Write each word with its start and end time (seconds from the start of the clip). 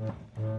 Mm-hmm. 0.00 0.49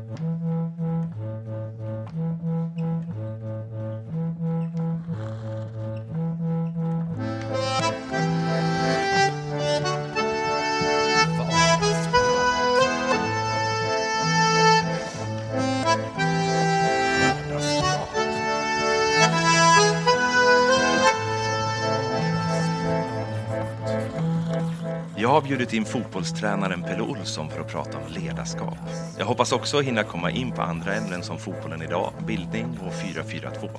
Bjudit 25.52 25.74
in 25.74 25.86
fotbollstränaren 25.86 26.84
Pelle 26.84 27.02
Olsson 27.02 27.50
för 27.50 27.62
att 27.62 27.68
prata 27.68 27.98
om 27.98 28.04
ledarskap. 28.08 28.78
Jag 29.18 29.26
hoppas 29.26 29.52
också 29.52 29.82
hinna 29.82 30.04
komma 30.04 30.32
in 30.32 30.52
på 30.52 30.62
andra 30.62 30.94
ämnen 30.94 31.23
som 31.23 31.38
fotbollen 31.38 31.82
idag, 31.82 32.14
bildning 32.28 32.80
och 32.80 32.94
4-4-2. 32.94 33.70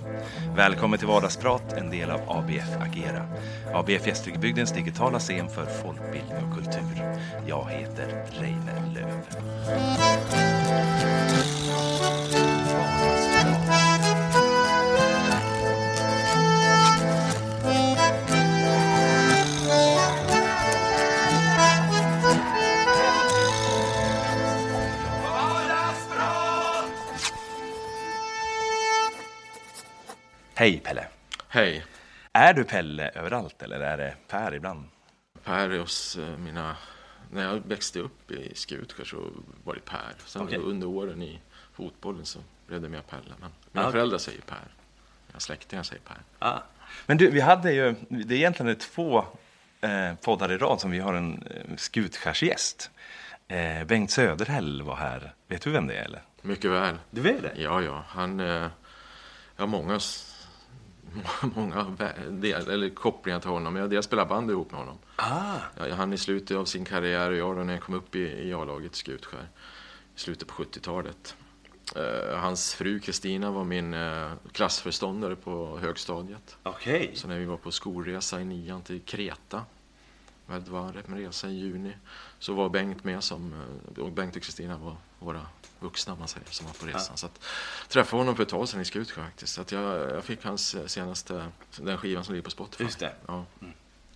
Välkommen 0.57 0.99
till 0.99 1.09
Vardagsprat, 1.09 1.73
en 1.73 1.91
del 1.91 2.11
av 2.11 2.21
ABF 2.29 2.77
Agera. 2.81 3.27
ABF 3.75 4.07
Gästrikebygdens 4.07 4.73
digitala 4.73 5.19
scen 5.19 5.49
för 5.49 5.67
folkbildning 5.67 6.45
och 6.49 6.55
kultur. 6.55 7.19
Jag 7.47 7.71
heter 7.71 8.25
Reine 8.41 8.73
Löv. 8.95 9.23
Hej 30.63 30.81
Pelle! 30.81 31.07
Hej! 31.49 31.85
Är 32.33 32.55
du 32.55 32.65
Pelle 32.65 33.09
överallt 33.09 33.63
eller 33.63 33.81
är 33.81 33.97
det 33.97 34.15
Per 34.29 34.55
ibland? 34.55 34.85
Per 35.45 35.71
är 35.71 35.79
hos 35.79 36.17
eh, 36.17 36.39
mina... 36.39 36.77
När 37.31 37.43
jag 37.43 37.63
växte 37.67 38.01
upp 38.01 38.31
i 38.31 38.55
Skutskär 38.55 39.05
så 39.05 39.31
var 39.65 39.75
det 39.75 39.81
Per. 39.81 40.15
Sen 40.27 40.43
Okej. 40.43 40.59
under 40.59 40.87
åren 40.87 41.23
i 41.23 41.41
fotbollen 41.73 42.27
så 42.27 42.39
blev 42.67 42.81
det 42.83 42.89
mer 42.89 43.01
Pelle. 43.01 43.35
Men 43.41 43.51
mina 43.73 43.87
Ah. 43.89 43.91
föräldrar 43.93 44.19
säger 44.19 44.41
Per. 44.41 44.59
Mina 45.27 45.41
släktingar 45.41 45.83
säger 45.83 46.03
Per. 46.03 46.17
Ja. 46.39 46.63
Men 47.07 47.17
du, 47.19 47.31
vi 47.31 47.41
hade 47.41 47.73
ju, 47.73 47.95
det 48.09 48.35
är 48.35 48.39
egentligen 48.39 48.77
två 48.77 49.25
eh, 49.81 50.15
poddar 50.15 50.53
i 50.53 50.57
rad 50.59 50.81
som 50.81 50.91
vi 50.91 50.99
har 50.99 51.15
en 51.15 51.43
eh, 51.43 51.77
Skutskärsgäst. 51.77 52.91
Eh, 53.49 53.85
Bengt 53.85 54.11
Söderhäll 54.11 54.83
var 54.83 54.97
här. 54.97 55.35
Vet 55.49 55.63
du 55.63 55.71
vem 55.71 55.87
det 55.87 55.95
är 55.95 56.05
eller? 56.05 56.23
Mycket 56.43 56.71
väl. 56.71 56.97
Du 57.11 57.21
vet 57.21 57.43
det? 57.43 57.53
Ja, 57.57 57.83
ja. 57.83 58.05
Han... 58.09 58.41
Eh, 58.41 58.69
jag 59.57 59.63
har 59.63 59.67
många, 59.67 60.01
många 61.55 61.97
del, 62.31 62.69
eller 62.69 62.89
kopplingar 62.89 63.41
till 63.41 63.51
honom. 63.51 63.77
Jag, 63.77 63.93
jag 63.93 64.05
spelar 64.05 64.27
bandy 64.27 64.53
ihop 64.53 64.71
med 64.71 64.81
honom. 64.81 64.99
Ah. 65.17 65.59
Ja, 65.77 65.95
han 65.95 66.13
i 66.13 66.19
slutet 66.19 66.57
av 66.57 66.65
sin 66.65 66.85
karriär 66.85 67.31
och 67.31 67.37
jag 67.37 67.57
då 67.57 67.63
när 67.63 67.73
jag 67.73 67.83
kom 67.83 67.95
upp 67.95 68.15
i, 68.15 68.49
i 68.49 68.55
A-laget 68.55 68.95
Skutskär 68.95 69.49
i 70.17 70.21
slutet 70.21 70.49
på 70.49 70.63
70-talet. 70.63 71.37
Eh, 71.97 72.39
hans 72.39 72.75
fru 72.75 73.01
Kristina 73.01 73.51
var 73.51 73.65
min 73.65 73.95
eh, 73.95 74.33
klassförståndare 74.53 75.37
på 75.37 75.79
högstadiet. 75.79 76.57
Okej. 76.63 77.11
Så 77.15 77.29
när 77.29 77.39
vi 77.39 77.45
var 77.45 77.57
på 77.57 77.71
skolresa 77.71 78.41
i 78.41 78.45
nian 78.45 78.83
till 78.83 79.01
Kreta, 79.01 79.65
det 80.47 80.69
var 80.69 81.03
en 81.09 81.19
resa 81.19 81.49
i 81.49 81.53
juni, 81.53 81.93
så 82.39 82.55
var 82.55 82.69
Bengt 82.69 83.05
med 83.05 83.25
som, 83.25 83.55
eh, 83.97 84.03
och 84.03 84.13
Bengt 84.13 84.37
och 84.37 84.43
Kristina 84.43 84.79
var 84.79 84.97
våra 85.19 85.47
vuxna 85.83 86.15
man 86.15 86.29
säger, 86.29 86.47
som 86.51 86.67
var 86.67 86.75
på 86.75 86.87
resan. 86.87 87.17
Så 87.17 87.27
att, 87.27 87.41
träffade 87.89 88.21
honom 88.21 88.37
för 88.37 88.43
ett 88.43 88.49
tag 88.49 88.69
sedan 88.69 88.81
i 88.81 88.85
Skutskär 88.85 89.23
faktiskt. 89.23 89.55
Så 89.55 89.61
att 89.61 89.73
jag, 89.73 90.11
jag 90.11 90.25
fick 90.25 90.45
hans 90.45 90.77
senaste, 90.93 91.47
den 91.77 91.99
skivan 91.99 92.25
som 92.25 92.35
ligger 92.35 92.45
på 92.45 92.51
Spotify. 92.51 92.85
Just 92.85 92.99
det. 92.99 93.13
Ja. 93.27 93.45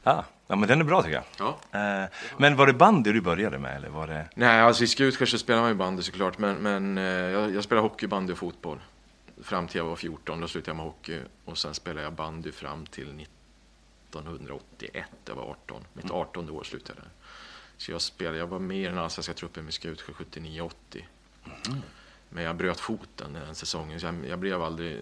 Ah. 0.03 0.23
Ja, 0.47 0.57
men 0.57 0.69
den 0.69 0.81
är 0.81 0.85
bra 0.85 1.03
tycker 1.03 1.15
jag. 1.15 1.59
ja. 1.73 1.79
Eh, 1.81 2.09
men 2.37 2.57
var 2.57 2.67
det 2.67 2.73
bandy 2.73 3.13
du 3.13 3.21
började 3.21 3.59
med 3.59 3.77
eller 3.77 3.89
var 3.89 4.07
det? 4.07 4.29
Nej, 4.35 4.61
alltså 4.61 4.85
i 4.85 4.87
Skutskär 4.87 5.27
så 5.27 5.39
spelar 5.39 5.61
man 5.61 5.71
ju 5.71 5.75
bandy 5.75 6.03
såklart, 6.03 6.39
men, 6.39 6.57
men 6.57 6.99
eh, 6.99 7.05
jag, 7.05 7.55
jag 7.55 7.65
spelar 7.65 7.83
hockey, 7.83 8.07
bandy 8.07 8.33
och 8.33 8.39
fotboll. 8.39 8.81
Fram 9.43 9.69
till 9.69 9.79
jag 9.79 9.85
var 9.85 9.97
14, 9.97 10.41
då 10.41 10.49
slutade 10.49 10.71
jag 10.71 10.77
med 10.77 10.87
hockey 10.87 11.21
och 11.45 11.59
sen 11.59 11.75
spelade 11.75 12.03
jag 12.03 12.13
bandy 12.13 12.53
fram 12.53 12.87
till 12.87 13.27
1981, 14.11 15.07
jag 15.25 15.35
var 15.35 15.45
18. 15.45 15.85
Mitt 15.93 16.11
18 16.11 16.51
år 16.51 16.65
slutade 16.65 16.99
jag 16.99 17.05
där. 17.05 17.13
Så 17.77 17.93
jag 17.93 18.01
spelade, 18.01 18.39
jag 18.39 18.47
var 18.47 18.59
med 18.59 18.77
i 18.77 18.85
den 18.85 18.99
allsvenska 18.99 19.35
truppen 19.35 19.65
med 19.65 19.75
Skutskär 19.75 20.13
79-80. 20.13 20.71
Men 22.29 22.45
jag 22.45 22.57
bröt 22.57 22.81
foten 22.81 23.33
den 23.33 23.55
säsongen, 23.55 24.01
så 24.01 24.07
jag, 24.07 24.27
jag 24.27 24.39
blev 24.39 24.63
aldrig 24.63 25.01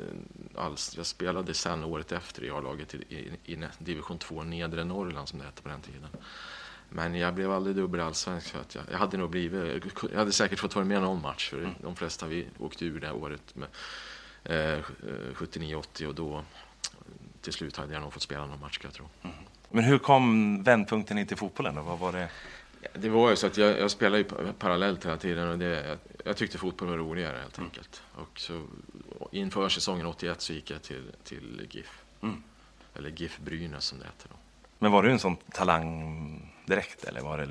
alls, 0.54 0.94
jag 0.96 1.06
spelade 1.06 1.54
sen 1.54 1.84
året 1.84 2.12
efter 2.12 2.44
i 2.44 2.50
A-laget 2.50 2.94
i, 2.94 2.98
i, 2.98 3.52
i 3.52 3.66
division 3.78 4.18
2 4.18 4.42
nedre 4.42 4.84
Norrland 4.84 5.28
som 5.28 5.38
det 5.38 5.44
hette 5.44 5.62
på 5.62 5.68
den 5.68 5.80
tiden. 5.80 6.08
Men 6.88 7.14
jag 7.14 7.34
blev 7.34 7.52
aldrig 7.52 7.76
dubbel 7.76 8.00
allsvensk 8.00 8.48
för 8.48 8.60
att 8.60 8.74
jag, 8.74 8.84
jag 8.90 8.98
hade 8.98 9.16
nog 9.16 9.30
blivit, 9.30 9.84
jag 10.12 10.18
hade 10.18 10.32
säkert 10.32 10.58
fått 10.58 10.74
vara 10.74 10.84
med 10.84 11.02
någon 11.02 11.22
match 11.22 11.50
för 11.50 11.74
de 11.82 11.96
flesta 11.96 12.26
vi 12.26 12.46
åkte 12.58 12.84
ur 12.84 13.00
det 13.00 13.12
året 13.12 13.54
med 13.54 13.68
eh, 14.44 14.84
79-80 15.34 16.06
och 16.06 16.14
då 16.14 16.44
till 17.40 17.52
slut 17.52 17.76
hade 17.76 17.92
jag 17.92 18.02
nog 18.02 18.12
fått 18.12 18.22
spela 18.22 18.46
någon 18.46 18.60
match 18.60 18.80
jag 18.82 18.92
tro. 18.92 19.08
Men 19.70 19.84
hur 19.84 19.98
kom 19.98 20.62
vändpunkten 20.62 21.18
in 21.18 21.26
till 21.26 21.36
fotbollen 21.36 21.74
då? 21.74 21.82
Vad 21.82 21.98
var 21.98 22.12
det? 22.12 22.28
Det 22.92 23.08
var 23.08 23.30
ju 23.30 23.36
så 23.36 23.46
att 23.46 23.56
jag, 23.56 23.78
jag 23.80 23.90
spelade 23.90 24.18
ju 24.18 24.24
pa- 24.24 24.52
parallellt 24.58 25.06
hela 25.06 25.16
tiden 25.16 25.48
och 25.48 25.58
det, 25.58 25.86
jag, 25.88 25.98
jag 26.24 26.36
tyckte 26.36 26.58
fotboll 26.58 26.88
var 26.88 26.96
roligare 26.96 27.38
helt 27.38 27.58
enkelt. 27.58 28.02
Och 28.14 28.40
så 28.40 28.62
inför 29.32 29.68
säsongen 29.68 30.06
81 30.06 30.40
så 30.40 30.52
gick 30.52 30.70
jag 30.70 30.82
till, 30.82 31.10
till 31.24 31.66
GIF. 31.70 32.02
Mm. 32.22 32.42
Eller 32.94 33.10
GIF 33.10 33.38
Brynäs 33.38 33.84
som 33.84 33.98
det 33.98 34.04
heter 34.04 34.28
då. 34.30 34.36
Men 34.78 34.92
var 34.92 35.02
du 35.02 35.10
en 35.10 35.18
sån 35.18 35.36
talang 35.36 36.52
direkt 36.66 37.04
eller 37.04 37.20
var 37.20 37.38
det? 37.38 37.48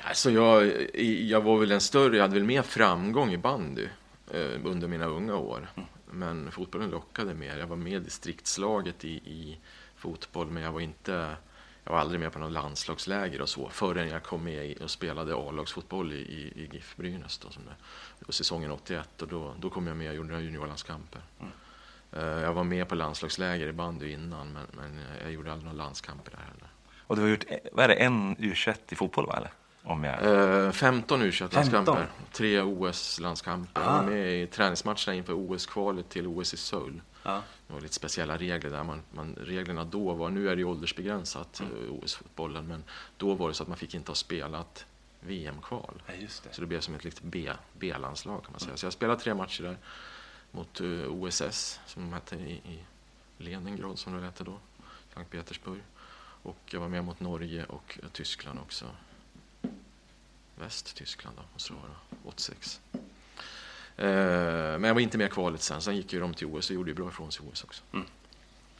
Alltså 0.00 0.30
jag, 0.30 0.72
jag 1.20 1.40
var 1.40 1.58
väl 1.58 1.72
en 1.72 1.80
större, 1.80 2.16
jag 2.16 2.22
hade 2.22 2.34
väl 2.34 2.44
mer 2.44 2.62
framgång 2.62 3.32
i 3.32 3.38
bandy 3.38 3.88
eh, 4.30 4.60
under 4.64 4.88
mina 4.88 5.06
unga 5.06 5.36
år. 5.36 5.68
Men 6.10 6.50
fotbollen 6.50 6.90
lockade 6.90 7.34
mer. 7.34 7.56
Jag 7.58 7.66
var 7.66 7.76
med 7.76 7.92
i 7.92 7.98
distriktslaget 7.98 9.04
i, 9.04 9.10
i 9.12 9.58
fotboll, 9.96 10.50
men 10.50 10.62
jag 10.62 10.72
var 10.72 10.80
inte, 10.80 11.36
jag 11.86 11.92
var 11.92 12.00
aldrig 12.00 12.20
med 12.20 12.32
på 12.32 12.38
någon 12.38 12.52
landslagsläger 12.52 13.40
och 13.40 13.48
så 13.48 13.68
förrän 13.68 14.08
jag 14.08 14.22
kom 14.22 14.44
med 14.44 14.82
och 14.82 14.90
spelade 14.90 15.34
A-lagsfotboll 15.34 16.12
i, 16.12 16.16
i, 16.16 16.52
i 16.62 16.68
GIF 16.72 16.96
Brynäs 16.96 17.38
då, 17.38 17.50
som 17.50 17.62
det, 18.26 18.32
säsongen 18.32 18.70
81 18.70 19.22
och 19.22 19.28
då, 19.28 19.54
då 19.60 19.70
kom 19.70 19.86
jag 19.86 19.96
med 19.96 20.08
och 20.10 20.16
gjorde 20.16 20.28
några 20.28 20.42
juniorlandskamper. 20.42 21.20
Eh, 22.12 22.24
jag 22.24 22.52
var 22.52 22.64
med 22.64 22.88
på 22.88 22.94
landslagsläger 22.94 23.66
i 23.66 23.72
bandy 23.72 24.10
innan, 24.12 24.52
men, 24.52 24.66
men 24.72 25.00
jag 25.22 25.32
gjorde 25.32 25.52
aldrig 25.52 25.64
några 25.72 25.84
landskamper 25.84 26.30
där 26.30 26.38
heller. 26.38 26.68
Och 27.06 27.16
du 27.16 27.22
har 27.22 27.28
gjort, 27.28 27.44
vad 27.72 27.84
är 27.84 27.88
det, 27.88 27.94
en 27.94 28.36
u 28.38 28.54
i 28.88 28.94
fotboll 28.94 29.26
va 29.26 29.36
eller? 29.36 29.50
Om 29.82 30.04
jag... 30.04 30.64
Eh, 30.66 30.70
15 30.72 31.22
u 31.22 31.32
15? 31.32 31.56
landskamper 31.56 32.06
tre 32.32 32.62
OS-landskamper. 32.62 33.82
Jag 33.82 33.92
Ah. 33.92 33.96
var 34.02 34.10
med 34.10 34.42
i 34.42 34.46
träningsmatcherna 34.46 35.14
inför 35.14 35.32
OS-kvalet 35.32 36.08
till 36.08 36.26
OS 36.26 36.54
i 36.54 36.56
Seoul. 36.56 37.00
Ja. 37.28 37.42
Det 37.66 37.72
var 37.72 37.80
lite 37.80 37.94
speciella 37.94 38.36
regler 38.38 38.70
där. 38.70 38.82
Man, 38.84 39.02
man, 39.12 39.34
reglerna 39.40 39.84
då 39.84 40.12
var, 40.14 40.30
nu 40.30 40.48
är 40.50 40.56
det 40.56 40.60
ju 40.60 40.64
åldersbegränsat, 40.68 41.60
Mm. 41.60 41.72
eh, 41.86 41.92
OS-fotbollen, 41.92 42.66
men 42.68 42.84
då 43.16 43.34
var 43.34 43.48
det 43.48 43.54
så 43.54 43.62
att 43.62 43.68
man 43.68 43.78
fick 43.78 43.94
inte 43.94 44.10
ha 44.10 44.16
spelat 44.16 44.84
VM-kval. 45.20 46.02
Ja, 46.06 46.12
det. 46.42 46.54
Så 46.54 46.60
det 46.60 46.66
blev 46.66 46.80
som 46.80 46.94
ett 46.94 47.04
litet 47.04 47.22
B- 47.22 47.52
B-landslag 47.78 48.42
kan 48.44 48.52
man 48.52 48.60
säga. 48.60 48.76
Så 48.76 48.86
jag 48.86 48.92
spelade 48.92 49.20
tre 49.20 49.34
matcher 49.34 49.62
där 49.62 49.76
mot 50.50 50.80
eh, 50.80 50.86
OSS, 50.88 51.80
som 51.86 52.02
de 52.02 52.12
hette 52.12 52.36
i, 52.36 52.52
i 52.52 52.84
Leningrad, 53.38 53.98
som 53.98 54.16
det 54.16 54.24
hette 54.24 54.44
då, 54.44 54.58
Sankt 55.14 55.30
Petersburg. 55.30 55.80
Och 56.42 56.58
jag 56.66 56.80
var 56.80 56.88
med 56.88 57.04
mot 57.04 57.20
Norge 57.20 57.64
och 57.64 57.98
eh, 58.02 58.08
Tyskland 58.08 58.58
också. 58.58 58.84
Västtyskland 60.58 61.36
då, 61.36 61.42
måste 61.52 61.72
det 61.72 61.78
vara, 61.78 61.96
86. 62.24 62.80
Eh, 63.98 64.06
men 64.78 64.84
jag 64.84 64.94
var 64.94 65.00
inte 65.00 65.18
med 65.18 65.26
i 65.26 65.30
kvalet 65.30 65.62
sen. 65.62 65.82
Sen 65.82 65.96
gick 65.96 66.12
ju 66.12 66.20
de 66.20 66.34
till 66.34 66.46
OS 66.46 66.70
och 66.70 66.74
gjorde 66.76 66.90
ju 66.90 66.94
bra 66.94 67.08
ifrån 67.08 67.32
sig 67.32 67.46
i 67.46 67.48
OS 67.52 67.64
också. 67.64 67.82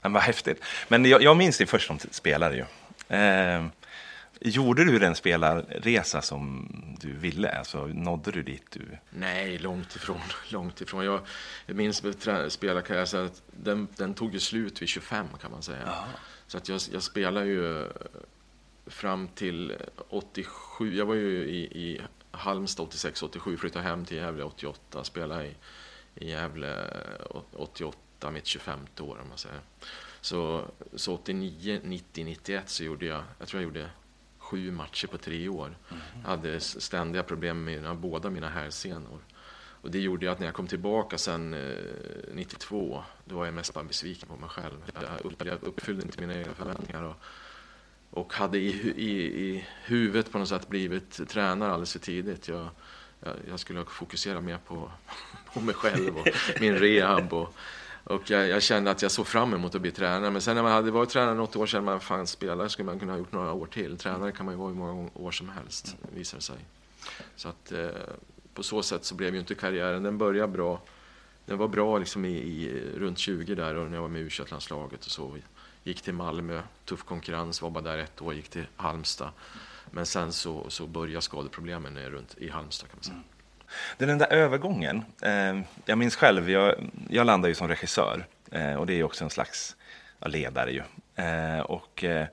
Men 0.02 0.12
vad 0.12 0.22
häftigt. 0.22 0.62
Men 0.88 1.04
jag, 1.04 1.22
jag 1.22 1.36
minns 1.36 1.58
dig 1.58 1.66
först 1.66 1.86
som 1.86 1.98
spelare 2.10 2.54
ju. 2.56 2.64
Eh, 3.16 3.66
gjorde 4.40 4.84
du 4.84 4.98
den 4.98 5.14
spelarresa 5.14 6.22
som 6.22 6.68
du 7.00 7.12
ville? 7.12 7.58
Alltså, 7.58 7.86
nådde 7.86 8.30
du 8.30 8.42
dit 8.42 8.62
du... 8.70 8.98
Nej, 9.10 9.58
långt 9.58 9.96
ifrån. 9.96 10.20
Långt 10.48 10.80
ifrån. 10.80 11.04
Jag, 11.04 11.20
minns 11.66 12.02
med 12.02 12.18
trä- 12.18 12.48
spelarkarriär, 12.50 13.04
så 13.04 13.16
att 13.16 13.42
den, 13.50 13.88
den 13.96 14.14
tog 14.14 14.32
ju 14.34 14.40
slut 14.40 14.82
vid 14.82 14.88
25 14.88 15.26
kan 15.42 15.50
man 15.50 15.62
säga. 15.62 15.94
Så 16.46 16.58
att 16.58 16.68
jag, 16.68 16.80
jag 16.92 17.02
spelade 17.02 17.46
ju 17.46 17.86
fram 18.86 19.28
till 19.28 19.72
87. 20.08 20.96
Jag 20.96 21.06
var 21.06 21.14
ju 21.14 21.44
i, 21.44 21.58
i 21.60 22.00
Halmstad 22.36 22.86
86, 22.86 23.22
87, 23.22 23.56
flyttade 23.56 23.84
hem 23.84 24.04
till 24.04 24.16
Gävle 24.16 24.44
88, 24.44 25.04
spelade 25.04 25.46
i, 25.46 25.56
i 26.14 26.30
Gävle 26.30 26.84
eh, 27.30 27.42
88, 27.52 28.30
mitt 28.30 28.46
25 28.46 28.80
år 29.00 29.18
om 29.22 29.28
man 29.28 29.38
säger. 29.38 29.60
Så, 30.20 30.64
så 30.94 31.14
89, 31.14 31.80
90, 31.84 32.24
91 32.24 32.68
så 32.68 32.84
gjorde 32.84 33.06
jag, 33.06 33.22
jag 33.38 33.48
tror 33.48 33.62
jag 33.62 33.68
gjorde 33.68 33.90
sju 34.38 34.70
matcher 34.70 35.06
på 35.06 35.18
tre 35.18 35.48
år. 35.48 35.76
Mm. 35.88 36.24
hade 36.24 36.60
ständiga 36.60 37.22
problem 37.22 37.64
med 37.64 37.74
mina, 37.74 37.94
båda 37.94 38.30
mina 38.30 38.48
hälsenor. 38.48 39.20
Och 39.86 39.90
det 39.90 40.00
gjorde 40.00 40.32
att 40.32 40.38
när 40.38 40.46
jag 40.46 40.54
kom 40.54 40.66
tillbaka 40.66 41.18
sen 41.18 41.54
eh, 41.54 41.76
92, 42.32 43.02
då 43.24 43.36
var 43.36 43.44
jag 43.44 43.54
mest 43.54 43.74
bara 43.74 43.84
besviken 43.84 44.28
på 44.28 44.36
mig 44.36 44.48
själv. 44.48 44.92
Jag, 44.94 45.46
jag 45.46 45.62
uppfyllde 45.62 46.02
inte 46.02 46.20
mina 46.20 46.34
egna 46.34 46.54
förväntningar. 46.54 47.02
Och, 47.02 47.16
och 48.10 48.32
hade 48.32 48.58
i, 48.58 48.92
i, 48.96 49.10
i 49.46 49.64
huvudet 49.84 50.32
på 50.32 50.38
något 50.38 50.48
sätt 50.48 50.68
blivit 50.68 51.28
tränare 51.28 51.72
alldeles 51.72 51.92
för 51.92 51.98
tidigt. 51.98 52.48
Jag, 52.48 52.68
jag, 53.20 53.34
jag 53.48 53.60
skulle 53.60 53.84
fokusera 53.84 54.40
mer 54.40 54.58
på, 54.66 54.90
på 55.52 55.60
mig 55.60 55.74
själv 55.74 56.16
och 56.18 56.26
min 56.60 56.74
rehab. 56.74 57.32
Och, 57.32 57.54
och 58.04 58.30
jag, 58.30 58.48
jag, 58.48 58.62
kände 58.62 58.90
att 58.90 59.02
jag 59.02 59.10
såg 59.10 59.26
fram 59.26 59.54
emot 59.54 59.74
att 59.74 59.80
bli 59.80 59.90
tränare. 59.90 60.30
Men 60.30 60.40
sen 60.40 60.56
när 60.56 60.62
man 60.62 60.72
hade 60.72 60.90
varit 60.90 61.10
tränare 61.10 61.34
något 61.34 61.56
år 61.56 61.66
kände 61.66 61.84
man 61.84 62.00
fan 62.00 62.26
spelare 62.26 62.68
skulle 62.68 62.86
man 62.86 62.98
kunna 62.98 63.12
ha 63.12 63.18
gjort 63.18 63.32
några 63.32 63.52
år 63.52 63.66
till. 63.66 63.98
Tränare 63.98 64.32
kan 64.32 64.46
man 64.46 64.54
ju 64.54 64.58
vara 64.58 64.68
hur 64.68 64.76
många 64.76 65.10
år 65.14 65.30
som 65.30 65.48
helst, 65.48 65.96
visar 66.14 66.38
det 66.38 66.42
sig. 66.42 66.56
Så 67.36 67.48
att 67.48 67.72
eh, 67.72 67.88
på 68.54 68.62
så 68.62 68.82
sätt 68.82 69.04
så 69.04 69.14
blev 69.14 69.34
ju 69.34 69.40
inte 69.40 69.54
karriären, 69.54 70.02
den 70.02 70.18
började 70.18 70.52
bra. 70.52 70.80
Den 71.46 71.58
var 71.58 71.68
bra 71.68 71.98
liksom 71.98 72.24
i, 72.24 72.36
i 72.36 72.82
runt 72.96 73.18
20 73.18 73.54
där 73.54 73.74
och 73.74 73.86
när 73.86 73.96
jag 73.96 74.02
var 74.02 74.08
med 74.08 74.22
i 74.22 74.24
u 74.24 74.30
landslaget 74.50 75.04
och 75.04 75.10
så. 75.10 75.36
Gick 75.86 76.02
till 76.02 76.14
Malmö, 76.14 76.62
tuff 76.84 77.02
konkurrens, 77.02 77.62
var 77.62 77.70
bara 77.70 77.84
där 77.84 77.98
ett 77.98 78.22
år, 78.22 78.34
gick 78.34 78.48
till 78.48 78.66
Halmstad. 78.76 79.30
Men 79.90 80.06
sen 80.06 80.32
så, 80.32 80.70
så 80.70 80.86
började 80.86 81.22
skadeproblemen 81.22 81.98
runt 81.98 82.34
i 82.38 82.48
Halmstad 82.48 82.88
kan 82.88 82.96
man 82.96 83.04
säga. 83.04 83.14
Mm. 83.14 84.08
Den 84.08 84.18
där 84.18 84.32
övergången, 84.32 85.04
eh, 85.22 85.60
jag 85.84 85.98
minns 85.98 86.16
själv, 86.16 86.50
jag, 86.50 86.90
jag 87.10 87.26
landade 87.26 87.48
ju 87.48 87.54
som 87.54 87.68
regissör 87.68 88.26
eh, 88.50 88.74
och 88.74 88.86
det 88.86 88.92
är 88.92 88.96
ju 88.96 89.02
också 89.02 89.24
en 89.24 89.30
slags 89.30 89.76
ja, 90.18 90.28
ledare 90.28 90.72
ju. 90.72 90.82
Eh, 91.24 91.60
och, 91.60 92.04
eh, 92.04 92.26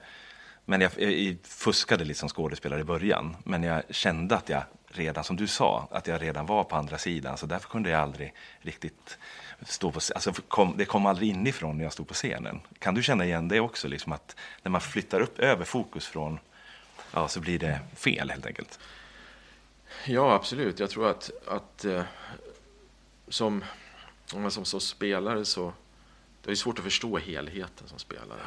men 0.65 0.81
jag, 0.81 0.91
jag, 1.01 1.37
fuskade 1.43 2.03
lite 2.03 2.19
som 2.19 2.29
skådespelare 2.29 2.81
i 2.81 2.83
början, 2.83 3.35
men 3.43 3.63
jag 3.63 3.83
kände 3.89 4.35
att 4.35 4.49
jag 4.49 4.63
redan, 4.87 5.23
som 5.23 5.35
du 5.35 5.47
sa, 5.47 5.87
att 5.91 6.07
jag 6.07 6.21
redan 6.21 6.45
var 6.45 6.63
på 6.63 6.75
andra 6.75 6.97
sidan, 6.97 7.37
så 7.37 7.45
därför 7.45 7.69
kunde 7.69 7.89
jag 7.89 8.01
aldrig 8.01 8.33
riktigt 8.61 9.17
stå 9.65 9.91
på 9.91 9.99
alltså 10.15 10.33
kom, 10.47 10.77
Det 10.77 10.85
kom 10.85 11.05
aldrig 11.05 11.29
inifrån 11.29 11.77
när 11.77 11.83
jag 11.83 11.93
stod 11.93 12.07
på 12.07 12.13
scenen. 12.13 12.59
Kan 12.79 12.95
du 12.95 13.03
känna 13.03 13.25
igen 13.25 13.47
det 13.47 13.59
också, 13.59 13.87
liksom 13.87 14.11
att 14.11 14.35
när 14.63 14.69
man 14.69 14.81
flyttar 14.81 15.21
upp 15.21 15.39
över 15.39 15.65
fokus 15.65 16.07
från, 16.07 16.39
ja, 17.11 17.27
så 17.27 17.39
blir 17.39 17.59
det 17.59 17.79
fel 17.95 18.29
helt 18.29 18.45
enkelt? 18.45 18.79
Ja, 20.05 20.33
absolut. 20.33 20.79
Jag 20.79 20.89
tror 20.89 21.09
att, 21.09 21.31
att 21.47 21.85
eh, 21.85 22.03
som, 23.27 23.63
som, 24.25 24.51
som 24.51 24.81
spelare 24.81 25.45
så 25.45 25.73
det 26.43 26.51
är 26.51 26.55
svårt 26.55 26.79
att 26.79 26.83
förstå 26.83 27.17
helheten 27.17 27.87
som 27.87 27.99
spelare. 27.99 28.41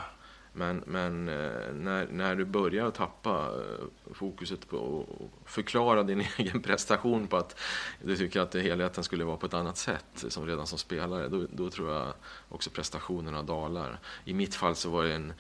Men, 0.59 0.83
men 0.87 1.29
eh, 1.29 1.73
när, 1.75 2.07
när 2.11 2.37
du 2.37 2.45
börjar 2.45 2.91
tappa 2.91 3.31
eh, 3.31 4.15
fokuset 4.15 4.69
på 4.69 5.07
att 5.21 5.51
förklara 5.53 6.03
din 6.03 6.21
egen 6.37 6.63
prestation 6.63 7.27
på 7.27 7.37
att 7.37 7.61
du 8.05 8.17
tycker 8.17 8.41
att 8.41 8.55
helheten 8.55 9.05
skulle 9.05 9.25
vara 9.25 9.37
på 9.37 9.47
ett 9.47 9.55
annat 9.55 9.77
sätt 9.77 10.25
som 10.29 10.47
redan 10.47 10.67
som 10.67 10.79
spelare, 10.79 11.29
då, 11.29 11.47
då 11.51 11.71
tror 11.71 11.93
jag 11.93 12.13
också 12.49 12.71
prestationerna 12.71 13.43
dalar. 13.43 14.01
I 14.25 14.35
mitt 14.35 14.55
fall 14.55 14.75
så 14.75 14.91
var 14.91 15.05
det 15.05 15.15
en 15.15 15.33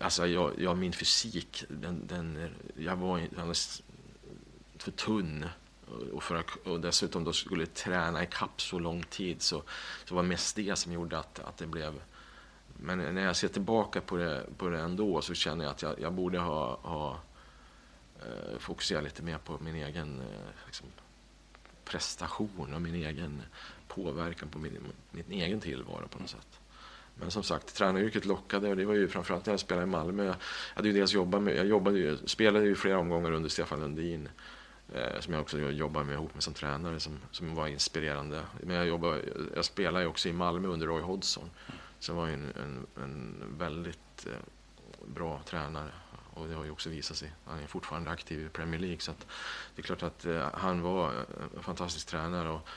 Alltså 0.00 0.26
jag, 0.26 0.52
jag 0.58 0.78
min 0.78 0.92
fysik, 0.92 1.64
den, 1.68 2.06
den, 2.06 2.50
jag 2.76 2.96
var 2.96 3.28
alldeles 3.38 3.82
för 4.78 4.90
tunn 4.90 5.44
och, 6.12 6.22
för 6.22 6.34
att, 6.34 6.66
och 6.66 6.80
dessutom 6.80 7.24
då 7.24 7.32
skulle 7.32 7.66
träna 7.66 8.22
i 8.22 8.26
kapp 8.26 8.60
så 8.60 8.78
lång 8.78 9.02
tid 9.02 9.42
så, 9.42 9.62
så 10.04 10.14
var 10.14 10.22
mest 10.22 10.56
det 10.56 10.78
som 10.78 10.92
gjorde 10.92 11.18
att, 11.18 11.38
att 11.38 11.56
det 11.56 11.66
blev 11.66 12.00
men 12.80 13.14
när 13.14 13.24
jag 13.24 13.36
ser 13.36 13.48
tillbaka 13.48 14.00
på 14.00 14.16
det, 14.16 14.46
på 14.58 14.68
det 14.68 14.78
ändå 14.78 15.22
så 15.22 15.34
känner 15.34 15.64
jag 15.64 15.70
att 15.70 15.82
jag, 15.82 16.00
jag 16.00 16.12
borde 16.12 16.38
ha, 16.38 16.78
ha 16.82 17.20
eh, 18.16 18.58
fokuserat 18.58 19.04
lite 19.04 19.22
mer 19.22 19.38
på 19.38 19.58
min 19.60 19.74
egen 19.74 20.20
eh, 20.20 20.66
liksom, 20.66 20.86
prestation 21.84 22.74
och 22.74 22.82
min 22.82 22.94
egen 22.94 23.42
påverkan 23.88 24.48
på 24.48 24.58
min, 24.58 24.78
min 25.10 25.40
egen 25.42 25.60
tillvaro 25.60 26.08
på 26.08 26.18
något 26.18 26.30
sätt. 26.30 26.60
Men 27.14 27.30
som 27.30 27.42
sagt, 27.42 27.74
tränaryrket 27.74 28.24
lockade 28.24 28.68
och 28.68 28.76
det 28.76 28.84
var 28.84 28.94
ju 28.94 29.08
framförallt 29.08 29.46
när 29.46 29.52
jag 29.52 29.60
spelade 29.60 29.86
i 29.86 29.90
Malmö. 29.90 30.24
Jag 30.24 30.34
hade 30.74 30.88
ju 30.88 30.94
dels 30.94 31.12
jobbat 31.12 31.42
med, 31.42 31.56
jag 31.56 31.66
jobbade 31.66 31.98
ju, 31.98 32.16
spelade 32.16 32.66
ju 32.66 32.74
flera 32.74 32.98
omgångar 32.98 33.32
under 33.32 33.48
Stefan 33.48 33.80
Lundin 33.80 34.28
eh, 34.94 35.20
som 35.20 35.34
jag 35.34 35.40
också 35.40 35.58
jobbade 35.58 36.06
med 36.06 36.14
ihop 36.14 36.34
med 36.34 36.42
som 36.42 36.54
tränare 36.54 37.00
som, 37.00 37.18
som 37.30 37.54
var 37.54 37.66
inspirerande. 37.66 38.40
Men 38.62 38.76
jag, 38.76 38.86
jobbade, 38.86 39.22
jag 39.54 39.64
spelade 39.64 40.04
ju 40.04 40.08
också 40.08 40.28
i 40.28 40.32
Malmö 40.32 40.68
under 40.68 40.86
Roy 40.86 41.02
Hodgson 41.02 41.50
så 41.98 42.14
var 42.14 42.26
ju 42.26 42.32
en, 42.32 42.52
en, 42.56 42.86
en 43.02 43.44
väldigt 43.58 44.26
eh, 44.26 44.32
bra 45.06 45.42
tränare. 45.44 45.90
Och 46.34 46.48
det 46.48 46.54
har 46.54 46.64
ju 46.64 46.70
också 46.70 46.88
visat 46.88 47.16
sig. 47.16 47.32
Han 47.44 47.58
är 47.58 47.66
fortfarande 47.66 48.10
aktiv 48.10 48.46
i 48.46 48.48
Premier 48.48 48.80
League. 48.80 49.00
Så 49.00 49.12
det 49.74 49.80
är 49.80 49.82
klart 49.82 50.02
att 50.02 50.24
eh, 50.24 50.48
han 50.52 50.82
var 50.82 51.12
eh, 51.12 51.20
en 51.56 51.62
fantastisk 51.62 52.06
tränare. 52.06 52.48
Och 52.48 52.68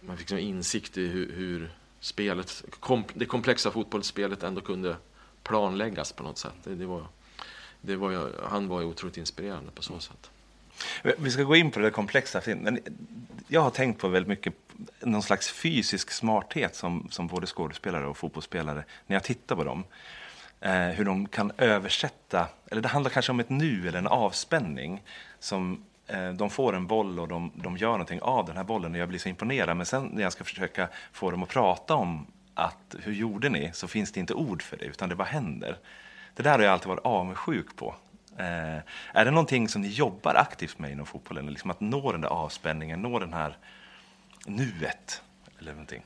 man 0.00 0.16
fick 0.16 0.30
en 0.30 0.38
insikt 0.38 0.98
i 0.98 1.06
hur, 1.06 1.32
hur 1.32 1.72
spelet, 2.00 2.64
kom, 2.80 3.04
det 3.14 3.26
komplexa 3.26 3.70
fotbollsspelet 3.70 4.42
ändå 4.42 4.60
kunde 4.60 4.96
planläggas 5.42 6.12
på 6.12 6.22
något 6.22 6.38
sätt. 6.38 6.54
Det, 6.64 6.74
det 6.74 6.86
var, 6.86 7.06
det 7.80 7.96
var 7.96 8.32
han 8.48 8.68
var 8.68 8.80
ju 8.80 8.86
otroligt 8.86 9.16
inspirerande 9.16 9.70
på 9.70 9.82
så 9.82 9.98
sätt. 9.98 10.30
Vi 11.18 11.30
ska 11.30 11.42
gå 11.42 11.56
in 11.56 11.70
på 11.70 11.80
det 11.80 11.90
komplexa. 11.90 12.42
Men 12.46 12.78
jag 13.48 13.60
har 13.60 13.70
tänkt 13.70 14.00
på 14.00 14.08
väldigt 14.08 14.28
mycket 14.28 14.54
någon 15.00 15.22
slags 15.22 15.50
fysisk 15.50 16.10
smarthet 16.10 16.74
som, 16.74 17.08
som 17.10 17.26
både 17.26 17.46
skådespelare 17.46 18.06
och 18.06 18.16
fotbollsspelare 18.16 18.84
när 19.06 19.16
jag 19.16 19.24
tittar 19.24 19.56
på 19.56 19.64
dem. 19.64 19.84
Eh, 20.60 20.72
hur 20.72 21.04
de 21.04 21.28
kan 21.28 21.52
översätta, 21.58 22.48
eller 22.70 22.82
det 22.82 22.88
handlar 22.88 23.10
kanske 23.10 23.32
om 23.32 23.40
ett 23.40 23.50
nu 23.50 23.88
eller 23.88 23.98
en 23.98 24.06
avspänning. 24.06 25.02
Som, 25.38 25.84
eh, 26.06 26.28
de 26.28 26.50
får 26.50 26.76
en 26.76 26.86
boll 26.86 27.20
och 27.20 27.28
de, 27.28 27.52
de 27.54 27.76
gör 27.76 27.90
någonting 27.90 28.20
av 28.22 28.46
den 28.46 28.56
här 28.56 28.64
bollen 28.64 28.92
och 28.92 28.98
jag 28.98 29.08
blir 29.08 29.18
så 29.18 29.28
imponerad. 29.28 29.76
Men 29.76 29.86
sen 29.86 30.04
när 30.04 30.22
jag 30.22 30.32
ska 30.32 30.44
försöka 30.44 30.88
få 31.12 31.30
dem 31.30 31.42
att 31.42 31.48
prata 31.48 31.94
om 31.94 32.26
att 32.54 32.94
hur 33.02 33.12
gjorde 33.12 33.48
ni? 33.48 33.70
Så 33.74 33.88
finns 33.88 34.12
det 34.12 34.20
inte 34.20 34.34
ord 34.34 34.62
för 34.62 34.76
det, 34.76 34.84
utan 34.84 35.08
det 35.08 35.14
bara 35.14 35.24
händer. 35.24 35.78
Det 36.34 36.42
där 36.42 36.58
har 36.58 36.64
jag 36.64 36.72
alltid 36.72 36.88
varit 36.88 37.04
avundsjuk 37.04 37.76
på. 37.76 37.94
Eh, 38.38 38.80
är 39.12 39.24
det 39.24 39.30
någonting 39.30 39.68
som 39.68 39.82
ni 39.82 39.88
jobbar 39.88 40.34
aktivt 40.34 40.78
med 40.78 40.92
inom 40.92 41.06
fotbollen? 41.06 41.46
Liksom 41.46 41.70
att 41.70 41.80
nå 41.80 42.12
den 42.12 42.20
där 42.20 42.28
avspänningen, 42.28 43.02
nå 43.02 43.18
den 43.18 43.32
här 43.32 43.56
nuet? 44.46 45.22
Eller 45.58 45.72
någonting? 45.72 46.02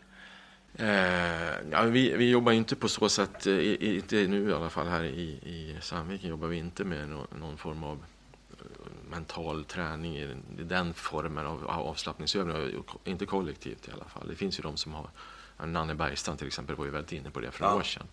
Eh, 0.74 1.70
ja, 1.70 1.82
vi, 1.82 2.16
vi 2.16 2.30
jobbar 2.30 2.52
inte 2.52 2.76
på 2.76 2.88
så 2.88 3.08
sätt, 3.08 3.46
i, 3.46 3.96
inte 3.96 4.16
nu 4.26 4.50
i 4.50 4.52
alla 4.52 4.70
fall 4.70 4.88
här 4.88 5.04
i, 5.04 5.28
i 5.30 5.76
Sandviken 5.80 6.30
jobbar 6.30 6.48
vi 6.48 6.56
inte 6.56 6.84
med 6.84 7.08
no, 7.08 7.26
någon 7.38 7.58
form 7.58 7.84
av 7.84 8.04
eh, 8.50 9.10
mental 9.10 9.64
träning 9.64 10.16
i 10.16 10.26
den, 10.26 10.68
den 10.68 10.94
formen 10.94 11.46
av 11.46 11.70
avslappningsövningar, 11.70 12.70
inte 13.04 13.26
kollektivt 13.26 13.88
i 13.88 13.92
alla 13.92 14.04
fall. 14.04 14.28
Det 14.28 14.34
finns 14.34 14.58
ju 14.58 14.62
de 14.62 14.76
som 14.76 14.94
har, 14.94 15.06
Nanne 15.66 15.94
Bergstrand 15.94 16.38
till 16.38 16.46
exempel 16.46 16.76
var 16.76 16.84
ju 16.84 16.90
väldigt 16.90 17.12
inne 17.12 17.30
på 17.30 17.40
det 17.40 17.50
för 17.50 17.60
några 17.60 17.74
ja. 17.74 17.78
år 17.78 17.82
sedan. 17.82 18.06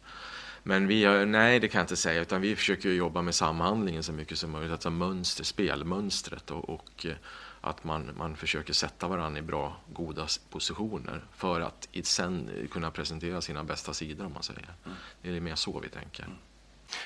Men 0.63 0.87
vi 0.87 1.05
har, 1.05 1.25
nej, 1.25 1.59
det 1.59 1.67
kan 1.67 1.79
jag 1.79 1.83
inte 1.83 1.95
säga, 1.95 2.21
utan 2.21 2.41
vi 2.41 2.55
försöker 2.55 2.89
jobba 2.89 3.21
med 3.21 3.35
samhandlingen 3.35 4.03
så 4.03 4.13
mycket 4.13 4.37
som 4.37 4.51
möjligt, 4.51 4.71
alltså 4.71 4.89
mönster, 4.89 5.43
spelmönstret 5.43 6.51
och, 6.51 6.69
och 6.69 7.05
eh, 7.05 7.13
att 7.61 7.83
man, 7.83 8.11
man 8.17 8.35
försöker 8.35 8.73
sätta 8.73 9.07
varandra 9.07 9.39
i 9.39 9.41
bra, 9.41 9.77
goda 9.93 10.27
positioner 10.49 11.23
för 11.35 11.61
att 11.61 11.87
sen 12.03 12.49
kunna 12.71 12.91
presentera 12.91 13.41
sina 13.41 13.63
bästa 13.63 13.93
sidor 13.93 14.25
om 14.25 14.33
man 14.33 14.43
säger. 14.43 14.73
Mm. 14.85 14.97
Det 15.21 15.37
är 15.37 15.41
mer 15.41 15.55
så 15.55 15.79
vi 15.79 15.89
tänker. 15.89 16.23
Mm. 16.23 16.37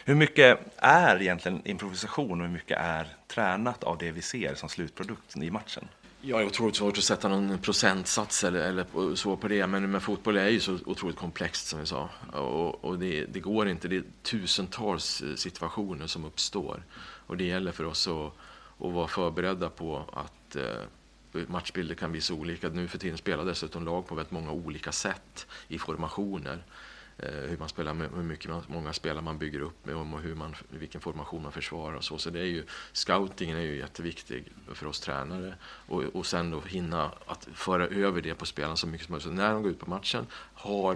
Hur 0.05 0.15
mycket 0.15 0.59
är 0.77 1.21
egentligen 1.21 1.67
improvisation 1.67 2.41
och 2.41 2.47
hur 2.47 2.53
mycket 2.53 2.77
är 2.77 3.07
tränat 3.27 3.83
av 3.83 3.97
det 3.97 4.11
vi 4.11 4.21
ser 4.21 4.55
som 4.55 4.69
slutprodukten 4.69 5.43
i 5.43 5.51
matchen? 5.51 5.87
Ja, 6.25 6.37
det 6.37 6.43
är 6.43 6.47
otroligt 6.47 6.75
svårt 6.75 6.97
att 6.97 7.03
sätta 7.03 7.27
någon 7.27 7.57
procentsats 7.57 8.43
eller, 8.43 8.59
eller 8.59 9.15
så 9.15 9.37
på 9.37 9.47
det, 9.47 9.67
men, 9.67 9.91
men 9.91 10.01
fotboll 10.01 10.37
är 10.37 10.49
ju 10.49 10.59
så 10.59 10.77
otroligt 10.85 11.17
komplext 11.17 11.67
som 11.67 11.79
vi 11.79 11.85
sa. 11.85 12.09
Och, 12.33 12.85
och 12.85 12.99
det, 12.99 13.25
det, 13.25 13.39
går 13.39 13.67
inte, 13.69 13.87
det 13.87 13.95
är 13.95 14.03
tusentals 14.21 15.21
eh, 15.21 15.35
situationer 15.35 16.07
som 16.07 16.25
uppstår. 16.25 16.83
Och 17.27 17.37
det 17.37 17.43
gäller 17.43 17.71
för 17.71 17.83
oss 17.83 18.07
att, 18.07 18.33
att 18.85 18.93
vara 18.93 19.07
förberedda 19.07 19.69
på 19.69 20.03
att 20.13 20.55
eh, 20.55 21.43
matchbilder 21.47 21.95
kan 21.95 22.11
bli 22.11 22.21
så 22.21 22.35
olika. 22.35 22.69
Nu 22.69 22.87
för 22.87 22.97
tiden 22.97 23.17
spelar 23.17 23.45
dessutom 23.45 23.85
lag 23.85 24.07
på 24.07 24.15
väldigt 24.15 24.31
många 24.31 24.51
olika 24.51 24.91
sätt 24.91 25.47
i 25.67 25.79
formationer. 25.79 26.63
Eh, 27.17 27.49
hur 27.49 27.57
man 27.57 27.69
spelar, 27.69 27.93
hur 28.15 28.23
mycket 28.23 28.51
man, 28.51 28.63
många 28.67 28.93
spelare 28.93 29.21
man 29.21 29.37
bygger 29.37 29.59
upp 29.59 29.85
med 29.85 29.95
och 29.95 30.21
hur 30.21 30.35
man, 30.35 30.55
vilken 30.69 31.01
formation 31.01 31.43
man 31.43 31.51
försvarar 31.51 31.95
och 31.95 32.03
så. 32.03 32.17
Så 32.17 32.29
det 32.29 32.39
är 32.39 32.45
ju, 32.45 32.63
scoutingen 32.93 33.57
är 33.57 33.61
ju 33.61 33.77
jätteviktig 33.77 34.51
för 34.73 34.87
oss 34.87 34.99
tränare 34.99 35.55
och, 35.63 36.03
och 36.03 36.25
sen 36.25 36.51
då 36.51 36.61
hinna 36.61 37.11
att 37.25 37.47
föra 37.53 37.87
över 37.87 38.21
det 38.21 38.35
på 38.35 38.45
spelarna 38.45 38.75
så 38.75 38.87
mycket 38.87 39.05
som 39.07 39.13
möjligt. 39.13 39.27
Så 39.27 39.31
när 39.31 39.53
de 39.53 39.63
går 39.63 39.71
ut 39.71 39.79
på 39.79 39.89
matchen 39.89 40.27
har 40.53 40.95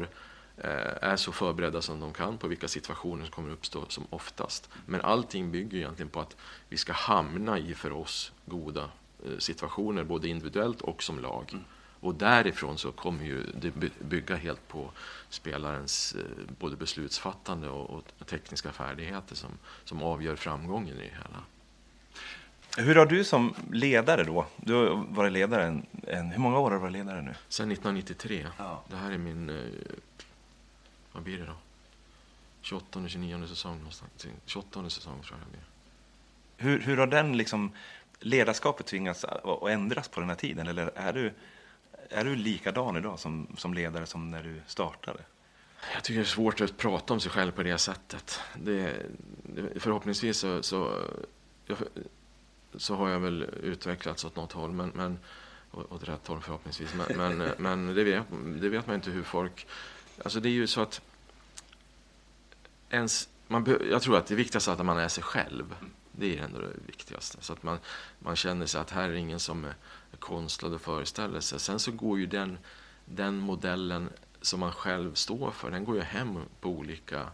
eh, 0.58 1.04
är 1.04 1.16
så 1.16 1.32
förberedda 1.32 1.82
som 1.82 2.00
de 2.00 2.14
kan 2.14 2.38
på 2.38 2.48
vilka 2.48 2.68
situationer 2.68 3.24
som 3.24 3.32
kommer 3.32 3.52
uppstå 3.52 3.86
som 3.90 4.06
oftast. 4.10 4.70
Men 4.86 5.02
allting 5.02 5.52
bygger 5.52 5.78
egentligen 5.78 6.10
på 6.10 6.20
att 6.20 6.36
vi 6.70 6.78
ska 6.78 6.94
hamna 6.94 7.60
i 7.60 7.74
för 7.74 7.92
oss 7.92 8.32
goda 8.46 8.90
eh, 9.26 9.38
situationer, 9.38 10.04
både 10.04 10.28
individuellt 10.28 10.82
och 10.82 11.04
som 11.04 11.20
lag. 11.20 11.50
Mm. 11.52 11.66
Och 12.08 12.16
därifrån 12.16 12.78
så 12.78 12.92
kommer 12.92 13.26
ju 13.26 13.44
det 13.44 13.72
bygga 14.00 14.36
helt 14.36 14.68
på 14.68 14.92
spelarens 15.30 16.16
eh, 16.16 16.56
både 16.60 16.76
beslutsfattande 16.76 17.70
och, 17.70 17.90
och 17.90 18.28
tekniska 18.28 18.72
färdigheter 18.72 19.36
som, 19.36 19.50
som 19.84 20.04
avgör 20.04 20.36
framgången 20.36 20.96
i 20.96 21.00
det 21.00 21.04
hela. 21.04 21.44
Hur 22.78 22.96
har 22.96 23.06
du 23.06 23.24
som 23.24 23.54
ledare 23.72 24.24
då, 24.24 24.46
du 24.56 24.74
har 24.74 25.06
varit 25.10 25.32
ledare 25.32 25.64
en, 25.64 25.86
en 26.08 26.32
hur 26.32 26.40
många 26.40 26.60
år 26.60 26.72
har 26.72 26.78
du 26.78 26.82
varit 26.82 26.94
ledare 26.94 27.22
nu? 27.22 27.36
Sedan 27.50 27.72
1993. 27.72 28.48
Ja. 28.58 28.84
Det 28.90 28.96
här 28.96 29.12
är 29.12 29.18
min, 29.18 29.50
eh, 29.50 29.56
vad 31.12 31.24
blir 31.24 31.38
det 31.38 31.46
då? 31.46 31.56
28 32.62 33.08
29 33.08 33.48
säsong 33.48 33.78
någonstans. 33.78 34.28
28 34.46 34.90
säsong 34.90 35.22
tror 35.22 35.40
jag 35.40 35.48
det 35.48 35.52
blir. 35.52 35.66
Hur, 36.58 36.80
hur 36.80 36.98
har 36.98 37.08
den 37.08 37.38
liksom, 37.38 37.72
ledarskapet 38.20 38.86
tvingats 38.86 39.24
att 39.24 39.70
ändras 39.70 40.08
på 40.08 40.20
den 40.20 40.30
här 40.30 40.38
tiden? 40.38 40.68
Eller 40.68 40.92
är 40.96 41.14
du, 41.14 41.34
är 42.10 42.26
du 42.26 42.36
likadan 42.36 42.98
idag 42.98 43.20
som, 43.20 43.48
som 43.58 43.74
ledare 43.74 44.06
som 44.06 44.32
när 44.32 44.44
du 44.44 44.62
startade? 44.68 45.20
Jag 45.94 46.04
tycker 46.04 46.20
det 46.20 46.24
är 46.24 46.26
svårt 46.26 46.62
att 46.62 46.78
prata 46.78 47.14
om 47.14 47.20
sig 47.20 47.32
själv 47.32 47.52
på 47.52 47.64
det 47.64 47.78
sättet. 47.78 48.40
Det, 48.56 48.94
förhoppningsvis 49.76 50.38
så, 50.38 50.64
så, 50.64 51.04
så 52.76 52.96
har 52.96 53.10
jag 53.10 53.20
väl 53.20 53.44
utvecklats 53.64 54.26
åt 54.26 54.36
något 54.36 54.52
håll, 54.52 54.72
men, 54.72 54.92
men, 54.96 55.20
åt 55.72 56.04
rätt 56.04 56.28
håll 56.28 56.42
förhoppningsvis. 56.42 56.94
Men, 56.94 57.38
men, 57.38 57.52
men 57.58 57.96
det, 57.96 58.04
vet, 58.04 58.24
det 58.62 58.70
vet 58.70 58.88
man 58.88 58.96
inte 58.96 59.12
hur 59.12 59.24
folk... 59.24 59.68
Alltså 60.24 60.40
det 60.40 60.50
är 60.50 60.54
ju 60.54 60.68
så 60.68 60.82
att 60.82 61.02
ens, 62.90 63.30
man, 63.48 63.78
jag 63.90 64.02
tror 64.02 64.18
att 64.18 64.28
det 64.28 64.36
viktigaste 64.36 64.72
är 64.72 64.74
att 64.74 64.86
man 64.86 64.98
är 64.98 65.08
sig 65.08 65.24
själv. 65.24 65.76
Det 66.12 66.38
är 66.38 66.44
ändå 66.44 66.60
det 66.60 66.74
viktigaste. 66.86 67.38
Så 67.42 67.54
att 67.54 67.64
man, 67.64 67.80
man 68.20 68.36
känner 68.36 68.66
sig 68.66 68.82
att 68.82 68.92
här 68.92 69.10
är 69.10 69.14
ingen 69.14 69.40
som 69.40 69.68
är 70.12 70.18
konstlad 70.18 70.74
och 70.74 70.82
föreställer 70.82 71.40
sig. 71.40 71.60
Sen 71.60 71.80
så 71.80 71.92
går 71.92 72.20
ju 72.20 72.26
den, 72.26 72.58
den 73.06 73.38
modellen 73.38 74.10
som 74.42 74.60
man 74.60 74.72
själv 74.72 75.14
står 75.14 75.52
för, 75.52 75.72
den 75.72 75.86
går 75.86 75.96
ju 75.96 76.02
hem 76.02 76.40
på 76.60 76.70
olika, 76.70 77.30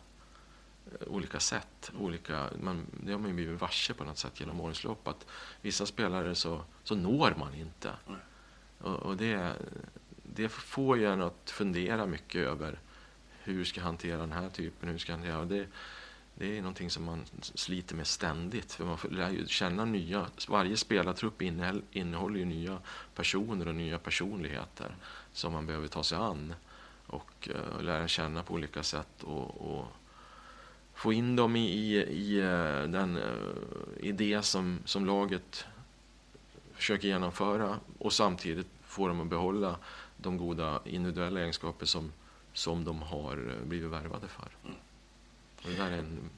olika 1.07 1.39
sätt. 1.39 1.91
Olika, 1.99 2.49
man, 2.61 2.85
det 3.03 3.11
har 3.11 3.19
man 3.19 3.29
ju 3.29 3.35
blivit 3.35 3.61
varse 3.61 3.93
på 3.93 4.03
något 4.03 4.17
sätt 4.17 4.39
genom 4.39 4.61
årens 4.61 4.83
lopp. 4.83 5.07
Att 5.07 5.25
vissa 5.61 5.85
spelare 5.85 6.35
så, 6.35 6.61
så 6.83 6.95
når 6.95 7.35
man 7.37 7.55
inte. 7.55 7.91
Och, 8.79 8.95
och 8.95 9.17
det, 9.17 9.53
det 10.23 10.49
får 10.49 10.97
ju 10.97 11.05
en 11.05 11.21
att 11.21 11.51
fundera 11.51 12.05
mycket 12.05 12.41
över 12.41 12.79
hur 13.43 13.63
ska 13.63 13.79
jag 13.79 13.85
hantera 13.85 14.17
den 14.17 14.31
här 14.31 14.49
typen, 14.49 14.89
hur 14.89 14.97
ska 14.97 15.11
jag 15.11 15.17
hantera 15.17 15.45
det. 15.45 15.67
Det 16.43 16.57
är 16.57 16.61
någonting 16.61 16.89
som 16.89 17.03
man 17.03 17.25
sliter 17.41 17.95
med 17.95 18.07
ständigt. 18.07 18.71
För 18.71 18.85
man 18.85 18.97
lär 19.09 19.29
ju 19.29 19.47
känna 19.47 19.85
nya, 19.85 20.27
varje 20.49 20.77
spelartrupp 20.77 21.41
innehåller 21.91 22.39
ju 22.39 22.45
nya 22.45 22.79
personer 23.15 23.67
och 23.67 23.75
nya 23.75 23.99
personligheter 23.99 24.95
som 25.33 25.53
man 25.53 25.65
behöver 25.65 25.87
ta 25.87 26.03
sig 26.03 26.17
an 26.17 26.53
och 27.07 27.49
eh, 27.49 27.81
lära 27.81 28.07
känna 28.07 28.43
på 28.43 28.53
olika 28.53 28.83
sätt 28.83 29.23
och, 29.23 29.77
och 29.77 29.87
få 30.93 31.13
in 31.13 31.35
dem 31.35 31.55
i, 31.55 31.65
i, 31.65 31.95
i 31.95 32.39
eh, 32.39 32.89
den 32.89 33.17
eh, 33.17 34.07
idé 34.07 34.41
som, 34.41 34.79
som 34.85 35.05
laget 35.05 35.65
försöker 36.73 37.07
genomföra 37.07 37.79
och 37.97 38.13
samtidigt 38.13 38.67
få 38.83 39.07
dem 39.07 39.21
att 39.21 39.27
behålla 39.27 39.77
de 40.17 40.37
goda 40.37 40.81
individuella 40.85 41.39
egenskaper 41.39 41.85
som 41.85 42.11
som 42.53 42.83
de 42.83 43.01
har 43.01 43.55
blivit 43.65 43.91
värvade 43.91 44.27
för. 44.27 44.49
Och 45.63 45.69
det, 45.69 45.75
där 45.75 45.91
är 45.91 45.97
en, 45.97 46.29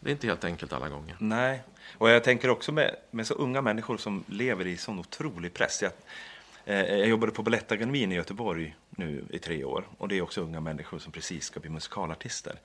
det 0.00 0.10
är 0.10 0.12
inte 0.12 0.26
helt 0.26 0.44
enkelt 0.44 0.72
alla 0.72 0.88
gånger. 0.88 1.16
Nej, 1.18 1.62
och 1.98 2.10
jag 2.10 2.24
tänker 2.24 2.50
också 2.50 2.72
med, 2.72 2.96
med 3.10 3.26
så 3.26 3.34
unga 3.34 3.62
människor 3.62 3.96
som 3.96 4.24
lever 4.26 4.66
i 4.66 4.76
sån 4.76 4.98
otrolig 4.98 5.54
press. 5.54 5.82
Jag, 5.82 5.92
eh, 6.64 6.98
jag 6.98 7.08
jobbade 7.08 7.32
på 7.32 7.42
Balettakademin 7.42 8.12
i 8.12 8.14
Göteborg 8.14 8.76
nu 8.90 9.24
i 9.30 9.38
tre 9.38 9.64
år 9.64 9.84
och 9.98 10.08
det 10.08 10.18
är 10.18 10.22
också 10.22 10.40
unga 10.40 10.60
människor 10.60 10.98
som 10.98 11.12
precis 11.12 11.44
ska 11.44 11.60
bli 11.60 11.70
musikalartister. 11.70 12.58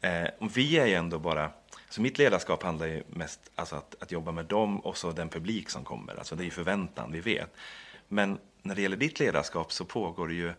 Eh, 0.00 0.28
och 0.38 0.56
vi 0.56 0.78
är 0.78 0.86
ju 0.86 0.94
ändå 0.94 1.18
bara, 1.18 1.50
så 1.88 2.02
mitt 2.02 2.18
ledarskap 2.18 2.62
handlar 2.62 2.86
ju 2.86 3.02
mest 3.08 3.50
alltså 3.54 3.76
att, 3.76 4.02
att 4.02 4.12
jobba 4.12 4.32
med 4.32 4.44
dem 4.44 4.80
och 4.80 4.96
så 4.96 5.12
den 5.12 5.28
publik 5.28 5.70
som 5.70 5.84
kommer. 5.84 6.14
Alltså 6.14 6.36
det 6.36 6.42
är 6.42 6.44
ju 6.44 6.50
förväntan, 6.50 7.12
vi 7.12 7.20
vet. 7.20 7.54
Men 8.08 8.38
när 8.62 8.74
det 8.74 8.82
gäller 8.82 8.96
ditt 8.96 9.20
ledarskap 9.20 9.72
så 9.72 9.84
pågår 9.84 10.28
det 10.28 10.34
ju 10.34 10.52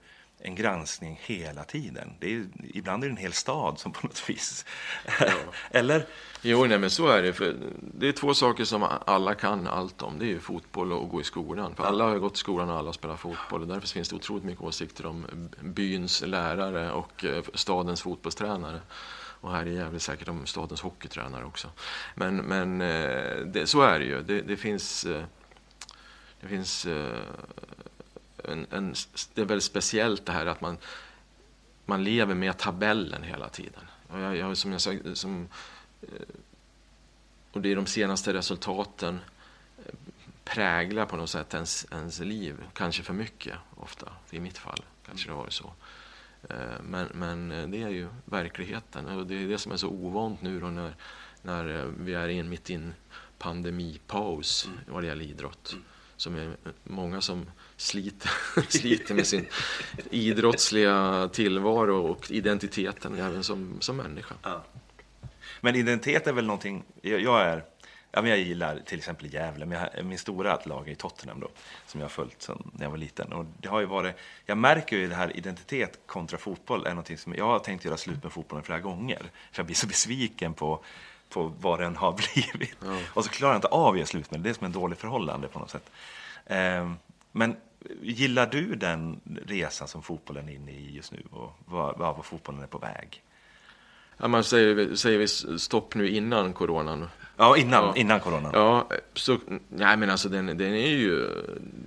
en 0.46 0.56
granskning 0.56 1.20
hela 1.24 1.64
tiden. 1.64 2.14
Det 2.20 2.36
är, 2.36 2.46
ibland 2.74 3.04
är 3.04 3.08
det 3.08 3.14
en 3.14 3.18
hel 3.18 3.34
stad 3.34 3.80
som 3.80 3.92
på 3.92 4.08
något 4.08 4.30
vis... 4.30 4.66
Ja. 5.20 5.34
Eller? 5.72 6.06
Jo, 6.42 6.66
nej, 6.66 6.80
men 6.80 6.90
så 6.90 7.08
är 7.08 7.22
det. 7.22 7.34
För 7.34 7.56
det 7.80 8.08
är 8.08 8.12
två 8.12 8.34
saker 8.34 8.66
som 8.66 8.88
alla 9.06 9.36
kan 9.36 9.68
allt 9.68 10.02
om. 10.02 10.20
Det 10.20 10.32
är 10.32 10.40
fotboll 10.40 10.92
och 10.92 11.10
gå 11.10 11.22
i 11.22 11.24
skolan. 11.24 11.76
För 11.76 11.84
alla 11.84 12.04
har 12.04 12.18
gått 12.18 12.36
i 12.36 12.38
skolan 12.38 12.70
och 12.70 12.78
alla 12.78 12.94
spelar 12.94 13.16
fotboll. 13.16 13.62
Och 13.62 13.68
därför 13.68 13.88
finns 13.88 14.10
det 14.10 14.16
otroligt 14.16 14.44
mycket 14.44 14.64
åsikter 14.64 15.06
om 15.06 15.50
byns 15.62 16.22
lärare 16.22 16.92
och 16.92 17.26
eh, 17.26 17.44
stadens 17.54 18.02
fotbollstränare. 18.02 18.80
Och 19.42 19.52
här 19.52 19.66
i 19.66 19.76
Gävle 19.76 20.00
säkert 20.00 20.28
om 20.28 20.46
stadens 20.46 20.82
hockeytränare 20.82 21.46
också. 21.46 21.70
Men, 22.16 22.36
men 22.36 22.82
eh, 22.82 23.38
det, 23.46 23.68
så 23.68 23.82
är 23.82 24.00
det 24.00 24.06
ju. 24.06 24.22
Det, 24.22 24.42
det 24.42 24.58
finns... 24.58 25.06
Eh, 25.06 25.24
det 26.42 26.50
finns 26.50 26.88
en, 28.50 28.68
en, 28.72 28.96
det 29.34 29.42
är 29.42 29.46
väldigt 29.46 29.64
speciellt 29.64 30.26
det 30.26 30.32
här 30.32 30.46
att 30.46 30.62
man, 30.62 30.78
man 31.86 32.04
lever 32.04 32.36
med 32.36 32.58
tabellen 32.58 33.24
hela 33.24 33.50
tiden. 33.50 33.84
Och, 34.08 34.20
jag, 34.20 34.38
jag, 34.38 34.58
som 34.58 34.72
jag 34.72 34.82
sagt, 34.82 35.02
som, 35.18 35.48
eh, 36.02 36.08
och 37.52 37.62
det 37.62 37.72
är 37.72 37.76
de 37.76 37.86
senaste 37.86 38.34
resultaten 38.34 39.20
eh, 39.78 39.94
präglar 40.44 41.06
på 41.06 41.18
något 41.18 41.30
sätt 41.30 41.54
ens, 41.54 41.86
ens 41.92 42.20
liv. 42.20 42.64
Kanske 42.74 43.04
för 43.04 43.14
mycket 43.14 43.58
ofta, 43.76 44.08
i 44.32 44.40
mitt 44.40 44.58
fall 44.58 44.84
kanske 45.06 45.30
det 45.30 45.34
varit 45.34 45.54
så. 45.54 45.74
Eh, 46.50 46.82
men, 46.84 47.08
men 47.14 47.72
det 47.72 47.84
är 47.84 47.90
ju 47.90 48.08
verkligheten 48.26 49.06
och 49.06 49.28
det 49.28 49.44
är 49.44 49.48
det 49.48 49.58
som 49.58 49.72
är 49.72 49.78
så 49.78 49.88
ovant 49.88 50.42
nu 50.42 50.60
då 50.60 50.68
när, 50.68 50.96
när 51.42 51.92
vi 51.98 52.14
är 52.14 52.28
in, 52.28 52.50
mitt 52.50 52.70
i 52.70 52.74
en 52.74 52.94
pandemipaus 53.38 54.66
mm. 54.66 54.80
vad 54.88 55.04
det 55.04 55.08
gäller 55.08 55.26
idrott. 55.26 55.70
Mm. 55.74 55.84
Som 56.18 56.36
är 56.36 56.56
många 56.84 57.22
som 57.22 57.46
sliter, 57.84 58.32
sliter 58.70 59.14
med 59.14 59.28
sin 59.28 59.46
idrottsliga 60.12 61.30
tillvaro 61.34 62.08
och 62.08 62.32
identiteten 62.32 63.20
även 63.20 63.44
som, 63.44 63.78
som 63.80 63.98
människa. 63.98 64.36
Ja. 64.44 64.64
Men 65.62 65.76
identitet 65.76 66.28
är 66.28 66.34
väl 66.34 66.46
någonting, 66.46 66.84
jag, 67.02 67.22
jag 67.22 67.42
är 67.42 67.64
Ja, 68.16 68.22
men 68.22 68.32
jag 68.32 68.40
gillar 68.40 68.80
till 68.86 68.98
exempel 68.98 69.34
Gävle, 69.34 69.66
men 69.66 69.88
jag, 69.96 70.06
min 70.06 70.18
stora 70.18 70.60
lag 70.66 70.90
är 70.90 70.96
Tottenham 70.96 71.40
då, 71.40 71.50
som 71.88 72.00
jag 72.00 72.06
har 72.06 72.10
följt 72.10 72.42
sedan 72.42 72.72
jag 72.80 72.90
var 72.90 72.98
liten. 72.98 73.34
Och 73.34 73.46
det 73.58 73.68
har 73.68 73.80
ju 73.80 73.86
varit, 73.86 74.16
jag 74.46 74.58
märker 74.58 74.98
ju 74.98 75.08
det 75.08 75.16
här 75.16 75.38
identitet 75.38 76.00
kontra 76.06 76.38
fotboll 76.38 76.86
är 76.86 76.90
någonting 76.90 77.18
som 77.18 77.36
jag 77.36 77.46
har 77.46 77.60
tänkt 77.60 77.86
göra 77.86 77.98
slut 77.98 78.24
med 78.24 78.32
fotbollen 78.32 78.64
flera 78.64 78.80
gånger. 78.80 79.22
För 79.52 79.60
jag 79.60 79.66
blir 79.66 79.76
så 79.76 79.88
besviken 79.88 80.54
på, 80.54 80.84
på 81.30 81.54
vad 81.60 81.80
den 81.80 81.96
har 81.96 82.12
blivit. 82.34 82.78
Ja. 82.86 83.00
Och 83.14 83.26
så 83.26 83.30
klarar 83.30 83.54
jag 83.54 83.58
inte 83.58 83.68
av 83.68 83.92
att 83.92 83.98
göra 83.98 84.08
slut 84.08 84.32
med 84.32 84.40
det. 84.40 84.44
Det 84.44 84.50
är 84.50 84.54
som 84.54 84.66
en 84.66 84.72
dålig 84.72 84.98
förhållande 84.98 85.48
på 85.48 85.60
något 85.60 85.70
sätt. 85.70 85.92
Um, 86.48 86.98
men 87.32 87.56
gillar 88.02 88.48
du 88.48 88.76
den 88.76 89.20
resan 89.46 89.88
som 89.88 90.04
fotbollen 90.04 90.50
är 90.50 90.54
inne 90.54 90.72
i 90.72 90.96
just 90.96 91.12
nu 91.12 91.24
och 91.32 91.60
var, 91.66 91.94
var 91.98 92.24
fotbollen 92.24 92.64
är 92.64 92.68
på 92.68 92.78
väg? 92.78 93.24
Ja, 94.18 94.28
man 94.28 94.44
säger, 94.44 94.96
säger 94.96 95.20
vi 95.20 95.28
stopp 95.60 95.96
nu 95.96 96.10
innan 96.10 96.54
coronan? 96.54 97.08
Ja, 97.38 97.58
innan, 97.58 97.84
ja. 97.84 97.96
innan 97.96 98.20
coronan. 98.20 98.52
Ja, 98.54 98.90
så, 99.14 99.38
nej 99.70 99.98
men 99.98 100.10
alltså 100.10 100.30
den, 100.30 100.46
den 100.46 100.74
är 100.74 100.90
ju, 100.90 101.30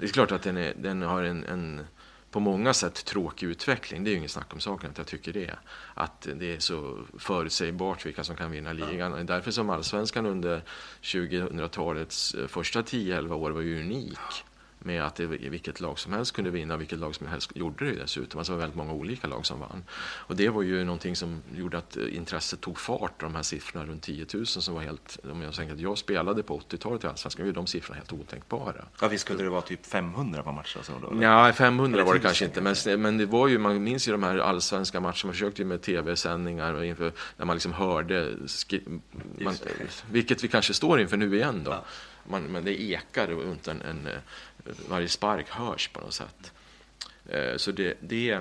det 0.01 0.07
är 0.07 0.11
klart 0.11 0.33
att 0.33 0.43
den, 0.43 0.57
är, 0.57 0.75
den 0.77 1.03
har 1.03 1.23
en, 1.23 1.45
en 1.45 1.87
på 2.31 2.41
många 2.41 2.75
sätt 2.75 3.05
tråkig 3.05 3.47
utveckling. 3.47 4.05
Det 4.05 4.11
är 4.11 4.13
ju 4.13 4.19
inget 4.19 4.31
snack 4.31 4.53
om 4.53 4.61
saken 4.61 4.91
att 4.91 4.99
jag 4.99 5.07
tycker 5.07 5.33
det. 5.33 5.55
Att 5.95 6.29
det 6.35 6.55
är 6.55 6.59
så 6.59 6.99
förutsägbart 7.19 8.07
vilka 8.07 8.25
som 8.25 8.37
kan 8.37 8.51
vinna 8.51 8.73
ligan. 8.73 9.13
Ja. 9.13 9.25
Därför 9.25 9.51
som 9.51 9.71
allsvenskan 9.71 10.27
under 10.27 10.63
2000-talets 11.03 12.37
första 12.49 12.83
10-11 12.83 13.33
år 13.33 13.51
var 13.51 13.61
ju 13.61 13.81
unik 13.81 14.45
med 14.87 15.03
att 15.03 15.15
det, 15.15 15.27
vilket 15.27 15.81
lag 15.81 15.99
som 15.99 16.13
helst 16.13 16.33
kunde 16.33 16.51
vinna, 16.51 16.77
vilket 16.77 16.99
lag 16.99 17.15
som 17.15 17.27
helst 17.27 17.51
gjorde 17.55 17.85
det 17.85 17.93
dessutom. 17.93 18.39
Alltså 18.39 18.53
det 18.53 18.57
var 18.57 18.61
väldigt 18.61 18.77
många 18.77 18.93
olika 18.93 19.27
lag 19.27 19.47
som 19.47 19.61
vann. 19.61 19.85
Och 19.99 20.37
det 20.37 20.49
var 20.49 20.63
ju 20.63 20.85
någonting 20.85 21.17
som 21.17 21.43
gjorde 21.57 21.79
att 21.79 21.97
eh, 21.97 22.17
intresset 22.17 22.61
tog 22.61 22.79
fart, 22.79 23.21
de 23.21 23.35
här 23.35 23.43
siffrorna 23.43 23.87
runt 23.87 24.03
10 24.03 24.27
000 24.35 24.47
som 24.47 24.75
var 24.75 24.83
helt, 24.83 25.19
om 25.31 25.43
jag 25.43 25.55
tänker 25.55 25.75
att 25.75 25.81
jag 25.81 25.99
spelade 25.99 26.43
på 26.43 26.59
80-talet 26.59 27.05
i 27.05 27.07
Allsvenskan, 27.07 27.47
var 27.47 27.53
de 27.53 27.67
siffrorna 27.67 27.97
helt 27.97 28.13
otänkbara. 28.13 28.85
Ja, 29.01 29.09
visst 29.09 29.25
skulle 29.25 29.43
det 29.43 29.51
vara 29.51 29.63
typ 29.63 29.87
500 29.87 30.43
på 30.43 30.53
matcher? 30.53 30.81
Så 30.83 30.93
då, 31.03 31.23
ja, 31.23 31.53
500 31.53 32.05
var 32.05 32.15
det 32.15 32.21
kanske 32.21 32.45
inte, 32.45 32.61
men, 32.61 33.03
men 33.03 33.19
det 33.19 33.27
var 33.27 33.49
ju, 33.49 33.59
man 33.59 33.83
minns 33.83 34.09
ju 34.09 34.13
de 34.13 34.23
här 34.23 34.39
allsvenska 34.39 35.01
matcherna, 35.01 35.17
man 35.25 35.33
försökte 35.33 35.63
ju 35.63 35.69
med 35.69 35.83
tv-sändningar 35.83 36.75
och 36.75 36.85
inför, 36.87 37.13
där 37.37 37.45
man 37.45 37.57
liksom 37.57 37.73
hörde, 37.73 38.35
man, 39.39 39.55
vilket 40.11 40.45
vi 40.45 40.49
kanske 40.49 40.75
står 40.75 41.01
inför 41.01 41.17
nu 41.17 41.37
igen 41.37 41.63
då. 41.65 41.71
Ja. 41.71 41.85
Man, 42.29 42.43
men 42.43 42.65
det 42.65 42.83
ekar 42.83 43.27
runt 43.27 43.69
en, 43.69 43.83
en, 43.83 44.09
varje 44.89 45.09
spark 45.09 45.49
hörs 45.49 45.89
på 45.89 46.01
något 46.01 46.15
sätt. 46.15 46.53
Eh, 47.29 47.57
så 47.57 47.73
det, 47.73 47.97
det 48.01 48.41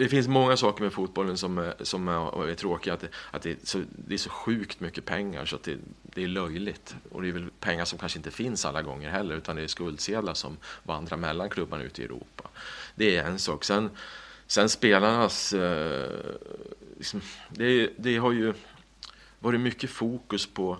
det 0.00 0.08
finns 0.08 0.28
många 0.28 0.56
saker 0.56 0.82
med 0.82 0.92
fotbollen 0.92 1.30
eh, 1.30 1.36
som 1.36 1.58
är, 1.58 1.74
som 1.80 2.08
är, 2.08 2.54
tråkiga. 2.54 2.94
Att, 2.94 3.00
det, 3.00 3.08
att 3.30 3.42
det, 3.42 3.50
är 3.50 3.56
så, 3.64 3.82
det 4.06 4.14
är 4.14 4.18
så 4.18 4.30
sjukt 4.30 4.80
mycket 4.80 5.04
pengar 5.04 5.44
så 5.44 5.56
att 5.56 5.62
det, 5.62 5.78
det, 6.02 6.22
är 6.22 6.28
löjligt. 6.28 6.94
Och 7.10 7.22
det 7.22 7.28
är 7.28 7.32
väl 7.32 7.50
pengar 7.60 7.84
som 7.84 7.98
kanske 7.98 8.18
inte 8.18 8.30
finns 8.30 8.64
alla 8.64 8.82
gånger 8.82 9.10
heller 9.10 9.34
utan 9.34 9.56
det 9.56 9.62
är 9.62 9.66
skuldsedlar 9.66 10.34
som 10.34 10.56
vandrar 10.82 11.16
mellan 11.16 11.50
klubbarna 11.50 11.84
ute 11.84 12.02
i 12.02 12.04
Europa. 12.04 12.48
Det 12.94 13.16
är 13.16 13.24
en 13.24 13.38
sak. 13.38 13.64
Sen, 13.64 13.90
sen 14.46 14.68
spelarnas... 14.68 15.52
Eh, 15.52 16.10
liksom, 16.96 17.20
det, 17.48 17.90
det 17.98 18.16
har 18.16 18.32
ju 18.32 18.54
varit 19.38 19.60
mycket 19.60 19.90
fokus 19.90 20.46
på 20.46 20.78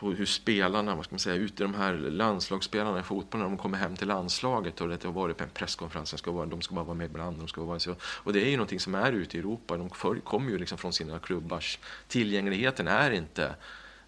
på 0.00 0.12
hur 0.12 0.26
spelarna, 0.26 0.94
vad 0.94 1.04
ska 1.04 1.12
man 1.12 1.18
säga, 1.18 1.36
ute 1.36 1.62
de 1.62 1.74
här 1.74 1.92
landslagsspelarna 1.92 3.00
i 3.00 3.02
fotboll 3.02 3.40
när 3.40 3.48
de 3.48 3.56
kommer 3.58 3.78
hem 3.78 3.96
till 3.96 4.08
landslaget 4.08 4.80
och 4.80 4.88
det 4.88 5.04
har 5.04 5.12
varit 5.12 5.36
på 5.36 5.44
en 5.44 5.50
presskonferens, 5.50 6.10
de 6.10 6.18
ska, 6.18 6.30
vara, 6.30 6.46
de 6.46 6.62
ska 6.62 6.74
bara 6.74 6.84
vara 6.84 6.94
med 6.94 7.04
ibland, 7.04 7.38
de 7.38 7.48
ska 7.48 7.64
vara 7.64 7.78
så. 7.78 7.94
Och 8.02 8.32
det 8.32 8.42
är 8.42 8.50
ju 8.50 8.56
någonting 8.56 8.80
som 8.80 8.94
är 8.94 9.12
ute 9.12 9.36
i 9.36 9.40
Europa, 9.40 9.76
de 9.76 9.90
kommer 10.20 10.50
ju 10.50 10.58
liksom 10.58 10.78
från 10.78 10.92
sina 10.92 11.18
klubbars, 11.18 11.78
tillgängligheten 12.08 12.88
är 12.88 13.10
inte 13.10 13.54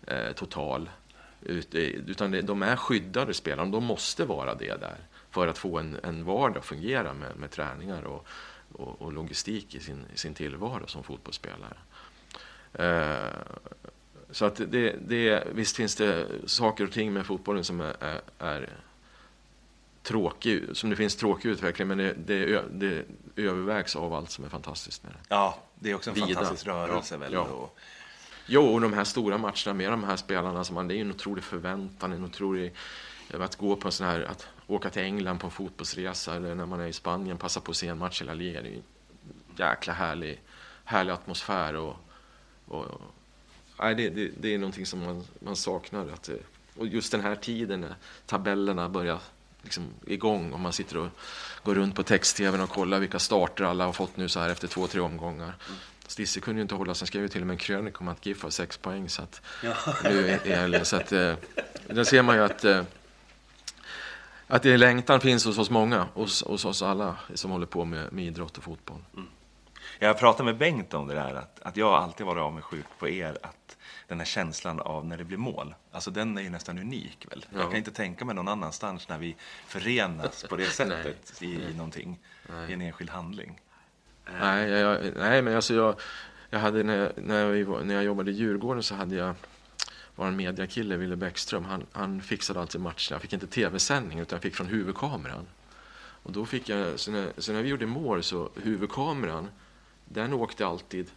eh, 0.06 0.32
total, 0.32 0.90
utan 1.42 2.46
de 2.46 2.62
är 2.62 2.76
skyddade 2.76 3.34
spelare, 3.34 3.68
de 3.68 3.84
måste 3.84 4.25
vara 4.25 4.54
det 4.54 4.80
där 4.80 4.96
för 5.30 5.49
att 5.49 5.58
få 5.58 5.78
en, 5.78 5.99
en 6.02 6.25
vardag 6.25 6.58
att 6.58 6.66
fungera 6.66 7.14
med, 7.14 7.37
med 7.37 7.50
träningar 7.50 8.02
och, 8.02 8.26
och, 8.72 9.02
och 9.02 9.12
logistik 9.12 9.75
i 9.75 9.80
sin, 9.80 10.04
i 10.14 10.18
sin 10.18 10.34
tillvaro 10.34 10.87
som 10.87 11.02
fotbollsspelare. 11.02 11.76
Eh, 12.72 13.92
så 14.32 14.44
att 14.44 14.56
det, 14.56 14.96
det, 15.08 15.46
visst 15.52 15.76
finns 15.76 15.96
det 15.96 16.26
saker 16.46 16.84
och 16.84 16.92
ting 16.92 17.12
med 17.12 17.26
fotbollen 17.26 17.64
som 17.64 17.80
är, 17.80 17.96
är, 18.00 18.20
är 18.38 18.68
tråkig, 20.02 20.62
som 20.72 20.90
det 20.90 20.96
finns 20.96 21.16
tråkig 21.16 21.48
utveckling, 21.48 21.88
men 21.88 21.98
det, 21.98 22.14
det, 22.26 22.64
det, 22.72 23.04
övervägs 23.36 23.96
av 23.96 24.14
allt 24.14 24.30
som 24.30 24.44
är 24.44 24.48
fantastiskt 24.48 25.02
med 25.04 25.12
det. 25.12 25.18
Ja, 25.28 25.58
det 25.74 25.90
är 25.90 25.94
också 25.94 26.10
en 26.10 26.14
Vida. 26.14 26.26
fantastisk 26.26 26.66
rörelse. 26.66 27.14
Ja, 27.14 27.18
väl, 27.18 27.32
ja. 27.32 27.40
Och... 27.40 27.78
Jo, 28.46 28.62
och 28.62 28.80
de 28.80 28.92
här 28.92 29.04
stora 29.04 29.38
matcherna 29.38 29.74
med 29.74 29.90
de 29.92 30.04
här 30.04 30.16
spelarna, 30.16 30.64
som 30.64 30.74
man, 30.74 30.88
det 30.88 30.96
är 30.96 31.00
en 31.00 31.10
otrolig 31.10 31.44
förväntan, 31.44 32.12
en 32.12 32.24
otrolig... 32.24 32.74
Att 33.40 33.56
gå 33.56 33.76
på 33.76 33.88
en 33.88 33.92
sån 33.92 34.06
här, 34.06 34.20
att 34.22 34.46
åka 34.66 34.90
till 34.90 35.02
England 35.02 35.38
på 35.38 35.46
en 35.46 35.50
fotbollsresa 35.50 36.34
eller 36.36 36.54
när 36.54 36.66
man 36.66 36.80
är 36.80 36.86
i 36.86 36.92
Spanien, 36.92 37.38
passa 37.38 37.60
på 37.60 37.70
att 37.70 37.76
se 37.76 37.88
en 37.88 37.98
match 37.98 38.22
i 38.22 38.24
La 38.24 38.34
Liga. 38.34 38.62
Det 38.62 38.68
är 38.68 38.72
en 38.72 38.82
jäkla 39.56 39.92
härlig, 39.92 40.40
härlig 40.84 41.12
atmosfär 41.12 41.76
och, 41.76 41.96
och 42.68 42.86
nej, 43.79 43.95
det, 43.95 44.09
det, 44.09 44.31
det, 44.41 44.55
är 44.55 44.59
någonting 44.59 44.87
som 44.87 45.00
man, 45.00 45.25
man 45.38 45.57
saknar. 45.57 46.09
Att, 46.12 46.31
och 46.76 46.87
just 46.87 47.12
den 47.12 47.21
här 47.21 47.37
tiden 47.37 47.81
när 47.81 47.95
tabellerna 48.26 48.88
börjar 48.88 49.19
liksom 49.62 49.87
igång 50.07 50.52
och 50.52 50.61
man 50.61 50.73
sitter 50.73 50.97
och 50.97 51.09
går 51.62 51.75
runt 51.75 51.95
på 51.95 52.02
text-tvn 52.02 52.61
och 52.61 52.71
kollar 52.71 52.99
vilka 53.00 53.19
starter 53.19 53.64
alla 53.64 53.85
har 53.85 53.93
fått 53.93 54.17
nu 54.17 54.29
så 54.29 54.41
här 54.41 54.49
efter 54.49 54.69
två, 54.69 54.87
tre 54.87 55.00
omgångar. 55.00 55.55
Stisse 56.07 56.41
kunde 56.41 56.59
ju 56.59 56.62
inte 56.62 56.75
hålla 56.75 56.95
han 56.99 57.07
skrev 57.07 57.23
ju 57.23 57.29
till 57.29 57.41
och 57.41 57.47
med 57.47 57.55
en 57.55 57.59
krönika 57.59 57.99
om 58.00 58.09
att 58.09 58.26
GIF 58.26 58.43
har 58.43 58.50
sex 58.50 58.76
poäng 58.76 59.09
så 59.09 59.23
att, 59.23 59.43
ja. 59.62 59.75
nu 60.05 60.41
i 60.45 60.52
helgen. 60.52 60.85
Så 60.85 60.97
att, 60.97 61.12
eh, 61.12 61.35
där 61.87 62.05
ser 62.05 62.23
man 62.23 62.37
ju 62.37 62.43
att, 62.43 62.64
eh, 62.64 62.83
att 64.47 64.62
det 64.62 64.76
längtan 64.76 65.21
finns 65.21 65.45
hos 65.45 65.59
oss 65.59 65.71
många, 65.71 66.07
hos, 66.14 66.45
hos 66.45 66.64
oss 66.64 66.83
alla 66.83 67.17
som 67.35 67.50
håller 67.50 67.67
på 67.67 67.85
med, 67.85 68.12
med 68.12 68.25
idrott 68.25 68.59
och 68.59 68.64
fotboll. 68.64 68.99
Mm. 69.14 69.29
Jag 69.99 70.19
pratade 70.19 70.45
med 70.45 70.57
Bengt 70.57 70.95
om 70.95 71.07
det 71.09 71.14
där, 71.14 71.35
att, 71.35 71.61
att 71.62 71.76
jag 71.76 71.93
alltid 71.93 72.26
varit 72.26 72.41
avundsjuk 72.41 72.87
på 72.99 73.09
er, 73.09 73.38
att 73.43 73.62
den 74.09 74.18
här 74.18 74.26
känslan 74.26 74.80
av 74.80 75.06
när 75.06 75.16
det 75.16 75.25
blir 75.25 75.37
mål, 75.37 75.75
alltså 75.92 76.11
den 76.11 76.38
är 76.38 76.42
ju 76.42 76.50
nästan 76.50 76.78
unik 76.78 77.26
väl? 77.30 77.47
Ja. 77.50 77.59
Jag 77.59 77.68
kan 77.68 77.76
inte 77.76 77.90
tänka 77.90 78.25
mig 78.25 78.35
någon 78.35 78.49
annanstans 78.49 79.09
när 79.09 79.18
vi 79.18 79.37
förenas 79.66 80.44
på 80.49 80.56
det 80.56 80.66
sättet 80.71 81.38
nej. 81.40 81.50
i, 81.50 81.75
någonting, 81.75 82.18
nej. 82.49 82.71
i 82.71 82.73
en 82.73 82.80
enskild 82.80 83.11
handling. 83.11 83.61
Nej, 84.40 84.71
jag, 84.71 85.12
nej 85.16 85.42
men 85.42 85.56
alltså 85.56 85.75
jag, 85.75 86.00
jag 86.50 86.59
hade 86.59 86.82
när, 86.82 87.12
när, 87.16 87.54
jag, 87.54 87.87
när 87.87 87.94
jag 87.94 88.04
jobbade 88.04 88.30
i 88.30 88.35
Djurgården 88.35 88.82
så 88.82 88.94
hade 88.94 89.14
jag 89.14 89.35
var 90.14 90.28
en 90.28 90.37
mediakille, 90.37 90.97
Wille 90.97 91.16
Bäckström, 91.16 91.64
han, 91.64 91.87
han 91.92 92.23
fixade 92.23 92.61
alltid 92.61 92.80
matcherna. 92.80 92.97
Jag 93.11 93.21
fick 93.21 93.32
inte 93.32 93.47
tv-sändning 93.47 94.18
utan 94.18 94.37
jag 94.37 94.42
fick 94.42 94.54
från 94.54 94.66
huvudkameran. 94.66 95.47
Och 96.23 96.32
då 96.32 96.47
fick 96.47 96.68
jag, 96.68 97.00
så 97.00 97.11
när, 97.11 97.32
så 97.38 97.52
när 97.52 97.62
vi 97.62 97.68
gjorde 97.68 97.87
mål 97.87 98.23
så 98.23 98.50
huvudkameran 98.62 99.49
den 100.04 100.32
åkte 100.32 100.66
alltid 100.66 101.11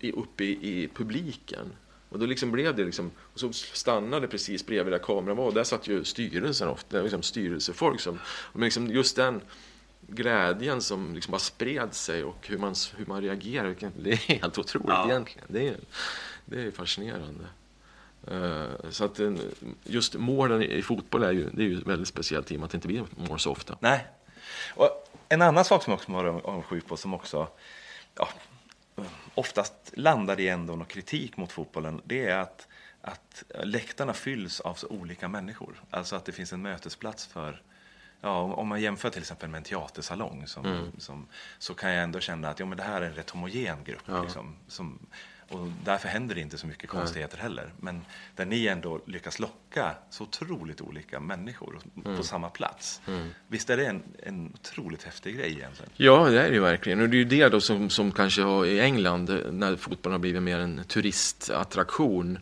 i, 0.00 0.12
uppe 0.12 0.44
i, 0.44 0.82
i, 0.82 0.88
publiken. 0.88 1.72
Och 2.08 2.18
då 2.18 2.26
liksom 2.26 2.52
blev 2.52 2.76
det 2.76 2.84
liksom, 2.84 3.10
och 3.18 3.40
så 3.40 3.52
stannade 3.52 4.28
precis 4.28 4.66
bredvid 4.66 4.92
där 4.92 4.98
kameran 4.98 5.36
var 5.36 5.44
och 5.44 5.54
där 5.54 5.64
satt 5.64 5.88
ju 5.88 6.04
styrelsen 6.04 6.68
ofta, 6.68 7.02
liksom 7.02 7.22
styrelsefolk 7.22 8.00
som, 8.00 8.18
men 8.52 8.64
liksom 8.64 8.86
just 8.86 9.16
den 9.16 9.40
glädjen 10.08 10.82
som 10.82 11.14
liksom 11.14 11.32
bara 11.32 11.38
spred 11.38 11.94
sig 11.94 12.24
och 12.24 12.46
hur 12.48 12.58
man, 12.58 12.74
hur 12.96 13.06
man 13.06 13.22
reagerar, 13.22 13.74
det 14.02 14.10
är 14.10 14.16
helt 14.16 14.58
otroligt 14.58 14.88
ja. 14.88 15.10
egentligen. 15.10 15.46
Det 15.48 15.68
är, 15.68 15.76
det 16.44 16.62
är 16.62 16.70
fascinerande. 16.70 17.44
Uh, 18.30 18.90
så 18.90 19.04
att 19.04 19.20
just 19.84 20.14
målen 20.14 20.62
i 20.62 20.82
fotboll 20.82 21.22
är 21.22 21.32
ju, 21.32 21.50
det 21.50 21.62
är 21.62 21.66
ju 21.66 21.80
väldigt 21.80 22.08
speciellt 22.08 22.52
i 22.52 22.56
och 22.56 22.60
med 22.60 22.64
att 22.64 22.70
det 22.70 22.76
inte 22.76 22.88
blir 22.88 23.04
mål 23.16 23.38
så 23.38 23.50
ofta. 23.50 23.76
Nej. 23.80 24.06
Och 24.74 25.08
en 25.28 25.42
annan 25.42 25.64
sak 25.64 25.82
som 25.82 25.90
jag 25.90 25.98
också 25.98 26.12
var 26.12 26.24
avundsjuk 26.24 26.86
på 26.86 26.96
som 26.96 27.14
också 27.14 27.48
ja, 28.14 28.28
oftast 29.36 29.72
landar 29.92 30.40
i 30.40 30.48
ändå 30.48 30.76
någon 30.76 30.86
kritik 30.86 31.36
mot 31.36 31.52
fotbollen, 31.52 32.00
det 32.04 32.26
är 32.26 32.38
att, 32.38 32.68
att 33.00 33.44
läktarna 33.64 34.12
fylls 34.12 34.60
av 34.60 34.74
så 34.74 34.88
olika 34.88 35.28
människor. 35.28 35.82
Alltså 35.90 36.16
att 36.16 36.24
det 36.24 36.32
finns 36.32 36.52
en 36.52 36.62
mötesplats 36.62 37.26
för 37.26 37.62
Ja, 38.20 38.40
om 38.40 38.68
man 38.68 38.80
jämför 38.80 39.10
till 39.10 39.20
exempel 39.20 39.48
med 39.48 39.58
en 39.58 39.64
teatersalong 39.64 40.46
som, 40.46 40.66
mm. 40.66 40.92
som, 40.98 41.26
så 41.58 41.74
kan 41.74 41.90
jag 41.90 42.02
ändå 42.02 42.20
känna 42.20 42.48
att 42.48 42.60
ja, 42.60 42.66
men 42.66 42.76
det 42.76 42.84
här 42.84 43.02
är 43.02 43.06
en 43.06 43.14
rätt 43.14 43.30
homogen 43.30 43.84
grupp. 43.84 44.02
Ja. 44.06 44.22
Liksom, 44.22 44.56
som, 44.68 45.06
och 45.48 45.68
därför 45.84 46.08
händer 46.08 46.34
det 46.34 46.40
inte 46.40 46.58
så 46.58 46.66
mycket 46.66 46.90
konstigheter 46.90 47.38
heller. 47.38 47.72
Men 47.80 48.04
där 48.34 48.46
ni 48.46 48.66
ändå 48.66 49.00
lyckas 49.06 49.38
locka 49.38 49.94
så 50.10 50.24
otroligt 50.24 50.80
olika 50.80 51.20
människor 51.20 51.78
mm. 52.04 52.16
på 52.16 52.22
samma 52.22 52.50
plats. 52.50 53.00
Mm. 53.08 53.28
Visst 53.48 53.70
är 53.70 53.76
det 53.76 53.86
en, 53.86 54.02
en 54.22 54.52
otroligt 54.54 55.02
häftig 55.02 55.36
grej 55.36 55.52
egentligen? 55.52 55.92
Ja, 55.96 56.28
det 56.28 56.42
är 56.42 56.48
det 56.48 56.54
ju 56.54 56.60
verkligen. 56.60 57.00
Och 57.00 57.08
det 57.08 57.16
är 57.16 57.18
ju 57.18 57.24
det 57.24 57.48
då 57.48 57.60
som, 57.60 57.90
som 57.90 58.12
kanske 58.12 58.42
har 58.42 58.66
i 58.66 58.80
England, 58.80 59.40
när 59.50 59.76
fotbollen 59.76 60.12
har 60.12 60.18
blivit 60.18 60.42
mer 60.42 60.58
en 60.58 60.84
turistattraktion, 60.84 62.38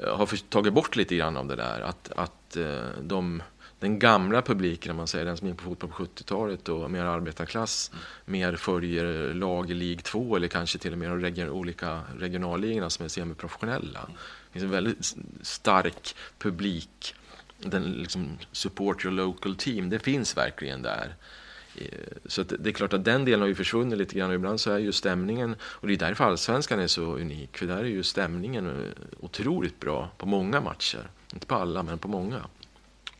eh, 0.00 0.16
har 0.16 0.48
tagit 0.48 0.72
bort 0.72 0.96
lite 0.96 1.16
grann 1.16 1.36
av 1.36 1.46
det 1.46 1.56
där. 1.56 1.80
Att, 1.80 2.12
att 2.16 2.56
eh, 2.56 2.84
de 3.02 3.42
den 3.80 3.98
gamla 3.98 4.42
publiken, 4.42 4.96
man 4.96 5.06
säger, 5.06 5.24
den 5.24 5.36
som 5.36 5.48
gick 5.48 5.56
på 5.56 5.64
fotboll 5.64 5.90
på 5.90 6.04
70-talet 6.04 6.68
och 6.68 6.90
mer 6.90 7.04
arbetarklass, 7.04 7.90
mm. 7.92 8.02
mer 8.24 8.56
följer 8.56 9.34
lag 9.34 9.70
i 9.70 9.74
League 9.74 10.02
2 10.02 10.36
eller 10.36 10.48
kanske 10.48 10.78
till 10.78 10.92
och 10.92 10.98
med 10.98 11.10
de 11.10 11.20
region, 11.20 11.48
olika 11.48 12.00
regionalligorna 12.18 12.90
som 12.90 13.04
är 13.04 13.08
semiprofessionella. 13.08 14.00
Mm. 14.00 14.12
Det 14.12 14.52
finns 14.52 14.62
en 14.62 14.70
väldigt 14.70 15.16
stark 15.42 16.14
publik, 16.38 17.14
den 17.58 17.82
liksom 17.82 18.38
support 18.52 19.04
your 19.04 19.14
local 19.14 19.56
team, 19.56 19.90
det 19.90 19.98
finns 19.98 20.36
verkligen 20.36 20.82
där. 20.82 21.14
Eh, 21.74 21.84
så 22.26 22.42
det 22.42 22.70
är 22.70 22.72
klart 22.72 22.92
att 22.92 23.04
den 23.04 23.24
delen 23.24 23.40
har 23.40 23.48
ju 23.48 23.54
försvunnit 23.54 23.98
lite 23.98 24.14
grann 24.14 24.28
och 24.28 24.34
ibland 24.34 24.60
så 24.60 24.70
är 24.72 24.78
ju 24.78 24.92
stämningen, 24.92 25.56
och 25.62 25.88
det 25.88 25.94
är 25.94 25.98
därför 25.98 26.24
allsvenskan 26.24 26.80
är 26.80 26.86
så 26.86 27.02
unik, 27.02 27.58
för 27.58 27.66
där 27.66 27.76
är 27.76 27.84
ju 27.84 28.02
stämningen 28.02 28.66
eh, 28.66 28.74
otroligt 29.20 29.80
bra 29.80 30.10
på 30.18 30.26
många 30.26 30.60
matcher. 30.60 31.10
Inte 31.32 31.46
på 31.46 31.54
alla, 31.54 31.82
men 31.82 31.98
på 31.98 32.08
många. 32.08 32.46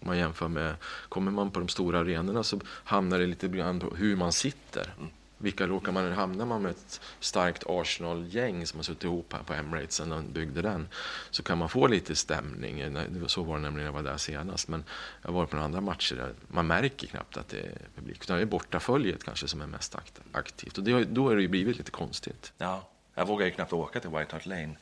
Om 0.01 0.07
man 0.07 0.19
jämför 0.19 0.49
med, 0.49 0.75
kommer 1.09 1.31
man 1.31 1.51
på 1.51 1.61
de 1.61 1.69
stora 1.69 1.99
arenorna 1.99 2.43
så 2.43 2.61
hamnar 2.67 3.19
det 3.19 3.27
lite 3.27 3.49
grann 3.49 3.81
på 3.81 3.97
hur 3.97 4.17
man 4.17 4.33
sitter. 4.33 4.95
Mm. 4.99 5.11
Vilka 5.43 5.67
råkar 5.67 5.93
man, 5.93 6.13
hamnar 6.13 6.47
man 6.47 6.63
med 6.63 6.71
ett 6.71 7.01
starkt 7.21 7.65
Arsenal-gäng 7.67 8.67
som 8.67 8.79
har 8.79 8.85
suttit 8.85 9.05
ihop 9.05 9.33
här 9.33 9.43
på 9.43 9.55
Emirates 9.55 9.95
sen 9.95 10.09
de 10.09 10.33
byggde 10.33 10.63
den, 10.63 10.89
så 11.31 11.43
kan 11.43 11.59
man 11.59 11.69
få 11.69 11.87
lite 11.87 12.17
stämning. 12.17 12.97
Så 13.27 13.43
var 13.43 13.57
det 13.57 13.63
nämligen 13.63 13.75
när 13.75 13.85
jag 13.85 13.93
var 13.93 14.11
där 14.11 14.17
senast. 14.17 14.69
Men 14.69 14.85
jag 15.23 15.29
har 15.29 15.35
varit 15.35 15.51
på 15.51 15.57
några 15.57 15.65
andra 15.65 15.81
matcher 15.81 16.17
där 16.17 16.35
man 16.49 16.67
märker 16.67 17.07
knappt 17.07 17.37
att 17.37 17.49
det 17.49 17.61
är 17.61 17.79
publik. 17.95 18.23
Utan 18.23 18.37
det 18.37 18.43
är 18.43 18.47
bortaföljet 18.47 19.25
kanske 19.25 19.49
som 19.49 19.61
är 19.61 19.67
mest 19.67 19.97
aktivt. 20.33 20.79
Och 20.79 20.85
det, 20.85 21.05
då 21.05 21.29
har 21.29 21.37
det 21.37 21.43
ju 21.43 21.49
blivit 21.49 21.77
lite 21.77 21.91
konstigt. 21.91 22.53
Ja, 22.59 22.89
jag 23.15 23.27
vågar 23.27 23.47
ju 23.47 23.53
knappt 23.53 23.73
åka 23.73 24.01
till 24.01 24.11
White 24.11 24.33
Hart 24.33 24.47
Lane 24.47 24.77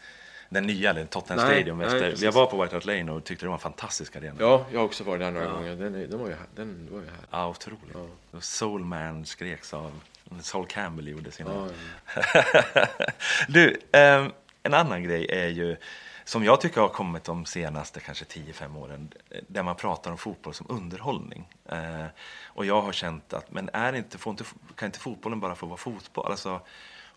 den 0.49 0.67
nya, 0.67 0.91
eller 0.91 1.05
Tottenham 1.07 1.47
nej, 1.47 1.57
Stadium. 1.57 1.81
Efter, 1.81 2.01
nej, 2.01 2.25
jag 2.25 2.33
var 2.33 2.47
på 2.47 2.63
White 2.63 2.77
Hart 2.77 2.85
Lane 2.85 3.13
och 3.13 3.25
tyckte 3.25 3.45
det 3.45 3.49
var 3.49 3.55
en 3.55 3.61
fantastisk 3.61 4.17
arena. 4.17 4.37
Ja, 4.41 4.67
jag 4.73 4.81
har 4.81 4.85
också 4.85 5.05
varit 5.05 5.21
där 5.21 5.31
några 5.31 5.47
ja. 5.47 5.53
gånger. 5.53 5.77
Den, 5.77 5.93
den, 5.93 6.19
var 6.21 6.29
ju, 6.29 6.35
den 6.55 6.89
var 6.91 7.01
ju 7.01 7.07
här. 7.07 7.17
Ja, 7.31 7.49
otroligt. 7.49 7.97
Ja. 8.33 8.41
Soulman 8.41 9.27
skreks 9.27 9.75
av 9.75 10.01
Sol 10.41 10.67
Campbell 10.67 11.09
gjorde 11.09 11.31
sina... 11.31 11.51
Ja, 11.55 12.23
ja. 12.35 12.85
du, 13.49 13.81
eh, 13.93 14.27
en 14.63 14.75
annan 14.75 15.03
grej 15.03 15.27
är 15.31 15.49
ju 15.49 15.77
som 16.29 16.45
jag 16.45 16.61
tycker 16.61 16.81
har 16.81 16.89
kommit 16.89 17.25
de 17.25 17.47
senaste 17.47 18.01
kanske 18.01 18.25
10-5 18.25 18.79
åren, 18.79 19.13
där 19.47 19.63
man 19.63 19.77
pratar 19.77 20.11
om 20.11 20.19
fotboll 20.19 20.55
som 20.55 20.67
underhållning. 20.71 21.49
Eh, 21.69 22.07
och 22.45 22.67
jag 22.67 22.83
har 22.83 22.93
känt 22.93 23.33
att, 23.33 23.53
men 23.53 23.71
är 23.73 23.93
inte, 23.93 24.19
inte, 24.27 24.45
kan 24.77 24.87
inte 24.87 24.99
fotbollen 24.99 25.41
bara 25.41 25.55
få 25.55 25.67
vara 25.67 25.77
fotboll? 25.77 26.31
Alltså, 26.31 26.61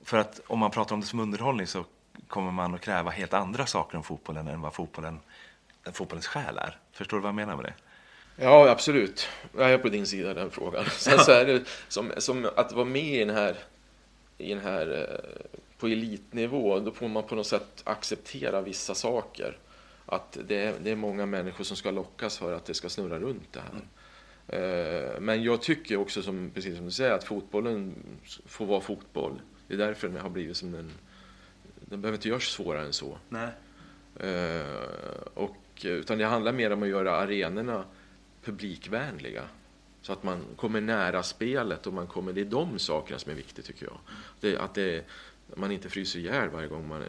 för 0.04 0.18
att 0.18 0.40
om 0.48 0.60
man 0.60 0.72
pratar 0.72 0.96
om 0.96 1.02
det 1.02 1.08
som 1.08 1.20
underhållning 1.20 1.68
så 1.68 1.86
kommer 2.28 2.52
man 2.52 2.76
att 2.76 2.82
kräva 2.82 3.12
helt 3.12 3.34
andra 3.34 3.66
saker 3.66 3.98
om 3.98 4.04
fotbollen 4.04 4.48
än 4.48 4.62
vad 4.62 4.74
fotbollen, 4.74 5.20
fotbollens 5.94 6.28
själ 6.28 6.58
är. 6.58 6.78
Förstår 6.92 7.18
du 7.18 7.22
vad 7.22 7.28
jag 7.28 7.36
menar 7.36 7.56
med 7.56 7.66
det? 7.66 7.74
Ja, 8.44 8.70
absolut. 8.70 9.28
Jag 9.58 9.72
är 9.72 9.78
på 9.78 9.90
din 9.90 10.06
sida 10.06 10.32
i 10.32 10.34
den 10.34 10.52
frågan. 10.52 10.86
Sen 10.92 11.20
så 11.20 11.32
är 11.32 11.46
det 11.46 11.64
som, 11.88 12.12
som 12.18 12.50
att 12.56 12.72
vara 12.72 12.86
med 12.86 13.14
i 13.16 13.26
den 13.26 13.36
här, 13.36 13.58
i 14.38 14.54
den 14.54 14.64
här 14.64 15.08
eh, 15.10 15.60
på 15.78 15.88
elitnivå, 15.88 16.80
då 16.80 16.92
får 16.92 17.08
man 17.08 17.24
på 17.24 17.36
något 17.36 17.48
sätt 17.48 17.82
acceptera 17.84 18.62
vissa 18.62 18.96
saker. 18.96 19.58
Att 20.06 20.38
det 20.48 20.56
är, 20.56 20.74
det 20.84 20.92
är 20.92 20.96
många 20.96 21.26
människor 21.26 21.64
som 21.64 21.78
ska 21.78 21.92
lockas 21.92 22.38
för 22.38 22.54
att 22.54 22.66
det 22.66 22.74
ska 22.74 22.90
snurra 22.90 23.20
runt 23.20 23.54
det 23.54 23.60
här. 23.60 23.70
Mm. 23.72 23.88
Men 25.20 25.44
jag 25.44 25.62
tycker 25.62 25.98
också, 25.98 26.22
som, 26.22 26.52
precis 26.54 26.76
som 26.76 26.86
du 26.86 26.92
säger, 26.92 27.12
att 27.12 27.24
fotbollen 27.24 27.96
får 28.46 28.66
vara 28.66 28.82
fotboll. 28.82 29.42
Det 29.68 29.74
är 29.74 29.78
därför 29.78 30.08
den 30.08 30.22
har 30.22 30.30
blivit 30.30 30.58
som 30.58 30.72
den... 30.72 30.92
Den 31.92 32.02
behöver 32.02 32.18
inte 32.18 32.30
göras 32.30 32.44
svårare 32.44 32.86
än 32.86 32.94
så. 32.94 33.18
Nej. 33.30 33.50
Och, 35.34 35.58
utan 35.84 36.18
det 36.18 36.26
handlar 36.26 36.52
mer 36.52 36.72
om 36.72 36.84
att 36.84 36.90
göra 36.90 37.16
arenorna 37.16 37.84
publikvänliga. 38.44 39.44
Så 40.02 40.14
att 40.14 40.24
man 40.24 40.46
kommer 40.56 40.82
nära 40.82 41.24
spelet 41.24 41.88
och 41.88 41.94
man 41.94 42.08
kommer, 42.08 42.34
det 42.34 42.42
är 42.42 42.46
de 42.46 42.80
sakerna 42.80 43.20
som 43.20 43.32
är 43.32 43.36
viktiga 43.36 43.66
tycker 43.66 43.86
jag. 43.86 43.98
Det, 44.40 44.58
att 44.58 44.74
det, 44.74 45.06
man 45.56 45.72
inte 45.72 45.90
fryser 45.90 46.20
ihjäl 46.20 46.50
varje 46.50 46.68
gång 46.68 46.88
man, 46.88 47.02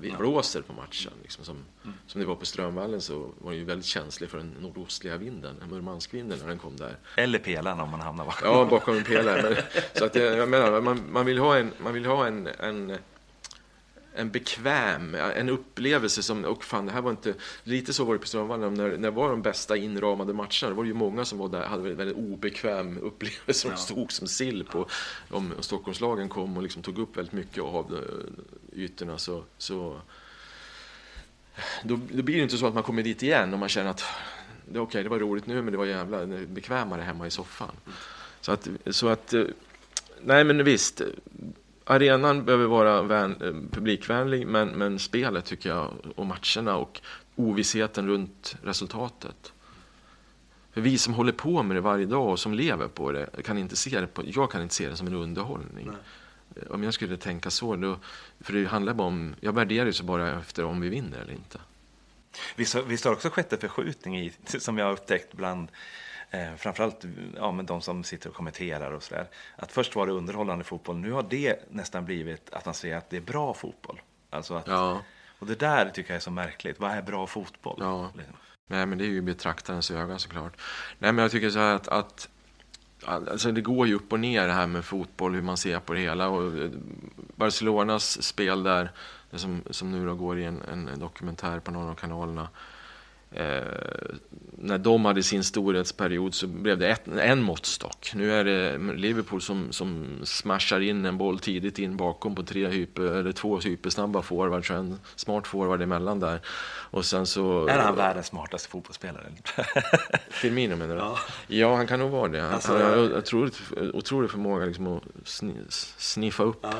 det 0.00 0.16
blåser 0.18 0.62
på 0.62 0.72
matchen. 0.72 1.12
Liksom 1.22 1.44
som, 1.44 1.56
mm. 1.84 1.96
som 2.06 2.20
det 2.20 2.26
var 2.26 2.36
på 2.36 2.46
Strömvallen 2.46 3.00
så 3.00 3.30
var 3.38 3.50
det 3.50 3.56
ju 3.56 3.64
väldigt 3.64 3.86
känslig 3.86 4.30
för 4.30 4.38
den 4.38 4.54
nordostliga 4.60 5.16
vinden, 5.16 5.56
Murmanskvinden 5.70 6.38
när 6.38 6.48
den 6.48 6.58
kom 6.58 6.76
där. 6.76 6.96
Eller 7.16 7.38
pelaren 7.38 7.80
om 7.80 7.90
man 7.90 8.00
hamnar 8.00 8.24
bakom. 8.24 8.48
Ja, 8.48 8.64
bakom 8.64 8.96
en 8.96 9.04
pelare. 9.04 9.64
så 9.94 10.04
att 10.04 10.14
jag, 10.14 10.36
jag 10.36 10.48
menar, 10.48 10.80
man, 10.80 11.12
man 11.12 11.26
vill 11.26 11.38
ha 11.38 11.58
en, 11.58 11.72
man 11.78 11.94
vill 11.94 12.06
ha 12.06 12.26
en, 12.26 12.46
en 12.46 12.98
en 14.16 14.30
bekväm, 14.30 15.14
en 15.14 15.48
upplevelse 15.48 16.22
som, 16.22 16.44
och 16.44 16.64
fan 16.64 16.86
det 16.86 16.92
här 16.92 17.00
var 17.00 17.10
inte, 17.10 17.34
lite 17.62 17.92
så 17.92 18.04
var 18.04 18.12
det 18.12 18.18
på 18.18 18.26
Strömvallen, 18.26 18.74
när, 18.74 18.88
när 18.88 18.98
det 18.98 19.10
var 19.10 19.30
de 19.30 19.42
bästa 19.42 19.76
inramade 19.76 20.32
matcherna, 20.32 20.68
det 20.68 20.74
var 20.74 20.84
ju 20.84 20.94
många 20.94 21.24
som 21.24 21.38
var 21.38 21.48
där, 21.48 21.66
hade 21.66 21.90
en 21.90 21.96
väldigt 21.96 22.16
obekväm 22.16 22.98
upplevelse, 22.98 23.68
de 23.68 23.76
stod 23.76 24.12
som 24.12 24.28
sill 24.28 24.64
på, 24.64 24.88
om 25.30 25.52
Stockholmslagen 25.60 26.28
kom 26.28 26.56
och 26.56 26.62
liksom 26.62 26.82
tog 26.82 26.98
upp 26.98 27.16
väldigt 27.16 27.32
mycket 27.32 27.62
av 27.62 27.94
eh, 27.94 28.80
ytorna 28.80 29.18
så, 29.18 29.44
så 29.58 30.00
då, 31.84 31.98
då 32.10 32.22
blir 32.22 32.36
det 32.36 32.42
inte 32.42 32.58
så 32.58 32.66
att 32.66 32.74
man 32.74 32.82
kommer 32.82 33.02
dit 33.02 33.22
igen 33.22 33.52
och 33.52 33.58
man 33.58 33.68
känner 33.68 33.90
att 33.90 34.04
det, 34.68 34.80
okay, 34.80 35.02
det 35.02 35.08
var 35.08 35.18
roligt 35.18 35.46
nu 35.46 35.62
men 35.62 35.72
det 35.72 35.78
var 35.78 35.86
jävla 35.86 36.26
bekvämare 36.26 37.02
hemma 37.02 37.26
i 37.26 37.30
soffan. 37.30 37.76
Så 38.40 38.52
att, 38.52 38.68
så 38.86 39.08
att 39.08 39.34
eh, 39.34 39.44
nej 40.20 40.44
men 40.44 40.64
visst, 40.64 41.02
arenan 41.86 42.44
behöver 42.44 42.66
vara 42.66 43.02
vän, 43.02 43.36
eh, 43.42 43.52
publikvänlig, 43.70 44.46
men, 44.46 44.68
men 44.68 44.98
spelet 44.98 45.44
tycker 45.44 45.68
jag, 45.68 45.92
och 46.16 46.26
matcherna 46.26 46.76
och 46.76 47.00
ovissheten 47.36 48.08
runt 48.08 48.56
resultatet. 48.62 49.52
För 50.72 50.80
vi 50.80 50.98
som 50.98 51.14
håller 51.14 51.32
på 51.32 51.62
med 51.62 51.76
det 51.76 51.80
varje 51.80 52.06
dag 52.06 52.28
och 52.28 52.38
som 52.38 52.54
lever 52.54 52.88
på 52.88 53.12
det, 53.12 53.30
kan 53.44 53.58
inte 53.58 53.76
se 53.76 54.00
det 54.00 54.06
på, 54.06 54.22
jag 54.26 54.50
kan 54.50 54.62
inte 54.62 54.74
se 54.74 54.88
det 54.88 54.96
som 54.96 55.06
en 55.06 55.14
underhållning. 55.14 55.86
Nej. 55.86 55.96
Eh, 56.56 56.70
om 56.70 56.82
jag 56.82 56.94
skulle 56.94 57.16
tänka 57.16 57.50
så, 57.50 57.76
då, 57.76 57.98
för 58.40 58.52
det 58.52 58.64
handlar 58.64 58.94
bara 58.94 59.08
om, 59.08 59.34
jag 59.40 59.52
värderar 59.52 59.86
ju 59.86 59.92
så 59.92 60.04
bara 60.04 60.40
efter 60.40 60.64
om 60.64 60.80
vi 60.80 60.88
vinner 60.88 61.18
eller 61.18 61.32
inte. 61.32 61.58
Visst, 62.56 62.76
visst 62.86 63.04
har 63.04 63.12
också 63.12 63.30
skett 63.30 63.52
en 63.52 63.58
förskjutning 63.58 64.18
i, 64.18 64.32
som 64.44 64.78
jag 64.78 64.86
har 64.86 64.92
upptäckt 64.92 65.32
bland 65.32 65.68
eh, 66.30 66.54
framförallt 66.56 67.04
ja, 67.36 67.52
med 67.52 67.64
de 67.64 67.80
som 67.80 68.04
sitter 68.04 68.28
och 68.28 68.34
kommenterar 68.34 68.92
och 68.92 69.02
sådär. 69.02 69.28
Att 69.56 69.72
först 69.72 69.96
var 69.96 70.06
det 70.06 70.12
underhållande 70.12 70.64
fotboll, 70.64 70.96
nu 70.96 71.12
har 71.12 71.22
det 71.22 71.70
nästan 71.70 72.04
blivit 72.04 72.50
att 72.50 72.64
man 72.64 72.74
säger 72.74 72.96
att 72.96 73.10
det 73.10 73.16
är 73.16 73.20
bra 73.20 73.54
fotboll. 73.54 74.00
Alltså 74.30 74.54
att, 74.54 74.66
ja. 74.66 75.02
Och 75.38 75.46
det 75.46 75.58
där 75.58 75.90
tycker 75.90 76.10
jag 76.10 76.16
är 76.16 76.20
så 76.20 76.30
märkligt. 76.30 76.80
Vad 76.80 76.90
är 76.90 77.02
bra 77.02 77.26
fotboll? 77.26 77.76
Ja. 77.80 78.10
Liksom. 78.16 78.36
Nej, 78.66 78.86
men 78.86 78.98
det 78.98 79.04
är 79.04 79.08
ju 79.08 79.22
betraktarens 79.22 79.90
öga 79.90 80.18
såklart. 80.18 80.60
Nej, 80.98 81.12
men 81.12 81.22
jag 81.22 81.30
tycker 81.30 81.50
så 81.50 81.58
här 81.58 81.74
att, 81.74 81.88
att 81.88 82.28
Alltså 83.04 83.52
det 83.52 83.60
går 83.60 83.86
ju 83.86 83.94
upp 83.94 84.12
och 84.12 84.20
ner 84.20 84.46
det 84.46 84.52
här 84.52 84.66
med 84.66 84.84
fotboll, 84.84 85.34
hur 85.34 85.42
man 85.42 85.56
ser 85.56 85.80
på 85.80 85.94
det 85.94 86.00
hela. 86.00 86.28
Och 86.28 86.58
eh, 86.58 86.70
Barcelonas 87.36 88.22
spel 88.22 88.62
där, 88.62 88.92
som, 89.32 89.62
som 89.70 89.90
nu 89.90 90.06
då 90.06 90.14
går 90.14 90.38
i 90.38 90.44
en, 90.44 90.62
en 90.62 90.98
dokumentär 90.98 91.60
på 91.60 91.70
någon 91.70 91.88
av 91.88 91.94
kanalerna, 91.94 92.48
när 94.58 94.78
de 94.78 95.04
hade 95.04 95.22
sin 95.22 95.44
storhetsperiod 95.44 96.34
så 96.34 96.46
blev 96.46 96.78
det 96.78 96.88
ett, 96.88 97.08
en 97.08 97.42
måttstock. 97.42 98.12
Nu 98.14 98.32
är 98.32 98.44
det 98.44 98.78
Liverpool 98.78 99.42
som, 99.42 99.72
som 99.72 100.06
smashar 100.24 100.80
in 100.80 101.04
en 101.04 101.18
boll 101.18 101.38
tidigt 101.38 101.78
in 101.78 101.96
bakom 101.96 102.34
på 102.34 102.42
tre 102.42 102.68
hyper, 102.68 103.02
eller 103.02 103.32
två 103.32 103.58
hypersnabba 103.58 104.22
forwards 104.22 104.70
och 104.70 104.76
en 104.76 105.00
smart 105.16 105.46
forward 105.46 105.82
emellan 105.82 106.20
där. 106.20 106.40
Och 106.90 107.04
sen 107.04 107.26
så, 107.26 107.66
är 107.66 107.78
han 107.78 107.96
världens 107.96 108.26
smartaste 108.26 108.68
fotbollsspelare? 108.68 109.26
Firmino 110.30 110.76
menar 110.76 110.94
du? 110.94 111.00
Ja. 111.00 111.18
ja, 111.46 111.76
han 111.76 111.86
kan 111.86 111.98
nog 111.98 112.10
vara 112.10 112.28
det. 112.28 112.40
Han, 112.40 112.54
alltså, 112.54 112.72
han 112.72 112.82
har 112.82 113.18
otroligt, 113.18 113.60
otrolig 113.92 114.30
förmåga 114.30 114.66
liksom 114.66 114.86
att 114.86 115.02
sniffa 115.96 116.42
upp 116.42 116.60
ja. 116.62 116.72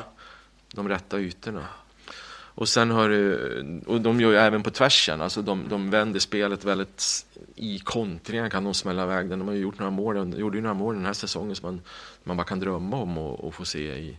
de 0.73 0.89
rätta 0.89 1.19
ytorna. 1.19 1.67
Och 2.57 2.69
sen 2.69 2.91
har 2.91 3.09
du, 3.09 3.81
och 3.85 4.01
de 4.01 4.21
gör 4.21 4.31
ju 4.31 4.37
även 4.37 4.63
på 4.63 4.69
tvärsen, 4.69 5.21
alltså 5.21 5.41
de, 5.41 5.69
de 5.69 5.89
vänder 5.89 6.19
spelet 6.19 6.65
väldigt 6.65 7.25
i 7.55 7.79
kontringar 7.79 8.49
kan 8.49 8.63
de 8.63 8.73
smälla 8.73 9.03
iväg 9.03 9.29
den. 9.29 9.39
De 9.39 9.47
har 9.47 9.55
ju 9.55 9.61
gjort 9.61 9.79
några 9.79 9.91
mål, 9.91 10.15
de 10.15 10.31
gjorde 10.31 10.57
ju 10.57 10.61
några 10.61 10.73
mål 10.73 10.95
den 10.95 11.05
här 11.05 11.13
säsongen 11.13 11.55
som 11.55 11.65
man, 11.65 11.81
man 12.23 12.37
bara 12.37 12.43
kan 12.43 12.59
drömma 12.59 12.97
om 12.97 13.17
och, 13.17 13.39
och 13.39 13.53
få 13.53 13.65
se 13.65 13.79
i 13.79 14.17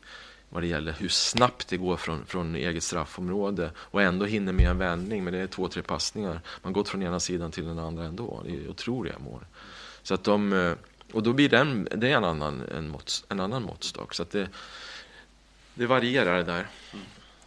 vad 0.49 0.63
det 0.63 0.67
gäller 0.67 0.93
hur 0.93 1.09
snabbt 1.09 1.69
det 1.69 1.77
går 1.77 1.97
från, 1.97 2.27
från 2.27 2.57
eget 2.57 2.83
straffområde 2.83 3.71
och 3.77 4.03
ändå 4.03 4.27
hinner 4.27 4.53
med 4.53 4.71
en 4.71 4.79
vändning, 4.79 5.25
men 5.25 5.33
det 5.33 5.39
är 5.39 5.47
två, 5.47 5.69
tre 5.69 5.83
passningar. 5.83 6.41
Man 6.63 6.73
går 6.73 6.85
från 6.85 7.03
ena 7.03 7.21
sidan 7.21 7.51
till 7.51 7.65
den 7.65 7.79
andra 7.79 8.05
ändå. 8.05 8.43
Det 8.45 8.51
är 8.51 8.71
otroliga 8.71 9.19
mål. 9.19 9.45
Så 10.03 10.15
att 10.15 10.25
de, 10.25 10.53
eh, 10.53 10.73
och 11.13 11.23
då 11.23 11.33
blir 11.33 11.49
den, 11.49 11.89
det 11.97 12.13
är 12.13 12.17
en 12.17 12.25
annan, 12.25 12.63
en, 12.77 12.89
mått, 12.89 13.25
en 13.29 13.41
annan 13.41 13.63
måttstock. 13.63 14.15
Så 14.15 14.23
att 14.23 14.31
det, 14.31 14.49
det 15.75 15.87
varierar 15.87 16.37
det 16.37 16.45
där. 16.45 16.67
Mm. 16.93 17.05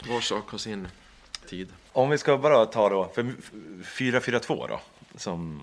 Var 0.10 0.22
sak 0.22 0.50
har 0.50 0.58
sin 0.58 0.88
tid. 1.46 1.74
Om 1.92 2.10
vi 2.10 2.18
ska 2.18 2.38
bara 2.38 2.66
ta 2.66 2.90
då, 2.90 3.12
för 3.16 3.24
4-4-2 3.24 4.68
då, 4.68 4.80
som 5.16 5.62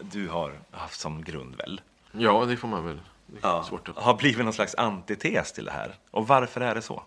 du 0.00 0.28
har 0.28 0.60
haft 0.70 1.00
som 1.00 1.24
grund 1.24 1.56
väl? 1.56 1.80
Ja, 2.12 2.44
det 2.44 2.56
får 2.56 2.68
man 2.68 2.86
väl. 2.86 3.00
Ja, 3.42 3.64
svårt 3.68 3.88
att... 3.88 3.96
Har 3.96 4.14
blivit 4.14 4.44
någon 4.44 4.52
slags 4.52 4.74
antites 4.74 5.52
till 5.52 5.64
det 5.64 5.70
här. 5.70 5.94
Och 6.10 6.28
varför 6.28 6.60
är 6.60 6.74
det 6.74 6.82
så? 6.82 7.02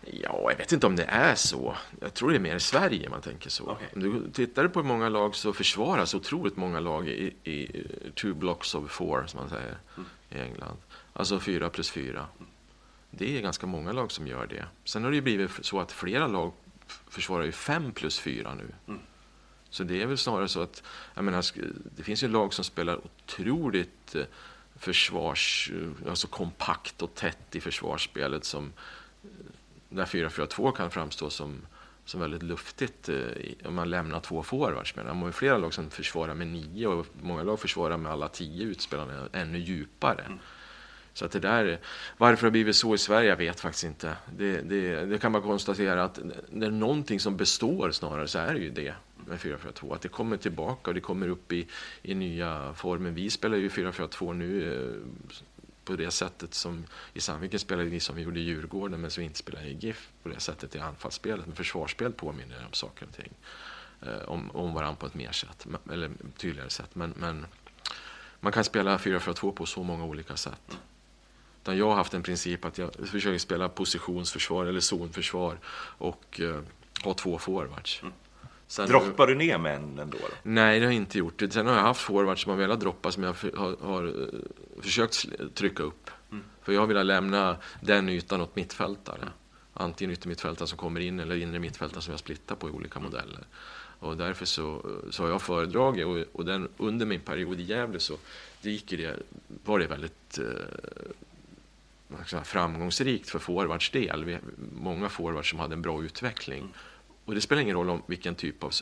Ja, 0.00 0.50
jag 0.50 0.56
vet 0.56 0.72
inte 0.72 0.86
om 0.86 0.96
det 0.96 1.04
är 1.04 1.34
så. 1.34 1.76
Jag 2.00 2.14
tror 2.14 2.30
det 2.30 2.36
är 2.36 2.40
mer 2.40 2.56
i 2.56 2.60
Sverige 2.60 3.08
man 3.08 3.20
tänker 3.20 3.50
så. 3.50 3.64
Okay. 3.64 3.86
Om 3.94 4.00
du 4.02 4.30
tittar 4.30 4.68
på 4.68 4.82
många 4.82 5.08
lag 5.08 5.34
så 5.34 5.52
försvaras 5.52 6.14
otroligt 6.14 6.56
många 6.56 6.80
lag 6.80 7.08
i, 7.08 7.34
i 7.44 7.84
two 8.14 8.34
blocks 8.34 8.74
of 8.74 8.90
four, 8.90 9.26
som 9.26 9.40
man 9.40 9.48
säger, 9.48 9.78
mm. 9.96 10.08
i 10.30 10.38
England. 10.38 10.76
Alltså 11.12 11.40
fyra 11.40 11.70
plus 11.70 11.90
fyra. 11.90 12.26
Mm. 12.38 12.50
Det 13.10 13.36
är 13.36 13.42
ganska 13.42 13.66
många 13.66 13.92
lag 13.92 14.12
som 14.12 14.26
gör 14.26 14.46
det. 14.46 14.64
Sen 14.84 15.04
har 15.04 15.10
det 15.10 15.16
ju 15.16 15.22
blivit 15.22 15.50
så 15.60 15.80
att 15.80 15.92
flera 15.92 16.26
lag 16.26 16.52
försvarar 17.08 17.44
ju 17.44 17.52
fem 17.52 17.92
plus 17.92 18.18
fyra 18.18 18.54
nu. 18.54 18.74
Mm. 18.88 19.00
Så 19.70 19.84
det 19.84 20.02
är 20.02 20.06
väl 20.06 20.18
snarare 20.18 20.48
så 20.48 20.60
att, 20.60 20.82
jag 21.14 21.24
menar, 21.24 21.44
det 21.96 22.02
finns 22.02 22.22
ju 22.22 22.28
lag 22.28 22.54
som 22.54 22.64
spelar 22.64 23.00
otroligt 23.04 24.14
eh, 24.14 24.24
försvars, 24.76 25.70
eh, 25.74 26.10
alltså 26.10 26.26
kompakt 26.26 27.02
och 27.02 27.14
tätt 27.14 27.56
i 27.56 27.60
försvarsspelet 27.60 28.44
som 28.44 28.72
eh, 29.22 29.28
där 29.88 30.04
4-4-2 30.04 30.72
kan 30.72 30.90
framstå 30.90 31.30
som, 31.30 31.66
som 32.04 32.20
väldigt 32.20 32.42
luftigt 32.42 33.08
om 33.64 33.74
man 33.74 33.90
lämnar 33.90 34.20
två 34.20 34.42
forwards. 34.42 34.96
Men 34.96 35.06
man 35.06 35.22
har 35.22 35.32
flera 35.32 35.58
lag 35.58 35.74
som 35.74 35.90
försvarar 35.90 36.34
med 36.34 36.46
nio 36.46 36.86
och 36.86 37.06
många 37.22 37.42
lag 37.42 37.60
försvarar 37.60 37.96
med 37.96 38.12
alla 38.12 38.28
tio 38.28 38.64
utspelarna 38.64 39.28
ännu 39.32 39.58
djupare. 39.58 40.22
Mm. 40.22 40.38
Så 41.18 41.24
att 41.24 41.32
det 41.32 41.40
där, 41.40 41.80
varför 42.16 42.42
det 42.42 42.46
har 42.46 42.50
blivit 42.50 42.76
så 42.76 42.94
i 42.94 42.98
Sverige, 42.98 43.28
jag 43.28 43.36
vet 43.36 43.60
faktiskt 43.60 43.84
inte. 43.84 44.16
Det, 44.36 44.60
det, 44.60 45.04
det 45.04 45.18
kan 45.18 45.32
man 45.32 45.42
konstatera 45.42 46.04
att 46.04 46.18
det 46.50 46.66
är 46.66 46.70
någonting 46.70 47.20
som 47.20 47.36
består 47.36 47.90
snarare 47.90 48.28
så 48.28 48.38
är 48.38 48.54
det 48.54 48.60
ju 48.60 48.70
det 48.70 48.94
med 49.26 49.38
4-4-2. 49.38 49.94
Att 49.94 50.02
det 50.02 50.08
kommer 50.08 50.36
tillbaka 50.36 50.90
och 50.90 50.94
det 50.94 51.00
kommer 51.00 51.28
upp 51.28 51.52
i, 51.52 51.66
i 52.02 52.14
nya 52.14 52.74
former. 52.74 53.10
Vi 53.10 53.30
spelar 53.30 53.56
ju 53.56 53.68
4-4-2 53.68 54.34
nu 54.34 54.74
eh, 54.74 55.40
på 55.84 55.96
det 55.96 56.10
sättet 56.10 56.54
som 56.54 56.84
i 57.14 57.20
Sandviken 57.20 57.58
spelade 57.58 57.88
vi 57.88 58.00
som 58.00 58.16
vi 58.16 58.22
gjorde 58.22 58.40
i 58.40 58.42
Djurgården 58.42 59.00
men 59.00 59.10
som 59.10 59.20
vi 59.20 59.26
inte 59.26 59.38
spelar 59.38 59.66
i 59.66 59.72
GIF 59.72 60.10
på 60.22 60.28
det 60.28 60.40
sättet 60.40 60.74
i 60.74 60.78
anfallsspelet. 60.78 61.46
Men 61.46 61.56
försvarsspel 61.56 62.12
påminner 62.12 62.66
om 62.66 62.72
saker 62.72 63.06
och 63.06 63.16
ting. 63.16 63.32
Eh, 64.02 64.28
om, 64.28 64.50
om 64.50 64.74
varandra 64.74 64.96
på 64.96 65.06
ett 65.06 65.14
mer 65.14 65.32
sätt, 65.32 65.66
eller 65.92 66.10
tydligare 66.36 66.70
sätt. 66.70 66.94
Men, 66.94 67.14
men 67.16 67.46
man 68.40 68.52
kan 68.52 68.64
spela 68.64 68.96
4-4-2 68.96 69.52
på 69.52 69.66
så 69.66 69.82
många 69.82 70.04
olika 70.04 70.36
sätt. 70.36 70.78
Utan 71.68 71.78
jag 71.78 71.88
har 71.88 71.94
haft 71.94 72.14
en 72.14 72.22
princip 72.22 72.64
att 72.64 72.78
jag 72.78 72.90
försöker 72.94 73.38
spela 73.38 73.68
positionsförsvar 73.68 74.66
eller 74.66 74.80
zonförsvar 74.80 75.58
och 75.98 76.40
uh, 76.40 76.60
ha 77.04 77.14
två 77.14 77.38
forwards. 77.38 78.02
Mm. 78.02 78.14
Sen, 78.66 78.88
Droppar 78.88 79.26
du 79.26 79.34
ner 79.34 79.58
med 79.58 79.74
en 79.74 79.98
ändå? 79.98 80.18
Då? 80.20 80.28
Nej, 80.42 80.80
det 80.80 80.86
har 80.86 80.92
jag 80.92 80.96
inte 80.96 81.18
gjort. 81.18 81.42
Sen 81.50 81.66
har 81.66 81.74
jag 81.74 81.82
haft 81.82 82.00
forwards 82.00 82.42
som 82.42 82.50
har 82.50 82.56
velat 82.56 82.80
droppa 82.80 83.12
som 83.12 83.22
jag 83.22 83.34
har, 83.56 83.76
har 83.86 84.06
uh, 84.06 84.28
försökt 84.80 85.26
trycka 85.54 85.82
upp. 85.82 86.10
Mm. 86.30 86.44
För 86.62 86.72
jag 86.72 86.80
har 86.80 86.86
velat 86.86 87.06
lämna 87.06 87.56
den 87.80 88.08
ytan 88.08 88.40
åt 88.40 88.56
mittfältare. 88.56 89.22
Mm. 89.22 89.32
Antingen 89.74 90.12
yttermittfältare 90.12 90.68
som 90.68 90.78
kommer 90.78 91.00
in 91.00 91.20
eller 91.20 91.36
inre 91.36 91.58
mittfältare 91.58 92.02
som 92.02 92.10
jag 92.10 92.20
splittar 92.20 92.54
på 92.54 92.68
i 92.68 92.72
olika 92.72 93.00
modeller. 93.00 93.46
Och 94.00 94.16
därför 94.16 94.44
så, 94.44 94.86
så 95.10 95.22
har 95.22 95.30
jag 95.30 95.42
föredragit 95.42 96.06
och, 96.06 96.18
och 96.32 96.44
den, 96.44 96.68
under 96.76 97.06
min 97.06 97.20
period 97.20 97.60
i 97.60 97.62
Gävle 97.62 98.00
så 98.00 98.16
det 98.62 98.70
gick 98.70 98.90
det, 98.90 99.16
var 99.64 99.78
det 99.78 99.86
väldigt 99.86 100.38
eh, 100.38 100.44
framgångsrikt 102.44 103.30
för 103.30 103.38
forwards 103.38 103.90
del. 103.90 104.24
Vi, 104.24 104.38
många 104.72 105.08
forwards 105.08 105.50
som 105.50 105.58
hade 105.58 105.74
en 105.74 105.82
bra 105.82 106.02
utveckling. 106.02 106.60
Mm. 106.60 106.72
Och 107.24 107.34
det 107.34 107.40
spelar 107.40 107.62
ingen 107.62 107.76
roll 107.76 107.90
om 107.90 108.02
vilken 108.06 108.34
typ 108.34 108.64
av 108.64 108.72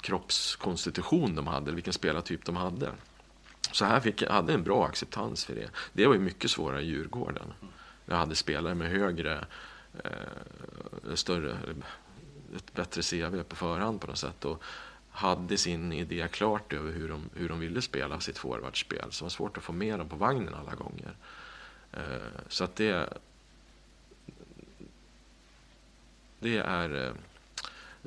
kroppskonstitution 0.00 1.34
de 1.34 1.46
hade, 1.46 1.64
eller 1.64 1.74
vilken 1.74 1.92
spelartyp 1.92 2.44
de 2.44 2.56
hade. 2.56 2.90
Så 3.72 3.84
här 3.84 4.00
fick, 4.00 4.22
jag 4.22 4.30
hade 4.30 4.52
en 4.52 4.62
bra 4.62 4.86
acceptans 4.86 5.44
för 5.44 5.54
det. 5.54 5.70
Det 5.92 6.06
var 6.06 6.14
ju 6.14 6.20
mycket 6.20 6.50
svårare 6.50 6.82
i 6.82 6.86
Djurgården. 6.86 7.52
Jag 8.06 8.16
hade 8.16 8.34
spelare 8.34 8.74
med 8.74 8.90
högre, 8.90 9.46
eh, 10.04 11.14
större, 11.14 11.58
ett 12.56 12.74
bättre 12.74 13.02
CV 13.02 13.42
på 13.42 13.56
förhand 13.56 14.00
på 14.00 14.06
något 14.06 14.18
sätt. 14.18 14.44
Och 14.44 14.62
hade 15.10 15.58
sin 15.58 15.92
idé 15.92 16.28
klart 16.30 16.72
över 16.72 16.92
hur 16.92 17.08
de, 17.08 17.30
hur 17.34 17.48
de 17.48 17.60
ville 17.60 17.82
spela 17.82 18.20
sitt 18.20 18.38
forwardspel. 18.38 19.12
Så 19.12 19.24
det 19.24 19.24
var 19.24 19.30
svårt 19.30 19.56
att 19.56 19.62
få 19.62 19.72
med 19.72 19.98
dem 19.98 20.08
på 20.08 20.16
vagnen 20.16 20.54
alla 20.54 20.74
gånger. 20.74 21.16
Eh, 21.96 22.02
så 22.48 22.64
att 22.64 22.76
det... 22.76 23.08
Det 26.38 26.56
är... 26.56 27.06
Eh, 27.06 27.12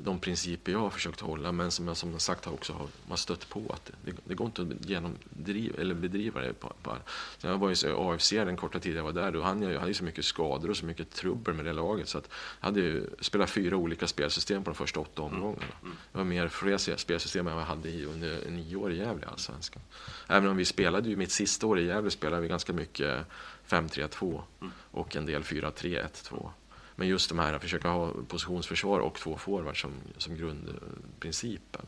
de 0.02 0.18
principer 0.18 0.72
jag 0.72 0.78
har 0.78 0.90
försökt 0.90 1.20
hålla, 1.20 1.52
men 1.52 1.70
som 1.70 1.88
jag 1.88 1.96
som 1.96 2.18
sagt 2.18 2.44
har 2.44 2.52
också 2.52 2.72
har 2.72 2.88
man 3.08 3.18
stött 3.18 3.48
på 3.48 3.62
att 3.68 3.92
det, 4.04 4.12
det 4.24 4.34
går 4.34 4.46
inte 4.46 4.62
att 4.62 4.84
genomdriva, 4.90 5.80
eller 5.80 5.94
bedriva 5.94 6.40
det. 6.40 6.52
På, 6.52 6.72
på. 6.82 6.96
Jag 7.40 7.58
var 7.58 7.86
i 7.86 7.92
AFC 7.96 8.30
den 8.30 8.56
korta 8.56 8.80
tid 8.80 8.96
jag 8.96 9.04
var 9.04 9.12
där, 9.12 9.32
då 9.32 9.42
hann 9.42 9.62
jag, 9.62 9.80
hade 9.80 9.94
så 9.94 10.04
mycket 10.04 10.24
skador 10.24 10.70
och 10.70 10.76
så 10.76 10.86
mycket 10.86 11.10
trubbel 11.10 11.54
med 11.54 11.64
det 11.64 11.72
laget 11.72 12.08
så 12.08 12.18
att 12.18 12.28
jag 12.60 12.66
hade 12.66 12.80
ju 12.80 13.06
spelat 13.20 13.50
fyra 13.50 13.76
olika 13.76 14.06
spelsystem 14.06 14.64
på 14.64 14.70
de 14.70 14.76
första 14.76 15.00
åtta 15.00 15.22
omgångarna. 15.22 15.64
Mm. 15.82 15.96
Det 16.12 16.18
var 16.18 16.24
mer 16.24 16.48
fler 16.48 16.96
spelsystem 16.96 17.46
än 17.46 17.56
jag 17.56 17.64
hade 17.64 17.88
i 17.88 18.04
under 18.04 18.50
nio 18.50 18.76
år 18.76 18.92
i 18.92 18.96
Gävle 18.96 19.26
i 19.26 19.28
Allsvenskan. 19.28 19.82
Även 20.28 20.50
om 20.50 20.56
vi 20.56 20.64
spelade 20.64 21.08
ju, 21.08 21.16
mitt 21.16 21.32
sista 21.32 21.66
år 21.66 21.78
i 21.78 21.86
Gävle 21.86 22.10
spelade 22.10 22.42
vi 22.42 22.48
ganska 22.48 22.72
mycket 22.72 23.26
5-3-2 23.70 24.42
mm. 24.60 24.72
och 24.90 25.16
en 25.16 25.26
del 25.26 25.42
4-3-1-2. 25.42 26.50
Men 26.96 27.08
just 27.08 27.28
de 27.28 27.38
här 27.38 27.52
att 27.52 27.62
försöka 27.62 27.88
ha 27.88 28.12
positionsförsvar 28.28 29.00
och 29.00 29.14
två 29.14 29.38
forwards 29.38 29.80
som, 29.80 29.92
som 30.16 30.36
grundprincipen. 30.36 31.86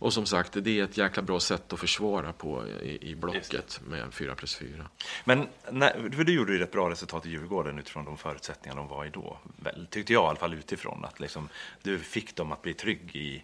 Och 0.00 0.12
som 0.12 0.26
sagt, 0.26 0.52
det 0.52 0.80
är 0.80 0.84
ett 0.84 0.96
jäkla 0.96 1.22
bra 1.22 1.40
sätt 1.40 1.72
att 1.72 1.80
försvara 1.80 2.32
på 2.32 2.66
i, 2.66 3.10
i 3.10 3.14
blocket 3.14 3.80
med 3.86 4.14
4 4.14 4.34
plus 4.34 4.54
4. 4.54 4.88
Men 5.24 5.48
när, 5.70 6.10
för 6.10 6.24
du 6.24 6.34
gjorde 6.34 6.52
ju 6.52 6.58
rätt 6.58 6.72
bra 6.72 6.90
resultat 6.90 7.26
i 7.26 7.30
Djurgården 7.30 7.78
utifrån 7.78 8.04
de 8.04 8.16
förutsättningar 8.16 8.76
de 8.76 8.88
var 8.88 9.04
i 9.04 9.10
då. 9.10 9.38
Väl, 9.56 9.86
tyckte 9.90 10.12
jag 10.12 10.24
i 10.24 10.26
alla 10.26 10.38
fall 10.38 10.54
utifrån. 10.54 11.04
Att 11.04 11.20
liksom, 11.20 11.48
du 11.82 11.98
fick 11.98 12.36
dem 12.36 12.52
att 12.52 12.62
bli 12.62 12.74
trygg 12.74 13.16
i, 13.16 13.42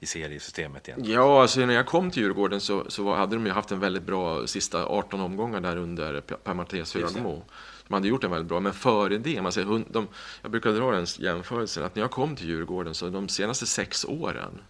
i 0.00 0.06
seriesystemet 0.06 0.88
igen. 0.88 1.04
Ja, 1.04 1.42
alltså 1.42 1.60
när 1.60 1.74
jag 1.74 1.86
kom 1.86 2.10
till 2.10 2.22
Djurgården 2.22 2.60
så, 2.60 2.84
så 2.88 3.14
hade 3.14 3.36
de 3.36 3.46
ju 3.46 3.52
haft 3.52 3.72
en 3.72 3.80
väldigt 3.80 4.02
bra 4.02 4.46
sista 4.46 4.86
18 4.86 5.20
omgångar 5.20 5.60
där 5.60 5.76
under 5.76 6.20
Per 6.20 6.54
Martins 6.54 6.94
Högmo. 6.94 7.42
De 7.88 7.94
hade 7.94 8.08
gjort 8.08 8.20
det 8.20 8.28
väldigt 8.28 8.48
bra, 8.48 8.60
men 8.60 8.72
före 8.72 9.18
det, 9.18 9.42
man 9.42 9.52
säger, 9.52 9.84
de, 9.88 10.08
jag 10.42 10.50
brukar 10.50 10.72
dra 10.72 10.90
den 10.90 11.06
jämförelsen 11.18 11.84
att 11.84 11.94
när 11.94 12.02
jag 12.02 12.10
kom 12.10 12.36
till 12.36 12.48
Djurgården 12.48 12.94
så 12.94 13.08
de 13.08 13.28
senaste 13.28 13.66
sex 13.66 14.04
åren 14.04 14.60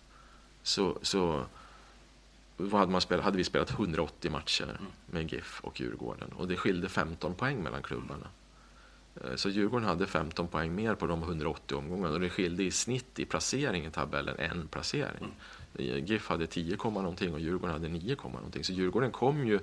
så, 0.62 0.98
så 1.02 1.44
hade, 2.72 2.92
man 2.92 3.00
spelat, 3.00 3.24
hade 3.24 3.36
vi 3.36 3.44
spelat 3.44 3.70
180 3.70 4.30
matcher 4.30 4.64
mm. 4.64 4.92
med 5.06 5.32
GIF 5.32 5.60
och 5.60 5.80
Djurgården 5.80 6.28
och 6.36 6.48
det 6.48 6.56
skilde 6.56 6.88
15 6.88 7.34
poäng 7.34 7.62
mellan 7.62 7.82
klubbarna. 7.82 8.26
Eh, 9.24 9.36
så 9.36 9.48
Djurgården 9.48 9.88
hade 9.88 10.06
15 10.06 10.48
poäng 10.48 10.74
mer 10.74 10.94
på 10.94 11.06
de 11.06 11.22
180 11.22 11.76
omgångarna 11.76 12.14
och 12.14 12.20
det 12.20 12.30
skilde 12.30 12.62
i 12.62 12.70
snitt 12.70 13.18
i 13.18 13.24
placering 13.24 13.86
i 13.86 13.90
tabellen 13.90 14.36
en 14.38 14.68
placering. 14.68 15.34
Mm. 15.76 16.06
GIF 16.06 16.28
hade 16.28 16.46
10, 16.46 16.76
någonting 16.84 17.34
och 17.34 17.40
Djurgården 17.40 17.72
hade 17.72 17.88
9, 17.88 18.16
någonting. 18.24 18.64
Så 18.64 18.72
Djurgården 18.72 19.10
kom 19.10 19.46
ju 19.46 19.60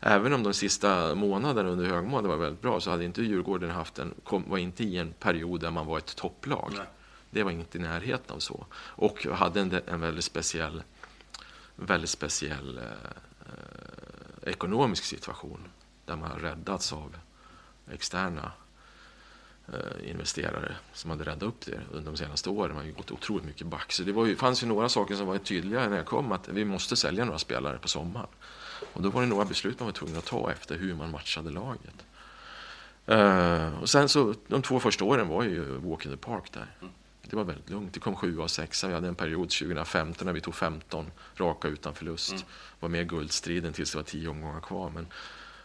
även 0.00 0.32
om 0.32 0.42
de 0.42 0.54
sista 0.54 1.14
månaderna 1.14 1.68
under 1.68 1.84
högmål 1.84 2.26
var 2.26 2.36
väldigt 2.36 2.62
bra 2.62 2.80
så 2.80 2.90
hade 2.90 3.04
inte 3.04 3.22
Djurgården 3.22 3.70
haft 3.70 3.98
en, 3.98 4.14
kom, 4.24 4.44
var 4.48 4.58
inte 4.58 4.84
i 4.84 4.96
en 4.98 5.12
period 5.12 5.60
där 5.60 5.70
man 5.70 5.86
var 5.86 5.98
ett 5.98 6.16
topplag. 6.16 6.72
Nej. 6.76 6.86
Det 7.30 7.42
var 7.42 7.50
inte 7.50 7.78
i 7.78 7.80
närheten 7.80 8.36
av 8.36 8.38
så. 8.38 8.66
Och 8.74 9.26
hade 9.32 9.60
en, 9.60 9.80
en 9.86 10.00
väldigt 10.00 10.24
speciell, 10.24 10.82
väldigt 11.76 12.10
speciell 12.10 12.78
eh, 12.78 14.50
ekonomisk 14.50 15.04
situation 15.04 15.60
där 16.04 16.16
man 16.16 16.38
räddats 16.38 16.92
av 16.92 17.16
externa 17.92 18.42
eh, 18.42 18.69
investerare 20.04 20.76
som 20.92 21.10
hade 21.10 21.24
räddat 21.24 21.42
upp 21.42 21.66
det 21.66 21.80
under 21.92 22.10
de 22.10 22.16
senaste 22.16 22.50
åren. 22.50 22.74
Man 22.74 22.76
har 22.76 22.84
ju 22.84 22.92
gått 22.92 23.10
otroligt 23.10 23.44
mycket 23.44 23.66
back. 23.66 23.92
Så 23.92 24.02
det 24.02 24.12
var 24.12 24.26
ju, 24.26 24.36
fanns 24.36 24.62
ju 24.62 24.66
några 24.66 24.88
saker 24.88 25.14
som 25.14 25.26
var 25.26 25.38
tydliga 25.38 25.88
när 25.88 25.96
jag 25.96 26.06
kom 26.06 26.32
att 26.32 26.48
vi 26.48 26.64
måste 26.64 26.96
sälja 26.96 27.24
några 27.24 27.38
spelare 27.38 27.78
på 27.78 27.88
sommaren. 27.88 28.28
Och 28.92 29.02
då 29.02 29.10
var 29.10 29.20
det 29.20 29.28
några 29.28 29.44
beslut 29.44 29.80
man 29.80 29.86
var 29.86 29.92
tvungen 29.92 30.16
att 30.16 30.26
ta 30.26 30.52
efter 30.52 30.78
hur 30.78 30.94
man 30.94 31.10
matchade 31.10 31.50
laget. 31.50 32.04
Uh, 33.10 33.82
och 33.82 33.88
sen 33.88 34.08
så, 34.08 34.34
de 34.46 34.62
två 34.62 34.80
första 34.80 35.04
åren 35.04 35.28
var 35.28 35.42
ju 35.42 35.64
walk 35.64 36.06
in 36.06 36.10
the 36.10 36.16
park 36.16 36.52
där. 36.52 36.66
Det 37.30 37.36
var 37.36 37.44
väldigt 37.44 37.70
lugnt. 37.70 37.94
Det 37.94 38.00
kom 38.00 38.16
sju 38.16 38.38
och 38.38 38.50
sexa. 38.50 38.88
Vi 38.88 38.94
hade 38.94 39.08
en 39.08 39.14
period 39.14 39.50
2015 39.50 40.26
när 40.26 40.32
vi 40.32 40.40
tog 40.40 40.54
15 40.54 41.10
raka 41.36 41.68
utan 41.68 41.94
förlust. 41.94 42.32
Mm. 42.32 42.44
Var 42.80 42.88
med 42.88 43.00
i 43.00 43.04
guldstriden 43.04 43.72
tills 43.72 43.92
det 43.92 43.98
var 43.98 44.02
tio 44.02 44.28
omgångar 44.28 44.60
kvar. 44.60 44.90
Men 44.90 45.06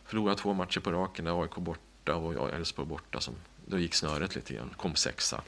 förlorade 0.06 0.42
två 0.42 0.54
matcher 0.54 0.80
på 0.80 0.92
raken, 0.92 1.26
där 1.26 1.42
AIK 1.42 1.56
borta 1.56 2.16
och 2.16 2.50
Elfsborg 2.50 2.88
borta. 2.88 3.20
Som, 3.20 3.36
då 3.66 3.80
gick 3.80 3.94
snöret 3.94 4.36
lite 4.36 4.54
grann. 4.54 4.74
Kom 4.78 4.96
sexa. 4.96 5.42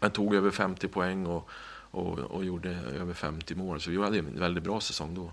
Men 0.00 0.10
tog 0.10 0.34
över 0.34 0.50
50 0.50 0.88
poäng 0.88 1.26
och, 1.26 1.48
och, 1.90 2.18
och 2.18 2.44
gjorde 2.44 2.70
över 2.70 3.14
50 3.14 3.54
mål. 3.54 3.80
Så 3.80 3.90
vi 3.90 4.02
hade 4.02 4.18
en 4.18 4.38
väldigt 4.38 4.64
bra 4.64 4.80
säsong 4.80 5.14
då. 5.14 5.32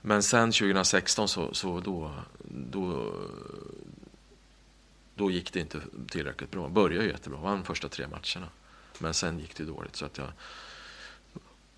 Men 0.00 0.22
sen 0.22 0.52
2016 0.52 1.28
så, 1.28 1.54
så 1.54 1.80
då, 1.80 2.14
då, 2.48 3.14
då 5.14 5.30
gick 5.30 5.52
det 5.52 5.60
inte 5.60 5.80
tillräckligt 6.08 6.50
bra. 6.50 6.68
Började 6.68 7.06
jättebra, 7.06 7.38
vann 7.38 7.64
första 7.64 7.88
tre 7.88 8.06
matcherna. 8.06 8.50
Men 8.98 9.14
sen 9.14 9.38
gick 9.38 9.56
det 9.56 9.64
dåligt. 9.64 9.96
Så 9.96 10.04
att 10.04 10.18
jag, 10.18 10.28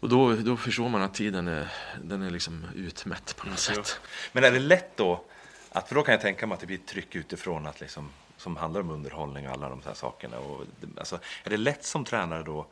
och 0.01 0.09
då, 0.09 0.35
då 0.35 0.57
förstår 0.57 0.89
man 0.89 1.03
att 1.03 1.15
tiden 1.15 1.49
är, 1.49 1.73
den 2.03 2.23
är 2.23 2.31
liksom 2.31 2.67
utmätt 2.75 3.37
på 3.37 3.49
något 3.49 3.59
sätt. 3.59 4.01
Men 4.33 4.45
är 4.45 4.51
det 4.51 4.59
lätt 4.59 4.97
då, 4.97 5.25
att, 5.73 5.89
för 5.89 5.95
då 5.95 6.03
kan 6.03 6.13
jag 6.13 6.21
tänka 6.21 6.47
mig 6.47 6.55
att 6.55 6.61
det 6.61 6.67
blir 6.67 6.79
tryck 6.79 7.17
utifrån 7.17 7.67
att 7.67 7.81
liksom, 7.81 8.11
som 8.43 8.57
handlar 8.57 8.81
om 8.81 8.91
underhållning 8.91 9.49
och 9.49 9.53
alla 9.53 9.69
de 9.69 9.81
här 9.85 9.95
sakerna. 9.95 10.39
Och, 10.39 10.65
alltså, 10.97 11.19
är 11.45 11.51
det 11.51 11.57
lätt 11.57 11.85
som 11.85 12.05
tränare 12.05 12.43
då 12.43 12.67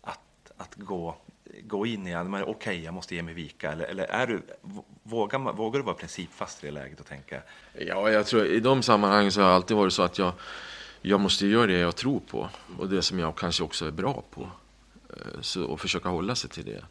att, 0.00 0.52
att 0.56 0.74
gå 0.74 1.16
gå 1.62 1.86
in 1.86 2.06
i 2.06 2.14
att 2.14 2.26
okej, 2.26 2.44
okay, 2.44 2.84
jag 2.84 2.94
måste 2.94 3.14
ge 3.14 3.22
mig 3.22 3.34
vika? 3.34 3.72
Eller, 3.72 3.84
eller 3.84 4.04
är 4.04 4.26
du, 4.26 4.42
vågar, 5.02 5.38
vågar 5.52 5.80
du 5.80 5.84
vara 5.84 5.94
principfast 5.94 6.64
i 6.64 6.66
det 6.66 6.72
läget 6.72 7.00
och 7.00 7.06
tänka? 7.06 7.42
Ja, 7.72 8.10
jag 8.10 8.26
tror 8.26 8.46
i 8.46 8.60
de 8.60 8.82
sammanhangen 8.82 9.32
så 9.32 9.40
har 9.40 9.48
det 9.48 9.54
alltid 9.54 9.76
varit 9.76 9.92
så 9.92 10.02
att 10.02 10.18
jag, 10.18 10.32
jag 11.00 11.20
måste 11.20 11.46
göra 11.46 11.66
det 11.66 11.78
jag 11.78 11.96
tror 11.96 12.20
på 12.20 12.48
och 12.78 12.88
det 12.88 13.02
som 13.02 13.18
jag 13.18 13.36
kanske 13.36 13.62
också 13.62 13.86
är 13.86 13.90
bra 13.90 14.22
på. 14.30 14.50
Eh, 15.10 15.40
så, 15.40 15.64
och 15.64 15.80
försöka 15.80 16.08
hålla 16.08 16.34
sig 16.34 16.50
till 16.50 16.64
det. 16.64 16.84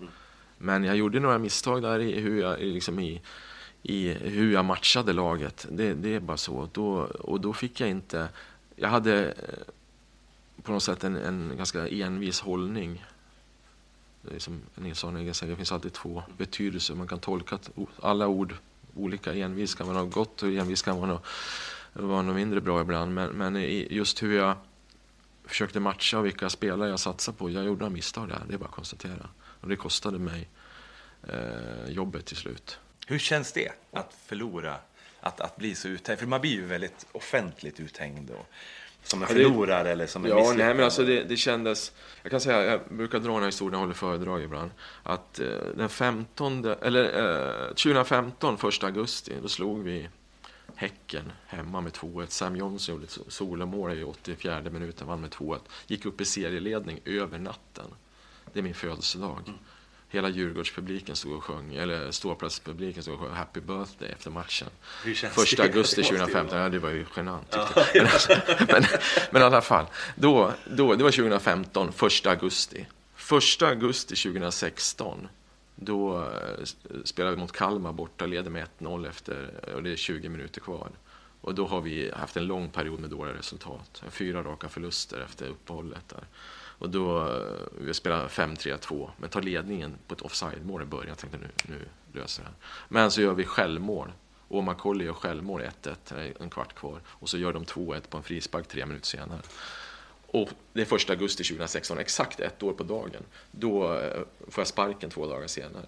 Men 0.58 0.84
jag 0.84 0.96
gjorde 0.96 1.20
några 1.20 1.38
misstag 1.38 1.82
där 1.82 2.00
i 2.00 2.20
hur 2.20 2.42
jag, 2.42 2.60
liksom 2.60 3.00
i, 3.00 3.22
i 3.84 4.14
hur 4.14 4.54
jag 4.54 4.66
matchade 4.66 5.14
laget. 5.14 5.66
Det, 5.72 5.94
det 5.94 6.16
är 6.16 6.20
bara 6.20 6.38
så. 6.38 6.70
Då, 6.74 6.94
och 7.04 7.42
då 7.42 7.54
fick 7.54 7.80
jag 7.80 7.90
inte... 7.90 8.30
Jag 8.76 8.90
hade 8.90 9.26
eh, 9.26 10.64
på 10.64 10.72
något 10.72 10.84
sätt 10.84 11.04
en, 11.04 11.16
en 11.16 11.54
ganska 11.58 11.88
envis 11.88 12.40
hållning 12.40 13.04
det 14.30 14.36
är 14.36 14.40
som 14.40 14.62
Nils 14.76 15.04
Arne 15.04 15.34
säger, 15.34 15.52
det 15.52 15.58
finns 15.58 15.72
alltid 15.72 15.94
två 15.94 16.24
betydelser. 16.38 16.96
Man 16.96 17.08
kan 17.08 17.20
tolka 17.20 17.60
alla 18.02 18.28
ord 18.28 18.56
olika. 18.96 19.34
Envis 19.34 19.76
kan 19.76 19.88
vara 19.88 20.04
något 20.04 20.14
gott 20.14 20.44
och 20.44 20.50
envis 20.50 20.82
kan 20.82 20.98
vara 20.98 21.08
något, 21.08 21.26
vara 21.94 22.22
något 22.22 22.36
mindre 22.36 22.62
bra 22.62 22.82
ibland. 22.82 23.14
Men, 23.14 23.30
men 23.30 23.56
just 23.90 24.24
hur 24.24 24.38
jag 24.38 24.56
försökte 25.46 25.80
matcha 25.80 26.20
och 26.20 26.26
vilka 26.26 26.50
spelare 26.50 26.90
jag 26.90 27.00
satsade 27.00 27.38
på. 27.38 27.50
Jag 27.50 27.66
gjorde 27.66 27.80
några 27.80 27.94
misstag 27.94 28.30
där, 28.30 28.42
det 28.48 28.54
är 28.54 28.58
bara 28.58 28.66
att 28.66 28.76
konstatera. 28.76 29.30
Och 29.62 29.70
det 29.70 29.76
kostade 29.76 30.20
mig 30.20 30.50
eh, 31.24 31.90
jobbet 31.90 32.26
till 32.26 32.38
slut. 32.38 32.80
Hur 33.10 33.20
känns 33.20 33.52
det 33.52 33.72
att 33.92 34.18
förlora, 34.26 34.76
att, 35.20 35.42
att 35.42 35.58
bli 35.58 35.76
så 35.76 35.88
uthängd? 35.88 36.20
För 36.20 36.28
man 36.28 36.42
blir 36.42 36.52
ju 36.52 36.66
väldigt 36.66 37.06
offentligt 37.12 37.80
uthängd. 37.80 38.30
Och 38.30 38.46
som 39.04 39.22
en 39.22 39.28
förlorare 39.28 39.92
eller 39.92 40.08
som 40.08 40.26
en 40.26 40.32
Ja, 40.32 40.54
nej 40.58 40.74
men 40.74 40.84
alltså 40.84 41.04
det, 41.04 41.24
det 41.24 41.38
kändes... 41.38 41.92
Jag 42.22 42.32
kan 42.32 42.42
säga, 42.42 42.66
jag 42.66 42.82
brukar 42.90 43.20
dra 43.20 43.32
den 43.32 43.40
här 43.40 43.46
historien, 43.46 43.74
jag 43.74 43.80
håller 43.80 43.94
föredrag 43.94 44.44
ibland. 44.44 44.72
Att 45.04 45.40
eh, 45.40 45.48
den 45.76 45.90
15, 45.90 46.66
eller 46.82 47.04
eh, 47.64 47.68
2015, 47.68 48.58
1 48.68 48.84
augusti, 48.84 49.34
då 49.42 49.48
slog 49.48 49.84
vi 49.84 50.10
Häcken 50.76 51.32
hemma 51.48 51.82
med 51.82 51.92
2-1. 51.92 52.26
Sam 52.28 52.56
Johnson 52.56 52.96
gjorde 52.96 53.06
ett 53.06 53.20
solomål 53.28 53.98
i 53.98 54.04
84 54.04 54.62
minuten, 54.62 55.08
vann 55.08 55.22
med 55.22 55.30
2-1. 55.30 55.60
Gick 55.88 56.06
upp 56.06 56.22
i 56.22 56.26
serieledning 56.26 57.00
över 57.06 57.40
natten. 57.40 57.86
Det 58.54 58.60
är 58.60 58.64
min 58.64 58.74
födelsedag. 58.74 59.42
Mm. 59.48 59.60
Hela 60.10 60.30
Djurgårdspubliken 60.30 61.16
stod 61.16 61.34
och 61.34 61.44
sjöng, 61.44 61.76
eller 61.76 62.12
ståplatspubliken 62.12 63.04
stod 63.04 63.14
och 63.14 63.20
sjöng 63.20 63.34
Happy 63.34 63.60
birthday 63.60 64.10
efter 64.10 64.32
matchen. 64.32 64.68
Första 65.32 65.64
augusti 65.64 66.04
2015, 66.04 66.60
ja 66.60 66.70
det 66.70 66.80
var 66.80 66.90
ju 66.90 67.06
genant. 67.16 67.48
Ja. 67.52 67.70
Men, 67.94 68.04
alltså, 68.04 68.34
men, 68.68 68.84
men, 69.32 69.42
i 69.42 69.46
alla 69.46 69.62
fall, 69.62 69.86
då, 70.16 70.54
då, 70.66 70.96
det 70.96 71.04
var 71.04 71.12
2015, 71.12 71.92
första 71.94 72.30
augusti. 72.30 72.86
Första 73.16 73.68
augusti 73.68 74.16
2016, 74.16 75.28
då 75.76 76.22
eh, 76.22 76.64
spelade 77.04 77.36
vi 77.36 77.42
mot 77.42 77.52
Kalmar 77.52 77.94
borta, 77.94 78.26
leder 78.26 78.52
med 78.52 78.68
1-0 78.80 79.10
efter, 79.10 79.50
och 79.76 79.84
det 79.84 79.92
är 79.92 79.96
20 79.96 80.30
minuter 80.30 80.62
kvar. 80.62 80.90
Och 81.42 81.56
då 81.56 81.68
har 81.68 81.82
vi 81.82 82.12
haft 82.12 82.38
en 82.38 82.46
lång 82.46 82.70
period 82.70 83.00
med 83.00 83.10
dåliga 83.10 83.36
resultat. 83.36 84.04
Fyra 84.10 84.44
raka 84.44 84.70
förluster 84.70 85.20
efter 85.20 85.48
uppehållet 85.48 86.10
där. 86.10 86.24
Och 86.80 86.90
då, 86.90 87.28
eh, 87.28 87.68
vi 87.82 87.94
spelar 87.94 88.28
5-3-2, 88.28 89.10
men 89.18 89.30
tar 89.30 89.42
ledningen 89.42 89.96
på 90.08 90.14
ett 90.14 90.22
offside-mål 90.22 90.82
i 90.82 90.86
början. 90.86 91.08
Jag 91.08 91.18
tänkte 91.18 91.38
nu, 91.38 91.76
nu 91.76 91.86
löser 92.20 92.44
det 92.44 92.48
här. 92.48 92.56
Men 92.90 93.12
så 93.12 93.22
gör 93.22 93.34
vi 93.34 93.44
självmål. 93.44 94.12
Omar 94.48 94.74
Colley 94.74 95.08
gör 95.08 95.14
självmål 95.14 95.62
1-1, 95.62 96.12
eh, 96.12 96.32
en 96.40 96.50
kvart 96.50 96.76
kvar. 96.76 97.02
Och 97.08 97.30
så 97.30 97.38
gör 97.38 97.54
de 97.54 97.66
2-1 97.66 98.10
på 98.10 98.18
en 98.18 98.24
frispark 98.24 98.68
tre 98.68 98.86
minuter 98.86 99.08
senare. 99.08 99.42
Och 100.28 100.50
det 100.74 100.82
är 100.82 100.86
första 100.86 101.14
augusti 101.14 101.44
2016, 101.44 101.98
exakt 101.98 102.40
ett 102.40 102.64
år 102.64 102.74
på 102.74 102.84
dagen. 102.84 103.24
Då 103.52 103.94
eh, 103.94 104.22
får 104.48 104.62
jag 104.62 104.68
sparken 104.68 105.10
två 105.10 105.28
dagar 105.28 105.48
senare. 105.48 105.86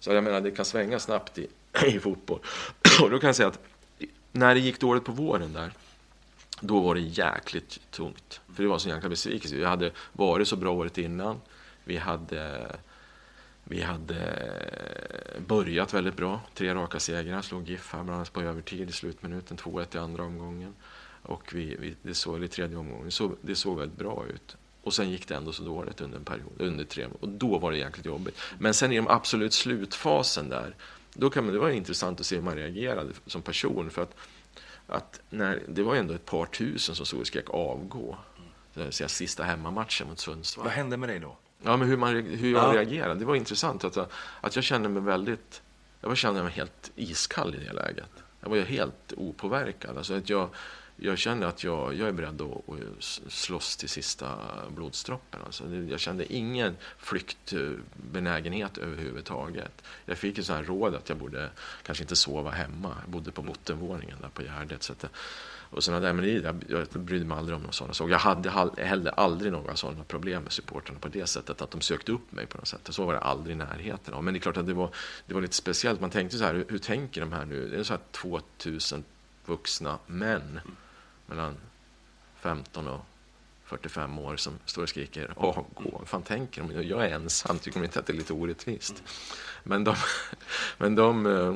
Så 0.00 0.12
jag 0.12 0.24
menar, 0.24 0.40
det 0.40 0.50
kan 0.50 0.64
svänga 0.64 0.98
snabbt 0.98 1.38
i, 1.38 1.48
i 1.86 1.98
fotboll. 1.98 2.40
Och 3.02 3.10
då 3.10 3.18
kan 3.18 3.26
jag 3.26 3.36
säga 3.36 3.48
att 3.48 3.60
när 4.36 4.54
det 4.54 4.60
gick 4.60 4.80
dåligt 4.80 5.04
på 5.04 5.12
våren 5.12 5.52
där, 5.52 5.72
då 6.60 6.80
var 6.80 6.94
det 6.94 7.00
jäkligt 7.00 7.80
tungt. 7.90 8.40
För 8.54 8.62
det 8.62 8.68
var 8.68 8.74
en 8.74 8.80
sån 8.80 8.92
jäkla 8.92 9.08
besvikelse. 9.08 9.56
Vi 9.56 9.64
hade 9.64 9.90
varit 10.12 10.48
så 10.48 10.56
bra 10.56 10.70
året 10.70 10.98
innan. 10.98 11.40
Vi 11.84 11.96
hade, 11.96 12.76
vi 13.64 13.82
hade 13.82 14.42
börjat 15.46 15.94
väldigt 15.94 16.16
bra. 16.16 16.40
Tre 16.54 16.74
raka 16.74 17.00
segrar, 17.00 17.42
slog 17.42 17.68
GIF 17.68 17.92
här 17.92 18.02
bland 18.02 18.16
annat 18.16 18.32
på 18.32 18.42
övertid 18.42 18.88
i 18.88 18.92
slutminuten. 18.92 19.56
2-1 19.56 19.96
i 19.96 19.98
andra 19.98 20.22
omgången. 20.22 20.74
Och 21.22 21.54
vi, 21.54 21.76
vi, 21.80 21.94
det 22.02 22.14
såg, 22.14 22.44
i 22.44 22.48
tredje 22.48 22.76
omgången, 22.76 23.10
så, 23.10 23.32
det 23.40 23.54
såg 23.54 23.78
väldigt 23.78 23.98
bra 23.98 24.24
ut. 24.34 24.56
Och 24.82 24.94
sen 24.94 25.10
gick 25.10 25.28
det 25.28 25.34
ändå 25.34 25.52
så 25.52 25.62
dåligt 25.62 26.00
under 26.00 26.18
en 26.18 26.24
period, 26.24 26.52
under 26.58 26.84
tre 26.84 27.06
Och 27.20 27.28
då 27.28 27.58
var 27.58 27.70
det 27.70 27.78
jäkligt 27.78 28.06
jobbigt. 28.06 28.38
Men 28.58 28.74
sen 28.74 28.92
i 28.92 28.96
de 28.96 29.08
absolut 29.08 29.52
slutfasen 29.52 30.48
där, 30.48 30.74
då 31.18 31.30
kan 31.30 31.44
man, 31.44 31.54
det 31.54 31.60
var 31.60 31.70
intressant 31.70 32.20
att 32.20 32.26
se 32.26 32.36
hur 32.36 32.42
man 32.42 32.56
reagerade 32.56 33.12
som 33.26 33.42
person. 33.42 33.90
För 33.90 34.02
att 34.02 34.16
att 34.86 35.20
när, 35.30 35.62
det 35.68 35.82
var 35.82 35.94
ändå 35.94 36.14
ett 36.14 36.24
par 36.24 36.46
tusen 36.46 36.94
som 36.94 37.06
stod 37.06 37.20
och 37.20 37.26
skrek 37.26 37.50
avgå. 37.50 38.16
Mm. 38.76 38.92
Så 38.92 39.08
sista 39.08 39.44
hemmamatchen 39.44 40.08
mot 40.08 40.18
Sundsvall. 40.18 40.64
Vad 40.64 40.72
hände 40.72 40.96
med 40.96 41.08
dig 41.08 41.18
då? 41.18 41.36
Ja, 41.62 41.76
men 41.76 41.88
hur, 41.88 41.96
man, 41.96 42.14
hur 42.14 42.52
jag 42.52 42.74
ja. 42.74 42.78
reagerade. 42.78 43.14
Det 43.14 43.24
var 43.24 43.34
intressant 43.34 43.84
att, 43.84 43.96
att 44.40 44.56
jag 44.56 44.64
kände 44.64 44.88
mig 44.88 45.02
väldigt... 45.02 45.62
Jag 46.00 46.16
kände 46.16 46.42
mig 46.42 46.52
helt 46.52 46.90
iskall 46.96 47.54
i 47.54 47.58
det 47.58 47.72
läget. 47.72 48.10
Jag 48.40 48.48
var 48.48 48.56
helt 48.56 49.12
opåverkad. 49.16 49.96
Alltså 49.96 50.14
att 50.14 50.30
jag, 50.30 50.48
jag 50.96 51.18
känner 51.18 51.46
att 51.46 51.64
jag, 51.64 51.94
jag 51.94 52.08
är 52.08 52.12
beredd 52.12 52.40
att, 52.40 52.68
att 52.68 53.32
slåss 53.32 53.76
till 53.76 53.88
sista 53.88 54.38
blodsdroppen. 54.68 55.40
Alltså, 55.46 55.74
jag 55.74 56.00
kände 56.00 56.32
ingen 56.32 56.76
flyktbenägenhet 56.98 58.78
eh, 58.78 58.84
överhuvudtaget. 58.84 59.82
Jag 60.04 60.18
fick 60.18 60.38
ett 60.38 60.50
råd 60.50 60.94
att 60.94 61.08
jag 61.08 61.18
borde 61.18 61.50
kanske 61.82 62.04
inte 62.04 62.16
sova 62.16 62.50
hemma. 62.50 62.96
Jag 63.02 63.10
bodde 63.10 63.30
på 63.32 63.42
bottenvåningen 63.42 64.18
där 64.20 64.28
på 64.28 64.42
Gärdet. 64.42 64.82
Så 64.82 64.92
att, 64.92 65.04
eh, 65.04 65.10
och 65.70 65.84
sådana 65.84 66.06
där, 66.06 66.12
men 66.12 66.42
jag, 66.42 66.64
jag 66.68 67.02
brydde 67.02 67.24
mig 67.24 67.38
aldrig 67.38 67.56
om 67.56 67.62
några 67.62 67.72
sådana 67.72 67.94
saker. 67.94 68.12
Jag 68.12 68.18
hade 68.18 68.50
heller 68.84 69.10
aldrig 69.10 69.52
några 69.52 69.76
sådana 69.76 70.04
problem 70.04 70.42
med 70.42 70.52
supportrarna 70.52 70.98
på 70.98 71.08
det 71.08 71.26
sättet, 71.26 71.62
att 71.62 71.70
de 71.70 71.80
sökte 71.80 72.12
upp 72.12 72.32
mig 72.32 72.46
på 72.46 72.58
något 72.58 72.68
sätt. 72.68 72.88
Så 72.90 73.06
var 73.06 73.12
det 73.12 73.20
aldrig 73.20 73.54
i 73.54 73.58
närheten 73.58 74.14
av. 74.14 74.24
Men 74.24 74.34
det 74.34 74.38
är 74.38 74.40
klart 74.40 74.56
att 74.56 74.66
det 74.66 74.74
var, 74.74 74.90
det 75.26 75.34
var 75.34 75.40
lite 75.40 75.54
speciellt. 75.54 76.00
Man 76.00 76.10
tänkte 76.10 76.38
så 76.38 76.44
här, 76.44 76.54
hur, 76.54 76.66
hur 76.68 76.78
tänker 76.78 77.20
de 77.20 77.32
här 77.32 77.44
nu? 77.44 77.68
Det 77.68 77.76
är 77.76 77.82
så 77.82 77.92
här 77.92 78.00
2000 78.12 79.04
vuxna 79.46 79.98
män 80.06 80.60
mellan 81.26 81.56
15 82.40 82.88
och 82.88 83.00
45 83.64 84.18
år 84.18 84.36
som 84.36 84.58
står 84.64 84.82
och 84.82 84.88
skriker 84.88 85.32
avgå. 85.36 85.90
Vad 85.98 86.08
fan 86.08 86.22
tänker 86.22 86.62
de? 86.62 86.88
Jag 86.88 87.04
är 87.04 87.14
ensam, 87.14 87.58
tycker 87.58 87.80
de 87.80 87.84
inte 87.84 87.98
att 87.98 88.06
det 88.06 88.12
är 88.12 88.16
lite 88.16 88.32
orättvist? 88.32 89.02
Men 89.62 89.84
de... 89.84 89.94
Men 90.78 90.94
de 90.94 91.26
eh, 91.26 91.54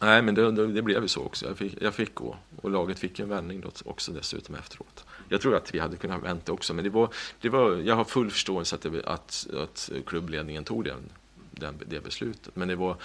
nej, 0.00 0.22
men 0.22 0.34
det, 0.34 0.66
det 0.66 0.82
blev 0.82 1.02
ju 1.02 1.08
så 1.08 1.24
också. 1.24 1.46
Jag 1.46 1.58
fick, 1.58 1.82
jag 1.82 1.94
fick 1.94 2.14
gå. 2.14 2.36
Och 2.62 2.70
laget 2.70 2.98
fick 2.98 3.18
en 3.18 3.28
vändning 3.28 3.60
då 3.60 3.70
också 3.84 4.12
dessutom 4.12 4.54
efteråt. 4.54 5.04
Jag 5.28 5.40
tror 5.40 5.56
att 5.56 5.74
vi 5.74 5.78
hade 5.78 5.96
kunnat 5.96 6.22
vänta 6.22 6.52
också, 6.52 6.74
men 6.74 6.84
det 6.84 6.90
var, 6.90 7.08
det 7.40 7.48
var, 7.48 7.76
jag 7.76 7.96
har 7.96 8.04
full 8.04 8.30
förståelse 8.30 8.76
att, 8.76 8.82
det, 8.82 9.04
att, 9.04 9.46
att 9.56 9.90
klubbledningen 10.06 10.64
tog 10.64 10.84
den, 10.84 11.02
den, 11.50 11.82
det 11.86 12.04
beslutet. 12.04 12.56
Men 12.56 12.68
det 12.68 12.76
var, 12.76 12.96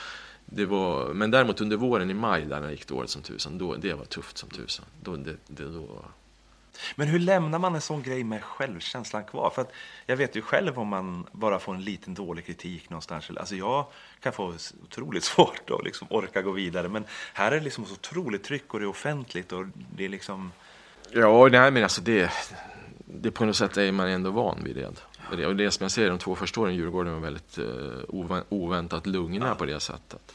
det 0.50 0.66
var, 0.66 1.14
men 1.14 1.32
däremot 1.32 1.62
under 1.62 1.78
våren 1.78 2.10
i 2.10 2.14
maj, 2.14 2.46
där 2.46 2.62
det 2.62 2.72
gick 2.72 2.88
dåligt 2.88 3.10
som 3.10 3.22
tusan, 3.22 3.58
då, 3.58 3.76
det 3.76 3.94
var 3.94 4.06
tufft 4.06 4.38
som 4.38 4.50
tusan. 4.50 4.86
Då, 5.02 5.16
det, 5.16 5.36
det, 5.48 5.64
då... 5.64 6.06
Men 6.96 7.08
hur 7.08 7.20
lämnar 7.20 7.60
man 7.60 7.76
en 7.76 7.82
sån 7.82 8.04
grej 8.04 8.24
med 8.24 8.44
självkänslan 8.44 9.24
kvar? 9.24 9.50
För 9.50 9.62
att 9.62 9.72
jag 10.06 10.18
vet 10.18 10.36
ju 10.36 10.42
själv 10.42 10.80
om 10.80 10.88
man 10.88 11.26
bara 11.32 11.60
får 11.60 11.76
en 11.76 11.84
liten 11.84 12.14
dålig 12.14 12.46
kritik 12.46 12.90
någonstans. 12.90 13.30
Alltså 13.38 13.56
jag 13.56 13.86
kan 14.20 14.34
få 14.34 14.54
otroligt 14.84 15.24
svårt 15.34 15.70
att 15.70 15.84
liksom 15.84 16.08
orka 16.10 16.42
gå 16.42 16.52
vidare. 16.52 16.90
Men 16.90 17.06
här 17.34 17.52
är 17.52 17.56
det 17.56 17.64
liksom 17.64 17.86
så 17.86 17.94
otroligt 17.94 18.44
tryck 18.44 18.74
och 18.74 18.80
det 18.80 18.86
är 18.86 18.90
offentligt 18.90 19.52
och 19.52 19.66
det 19.96 20.06
är 20.06 20.10
liksom... 20.10 20.52
Ja, 21.12 21.48
nej 21.52 21.72
men 21.72 21.84
alltså 21.84 22.02
det, 22.02 22.32
det 23.06 23.32
på 23.32 23.46
något 23.46 23.56
sätt 23.56 23.78
är 23.78 23.92
man 23.92 24.08
ändå 24.08 24.32
van 24.32 24.64
vid 24.64 24.76
det. 24.76 24.94
Och 25.32 25.56
det 25.56 25.72
som 25.72 25.84
jag 25.84 25.92
säger, 25.92 26.10
de 26.10 26.20
två 26.20 26.36
första 26.36 26.62
åren 26.62 26.76
Djurgården 26.76 27.14
var 27.14 27.20
väldigt 27.20 27.60
uh, 27.60 28.42
oväntat 28.50 29.08
lugna 29.08 29.48
ja. 29.48 29.56
på 29.56 29.66
det 29.66 29.80
sättet. 29.80 30.34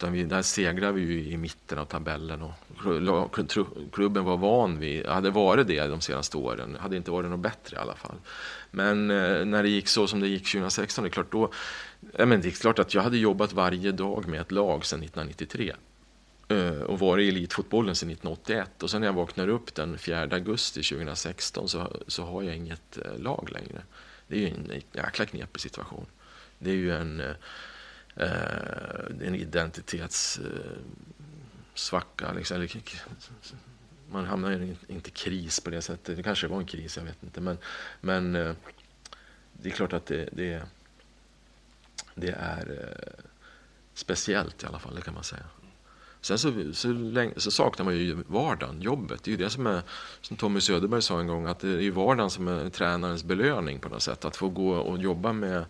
Utan 0.00 0.12
vi, 0.12 0.24
där 0.24 0.42
segrade 0.42 0.92
vi 0.92 1.00
ju 1.00 1.30
i 1.30 1.36
mitten 1.36 1.78
av 1.78 1.84
tabellen 1.84 2.42
och 2.42 3.38
klubben 3.92 4.24
var 4.24 4.36
van 4.36 4.78
vid, 4.78 5.06
hade 5.06 5.30
varit 5.30 5.66
det 5.66 5.86
de 5.86 6.00
senaste 6.00 6.36
åren, 6.36 6.76
hade 6.80 6.96
inte 6.96 7.10
varit 7.10 7.30
något 7.30 7.40
bättre 7.40 7.76
i 7.76 7.80
alla 7.80 7.94
fall. 7.94 8.16
Men 8.70 9.10
eh, 9.10 9.44
när 9.44 9.62
det 9.62 9.68
gick 9.68 9.88
så 9.88 10.06
som 10.06 10.20
det 10.20 10.28
gick 10.28 10.52
2016, 10.52 11.04
det 11.04 11.08
är 11.08 11.10
klart 11.10 11.32
då, 11.32 11.52
ja, 12.16 12.26
men 12.26 12.40
det 12.40 12.48
är 12.48 12.52
klart 12.52 12.78
att 12.78 12.94
jag 12.94 13.02
hade 13.02 13.18
jobbat 13.18 13.52
varje 13.52 13.92
dag 13.92 14.28
med 14.28 14.40
ett 14.40 14.52
lag 14.52 14.84
sedan 14.84 15.02
1993 15.02 15.72
eh, 16.48 16.80
och 16.80 16.98
varit 16.98 17.24
i 17.24 17.28
elitfotbollen 17.28 17.94
sedan 17.94 18.10
1981 18.10 18.82
och 18.82 18.90
sen 18.90 19.00
när 19.00 19.08
jag 19.08 19.14
vaknar 19.14 19.48
upp 19.48 19.74
den 19.74 19.98
4 19.98 20.20
augusti 20.20 20.82
2016 20.82 21.68
så, 21.68 22.02
så 22.06 22.24
har 22.24 22.42
jag 22.42 22.56
inget 22.56 22.98
eh, 22.98 23.18
lag 23.18 23.48
längre. 23.52 23.82
Det 24.30 24.36
är 24.36 24.40
ju 24.40 24.48
en 24.48 24.82
jäkla 24.92 25.26
knepig 25.26 25.62
situation. 25.62 26.06
Det 26.58 26.70
är 26.70 26.74
ju 26.74 26.94
en, 26.94 27.20
eh, 27.20 27.34
eh 28.16 29.26
en 29.26 29.34
identitetssvacka. 29.34 32.28
Eh, 32.28 32.34
liksom. 32.34 32.66
Man 34.10 34.24
hamnar 34.24 34.50
ju 34.50 34.76
inte 34.88 35.10
kris 35.10 35.60
på 35.60 35.70
det 35.70 35.82
sättet. 35.82 36.16
Det 36.16 36.22
kanske 36.22 36.46
var 36.46 36.58
en 36.58 36.66
kris, 36.66 36.96
jag 36.96 37.04
vet 37.04 37.22
inte. 37.22 37.40
Men, 37.40 37.58
men 38.00 38.36
eh, 38.36 38.54
det 39.52 39.68
är 39.68 39.72
klart 39.72 39.92
att 39.92 40.06
det, 40.06 40.28
det, 40.32 40.62
det 42.14 42.30
är 42.30 42.70
eh, 42.70 43.24
speciellt 43.94 44.62
i 44.62 44.66
alla 44.66 44.78
fall, 44.78 44.94
det 44.94 45.02
kan 45.02 45.14
man 45.14 45.24
säga. 45.24 45.44
Sen 46.20 46.38
så, 46.38 46.52
så, 46.72 47.30
så, 47.36 47.50
saknar 47.50 47.84
man 47.84 47.96
ju 47.96 48.16
vardagen, 48.26 48.82
jobbet. 48.82 49.22
Det 49.22 49.28
är 49.28 49.32
ju 49.32 49.44
det 49.44 49.50
som 49.50 49.66
är, 49.66 49.82
som 50.20 50.36
Tommy 50.36 50.60
Söderberg 50.60 51.02
sa 51.02 51.20
en 51.20 51.26
gång, 51.26 51.46
att 51.46 51.60
det 51.60 51.68
är 51.68 51.80
ju 51.80 51.90
vardagen 51.90 52.30
som 52.30 52.48
är 52.48 52.70
tränarens 52.70 53.24
belöning 53.24 53.78
på 53.78 53.88
något 53.88 54.02
sätt. 54.02 54.24
Att 54.24 54.36
få 54.36 54.48
gå 54.48 54.70
och 54.70 54.98
jobba 54.98 55.32
med 55.32 55.64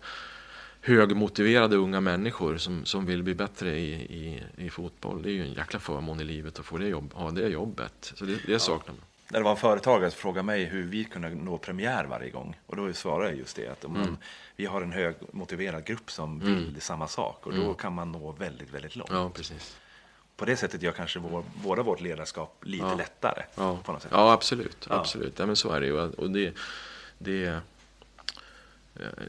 högmotiverade 0.81 1.75
unga 1.75 2.01
människor 2.01 2.57
som, 2.57 2.85
som 2.85 3.05
vill 3.05 3.23
bli 3.23 3.33
bättre 3.33 3.77
i, 3.77 3.93
i, 3.93 4.43
i 4.57 4.69
fotboll. 4.69 5.21
Det 5.21 5.29
är 5.29 5.33
ju 5.33 5.41
en 5.41 5.53
jäkla 5.53 5.79
förmån 5.79 6.19
i 6.19 6.23
livet 6.23 6.59
att 6.59 6.65
få 6.65 6.77
det 6.77 6.87
jobb, 6.87 7.13
ha 7.13 7.31
det 7.31 7.47
jobbet. 7.47 8.13
Så 8.15 8.25
det, 8.25 8.39
det 8.47 8.59
saknar 8.59 8.93
man. 8.93 9.03
När 9.27 9.39
det 9.39 9.43
var 9.43 9.51
en 9.51 9.57
företagare 9.57 10.11
som 10.11 10.19
frågade 10.19 10.45
mig 10.45 10.65
hur 10.65 10.83
vi 10.83 11.03
kunde 11.03 11.29
nå 11.29 11.57
premiär 11.57 12.05
varje 12.05 12.29
gång. 12.29 12.59
Och 12.65 12.75
då 12.75 12.93
svarade 12.93 13.29
jag 13.29 13.37
just 13.37 13.55
det 13.55 13.67
att 13.67 13.85
om 13.85 13.95
mm. 13.95 14.17
vi 14.55 14.65
har 14.65 14.81
en 14.81 14.91
högmotiverad 14.91 15.85
grupp 15.85 16.11
som 16.11 16.39
vill 16.39 16.67
mm. 16.67 16.79
samma 16.79 17.07
sak 17.07 17.47
och 17.47 17.53
då 17.53 17.61
mm. 17.61 17.75
kan 17.75 17.93
man 17.93 18.11
nå 18.11 18.31
väldigt, 18.31 18.73
väldigt 18.73 18.95
långt. 18.95 19.11
Ja, 19.11 19.29
precis 19.29 19.77
på 20.41 20.45
det 20.45 20.57
sättet 20.57 20.81
gör 20.81 20.91
kanske 20.91 21.19
vår, 21.19 21.43
båda 21.63 21.83
vårt 21.83 22.01
ledarskap 22.01 22.63
lite 22.65 22.85
ja. 22.85 22.95
lättare. 22.95 23.43
Ja. 23.55 23.79
På 23.83 23.91
något 23.91 24.01
sätt. 24.01 24.11
ja, 24.13 24.31
absolut. 24.31 24.87
Ja. 24.89 24.95
absolut. 24.95 25.39
Ja, 25.39 25.45
men 25.45 25.55
så 25.55 25.71
är 25.71 25.81
det 25.81 25.87
ju. 25.87 25.99
Och 25.99 26.31
det, 26.31 26.53
det, 27.17 27.59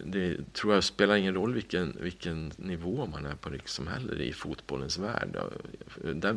det 0.05 0.53
tror 0.53 0.75
jag 0.75 0.85
spelar 0.85 1.17
ingen 1.17 1.35
roll 1.35 1.55
vilken, 1.55 1.97
vilken 2.01 2.53
nivå 2.57 3.07
man 3.07 3.27
är 3.27 3.35
på 3.35 3.51
liksom 3.51 3.89
heller 3.89 4.21
i 4.21 4.33
fotbollens 4.33 4.99
värld. 4.99 5.37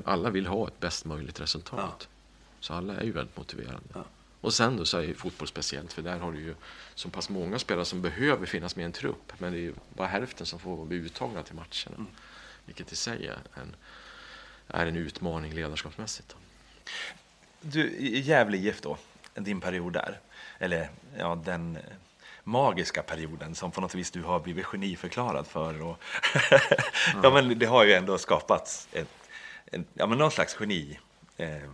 alla 0.05 0.29
vill 0.29 0.47
ha 0.47 0.67
ett 0.67 0.79
bäst 0.79 1.05
möjligt 1.05 1.41
resultat. 1.41 2.07
Så 2.59 2.73
alla 2.73 2.95
är 2.95 3.03
ju 3.03 3.11
väldigt 3.11 3.37
motiverade. 3.37 4.03
Och 4.41 4.53
sen 4.53 4.77
då 4.77 4.85
så 4.85 4.97
är 4.97 5.13
fotboll 5.13 5.47
speciellt 5.47 5.93
för 5.93 6.01
där 6.01 6.19
har 6.19 6.31
du 6.31 6.39
ju 6.39 6.55
så 6.95 7.09
pass 7.09 7.29
många 7.29 7.59
spelare 7.59 7.85
som 7.85 8.01
behöver 8.01 8.45
finnas 8.45 8.75
med 8.75 8.83
i 8.83 8.85
en 8.85 8.91
trupp. 8.91 9.33
Men 9.37 9.53
det 9.53 9.59
är 9.59 9.61
ju 9.61 9.73
bara 9.93 10.07
hälften 10.07 10.45
som 10.45 10.59
får 10.59 10.85
bli 10.85 10.97
uttagna 10.97 11.43
till 11.43 11.55
matcherna. 11.55 11.95
Mm. 11.97 12.07
Vilket 12.65 12.91
i 12.91 12.95
sig 12.95 13.27
är 13.27 13.37
en, 13.53 13.75
är 14.67 14.85
en 14.85 14.95
utmaning 14.95 15.53
ledarskapsmässigt. 15.53 16.35
Du, 17.61 17.89
i 17.89 18.19
Gävle 18.19 18.57
IF 18.57 18.81
då, 18.81 18.97
din 19.33 19.61
period 19.61 19.93
där, 19.93 20.19
eller 20.59 20.89
ja, 21.17 21.41
den... 21.45 21.77
magiska 22.47 23.01
perioden 23.01 23.55
som 23.55 23.71
på 23.71 23.81
något 23.81 23.95
vis 23.95 24.11
du 24.11 24.23
har 24.23 24.39
blivit 24.39 24.65
geniförklarad 24.65 25.47
för. 25.47 25.81
Och 25.81 25.97
ja. 27.23 27.31
men 27.33 27.59
det 27.59 27.65
har 27.65 27.83
ju 27.85 27.93
ändå 27.93 28.17
skapats 28.17 28.87
ett, 28.91 29.07
en, 29.65 29.85
ja, 29.93 30.07
men 30.07 30.17
någon 30.17 30.31
slags 30.31 30.57
geni 30.59 30.99
eh, 31.37 31.69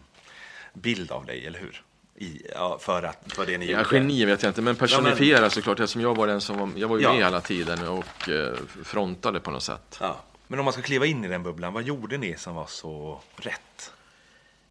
bild 0.74 1.12
av 1.12 1.26
dig, 1.26 1.48
eller 1.48 1.60
hur? 1.60 1.84
I, 2.16 2.42
ja, 2.56 2.78
för, 2.82 3.04
att, 3.04 3.34
för 3.34 3.46
det 3.46 3.58
ni 3.58 3.72
ja, 3.72 3.78
gjorde. 3.78 3.96
Geni 3.96 4.26
vet 4.26 4.44
jag 4.44 4.50
inte, 4.50 4.62
men 4.62 4.76
personifiera 4.76 5.38
ja, 5.38 5.42
men... 5.42 5.52
såklart 5.52 5.80
eftersom 5.80 6.02
jag 6.02 6.16
var 6.16 6.28
den 6.28 6.42
som 6.42 6.58
var, 6.58 6.70
jag 6.76 6.88
var 6.88 6.98
ju 6.98 7.04
ja. 7.04 7.14
med 7.14 7.24
hela 7.24 7.42
tiden 7.42 7.88
och 7.88 8.30
eh, 8.30 8.58
frontade 8.84 9.40
på 9.40 9.52
något 9.52 9.64
sätt. 9.64 9.98
Ja. 10.00 10.22
Men 10.52 10.60
om 10.60 10.66
man 10.66 10.74
ska 10.74 10.82
kliva 10.82 11.06
in 11.06 11.26
i 11.26 11.28
den 11.28 11.44
bubblan, 11.44 11.74
vad 11.74 11.84
gjorde 11.84 12.18
ni 12.18 12.36
som 12.36 12.56
var 12.56 12.66
så 12.66 13.22
rätt? 13.36 13.94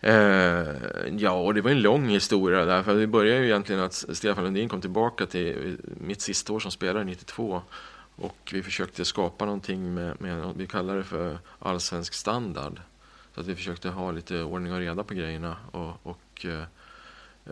Eh, 0.01 0.75
ja, 1.17 1.33
och 1.33 1.55
det 1.55 1.61
var 1.61 1.71
en 1.71 1.83
lång 1.83 2.09
historia 2.09 2.65
där. 2.65 2.83
För 2.83 2.95
det 2.95 3.07
började 3.07 3.41
ju 3.41 3.47
egentligen 3.47 3.83
att 3.83 3.93
Stefan 3.93 4.45
Lundin 4.45 4.69
kom 4.69 4.81
tillbaka 4.81 5.27
till 5.27 5.67
eh, 5.67 5.91
mitt 6.01 6.21
sista 6.21 6.53
år 6.53 6.61
som 6.61 6.71
spelare, 6.71 7.05
92. 7.05 7.63
Och 8.17 8.51
vi 8.53 8.63
försökte 8.63 9.05
skapa 9.05 9.45
någonting 9.45 9.95
med, 9.95 10.21
med 10.21 10.53
vi 10.57 10.67
kallar 10.67 10.97
det 10.97 11.05
för 11.05 11.39
allsvensk 11.59 12.15
standard. 12.15 12.81
Så 13.35 13.41
att 13.41 13.47
vi 13.47 13.55
försökte 13.55 13.89
ha 13.89 14.11
lite 14.11 14.43
ordning 14.43 14.73
och 14.73 14.79
reda 14.79 15.05
på 15.05 15.15
grejerna. 15.15 15.57
Och, 15.71 16.07
och 16.07 16.45
eh, 16.47 16.63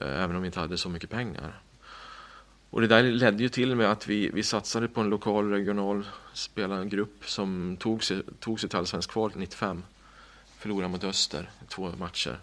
eh 0.01 0.23
även 0.23 0.37
om 0.37 0.43
vi 0.43 0.47
inte 0.47 0.61
hade 0.61 0.79
så 0.79 0.89
mycket 0.89 1.11
pengar. 1.11 1.61
Och 2.71 2.81
det 2.81 2.87
där 2.87 3.03
ledde 3.03 3.43
ju 3.43 3.49
till 3.49 3.75
med 3.75 3.91
att 3.91 4.07
vi, 4.07 4.31
vi 4.35 4.43
satsade 4.43 4.89
på 4.89 5.01
en 5.01 5.09
lokal 5.09 5.51
regional 5.51 6.07
spelargrupp 6.33 7.25
som 7.25 7.77
tog 7.81 8.05
sig, 8.05 8.23
tog 8.41 8.61
sig 8.61 8.69
till 8.69 8.79
allsvensk 8.79 9.11
kval 9.11 9.33
95 9.35 9.83
förlorade 10.59 10.89
mot 10.89 11.05
Öster 11.05 11.51
två 11.69 11.93
matcher. 11.99 12.39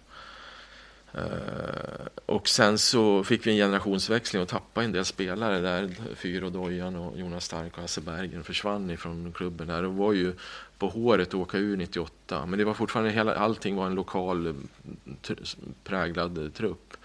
Uh, 1.16 2.08
och 2.26 2.48
sen 2.48 2.78
så 2.78 3.24
fick 3.24 3.48
vi 3.48 3.52
en 3.52 3.58
generationsväxling 3.58 4.42
och 4.42 4.48
tappade 4.48 4.86
en 4.86 4.92
del 4.92 5.06
spelare 5.06 5.60
där. 5.60 5.96
Fyro 6.16 6.50
Dojan 6.50 6.96
och 6.96 7.20
Jonas 7.20 7.46
Stark 7.46 7.74
och 7.74 7.82
Hasse 7.82 8.02
Bergen 8.02 8.44
försvann 8.44 8.92
ifrån 8.92 9.34
klubben 9.34 9.68
där. 9.68 9.82
Det 9.82 9.88
var 9.88 10.14
ju 10.14 10.34
på 10.78 10.88
håret 10.88 11.28
att 11.28 11.34
åka 11.34 11.58
ur 11.58 11.78
98. 11.78 12.46
Men 12.46 12.60
det 12.60 12.66
var 12.66 12.74
fortfarande 12.74 13.12
hela, 13.12 13.36
allting 13.36 13.76
var 13.76 13.86
en 13.86 13.96
lokal 13.96 14.48
eh, 14.48 15.36
präglad 15.84 16.54
trupp. 16.54 16.98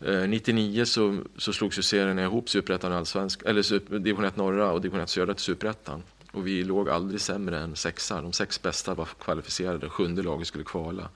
Eh, 0.00 0.28
99 0.28 0.84
så, 0.84 1.18
så 1.36 1.52
slogs 1.52 1.78
ju 1.78 1.82
serien 1.82 2.18
ihop, 2.18 2.48
Superettan 2.48 2.92
och 2.92 2.98
Allsvensk, 2.98 3.42
eller 3.46 3.62
super, 3.62 3.98
division 3.98 4.24
1 4.24 4.36
norra 4.36 4.72
och 4.72 4.80
division 4.80 5.00
1 5.00 5.08
södra 5.08 5.34
till 5.34 5.44
Superettan. 5.44 6.02
Och 6.32 6.46
vi 6.46 6.64
låg 6.64 6.90
aldrig 6.90 7.20
sämre 7.20 7.58
än 7.58 7.76
sexa. 7.76 8.22
De 8.22 8.32
sex 8.32 8.62
bästa 8.62 8.94
var 8.94 9.08
kvalificerade, 9.20 9.88
sjunde 9.88 10.22
laget 10.22 10.46
skulle 10.46 10.64
kvala. 10.64 11.08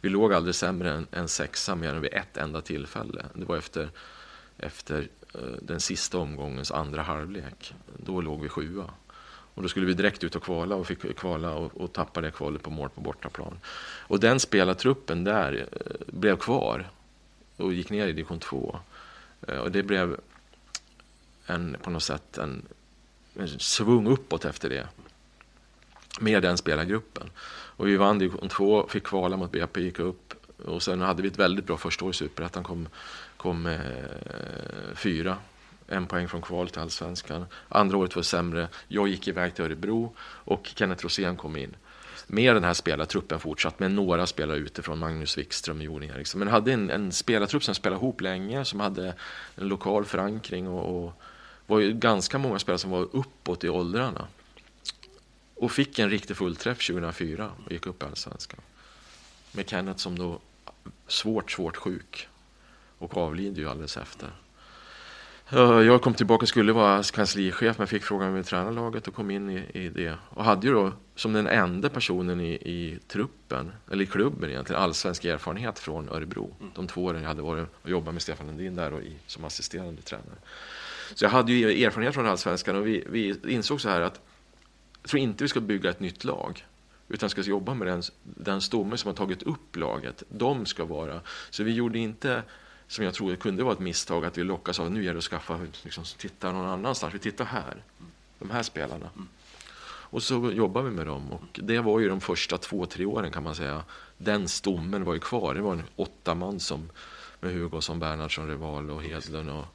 Vi 0.00 0.08
låg 0.08 0.32
aldrig 0.32 0.54
sämre 0.54 0.90
än, 0.90 1.06
än 1.12 1.28
sexa 1.28 1.74
mer 1.74 1.94
än 1.94 2.00
vid 2.00 2.12
ett 2.12 2.36
enda 2.36 2.60
tillfälle. 2.60 3.24
Det 3.34 3.44
var 3.44 3.56
efter, 3.56 3.88
efter 4.58 5.08
eh, 5.34 5.40
den 5.62 5.80
sista 5.80 6.18
omgångens 6.18 6.72
andra 6.72 7.02
halvlek. 7.02 7.74
Då 7.96 8.20
låg 8.20 8.42
vi 8.42 8.48
sjua. 8.48 8.90
Och 9.54 9.62
då 9.62 9.68
skulle 9.68 9.86
vi 9.86 9.94
direkt 9.94 10.24
ut 10.24 10.36
och 10.36 10.42
kvala 10.42 10.74
och 10.74 10.86
fick 10.86 11.16
kvala 11.16 11.54
och, 11.54 11.80
och 11.80 11.92
tappade 11.92 12.30
kvalet 12.30 12.62
på 12.62 12.70
mål 12.70 12.88
på 12.88 13.00
bortaplan. 13.00 13.58
Och 13.98 14.20
den 14.20 14.40
spelartruppen 14.40 15.24
där 15.24 15.68
eh, 15.72 15.92
blev 16.06 16.36
kvar 16.36 16.90
och 17.56 17.72
gick 17.72 17.90
ner 17.90 18.06
i 18.06 18.12
division 18.12 18.38
2. 18.38 18.78
Eh, 19.48 19.58
och 19.58 19.72
det 19.72 19.82
blev 19.82 20.20
en, 21.46 21.76
på 21.82 21.90
något 21.90 22.02
sätt 22.02 22.38
en 22.38 22.62
svung 23.58 24.06
uppåt 24.06 24.44
efter 24.44 24.70
det. 24.70 24.88
Med 26.20 26.42
den 26.42 26.58
spelargruppen. 26.58 27.30
Och 27.48 27.88
vi 27.88 27.96
vann 27.96 28.18
division 28.18 28.48
2, 28.48 28.88
fick 28.88 29.04
kvala 29.04 29.36
mot 29.36 29.52
BP, 29.52 29.80
gick 29.80 29.98
upp. 29.98 30.34
Och 30.64 30.82
sen 30.82 31.00
hade 31.00 31.22
vi 31.22 31.28
ett 31.28 31.38
väldigt 31.38 31.66
bra 31.66 31.76
första 31.76 32.04
år 32.04 32.10
i 32.10 32.14
Superettan, 32.14 32.64
kom, 32.64 32.88
kom 33.36 33.66
eh, 33.66 33.80
fyra. 34.94 35.36
En 35.88 36.06
poäng 36.06 36.28
från 36.28 36.42
kval 36.42 36.68
till 36.68 36.80
Allsvenskan. 36.80 37.46
Andra 37.68 37.98
året 37.98 38.16
var 38.16 38.22
sämre. 38.22 38.68
Jag 38.88 39.08
gick 39.08 39.28
iväg 39.28 39.54
till 39.54 39.64
Örebro 39.64 40.14
och 40.20 40.72
Kenneth 40.74 41.04
Rosén 41.04 41.36
kom 41.36 41.56
in 41.56 41.76
med 42.26 42.56
den 42.56 42.64
här 42.64 42.74
spelartruppen 42.74 43.40
fortsatt 43.40 43.80
med 43.80 43.90
några 43.90 44.26
spelare 44.26 44.58
utifrån, 44.58 44.98
Magnus 44.98 45.38
Wikström 45.38 45.76
och 45.76 45.84
Jon 45.84 46.02
Eriksson. 46.02 46.38
Men 46.38 46.48
hade 46.48 46.72
en, 46.72 46.90
en 46.90 47.12
spelartrupp 47.12 47.64
som 47.64 47.74
spelade 47.74 48.00
ihop 48.00 48.20
länge, 48.20 48.64
som 48.64 48.80
hade 48.80 49.14
en 49.54 49.68
lokal 49.68 50.04
förankring 50.04 50.68
och, 50.68 51.06
och 51.06 51.22
var 51.66 51.80
ju 51.80 51.92
ganska 51.92 52.38
många 52.38 52.58
spelare 52.58 52.78
som 52.78 52.90
var 52.90 53.08
uppåt 53.12 53.64
i 53.64 53.68
åldrarna. 53.68 54.28
Och 55.54 55.72
fick 55.72 55.98
en 55.98 56.10
riktig 56.10 56.36
fullträff 56.36 56.86
2004 56.86 57.50
och 57.64 57.72
gick 57.72 57.86
upp 57.86 58.02
i 58.02 58.06
Allsvenskan. 58.06 58.60
Med 59.52 59.68
Kenneth 59.68 59.98
som 59.98 60.18
då 60.18 60.40
svårt, 61.06 61.50
svårt 61.50 61.76
sjuk 61.76 62.28
och 62.98 63.16
avlider 63.16 63.62
ju 63.62 63.68
alldeles 63.68 63.96
efter. 63.96 64.30
Jag 65.50 66.02
kom 66.02 66.14
tillbaka 66.14 66.42
och 66.42 66.48
skulle 66.48 66.72
vara 66.72 67.02
kanslichef 67.02 67.78
men 67.78 67.86
fick 67.86 68.02
frågan 68.02 68.22
om 68.22 68.28
jag 68.28 68.32
ville 68.32 68.44
träna 68.44 68.70
laget 68.70 69.08
och 69.08 69.14
kom 69.14 69.30
in 69.30 69.50
i, 69.50 69.64
i, 69.74 69.88
det. 69.88 70.14
Och 70.28 70.44
hade 70.44 70.66
ju 70.66 70.72
då 70.72 70.92
som 71.14 71.32
den 71.32 71.46
enda 71.46 71.88
personen 71.88 72.40
i, 72.40 72.52
i 72.52 72.98
truppen, 73.08 73.72
eller 73.90 74.04
i 74.04 74.06
klubben 74.06 74.50
egentligen, 74.50 74.82
allsvensk 74.82 75.24
erfarenhet 75.24 75.78
från 75.78 76.08
Örebro. 76.08 76.54
Mm. 76.60 76.72
De 76.74 76.86
två 76.86 77.04
åren 77.04 77.22
jag 77.22 77.28
hade 77.28 77.42
varit 77.42 77.68
och 77.82 77.90
jobbat 77.90 78.14
med 78.14 78.22
Stefan 78.22 78.46
Lundin 78.46 78.76
där 78.76 78.92
och 78.92 79.02
i, 79.02 79.16
som 79.26 79.44
assisterande 79.44 80.02
tränare. 80.02 80.36
Så 81.14 81.24
jag 81.24 81.30
hade 81.30 81.52
ju 81.52 81.84
erfarenhet 81.84 82.14
från 82.14 82.26
allsvenskan 82.26 82.76
och 82.76 82.86
vi, 82.86 83.04
vi 83.10 83.52
insåg 83.52 83.80
så 83.80 83.88
här 83.88 84.00
att 84.00 84.20
jag 85.02 85.10
tror 85.10 85.22
inte 85.22 85.44
vi 85.44 85.48
ska 85.48 85.60
bygga 85.60 85.90
ett 85.90 86.00
nytt 86.00 86.24
lag 86.24 86.64
utan 87.08 87.30
ska 87.30 87.40
jobba 87.40 87.74
med 87.74 87.88
den, 87.88 88.02
den 88.22 88.60
stomme 88.60 88.96
som 88.96 89.08
har 89.08 89.14
tagit 89.14 89.42
upp 89.42 89.76
laget. 89.76 90.22
De 90.28 90.66
ska 90.66 90.84
vara... 90.84 91.20
Så 91.50 91.64
vi 91.64 91.72
gjorde 91.72 91.98
inte, 91.98 92.42
som 92.88 93.04
jag 93.04 93.14
tror 93.14 93.36
kunde 93.36 93.64
vara 93.64 93.72
ett 93.72 93.80
misstag, 93.80 94.24
att 94.24 94.38
vi 94.38 94.44
lockas 94.44 94.80
av 94.80 94.90
nu 94.90 95.00
gäller 95.00 95.12
det 95.12 95.18
att 95.18 95.24
skaffa, 95.24 95.60
liksom, 95.82 96.04
titta 96.18 96.52
någon 96.52 96.66
annanstans. 96.66 97.14
Vi 97.14 97.18
tittar 97.18 97.44
här, 97.44 97.82
de 98.38 98.50
här 98.50 98.62
spelarna. 98.62 99.10
Och 99.88 100.22
så 100.22 100.52
jobbar 100.52 100.82
vi 100.82 100.90
med 100.90 101.06
dem. 101.06 101.32
Och 101.32 101.60
det 101.62 101.80
var 101.80 102.00
ju 102.00 102.08
de 102.08 102.20
första 102.20 102.58
två, 102.58 102.86
tre 102.86 103.04
åren 103.04 103.32
kan 103.32 103.42
man 103.42 103.54
säga. 103.54 103.84
Den 104.18 104.48
stommen 104.48 105.04
var 105.04 105.14
ju 105.14 105.20
kvar. 105.20 105.54
Det 105.54 105.60
var 105.60 105.72
en 105.72 105.82
åtta 105.96 106.34
man 106.34 106.60
som, 106.60 106.90
med 107.40 107.54
Hugosson, 107.54 107.98
Bernhardsson, 107.98 108.48
Rival 108.48 108.90
och 108.90 109.02
Hedlund 109.02 109.50
och 109.50 109.66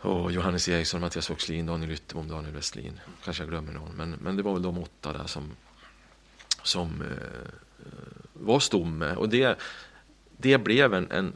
och 0.00 0.32
Johannes 0.32 0.68
Eriksson, 0.68 1.00
Mattias 1.00 1.30
Oxlin, 1.30 1.66
Daniel 1.66 1.90
Ytterbom, 1.90 2.28
Daniel 2.28 2.54
Westlin. 2.54 3.00
Kanske 3.24 3.42
jag 3.42 3.50
glömmer 3.50 3.72
någon, 3.72 3.92
men, 3.96 4.10
men 4.10 4.36
det 4.36 4.42
var 4.42 4.52
väl 4.52 4.62
de 4.62 4.78
åtta 4.78 5.12
där 5.12 5.26
som, 5.26 5.50
som 6.62 7.02
eh, 7.02 7.52
var 8.32 8.60
stomme. 8.60 9.14
Och 9.14 9.28
det, 9.28 9.58
det 10.36 10.58
blev 10.58 10.94
en, 10.94 11.10
en, 11.10 11.32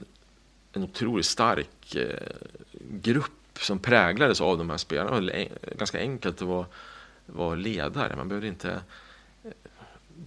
en 0.77 0.83
otroligt 0.83 1.27
stark 1.27 1.95
eh, 1.95 2.37
grupp 2.91 3.59
som 3.61 3.79
präglades 3.79 4.41
av 4.41 4.59
de 4.59 4.71
här 4.71 4.77
spelarna. 4.77 5.21
Det 5.21 5.49
var 5.63 5.77
ganska 5.77 5.99
enkelt 5.99 6.43
att 6.43 6.49
vara, 6.49 6.67
vara 7.27 7.55
ledare. 7.55 8.17
Man 8.17 8.29
behövde 8.29 8.49
inte 8.49 8.81
eh, 9.45 9.51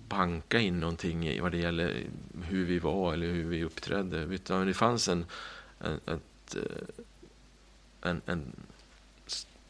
banka 0.08 0.60
in 0.60 0.80
någonting 0.80 1.28
i 1.28 1.40
vad 1.40 1.52
det 1.52 1.58
gäller 1.58 2.04
hur 2.44 2.66
vi 2.66 2.80
var 2.80 3.14
eller 3.14 3.28
hur 3.28 3.44
vi 3.44 3.64
uppträdde. 3.64 4.18
Utan 4.18 4.68
det 4.68 4.74
fanns 4.74 5.10
en, 5.10 5.26
en 5.80 6.00
ett, 6.06 6.56
eh, 6.56 8.10
en, 8.10 8.22
en 8.26 8.52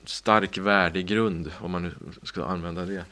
stark 0.04 0.58
värdegrund, 0.58 1.52
om 1.60 1.72
man 1.72 1.84
nu 1.84 1.94
ska 2.24 2.46
använda 2.46 2.86
det 2.86 3.06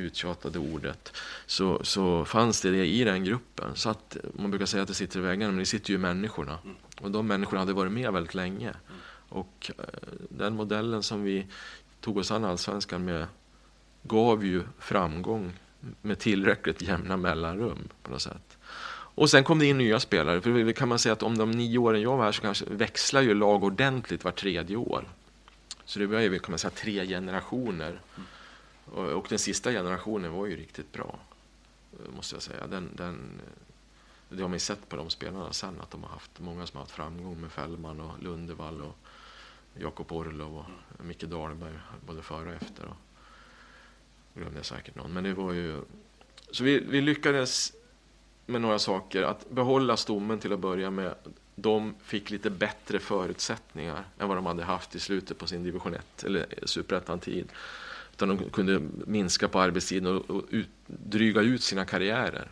uttjatade 0.00 0.58
ordet, 0.58 1.16
så, 1.46 1.84
så 1.84 2.24
fanns 2.24 2.60
det 2.60 2.70
det 2.70 2.86
i 2.86 3.04
den 3.04 3.24
gruppen. 3.24 3.70
Så 3.74 3.90
att 3.90 4.16
man 4.34 4.50
brukar 4.50 4.66
säga 4.66 4.82
att 4.82 4.88
det 4.88 4.94
sitter 4.94 5.18
i 5.18 5.22
väggarna, 5.22 5.52
men 5.52 5.58
det 5.58 5.66
sitter 5.66 5.90
ju 5.90 5.94
i 5.94 5.98
människorna. 5.98 6.58
Mm. 6.64 6.76
Och 7.00 7.10
de 7.10 7.26
människorna 7.26 7.60
hade 7.60 7.72
varit 7.72 7.92
med 7.92 8.12
väldigt 8.12 8.34
länge. 8.34 8.68
Mm. 8.68 9.00
Och 9.28 9.70
eh, 9.78 9.84
den 10.28 10.56
modellen 10.56 11.02
som 11.02 11.22
vi 11.22 11.46
tog 12.00 12.16
oss 12.16 12.30
an 12.30 12.44
allsvenskan 12.44 13.04
med 13.04 13.26
gav 14.02 14.44
ju 14.44 14.62
framgång 14.78 15.52
med 16.02 16.18
tillräckligt 16.18 16.82
jämna 16.82 17.16
mellanrum 17.16 17.88
på 18.02 18.10
något 18.10 18.22
sätt. 18.22 18.58
Och 19.14 19.30
sen 19.30 19.44
kom 19.44 19.58
det 19.58 19.66
in 19.66 19.78
nya 19.78 20.00
spelare. 20.00 20.40
För 20.40 20.50
det 20.50 20.72
kan 20.72 20.88
man 20.88 20.98
säga 20.98 21.12
att 21.12 21.22
om 21.22 21.38
de 21.38 21.50
nio 21.50 21.78
åren 21.78 22.02
jag 22.02 22.16
var 22.16 22.24
här 22.24 22.32
så 22.32 22.42
kanske 22.42 22.64
växlar 22.64 23.20
ju 23.20 23.34
lag 23.34 23.64
ordentligt 23.64 24.24
var 24.24 24.32
tredje 24.32 24.76
år. 24.76 25.04
Så 25.84 25.98
det 25.98 26.06
var 26.06 26.20
ju 26.20 26.38
kan 26.38 26.52
man 26.52 26.58
säga, 26.58 26.70
tre 26.70 27.06
generationer. 27.06 28.00
Och, 28.92 29.26
den 29.28 29.38
sista 29.38 29.70
generationen 29.70 30.32
var 30.32 30.46
ju 30.46 30.56
riktigt 30.56 30.92
bra. 30.92 31.18
Eh, 31.92 32.14
måste 32.16 32.34
jag 32.34 32.42
säga. 32.42 32.66
Den, 32.66 32.88
den, 32.96 33.40
eh, 33.46 34.36
det 34.36 34.42
har 34.42 34.48
man 34.48 34.56
ju 34.56 34.58
sett 34.58 34.88
på 34.88 34.96
de 34.96 35.10
spelarna 35.10 35.52
sen 35.52 35.80
att 35.80 35.90
de 35.90 36.02
har 36.02 36.10
haft 36.10 36.40
många 36.40 36.66
som 36.66 36.76
har 36.76 36.82
haft 36.84 36.94
framgång 36.94 37.40
med 37.40 37.52
Fällman 37.52 38.00
och 38.00 38.22
Lundevall 38.22 38.82
och 38.82 38.96
Jakob 39.78 40.12
Orlov 40.12 40.64
och 40.98 41.04
Micke 41.04 41.22
Dahlberg 41.22 41.78
både 42.06 42.22
före 42.22 42.48
och 42.48 42.62
efter. 42.62 42.84
Och, 42.86 42.96
glömde 44.34 44.58
jag 44.58 44.66
säkert 44.66 44.94
någon. 44.94 45.12
Men 45.12 45.24
det 45.24 45.34
var 45.34 45.52
ju... 45.52 45.80
Så 46.50 46.64
vi, 46.64 46.78
vi 46.78 47.00
lyckades 47.00 47.72
med 48.46 48.60
några 48.60 48.78
saker. 48.78 49.22
Att 49.22 49.50
behålla 49.50 49.96
stommen 49.96 50.38
till 50.38 50.52
att 50.52 50.58
börja 50.58 50.90
med. 50.90 51.14
De 51.54 51.94
fick 52.02 52.30
lite 52.30 52.50
bättre 52.50 52.98
förutsättningar 52.98 54.04
än 54.18 54.28
vad 54.28 54.36
de 54.36 54.46
hade 54.46 54.64
haft 54.64 54.94
i 54.94 55.00
slutet 55.00 55.38
på 55.38 55.46
sin 55.46 55.64
division 55.64 55.94
1 55.94 56.24
eller 56.24 56.46
superettan-tid 56.62 57.48
där 58.20 58.26
de 58.26 58.50
kunde 58.50 58.80
minska 59.06 59.48
på 59.48 59.60
arbetstiden 59.60 60.16
och, 60.16 60.30
och 60.30 60.44
ut, 60.50 60.68
dryga 60.86 61.40
ut 61.40 61.62
sina 61.62 61.84
karriärer. 61.84 62.48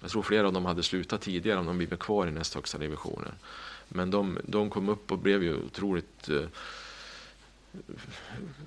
Jag 0.00 0.10
tror 0.10 0.22
flera 0.22 0.46
av 0.46 0.52
dem 0.52 0.64
hade 0.64 0.82
slutat 0.82 1.20
tidigare 1.20 1.58
om 1.58 1.66
de 1.66 1.76
blivit 1.76 1.98
kvar 1.98 2.26
i 2.26 2.30
näst 2.30 2.54
högsta 2.54 2.78
divisionen. 2.78 3.32
Men 3.88 4.10
de, 4.10 4.38
de 4.44 4.70
kom 4.70 4.88
upp 4.88 5.12
och 5.12 5.18
blev 5.18 5.42
ju 5.42 5.56
otroligt 5.56 6.28
eh, 6.28 6.44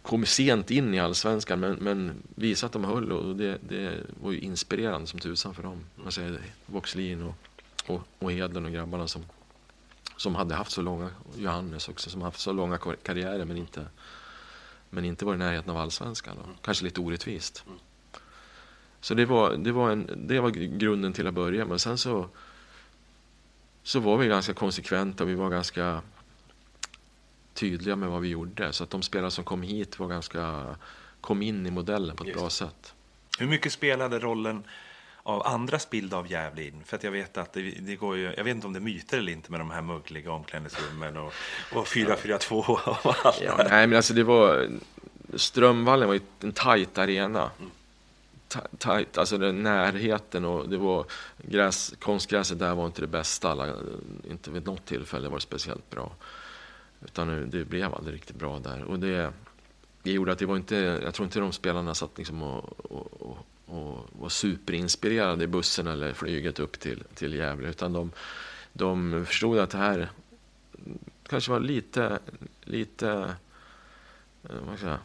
kom 0.01 0.25
sent 0.25 0.71
in 0.71 0.93
i 0.93 0.99
allsvenskan 0.99 1.59
men, 1.59 1.73
men 1.73 2.13
visade 2.35 2.65
att 2.65 2.73
de 2.73 2.83
höll 2.83 3.11
och 3.11 3.35
det, 3.35 3.57
det 3.69 3.97
var 4.21 4.31
ju 4.31 4.39
inspirerande 4.39 5.07
som 5.07 5.19
tusan 5.19 5.53
för 5.53 5.63
dem. 5.63 5.83
Man 5.95 6.11
säger 6.11 6.41
Voxlin 6.65 7.23
och, 7.23 7.35
och, 7.87 8.01
och 8.19 8.31
Hedlund 8.31 8.65
och 8.65 8.71
grabbarna 8.71 9.07
som, 9.07 9.25
som 10.17 10.35
hade 10.35 10.55
haft 10.55 10.71
så 10.71 10.81
långa, 10.81 11.09
Johannes 11.37 11.89
också, 11.89 12.09
som 12.09 12.21
haft 12.21 12.39
så 12.39 12.51
långa 12.51 12.77
karriärer 12.77 13.45
men 13.45 13.57
inte, 13.57 13.85
men 14.89 15.05
inte 15.05 15.25
var 15.25 15.33
i 15.33 15.37
närheten 15.37 15.69
av 15.69 15.77
allsvenskan. 15.77 16.37
Mm. 16.37 16.55
Kanske 16.61 16.85
lite 16.85 17.01
orättvist. 17.01 17.63
Mm. 17.67 17.79
Så 19.01 19.13
det 19.13 19.25
var, 19.25 19.53
det, 19.57 19.71
var 19.71 19.91
en, 19.91 20.27
det 20.27 20.39
var 20.39 20.49
grunden 20.49 21.13
till 21.13 21.27
att 21.27 21.33
börja 21.33 21.65
med. 21.65 21.81
Sen 21.81 21.97
så, 21.97 22.29
så 23.83 23.99
var 23.99 24.17
vi 24.17 24.27
ganska 24.27 24.53
konsekventa. 24.53 25.25
Vi 25.25 25.35
var 25.35 25.49
ganska 25.49 26.01
tydliga 27.53 27.95
med 27.95 28.09
vad 28.09 28.21
vi 28.21 28.27
gjorde. 28.27 28.73
Så 28.73 28.83
att 28.83 28.89
de 28.89 29.01
spelare 29.01 29.31
som 29.31 29.43
kom 29.43 29.61
hit 29.61 29.99
var 29.99 30.07
ganska, 30.07 30.65
kom 31.21 31.41
in 31.41 31.65
i 31.65 31.71
modellen 31.71 32.15
på 32.15 32.23
ett 32.23 32.27
Just. 32.27 32.39
bra 32.39 32.49
sätt. 32.49 32.93
Hur 33.39 33.47
mycket 33.47 33.73
spelade 33.73 34.19
rollen 34.19 34.63
av 35.29 35.47
andras 35.47 35.89
bild 35.89 36.13
av 36.13 36.31
Gävle 36.31 36.71
För 36.85 36.97
att 36.97 37.03
jag 37.03 37.11
vet 37.11 37.37
att 37.37 37.53
det, 37.53 37.61
det, 37.61 37.95
går 37.95 38.17
ju, 38.17 38.33
jag 38.37 38.43
vet 38.43 38.55
inte 38.55 38.67
om 38.67 38.73
det 38.73 38.79
är 38.79 38.81
myter 38.81 39.17
eller 39.17 39.31
inte 39.31 39.51
med 39.51 39.59
de 39.59 39.71
här 39.71 39.81
muggliga 39.81 40.31
omklädningsrummen 40.31 41.17
och, 41.17 41.33
och 41.73 41.85
4-4-2 41.85 42.53
och 42.53 43.25
allt 43.25 43.41
ja, 43.41 43.65
Nej 43.69 43.87
men 43.87 43.95
alltså 43.95 44.13
det 44.13 44.23
var, 44.23 44.69
Strömvallen 45.35 46.07
var 46.07 46.15
ju 46.15 46.21
en 46.39 46.51
tajt 46.51 46.97
arena. 46.97 47.51
Mm. 47.59 47.71
Tajt, 48.77 49.17
alltså 49.17 49.37
den 49.37 49.63
närheten 49.63 50.45
och 50.45 50.69
det 50.69 50.77
var 50.77 51.05
gräs, 51.37 51.93
konstgräset 51.99 52.59
där 52.59 52.75
var 52.75 52.85
inte 52.85 53.01
det 53.01 53.07
bästa. 53.07 53.51
Alla, 53.51 53.73
inte 54.29 54.51
vid 54.51 54.65
något 54.65 54.85
tillfälle 54.85 55.29
var 55.29 55.37
det 55.37 55.41
speciellt 55.41 55.89
bra. 55.89 56.11
Utan 57.05 57.49
det 57.49 57.65
blev 57.65 57.93
aldrig 57.93 58.15
riktigt 58.15 58.35
bra 58.35 58.59
där. 58.59 58.83
Och 58.83 58.99
det, 58.99 59.33
det 60.03 60.11
gjorde 60.11 60.31
att 60.31 60.39
det 60.39 60.45
var 60.45 60.55
inte, 60.55 60.75
jag 61.03 61.13
tror 61.13 61.25
inte 61.25 61.39
de 61.39 61.51
spelarna 61.51 61.95
satt 61.95 62.17
liksom 62.17 62.43
och, 62.43 62.91
och, 62.91 63.21
och, 63.21 63.37
och 63.69 64.09
var 64.11 64.29
superinspirerade 64.29 65.43
i 65.43 65.47
bussen 65.47 65.87
eller 65.87 66.13
flyget 66.13 66.59
upp 66.59 66.79
till, 66.79 67.03
till 67.15 67.33
Gävle. 67.33 67.69
Utan 67.69 67.93
de, 67.93 68.11
de 68.73 69.25
förstod 69.25 69.59
att 69.59 69.69
det 69.69 69.77
här 69.77 70.09
kanske 71.27 71.51
var 71.51 71.59
lite, 71.59 72.19
lite 72.63 73.35
eh, 74.43 74.55
vad 74.67 74.79
jag, 74.83 74.97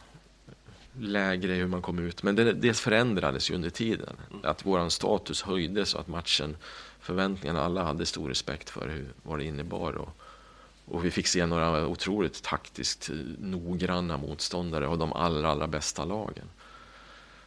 lägre 0.99 1.53
hur 1.53 1.67
man 1.67 1.81
kom 1.81 1.99
ut. 1.99 2.23
Men 2.23 2.35
det, 2.35 2.53
det 2.53 2.73
förändrades 2.73 3.51
ju 3.51 3.55
under 3.55 3.69
tiden. 3.69 4.15
Mm. 4.29 4.41
Att 4.43 4.65
vår 4.65 4.89
status 4.89 5.41
höjdes 5.41 5.93
och 5.93 6.01
att 6.01 6.07
matchen, 6.07 6.57
förväntningarna, 6.99 7.61
alla 7.61 7.83
hade 7.83 8.05
stor 8.05 8.29
respekt 8.29 8.69
för 8.69 8.89
hur, 8.89 9.07
vad 9.23 9.39
det 9.39 9.45
innebar. 9.45 9.93
Och, 9.93 10.17
och 10.85 11.05
vi 11.05 11.11
fick 11.11 11.27
se 11.27 11.45
några 11.45 11.87
otroligt 11.87 12.43
taktiskt 12.43 13.09
noggranna 13.39 14.17
motståndare 14.17 14.87
och 14.87 14.97
de 14.97 15.13
allra, 15.13 15.49
allra 15.49 15.67
bästa 15.67 16.05
lagen. 16.05 16.49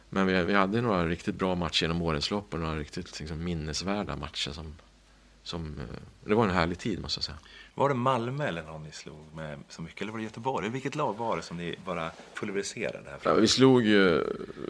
Men 0.09 0.27
vi, 0.27 0.43
vi 0.43 0.53
hade 0.53 0.81
några 0.81 1.07
riktigt 1.07 1.35
bra 1.35 1.55
matcher 1.55 1.83
genom 1.83 2.01
årens 2.01 2.31
lopp 2.31 2.53
och 2.53 2.59
några 2.59 2.75
riktigt 2.75 3.19
liksom, 3.19 3.43
minnesvärda 3.43 4.15
matcher. 4.15 4.51
Som, 4.51 4.75
som, 5.43 5.79
eh, 5.79 5.85
det 6.25 6.35
var 6.35 6.43
en 6.43 6.49
härlig 6.49 6.77
tid 6.79 7.01
måste 7.01 7.17
jag 7.17 7.23
säga. 7.23 7.37
Var 7.75 7.89
det 7.89 7.95
Malmö 7.95 8.47
eller 8.47 8.63
någon 8.63 8.83
ni 8.83 8.91
slog 8.91 9.35
med 9.35 9.59
så 9.69 9.81
mycket? 9.81 10.01
Eller 10.01 10.11
var 10.11 10.19
det 10.19 10.23
Göteborg? 10.23 10.69
Vilket 10.69 10.95
lag 10.95 11.17
var 11.17 11.37
det 11.37 11.41
som 11.41 11.57
ni 11.57 11.75
bara 11.85 12.11
pulveriserade? 12.39 13.09
Här 13.09 13.19
ja, 13.23 13.33
vi 13.33 13.47
slog 13.47 13.83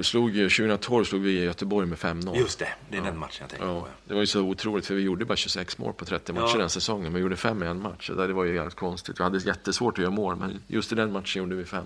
slog 0.01 0.33
2012 0.33 1.05
slog 1.05 1.21
vi 1.21 1.43
Göteborg 1.43 1.87
med 1.87 1.97
5-0. 1.97 2.37
Just 2.37 2.59
det, 2.59 2.67
det 2.89 2.97
är 2.97 3.01
ja. 3.01 3.05
den 3.05 3.17
matchen 3.17 3.37
jag 3.41 3.49
tänker 3.49 3.67
ja. 3.67 3.81
på. 3.81 3.87
Det 4.07 4.13
var 4.13 4.21
ju 4.21 4.27
så 4.27 4.41
otroligt 4.41 4.85
för 4.85 4.95
vi 4.95 5.01
gjorde 5.01 5.25
bara 5.25 5.35
26 5.35 5.77
mål 5.77 5.93
på 5.93 6.05
30 6.05 6.33
matcher 6.33 6.57
den 6.57 6.69
säsongen. 6.69 7.03
Men 7.03 7.13
vi 7.13 7.19
gjorde 7.19 7.35
5 7.35 7.63
i 7.63 7.65
en 7.65 7.81
match. 7.81 8.09
Det 8.15 8.33
var 8.33 8.43
ju 8.43 8.55
jävligt 8.55 8.75
konstigt. 8.75 9.19
Vi 9.19 9.23
hade 9.23 9.37
jättesvårt 9.37 9.97
att 9.97 10.01
göra 10.01 10.11
mål 10.11 10.35
men 10.35 10.61
just 10.67 10.91
i 10.91 10.95
den 10.95 11.11
matchen 11.11 11.43
gjorde 11.43 11.55
vi 11.55 11.65
5. 11.65 11.85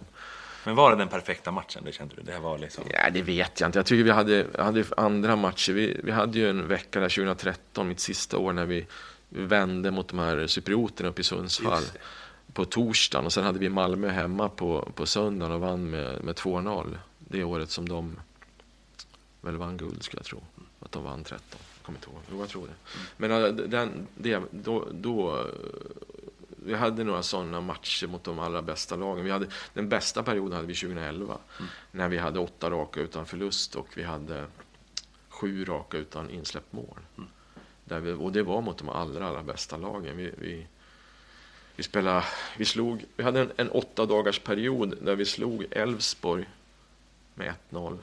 Men 0.65 0.75
var 0.75 0.91
det 0.91 0.97
den 0.97 1.07
perfekta 1.07 1.51
matchen? 1.51 1.83
Det 1.85 1.91
kände 1.91 2.15
du? 2.15 2.21
Det 2.21 2.39
var 2.39 2.57
liksom... 2.57 2.83
Ja, 2.89 3.09
det 3.09 3.21
vet 3.21 3.59
jag 3.59 3.67
inte. 3.67 3.79
Jag 3.79 3.85
tycker 3.85 4.03
vi 4.03 4.11
hade, 4.11 4.47
hade 4.59 4.85
andra 4.97 5.35
matcher. 5.35 5.73
Vi, 5.73 5.99
vi 6.03 6.11
hade 6.11 6.39
ju 6.39 6.49
en 6.49 6.67
vecka 6.67 6.99
där 6.99 7.09
2013, 7.09 7.87
mitt 7.87 7.99
sista 7.99 8.37
år, 8.37 8.53
när 8.53 8.65
vi 8.65 8.85
vände 9.29 9.91
mot 9.91 10.07
de 10.07 10.19
här 10.19 10.47
cyprioterna 10.47 11.09
uppe 11.09 11.21
i 11.21 11.23
Sundsvall 11.23 11.83
på 12.53 12.65
torsdagen 12.65 13.25
och 13.25 13.33
sen 13.33 13.43
hade 13.43 13.59
vi 13.59 13.69
Malmö 13.69 14.09
hemma 14.09 14.49
på, 14.49 14.91
på 14.95 15.05
söndagen 15.05 15.51
och 15.51 15.61
vann 15.61 15.89
med, 15.89 16.23
med 16.23 16.35
2-0. 16.35 16.97
Det 17.17 17.43
året 17.43 17.69
som 17.69 17.89
de 17.89 18.19
väl 19.41 19.57
vann 19.57 19.77
guld 19.77 20.03
skulle 20.03 20.19
jag 20.19 20.25
tro. 20.25 20.41
Att 20.79 20.91
de 20.91 21.03
vann 21.03 21.23
13. 21.23 21.43
Jag 21.49 21.85
kommer 21.85 21.97
inte 21.97 22.09
ihåg. 22.09 22.19
Jo, 22.31 22.39
jag 22.39 22.49
tror 22.49 22.67
det. 22.67 22.73
Men 23.17 23.31
äh, 23.31 23.53
den, 23.53 24.07
det, 24.15 24.41
då, 24.51 24.87
då, 24.91 25.45
vi 26.65 26.73
hade 26.73 27.03
några 27.03 27.23
sådana 27.23 27.61
matcher 27.61 28.07
mot 28.07 28.23
de 28.23 28.39
allra 28.39 28.61
bästa 28.61 28.95
lagen. 28.95 29.25
Vi 29.25 29.31
hade, 29.31 29.47
den 29.73 29.89
bästa 29.89 30.23
perioden 30.23 30.53
hade 30.53 30.67
vi 30.67 30.75
2011. 30.75 31.37
Mm. 31.59 31.69
När 31.91 32.09
vi 32.09 32.17
hade 32.17 32.39
åtta 32.39 32.69
raka 32.69 32.99
utan 32.99 33.25
förlust 33.25 33.75
och 33.75 33.87
vi 33.95 34.03
hade 34.03 34.45
sju 35.29 35.65
raka 35.65 35.97
utan 35.97 36.29
insläppt 36.29 36.73
mål. 36.73 36.99
Mm. 37.17 37.29
Där 37.85 37.99
vi, 37.99 38.11
och 38.11 38.31
det 38.31 38.43
var 38.43 38.61
mot 38.61 38.77
de 38.77 38.89
allra, 38.89 39.27
allra 39.27 39.43
bästa 39.43 39.77
lagen. 39.77 40.17
Vi, 40.17 40.31
vi, 40.37 40.67
vi, 41.75 41.83
spelade, 41.83 42.23
vi, 42.57 42.65
slog, 42.65 43.05
vi 43.15 43.23
hade 43.23 43.41
en, 43.41 43.51
en 43.57 43.69
åtta 43.69 44.05
dagars 44.05 44.39
period 44.39 44.97
där 45.01 45.15
vi 45.15 45.25
slog 45.25 45.65
Elfsborg 45.71 46.49
med 47.33 47.53
1-0. 47.69 47.97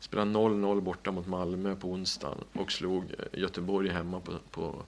Spelade 0.00 0.30
0-0 0.30 0.80
borta 0.80 1.12
mot 1.12 1.26
Malmö 1.26 1.76
på 1.76 1.88
onsdagen 1.88 2.38
och 2.52 2.72
slog 2.72 3.04
Göteborg 3.32 3.88
hemma 3.88 4.20
på, 4.20 4.32
på, 4.50 4.82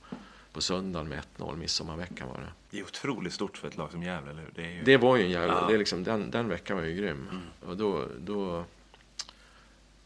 på 0.56 0.62
söndagen 0.62 1.08
med 1.08 1.22
1-0. 1.38 1.56
Midsommarveckan 1.56 2.28
var 2.28 2.40
det. 2.40 2.52
Det 2.70 2.78
är 2.78 2.84
otroligt 2.84 3.32
stort 3.32 3.58
för 3.58 3.68
ett 3.68 3.76
lag 3.76 3.90
som 3.90 4.02
Gävle, 4.02 4.30
eller 4.30 4.44
Det, 4.54 4.72
ju... 4.72 4.82
det 4.82 4.96
var 4.96 5.16
ju 5.16 5.22
en 5.22 5.30
Gävle. 5.30 5.52
Ja. 5.52 5.66
Det 5.68 5.74
är 5.74 5.78
liksom, 5.78 6.04
den, 6.04 6.30
den 6.30 6.48
veckan 6.48 6.76
var 6.76 6.84
ju 6.84 6.96
grym. 6.96 7.28
Mm. 7.30 7.42
Och 7.60 7.76
då, 7.76 8.08
då 8.18 8.64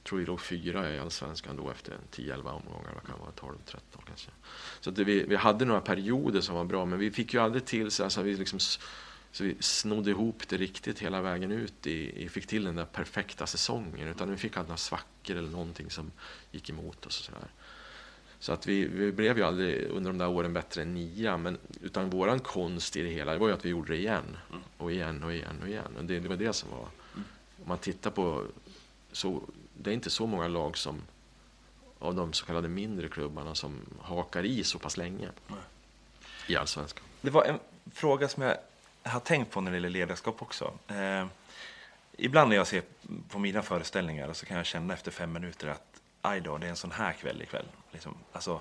tror 0.05 0.19
vi 0.19 0.25
låg 0.25 0.41
fyra 0.41 0.95
i 0.95 0.99
allsvenskan 0.99 1.57
då 1.57 1.71
efter 1.71 1.97
10-11 2.13 2.37
omgångar. 2.37 3.01
Det 3.03 3.07
kan 3.07 3.21
vara 3.21 3.55
12-13 3.55 3.77
kanske. 4.07 4.31
Så 4.81 4.91
det, 4.91 5.05
vi, 5.05 5.25
vi 5.25 5.37
hade 5.37 5.65
några 5.65 5.81
perioder 5.81 6.41
som 6.41 6.55
var 6.55 6.65
bra, 6.65 6.85
men 6.85 6.99
vi 6.99 7.11
fick 7.11 7.35
ju 7.35 7.41
aldrig 7.41 7.65
till 7.65 7.91
så 7.91 8.05
alltså, 8.05 8.23
vi 8.23 8.37
liksom, 8.37 8.59
så 9.33 9.45
vi 9.45 9.57
snodde 9.61 10.11
ihop 10.11 10.49
det 10.49 10.57
riktigt 10.57 10.99
hela 10.99 11.23
vägen 11.23 11.53
ut. 11.53 11.87
I, 11.87 12.25
i, 12.25 12.29
fick 12.29 12.47
till 12.47 12.65
den 12.65 12.77
där 12.77 12.85
perfekta 12.85 13.47
säsongen. 13.47 14.09
Utan 14.09 14.31
vi 14.31 14.37
fick 14.37 14.57
aldrig 14.57 14.69
några 14.69 14.77
svackor 14.77 15.37
eller 15.37 15.51
någonting 15.51 15.91
som 15.91 16.11
gick 16.51 16.71
emot 16.71 17.07
oss. 17.07 17.19
Och 17.19 17.25
så 17.25 17.33
där. 17.33 17.49
Så 18.41 18.53
att 18.53 18.67
vi, 18.67 18.85
vi 18.85 19.13
blev 19.13 19.39
ju 19.39 19.45
aldrig 19.45 19.89
under 19.91 20.11
de 20.11 20.19
där 20.19 20.29
åren 20.29 20.53
bättre 20.53 20.83
än 20.83 20.95
nia. 20.95 21.37
Men, 21.37 21.59
utan 21.83 22.11
våran 22.11 22.39
konst 22.41 22.97
i 22.97 23.03
det 23.03 23.09
hela 23.09 23.33
det 23.33 23.39
var 23.39 23.49
ju 23.49 23.55
att 23.55 23.65
vi 23.65 23.69
gjorde 23.69 23.93
det 23.93 23.99
igen. 23.99 24.37
Och 24.77 24.93
igen 24.93 25.23
och 25.23 25.33
igen 25.33 25.59
och 25.63 25.69
igen. 25.69 25.97
Och 25.99 26.05
det, 26.05 26.21
det 26.21 26.29
var 26.29 26.37
det 26.37 26.53
som 26.53 26.71
var... 26.71 26.87
Om 27.63 27.69
man 27.69 27.79
tittar 27.79 28.11
på 28.11 28.45
så 29.13 29.43
det 29.75 29.91
är 29.91 29.95
inte 29.95 30.11
så 30.11 30.27
många 30.27 30.49
lag 30.49 30.77
som 30.77 31.03
av 31.99 32.15
de 32.15 32.33
så 32.33 32.47
kallade 32.47 32.69
mindre 32.69 33.09
klubbarna 33.09 33.55
som 33.55 33.81
hakar 34.01 34.45
i 34.45 34.65
så 34.65 34.79
pass 34.79 34.97
länge 34.97 35.29
Nej. 35.47 35.59
i 36.47 36.57
allsvenskan. 36.57 37.05
Det 37.21 37.31
var 37.31 37.45
en 37.45 37.59
fråga 37.93 38.29
som 38.29 38.43
jag 38.43 38.57
har 39.03 39.21
tänkt 39.21 39.51
på 39.51 39.61
när 39.61 39.71
det 39.71 39.77
gäller 39.77 39.89
ledarskap 39.89 40.43
också. 40.43 40.73
Eh, 40.89 41.27
ibland 42.17 42.49
när 42.49 42.57
jag 42.57 42.67
ser 42.67 42.83
på 43.29 43.39
mina 43.39 43.63
föreställningar 43.63 44.33
så 44.33 44.47
kan 44.47 44.57
jag 44.57 44.67
känna 44.67 44.95
efter 44.95 45.11
fem 45.11 45.33
minuter 45.33 45.69
att 45.69 45.90
aj 46.23 46.41
då, 46.41 46.59
det 46.59 46.67
är 46.67 46.71
en 46.71 46.77
sån 46.77 46.91
här 46.91 47.13
kväll 47.13 47.43
ikväll. 47.43 47.67
Liksom, 47.93 48.15
alltså, 48.33 48.61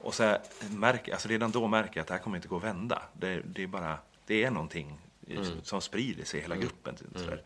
och 0.00 0.14
så 0.14 0.36
märker, 0.70 1.12
alltså 1.12 1.28
redan 1.28 1.50
då 1.50 1.66
märker 1.66 1.96
jag 1.96 2.00
att 2.02 2.08
det 2.08 2.14
här 2.14 2.20
kommer 2.20 2.36
inte 2.36 2.48
gå 2.48 2.56
att 2.56 2.64
vända. 2.64 3.02
Det, 3.12 3.40
det 3.44 3.62
är 3.62 3.66
bara, 3.66 3.98
det 4.26 4.44
är 4.44 4.50
någonting 4.50 4.98
mm. 5.28 5.44
som 5.62 5.80
sprider 5.80 6.24
sig 6.24 6.38
i 6.38 6.42
hela 6.42 6.54
mm. 6.54 6.66
gruppen. 6.66 6.96
Mm. 7.16 7.38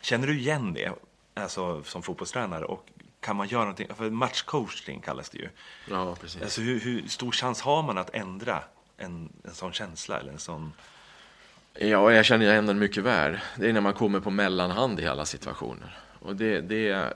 Känner 0.00 0.26
du 0.26 0.38
igen 0.38 0.74
det? 0.74 0.92
alltså, 1.34 1.82
som 1.82 2.02
fotbollstränare 2.02 2.64
och 2.64 2.86
kan 3.20 3.36
man 3.36 3.48
göra 3.48 3.62
någonting, 3.62 3.88
för 3.94 4.10
matchcoaching 4.10 5.00
kallas 5.00 5.30
det 5.30 5.38
ju. 5.38 5.48
Ja, 5.90 6.16
precis. 6.20 6.42
Alltså, 6.42 6.60
hur, 6.60 6.80
hur 6.80 7.08
stor 7.08 7.32
chans 7.32 7.60
har 7.60 7.82
man 7.82 7.98
att 7.98 8.10
ändra 8.14 8.62
en, 8.96 9.32
en 9.44 9.54
sån 9.54 9.72
känsla 9.72 10.20
eller 10.20 10.32
en 10.32 10.38
sån 10.38 10.72
Ja, 11.74 12.12
jag 12.12 12.24
känner 12.24 12.46
igen 12.46 12.66
den 12.66 12.78
mycket 12.78 13.02
väl. 13.02 13.40
Det 13.56 13.68
är 13.68 13.72
när 13.72 13.80
man 13.80 13.94
kommer 13.94 14.20
på 14.20 14.30
mellanhand 14.30 15.00
i 15.00 15.06
alla 15.06 15.26
situationer. 15.26 15.98
Och 16.22 16.36
det, 16.36 16.60
det, 16.60 17.12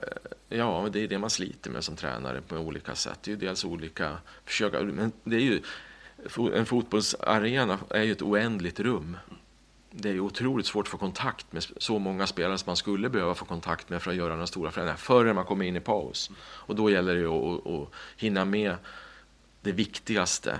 ja, 0.49 0.89
det 0.91 0.99
är 0.99 1.07
det 1.07 1.17
man 1.17 1.29
sliter 1.29 1.71
med 1.71 1.83
som 1.83 1.95
tränare 1.95 2.41
på 2.41 2.55
olika 2.55 2.95
sätt. 2.95 3.19
Det 3.23 3.31
är 3.31 3.33
ju 3.33 3.39
dels 3.39 3.65
olika 3.65 4.17
försöka, 4.45 4.81
men 4.81 5.11
det 5.23 5.35
är 5.35 5.39
ju, 5.39 5.61
en 6.53 6.65
fotbollsarena 6.65 7.79
är 7.89 8.03
ju 8.03 8.11
ett 8.11 8.21
oändligt 8.21 8.79
rum 8.79 9.17
det 9.91 10.09
är 10.09 10.19
otroligt 10.19 10.65
svårt 10.65 10.85
att 10.85 10.91
få 10.91 10.97
kontakt 10.97 11.53
med 11.53 11.65
så 11.77 11.99
många 11.99 12.27
spelare 12.27 12.57
som 12.57 12.69
man 12.69 12.75
skulle 12.75 13.09
behöva 13.09 13.35
få 13.35 13.45
kontakt 13.45 13.89
med 13.89 14.01
för 14.01 14.11
att 14.11 14.17
göra 14.17 14.33
några 14.33 14.47
stora 14.47 14.71
förändringar 14.71 14.97
förrän 14.97 15.35
man 15.35 15.45
kommer 15.45 15.65
in 15.65 15.75
i 15.75 15.79
paus. 15.79 16.31
Och 16.39 16.75
då 16.75 16.89
gäller 16.89 17.15
det 17.15 17.25
att, 17.25 17.67
att 17.67 17.89
hinna 18.17 18.45
med 18.45 18.75
det 19.61 19.71
viktigaste, 19.71 20.59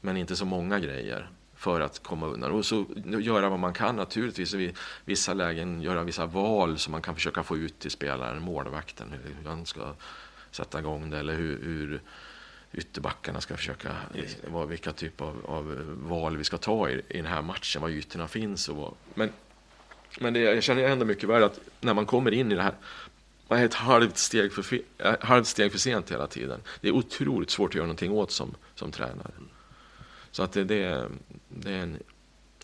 men 0.00 0.16
inte 0.16 0.36
så 0.36 0.44
många 0.44 0.78
grejer 0.78 1.30
för 1.62 1.80
att 1.80 2.02
komma 2.02 2.26
undan. 2.26 2.52
Och 2.52 2.66
så 2.66 2.86
göra 3.04 3.48
vad 3.48 3.58
man 3.58 3.72
kan 3.72 3.96
naturligtvis 3.96 4.54
i 4.54 4.74
vissa 5.04 5.34
lägen, 5.34 5.82
göra 5.82 6.02
vissa 6.02 6.26
val 6.26 6.78
som 6.78 6.92
man 6.92 7.02
kan 7.02 7.14
försöka 7.14 7.42
få 7.42 7.56
ut 7.56 7.78
till 7.78 7.90
spelaren, 7.90 8.42
målvakten, 8.42 9.12
hur 9.24 9.48
han 9.48 9.66
ska 9.66 9.94
sätta 10.50 10.78
igång 10.78 11.10
det 11.10 11.18
eller 11.18 11.34
hur, 11.34 11.62
hur 11.62 12.00
ytterbackarna 12.72 13.40
ska 13.40 13.56
försöka, 13.56 13.96
vad, 14.46 14.68
vilka 14.68 14.92
typ 14.92 15.20
av, 15.20 15.46
av, 15.46 15.96
val 16.08 16.36
vi 16.36 16.44
ska 16.44 16.56
ta 16.56 16.90
i, 16.90 17.02
i 17.08 17.16
den 17.16 17.26
här 17.26 17.42
matchen, 17.42 17.82
var 17.82 17.88
ytorna 17.88 18.28
finns 18.28 18.68
och 18.68 18.76
vad. 18.76 18.94
Men 19.14 19.30
Men 20.20 20.32
det, 20.32 20.40
jag 20.40 20.62
känner 20.62 20.82
ändå 20.82 21.04
mycket 21.04 21.28
väl 21.28 21.42
att 21.42 21.60
när 21.80 21.94
man 21.94 22.06
kommer 22.06 22.30
in 22.30 22.52
i 22.52 22.54
det 22.54 22.62
här, 22.62 22.74
man 23.48 23.58
är 23.58 23.64
ett 23.64 23.74
halvt 23.74 24.16
steg 24.16 24.52
för, 24.52 24.64
halvt 25.24 25.46
steg 25.46 25.72
för 25.72 25.78
sent 25.78 26.10
hela 26.10 26.26
tiden. 26.26 26.60
Det 26.80 26.88
är 26.88 26.92
otroligt 26.92 27.50
svårt 27.50 27.70
att 27.70 27.74
göra 27.74 27.86
någonting 27.86 28.12
åt 28.12 28.30
som, 28.30 28.54
som 28.74 28.90
tränare. 28.90 29.32
Så 30.32 30.42
att 30.42 30.52
det, 30.52 30.64
det, 30.64 31.08
det 31.48 31.72
är 31.72 31.78
en, 31.82 32.02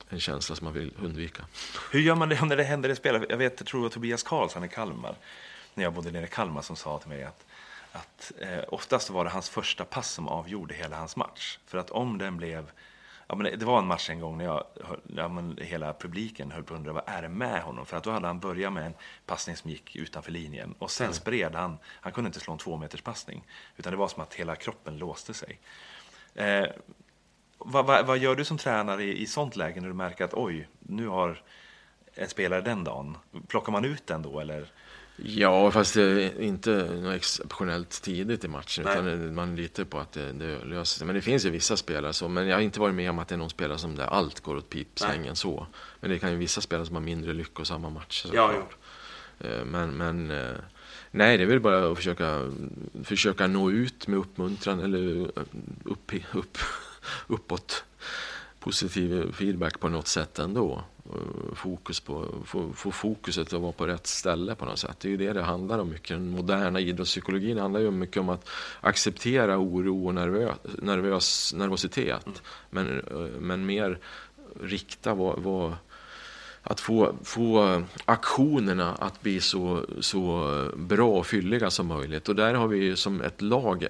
en 0.08 0.20
känsla 0.20 0.56
som 0.56 0.64
man 0.64 0.74
vill 0.74 0.92
undvika. 1.02 1.44
Hur 1.92 2.00
gör 2.00 2.14
man 2.14 2.28
det 2.28 2.44
när 2.44 2.56
det 2.56 2.64
händer 2.64 2.88
i 2.88 2.96
spel? 2.96 3.26
Jag 3.28 3.36
vet, 3.36 3.60
jag 3.60 3.66
tror 3.66 3.86
att 3.86 3.92
Tobias 3.92 4.22
Karlsson 4.22 4.64
i 4.64 4.68
Kalmar, 4.68 5.14
när 5.74 5.84
jag 5.84 5.92
bodde 5.92 6.10
nere 6.10 6.24
i 6.24 6.28
Kalmar, 6.28 6.62
som 6.62 6.76
sa 6.76 6.98
till 6.98 7.08
mig 7.08 7.24
att, 7.24 7.46
att 7.92 8.32
eh, 8.38 8.64
oftast 8.68 9.10
var 9.10 9.24
det 9.24 9.30
hans 9.30 9.48
första 9.50 9.84
pass 9.84 10.10
som 10.10 10.28
avgjorde 10.28 10.74
hela 10.74 10.96
hans 10.96 11.16
match. 11.16 11.58
För 11.66 11.78
att 11.78 11.90
om 11.90 12.18
den 12.18 12.36
blev 12.36 12.70
Ja, 13.30 13.34
men 13.34 13.58
det 13.58 13.64
var 13.64 13.78
en 13.78 13.86
match 13.86 14.10
en 14.10 14.20
gång 14.20 14.38
när 14.38 14.44
jag, 14.44 14.64
ja, 15.16 15.28
men 15.28 15.58
hela 15.60 15.92
publiken 15.92 16.50
höll 16.50 16.62
på 16.62 16.74
att 16.74 16.78
undra 16.78 16.92
vad 16.92 17.02
är 17.06 17.22
det 17.22 17.28
med 17.28 17.62
honom? 17.62 17.86
För 17.86 17.96
att 17.96 18.04
då 18.04 18.10
hade 18.10 18.26
han 18.26 18.40
börjat 18.40 18.72
med 18.72 18.86
en 18.86 18.94
passning 19.26 19.56
som 19.56 19.70
gick 19.70 19.96
utanför 19.96 20.32
linjen 20.32 20.74
och 20.78 20.90
sen 20.90 21.14
spred 21.14 21.54
han. 21.54 21.78
Han 21.84 22.12
kunde 22.12 22.28
inte 22.28 22.40
slå 22.40 22.52
en 22.52 22.58
två 22.58 22.76
meters 22.76 23.02
passning 23.02 23.44
utan 23.76 23.92
det 23.92 23.96
var 23.96 24.08
som 24.08 24.22
att 24.22 24.34
hela 24.34 24.56
kroppen 24.56 24.98
låste 24.98 25.34
sig. 25.34 25.58
Eh, 26.34 26.66
vad, 27.58 27.86
vad, 27.86 28.06
vad, 28.06 28.18
gör 28.18 28.34
du 28.34 28.44
som 28.44 28.58
tränare 28.58 29.04
i, 29.04 29.22
i 29.22 29.26
sånt 29.26 29.56
läge 29.56 29.80
när 29.80 29.88
du 29.88 29.94
märker 29.94 30.24
att 30.24 30.34
oj, 30.34 30.68
nu 30.78 31.08
har 31.08 31.42
en 32.14 32.28
spelare 32.28 32.60
den 32.60 32.84
dagen? 32.84 33.16
Plockar 33.48 33.72
man 33.72 33.84
ut 33.84 34.06
den 34.06 34.22
då 34.22 34.40
eller? 34.40 34.72
Ja, 35.22 35.70
fast 35.70 35.96
inte 35.96 36.70
något 37.02 37.14
exceptionellt 37.14 38.02
tidigt 38.02 38.44
i 38.44 38.48
matchen. 38.48 38.84
Nej. 38.84 38.98
Utan 38.98 39.34
man 39.34 39.56
litar 39.56 39.84
på 39.84 39.98
att 39.98 40.12
det, 40.12 40.32
det 40.32 40.64
löser 40.64 40.98
sig. 40.98 41.06
Men 41.06 41.16
det 41.16 41.22
finns 41.22 41.46
ju 41.46 41.50
vissa 41.50 41.76
spelare 41.76 42.12
så. 42.12 42.28
Men 42.28 42.46
jag 42.46 42.56
har 42.56 42.60
inte 42.62 42.80
varit 42.80 42.94
med 42.94 43.10
om 43.10 43.18
att 43.18 43.28
det 43.28 43.34
är 43.34 43.36
någon 43.36 43.50
spelare 43.50 43.78
som 43.78 43.96
där 43.96 44.06
allt 44.06 44.40
går 44.40 44.56
åt 44.56 44.70
pipsvängen 44.70 45.36
så. 45.36 45.66
Men 46.00 46.10
det 46.10 46.18
kan 46.18 46.30
ju 46.30 46.36
vissa 46.36 46.60
spelare 46.60 46.86
som 46.86 46.96
har 46.96 47.02
mindre 47.02 47.32
lyckosamma 47.32 47.90
matcher. 47.90 48.30
Ja, 48.32 48.52
ja. 48.52 49.48
Eh, 49.48 49.64
men, 49.64 49.90
men 49.90 50.30
eh, 50.30 50.56
nej, 51.10 51.36
det 51.36 51.44
är 51.44 51.46
väl 51.46 51.60
bara 51.60 51.90
att 51.90 51.96
försöka, 51.96 52.52
försöka 53.04 53.46
nå 53.46 53.70
ut 53.70 54.06
med 54.06 54.18
uppmuntran 54.18 54.80
eller 54.80 55.30
upp, 55.84 56.12
upp, 56.32 56.58
uppåt 57.26 57.84
positiv 58.60 59.32
feedback 59.32 59.80
på 59.80 59.88
något 59.88 60.08
sätt 60.08 60.38
ändå. 60.38 60.82
Eh, 61.06 61.54
fokus 61.54 62.00
på, 62.00 62.26
få, 62.44 62.72
få 62.72 62.90
fokuset 62.90 63.52
att 63.52 63.60
vara 63.60 63.72
på 63.72 63.86
rätt 63.86 64.06
ställe 64.06 64.54
på 64.54 64.64
något 64.64 64.78
sätt. 64.78 64.96
Det 65.00 65.08
är 65.08 65.10
ju 65.10 65.16
det 65.16 65.32
det 65.32 65.42
handlar 65.42 65.78
om 65.78 65.90
mycket. 65.90 66.08
Den 66.08 66.30
moderna 66.30 66.80
idrottspsykologin 66.80 67.58
handlar 67.58 67.80
ju 67.80 67.90
mycket 67.90 68.16
om 68.16 68.28
att 68.28 68.48
acceptera 68.80 69.58
oro 69.58 70.06
och 70.06 70.14
nervös, 70.14 70.56
nervös, 70.78 71.54
nervositet. 71.54 72.26
Mm. 72.26 72.38
Men, 72.70 72.98
eh, 72.98 73.40
men 73.40 73.66
mer 73.66 73.98
rikta 74.60 75.14
vad, 75.14 75.38
vad 75.38 75.74
att 76.62 76.80
få, 76.80 77.14
få 77.24 77.82
aktionerna 78.04 78.94
att 78.94 79.22
bli 79.22 79.40
så, 79.40 79.86
så 80.00 80.70
bra 80.76 81.08
och 81.08 81.26
fylliga 81.26 81.70
som 81.70 81.86
möjligt. 81.86 82.28
Och 82.28 82.36
där 82.36 82.54
har 82.54 82.68
vi 82.68 82.96
som 82.96 83.20
ett 83.20 83.42
lag, 83.42 83.86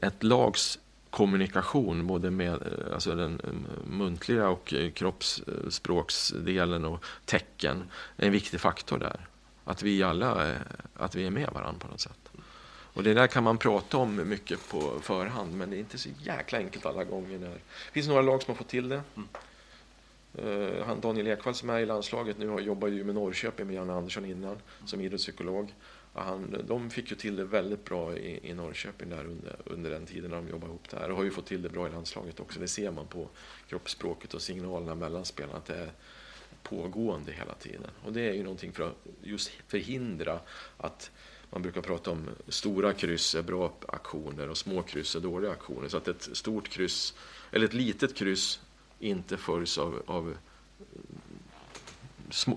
ett 0.00 0.22
lags 0.22 0.78
kommunikation, 1.10 2.06
både 2.06 2.30
med 2.30 2.52
eh, 2.52 2.94
alltså 2.94 3.14
den 3.14 3.40
eh, 3.44 3.50
muntliga 3.90 4.48
och 4.48 4.74
eh, 4.74 4.90
kroppsspråksdelen 4.90 6.84
och 6.84 7.04
tecken, 7.24 7.84
är 8.16 8.26
en 8.26 8.32
viktig 8.32 8.60
faktor 8.60 8.98
där. 8.98 9.26
Att 9.64 9.82
vi 9.82 10.02
alla 10.02 10.56
att 10.96 11.14
vi 11.14 11.26
är 11.26 11.30
med 11.30 11.48
varandra 11.52 11.80
på 11.80 11.88
något 11.88 12.00
sätt. 12.00 12.30
Och 12.92 13.02
det 13.02 13.14
där 13.14 13.26
kan 13.26 13.44
man 13.44 13.58
prata 13.58 13.96
om 13.96 14.28
mycket 14.28 14.68
på 14.68 15.00
förhand, 15.02 15.54
men 15.54 15.70
det 15.70 15.76
är 15.76 15.78
inte 15.78 15.98
så 15.98 16.08
jäkla 16.22 16.58
enkelt 16.58 16.86
alla 16.86 17.04
gånger. 17.04 17.38
När... 17.38 17.48
Det 17.48 17.92
finns 17.92 18.08
några 18.08 18.22
lag 18.22 18.42
som 18.42 18.50
har 18.50 18.56
fått 18.56 18.68
till 18.68 18.88
det. 18.88 19.02
Mm. 19.16 19.28
Han 20.86 21.00
Daniel 21.00 21.26
Ekvall 21.26 21.54
som 21.54 21.70
är 21.70 21.78
i 21.78 21.86
landslaget 21.86 22.38
nu 22.38 22.60
jobbar 22.60 22.88
ju 22.88 23.04
med 23.04 23.14
Norrköping 23.14 23.66
med 23.66 23.76
Janne 23.76 23.92
Andersson 23.92 24.24
innan 24.24 24.56
som 24.84 25.00
idrottspsykolog. 25.00 25.74
Han, 26.12 26.64
de 26.68 26.90
fick 26.90 27.10
ju 27.10 27.16
till 27.16 27.36
det 27.36 27.44
väldigt 27.44 27.84
bra 27.84 28.16
i, 28.16 28.50
i 28.50 28.54
Norrköping 28.54 29.08
där 29.08 29.24
under, 29.24 29.56
under 29.64 29.90
den 29.90 30.06
tiden 30.06 30.30
när 30.30 30.36
de 30.36 30.48
jobbade 30.48 30.70
ihop 30.70 30.88
det 30.90 30.96
här. 30.96 31.10
Och 31.10 31.16
har 31.16 31.24
ju 31.24 31.30
fått 31.30 31.46
till 31.46 31.62
det 31.62 31.68
bra 31.68 31.88
i 31.88 31.90
landslaget 31.90 32.40
också. 32.40 32.60
Det 32.60 32.68
ser 32.68 32.90
man 32.90 33.06
på 33.06 33.28
kroppsspråket 33.68 34.34
och 34.34 34.42
signalerna 34.42 34.94
mellan 34.94 35.24
spelarna 35.24 35.58
att 35.58 35.66
det 35.66 35.74
är 35.74 35.92
pågående 36.62 37.32
hela 37.32 37.54
tiden. 37.54 37.90
Och 38.04 38.12
det 38.12 38.20
är 38.20 38.32
ju 38.32 38.42
någonting 38.42 38.72
för 38.72 38.82
att 38.82 38.96
just 39.22 39.50
förhindra 39.68 40.40
att 40.76 41.10
man 41.50 41.62
brukar 41.62 41.80
prata 41.80 42.10
om 42.10 42.28
stora 42.48 42.92
kryss 42.92 43.34
är 43.34 43.42
bra 43.42 43.72
aktioner 43.88 44.48
och 44.48 44.56
små 44.56 44.82
kryss 44.82 45.16
är 45.16 45.20
dåliga 45.20 45.50
aktioner. 45.50 45.88
Så 45.88 45.96
att 45.96 46.08
ett 46.08 46.28
stort 46.32 46.68
kryss, 46.68 47.14
eller 47.50 47.66
ett 47.66 47.74
litet 47.74 48.14
kryss 48.14 48.60
inte 48.98 49.36
följs 49.36 49.78
av, 49.78 50.02
av 50.06 50.36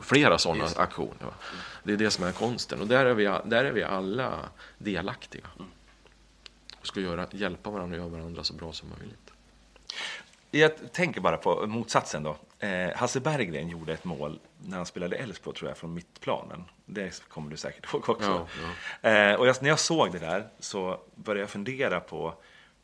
flera 0.02 0.38
sådana 0.38 0.66
aktioner. 0.76 1.34
Det 1.84 1.94
är 1.94 1.98
det 1.98 2.12
som 2.12 2.24
är 2.24 2.32
konsten 2.32 2.82
och 2.82 2.88
där 2.88 3.06
är 3.06 3.14
vi, 3.14 3.24
där 3.24 3.66
är 3.66 3.72
vi 3.72 3.84
alla 3.84 4.40
delaktiga. 4.78 5.48
Mm. 5.56 5.72
Och 6.80 6.88
ska 6.88 7.00
göra, 7.00 7.28
hjälpa 7.32 7.70
varandra 7.70 7.96
och 7.98 8.04
göra 8.04 8.18
varandra 8.18 8.44
så 8.44 8.54
bra 8.54 8.74
som 8.74 8.90
möjligt. 8.90 9.34
Jag 10.52 10.94
tänker 10.94 11.22
bara 11.22 11.38
på 11.38 11.68
motsatsen 11.68 12.24
då. 12.24 12.38
Eh, 12.60 12.96
Hasse 12.96 13.20
Berggren 13.20 13.70
gjorde 13.70 13.94
ett 13.94 14.04
mål 14.04 14.40
när 14.58 14.78
han 14.78 14.86
spelade 14.86 15.16
Elfsborg 15.16 15.58
tror 15.58 15.70
jag, 15.70 15.78
från 15.78 15.94
mittplanen. 15.94 16.64
Det 16.86 17.24
kommer 17.30 17.52
du 17.52 17.58
säkert 17.58 17.94
ihåg 17.94 18.10
också. 18.10 18.30
Ja, 18.30 18.48
ja. 19.02 19.10
Eh, 19.10 19.36
och 19.40 19.48
jag, 19.48 19.56
när 19.62 19.70
jag 19.70 19.80
såg 19.80 20.12
det 20.12 20.20
där 20.20 20.48
så 20.60 21.00
började 21.16 21.42
jag 21.42 21.50
fundera 21.50 22.00
på 22.00 22.34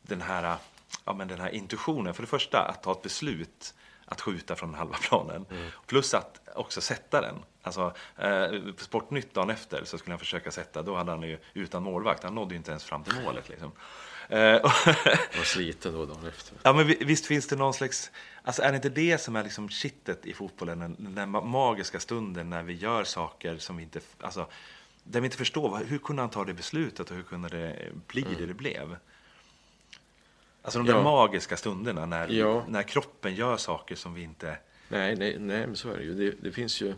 den 0.02 0.22
här, 0.22 0.58
ja, 1.06 1.14
men 1.14 1.28
den 1.28 1.40
här 1.40 1.50
intuitionen. 1.50 2.14
För 2.14 2.24
det 2.24 2.28
första, 2.28 2.58
att 2.58 2.84
ta 2.84 2.92
ett 2.92 3.02
beslut 3.02 3.74
att 4.10 4.22
skjuta 4.22 4.55
från 4.55 4.74
halva 4.74 4.97
planen. 5.01 5.45
Mm. 5.51 5.70
Plus 5.86 6.14
att 6.14 6.41
också 6.55 6.82
sätta 6.82 7.22
den. 7.22 7.36
Alltså, 7.62 7.93
eh, 8.18 8.74
Sportnytt 8.78 9.34
dagen 9.34 9.49
efter 9.49 9.84
så 9.86 9.97
skulle 9.97 10.14
han 10.14 10.20
försöka 10.20 10.51
sätta, 10.51 10.82
då 10.82 10.95
hade 10.95 11.12
han 11.12 11.22
ju 11.22 11.38
utan 11.53 11.84
målvakt, 11.84 12.24
han 12.24 12.36
nådde 12.36 12.53
ju 12.53 12.57
inte 12.57 12.72
ens 12.72 12.84
fram 12.84 13.03
till 13.03 13.22
målet. 13.24 13.49
Liksom. 13.49 13.72
Eh, 14.30 14.62
var 15.38 15.43
sliten 15.43 15.93
då 15.93 16.05
dagen 16.05 16.26
efter. 16.28 16.57
Ja, 16.64 16.74
men 16.74 16.88
visst 16.88 17.26
finns 17.26 17.47
det 17.47 17.55
någon 17.55 17.74
slags, 17.74 18.12
alltså 18.43 18.62
är 18.62 18.70
det 18.70 18.76
inte 18.76 18.89
det 18.89 19.18
som 19.18 19.36
är 19.36 19.43
liksom 19.43 19.70
kittet 19.70 20.26
i 20.26 20.34
fotbollen, 20.34 20.80
den, 20.80 21.16
den 21.16 21.30
magiska 21.30 21.99
stunden 21.99 22.49
när 22.49 22.64
vi 22.64 22.74
gör 22.74 23.03
saker 23.03 23.57
som 23.57 23.78
vi 23.78 23.84
inte, 23.84 23.99
alltså, 24.22 24.47
där 25.03 25.22
vi 25.22 25.26
inte 25.26 25.38
förstår, 25.38 25.82
hur 25.86 25.97
kunde 25.97 26.22
han 26.22 26.30
ta 26.30 26.45
det 26.45 26.53
beslutet 26.53 27.10
och 27.10 27.16
hur 27.16 27.24
kunde 27.24 27.49
det 27.49 27.91
bli 28.07 28.22
mm. 28.22 28.36
det 28.38 28.45
det 28.45 28.53
blev? 28.53 28.97
Alltså 30.62 30.80
de 30.80 30.88
ja. 30.88 30.95
där 30.95 31.03
magiska 31.03 31.57
stunderna 31.57 32.05
när, 32.05 32.28
ja. 32.28 32.66
när 32.68 32.84
kroppen 32.84 33.36
gör 33.36 33.57
saker 33.57 33.95
som 33.95 34.14
vi 34.14 34.22
inte... 34.22 34.57
Nej, 34.89 35.16
nej, 35.16 35.39
nej 35.39 35.68
men 35.68 35.76
så 35.76 35.91
är 35.91 35.97
det 35.97 36.03
ju. 36.03 36.14
Det, 36.14 36.36
det 36.41 36.51
finns 36.51 36.82
ju... 36.82 36.93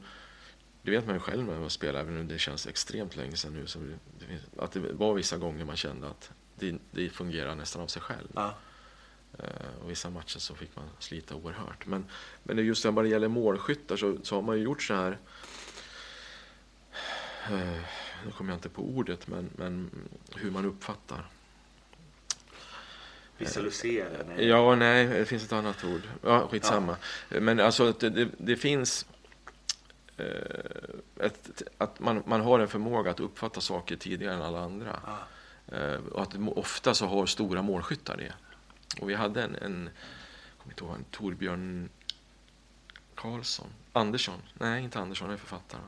Det 0.81 0.91
vet 0.91 1.05
man 1.05 1.15
ju 1.15 1.19
själv 1.19 1.45
när 1.45 1.59
man 1.59 1.69
spelar, 1.69 1.99
även 1.99 2.19
om 2.19 2.27
det 2.27 2.39
känns 2.39 2.67
extremt 2.67 3.15
länge 3.15 3.35
sedan 3.35 3.53
nu. 3.53 3.67
Så 3.67 3.79
det, 4.19 4.25
finns, 4.25 4.41
att 4.57 4.71
det 4.71 4.79
var 4.79 5.13
vissa 5.13 5.37
gånger 5.37 5.65
man 5.65 5.75
kände 5.75 6.07
att 6.07 6.31
det, 6.55 6.75
det 6.91 7.09
fungerar 7.09 7.55
nästan 7.55 7.81
av 7.81 7.87
sig 7.87 8.01
själv. 8.01 8.27
Ja. 8.33 8.53
Uh, 9.39 9.83
och 9.83 9.91
vissa 9.91 10.09
matcher 10.09 10.39
så 10.39 10.55
fick 10.55 10.75
man 10.75 10.85
slita 10.99 11.35
oerhört. 11.35 11.85
Men, 11.85 12.05
men 12.43 12.65
just 12.65 12.85
vad 12.85 13.05
det 13.05 13.09
gäller 13.09 13.27
målskyttar 13.27 13.95
så, 13.95 14.17
så 14.23 14.35
har 14.35 14.41
man 14.41 14.57
ju 14.57 14.63
gjort 14.63 14.83
så 14.83 14.93
här... 14.93 15.17
Uh, 17.51 17.81
nu 18.25 18.31
kommer 18.31 18.51
jag 18.51 18.57
inte 18.57 18.69
på 18.69 18.81
ordet, 18.81 19.27
men, 19.27 19.49
men 19.55 19.89
hur 20.35 20.51
man 20.51 20.65
uppfattar 20.65 21.29
Visualisera? 23.41 24.07
Nej. 24.27 24.47
Ja, 24.47 24.75
nej, 24.75 25.07
det 25.07 25.25
finns 25.25 25.43
ett 25.43 25.53
annat 25.53 25.83
ord. 25.83 26.01
Ja, 26.23 26.47
skitsamma. 26.47 26.97
Ja. 27.29 27.39
Men 27.39 27.59
alltså, 27.59 27.91
det, 27.91 28.09
det, 28.09 28.29
det 28.37 28.55
finns 28.55 29.05
eh, 30.17 31.25
ett, 31.25 31.61
att 31.77 31.99
man, 31.99 32.23
man 32.25 32.41
har 32.41 32.59
en 32.59 32.67
förmåga 32.67 33.11
att 33.11 33.19
uppfatta 33.19 33.61
saker 33.61 33.95
tidigare 33.95 34.33
än 34.33 34.41
alla 34.41 34.59
andra. 34.59 34.99
Ja. 35.05 35.17
Eh, 35.77 35.95
och 35.95 36.21
att 36.21 36.35
ofta 36.55 36.93
så 36.93 37.05
har 37.05 37.25
stora 37.25 37.61
målskyttar 37.61 38.17
det. 38.17 38.33
Och 39.01 39.09
vi 39.09 39.13
hade 39.13 39.43
en, 39.43 39.55
en 39.55 39.89
jag 40.77 40.87
ihåg, 40.87 40.95
en 40.95 41.05
Torbjörn 41.11 41.89
Karlsson, 43.15 43.67
Andersson, 43.93 44.41
nej 44.53 44.83
inte 44.83 44.99
Andersson, 44.99 45.27
det 45.27 45.35
är 45.35 45.37
författaren. 45.37 45.83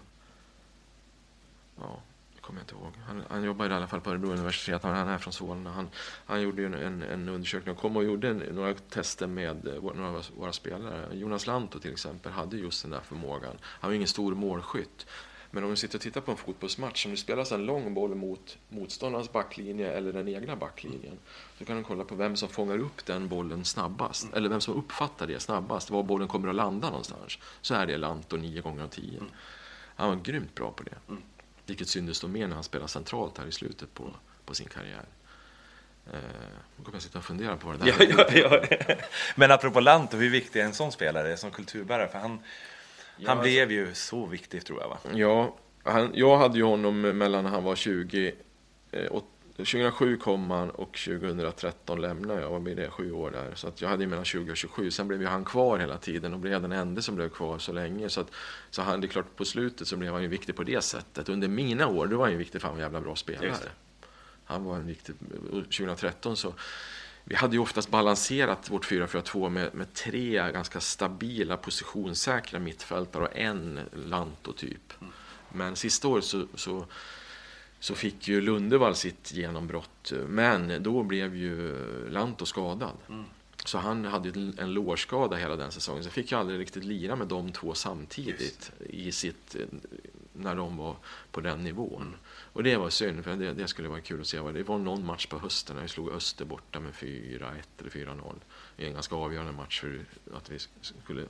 Ja, 1.80 2.02
kommer 2.44 2.60
jag 2.60 2.64
inte 2.64 2.76
ihåg. 2.76 2.94
Han, 3.08 3.24
han 3.30 3.44
jobbar 3.44 3.70
i 3.70 3.74
alla 3.74 3.88
fall 3.88 4.02
på 4.02 4.10
Örebro 4.10 4.32
universitet. 4.32 4.84
Han, 4.84 4.96
han 4.96 5.08
är 5.08 5.18
från 5.18 5.34
Solna. 5.34 5.72
Han, 5.72 5.90
han 6.26 6.42
gjorde 6.42 6.66
en, 6.66 6.74
en, 6.74 7.04
en 7.04 7.30
undersökning 7.30 7.76
och 7.76 7.82
kom 7.82 7.98
och 7.98 8.04
gjorde 8.04 8.30
en, 8.30 8.38
några 8.38 8.74
tester 8.74 9.28
med 9.28 9.68
eh, 9.68 9.84
några 9.84 10.08
av 10.08 10.26
våra 10.38 10.54
spelare. 10.54 11.16
Jonas 11.16 11.48
Lanto 11.48 11.80
till 11.80 11.92
exempel 11.92 12.32
hade 12.32 12.58
just 12.58 12.82
den 12.82 12.92
där 12.92 13.00
förmågan. 13.00 13.58
Han 13.64 13.90
var 13.90 13.96
ingen 13.96 14.08
stor 14.08 14.36
målskytt. 14.36 15.06
Men 15.52 15.64
om 15.64 15.70
du 15.70 15.76
sitter 15.76 15.98
och 15.98 16.02
tittar 16.02 16.22
på 16.22 16.32
en 16.32 16.38
fotbollsmatch, 16.38 17.06
om 17.06 17.12
det 17.12 17.18
spelas 17.18 17.52
en 17.52 17.66
lång 17.66 17.94
boll 17.94 18.16
mot 18.16 18.58
motståndarens 18.70 19.32
backlinje 19.32 19.92
eller 19.92 20.14
den 20.14 20.28
egna 20.28 20.56
backlinjen, 20.56 21.20
så 21.58 21.66
kan 21.66 21.78
du 21.78 21.84
kolla 21.84 22.04
på 22.04 22.16
vem 22.16 22.36
som 22.36 22.50
fångar 22.50 22.78
upp 22.78 23.06
den 23.06 23.28
bollen 23.28 23.66
snabbast, 23.66 24.24
mm. 24.24 24.38
eller 24.38 24.50
vem 24.50 24.62
som 24.62 24.74
uppfattar 24.74 25.28
det 25.28 25.40
snabbast, 25.40 25.90
var 25.90 26.04
bollen 26.04 26.28
kommer 26.28 26.50
att 26.50 26.56
landa 26.56 26.90
någonstans. 26.90 27.38
Så 27.62 27.74
är 27.74 27.86
det 27.86 27.98
Lanto 27.98 28.38
nio 28.38 28.62
gånger 28.62 28.84
av 28.84 28.88
tio. 28.88 29.18
Mm. 29.18 29.32
Han 29.96 30.10
var 30.10 30.16
grymt 30.16 30.56
bra 30.56 30.72
på 30.72 30.84
det. 30.84 30.98
Vilket 31.66 31.88
syntes 31.88 32.20
då 32.20 32.28
mer 32.28 32.48
när 32.48 32.56
han 32.56 32.64
spelade 32.64 32.90
centralt 32.90 33.38
här 33.38 33.48
i 33.48 33.52
slutet 33.52 33.94
på, 33.94 34.16
på 34.46 34.56
sin 34.56 34.68
karriär. 34.68 35.06
Eh, 36.14 36.20
nu 36.76 36.84
kommer 36.84 36.96
jag 36.96 37.04
sitta 37.04 37.18
och 37.20 37.26
fundera 37.26 37.58
på 37.58 37.72
det 37.72 37.78
där. 37.78 37.96
Ja, 38.00 38.26
ja, 38.34 38.62
ja. 38.62 38.96
Men 39.36 39.52
apropå 39.52 39.80
Lanto, 39.80 40.18
hur 40.18 40.30
viktig 40.30 40.60
är 40.60 40.66
en 40.66 40.74
sån 40.74 40.92
spelare 40.92 41.38
som 41.38 41.52
kulturbärare? 41.52 42.08
För 42.08 42.20
han, 42.20 42.40
Han 43.26 43.40
blev 43.40 43.72
ju 43.72 43.94
så 43.94 44.26
viktig 44.26 44.66
tror 44.66 44.82
jag 44.82 44.90
va? 44.90 44.98
Ja, 45.14 45.56
han, 45.84 46.12
jag 46.14 46.38
hade 46.38 46.58
ju 46.58 46.64
honom 46.64 47.02
mellan 47.02 47.46
han 47.46 47.64
var 47.64 47.76
20 47.76 48.34
eh, 48.92 49.06
2007 49.58 50.18
kom 50.18 50.52
han 50.52 50.70
och 50.70 50.98
2013 51.06 52.02
lämnade 52.02 52.42
jag. 52.42 52.50
Vad 52.50 52.62
blir 52.62 52.76
det? 52.76 52.90
Sju 52.90 53.12
år 53.12 53.32
där. 53.32 53.56
Så 53.56 53.68
att 53.68 53.82
jag 53.82 53.90
hade 53.90 54.04
ju 54.04 54.10
mellan 54.10 54.26
20 54.26 54.52
och 54.52 54.58
27. 54.58 54.92
Sen 54.92 55.08
blev 55.08 55.22
ju 55.22 55.28
han 55.28 55.46
kvar 55.46 55.80
hela 55.80 55.98
tiden 55.98 56.34
och 56.34 56.40
blev 56.40 56.62
den 56.62 56.72
enda 56.72 57.02
som 57.02 57.16
blev 57.16 57.30
kvar 57.30 57.60
så 57.60 57.72
länge. 57.72 58.10
Så, 58.10 58.22
att, 58.22 58.32
så 58.70 58.82
han, 58.82 59.02
det 59.02 59.08
är 59.08 59.10
klart, 59.10 59.36
på 59.36 59.46
slutet 59.46 59.88
så 59.88 59.98
blev 59.98 60.14
han 60.14 60.22
ju 60.22 60.28
viktig 60.28 60.56
på 60.56 60.64
det 60.64 60.84
sättet. 60.84 61.30
Under 61.30 61.48
mina 61.48 61.88
år, 61.88 62.08
då 62.08 62.18
var 62.18 62.26
han 62.26 62.32
ju 62.32 62.38
viktig 62.38 62.62
för 62.62 62.68
han 62.68 62.78
var 62.78 62.82
en 62.82 62.86
jävla 62.86 63.02
bra 63.02 63.16
spelare. 63.16 63.56
Han 64.46 64.64
var 64.64 64.76
en 64.76 64.88
viktig... 64.88 65.16
2013 65.52 66.38
så... 66.38 66.54
Vi 67.26 67.36
hade 67.36 67.56
ju 67.56 67.62
oftast 67.62 67.90
balanserat 67.90 68.70
vårt 68.70 68.92
4-4-2 68.92 69.50
med, 69.50 69.76
med 69.76 69.94
tre 69.94 70.52
ganska 70.52 70.80
stabila 70.80 71.58
positionssäkra 71.58 72.60
mittfältare 72.60 73.24
och 73.24 73.38
en 73.38 73.80
Lanto-typ. 73.94 75.02
Mm. 75.02 75.14
Men 75.50 75.76
sista 75.76 76.08
året 76.08 76.24
så, 76.24 76.48
så 76.56 76.86
så 77.84 77.96
fick 77.96 78.28
ju 78.28 78.42
Lundevall 78.42 78.96
sitt 78.96 79.34
genombrott. 79.34 80.14
Men 80.28 80.84
då 80.84 81.04
blev 81.04 81.36
ju 81.36 81.76
Lanto 82.10 82.46
skadad. 82.46 82.98
Mm. 83.10 83.24
Så 83.66 83.78
han 83.78 84.06
hade 84.06 84.30
en 84.58 84.74
lårskada 84.74 85.36
hela 85.36 85.56
den 85.56 85.72
säsongen. 85.72 86.04
Så 86.04 86.10
fick 86.10 86.32
jag 86.32 86.40
aldrig 86.40 86.60
riktigt 86.60 86.84
lira 86.84 87.16
med 87.16 87.28
de 87.28 87.52
två 87.52 87.74
samtidigt 87.74 88.72
i 88.90 89.12
sitt, 89.12 89.56
när 90.34 90.56
de 90.56 90.78
var 90.78 90.96
på 91.32 91.42
den 91.42 91.64
nivån. 91.64 92.02
Mm. 92.02 92.16
Och 92.26 92.64
det 92.64 92.78
var 92.78 92.90
synd, 92.90 93.24
för 93.24 93.36
det, 93.36 93.54
det, 93.54 93.68
skulle 93.68 93.88
vara 93.88 94.02
kul 94.02 94.22
att 94.22 94.28
se. 94.28 94.52
Det 94.52 94.64
var 94.64 94.78
någon 94.78 95.06
match 95.06 95.26
på 95.26 95.40
hösten 95.40 95.76
när 95.76 95.84
vi 95.84 95.90
slog 95.90 96.12
Öster 96.12 96.46
borta 96.46 96.80
med 96.80 96.94
4-1 96.94 97.40
eller 97.80 97.90
4-0. 97.90 98.36
I 98.78 98.86
en 98.86 98.94
ganska 98.94 99.16
avgörande 99.16 99.52
match 99.54 99.82
för 99.82 100.06
att 100.34 100.50
vi 100.50 100.60
skulle, 100.82 101.26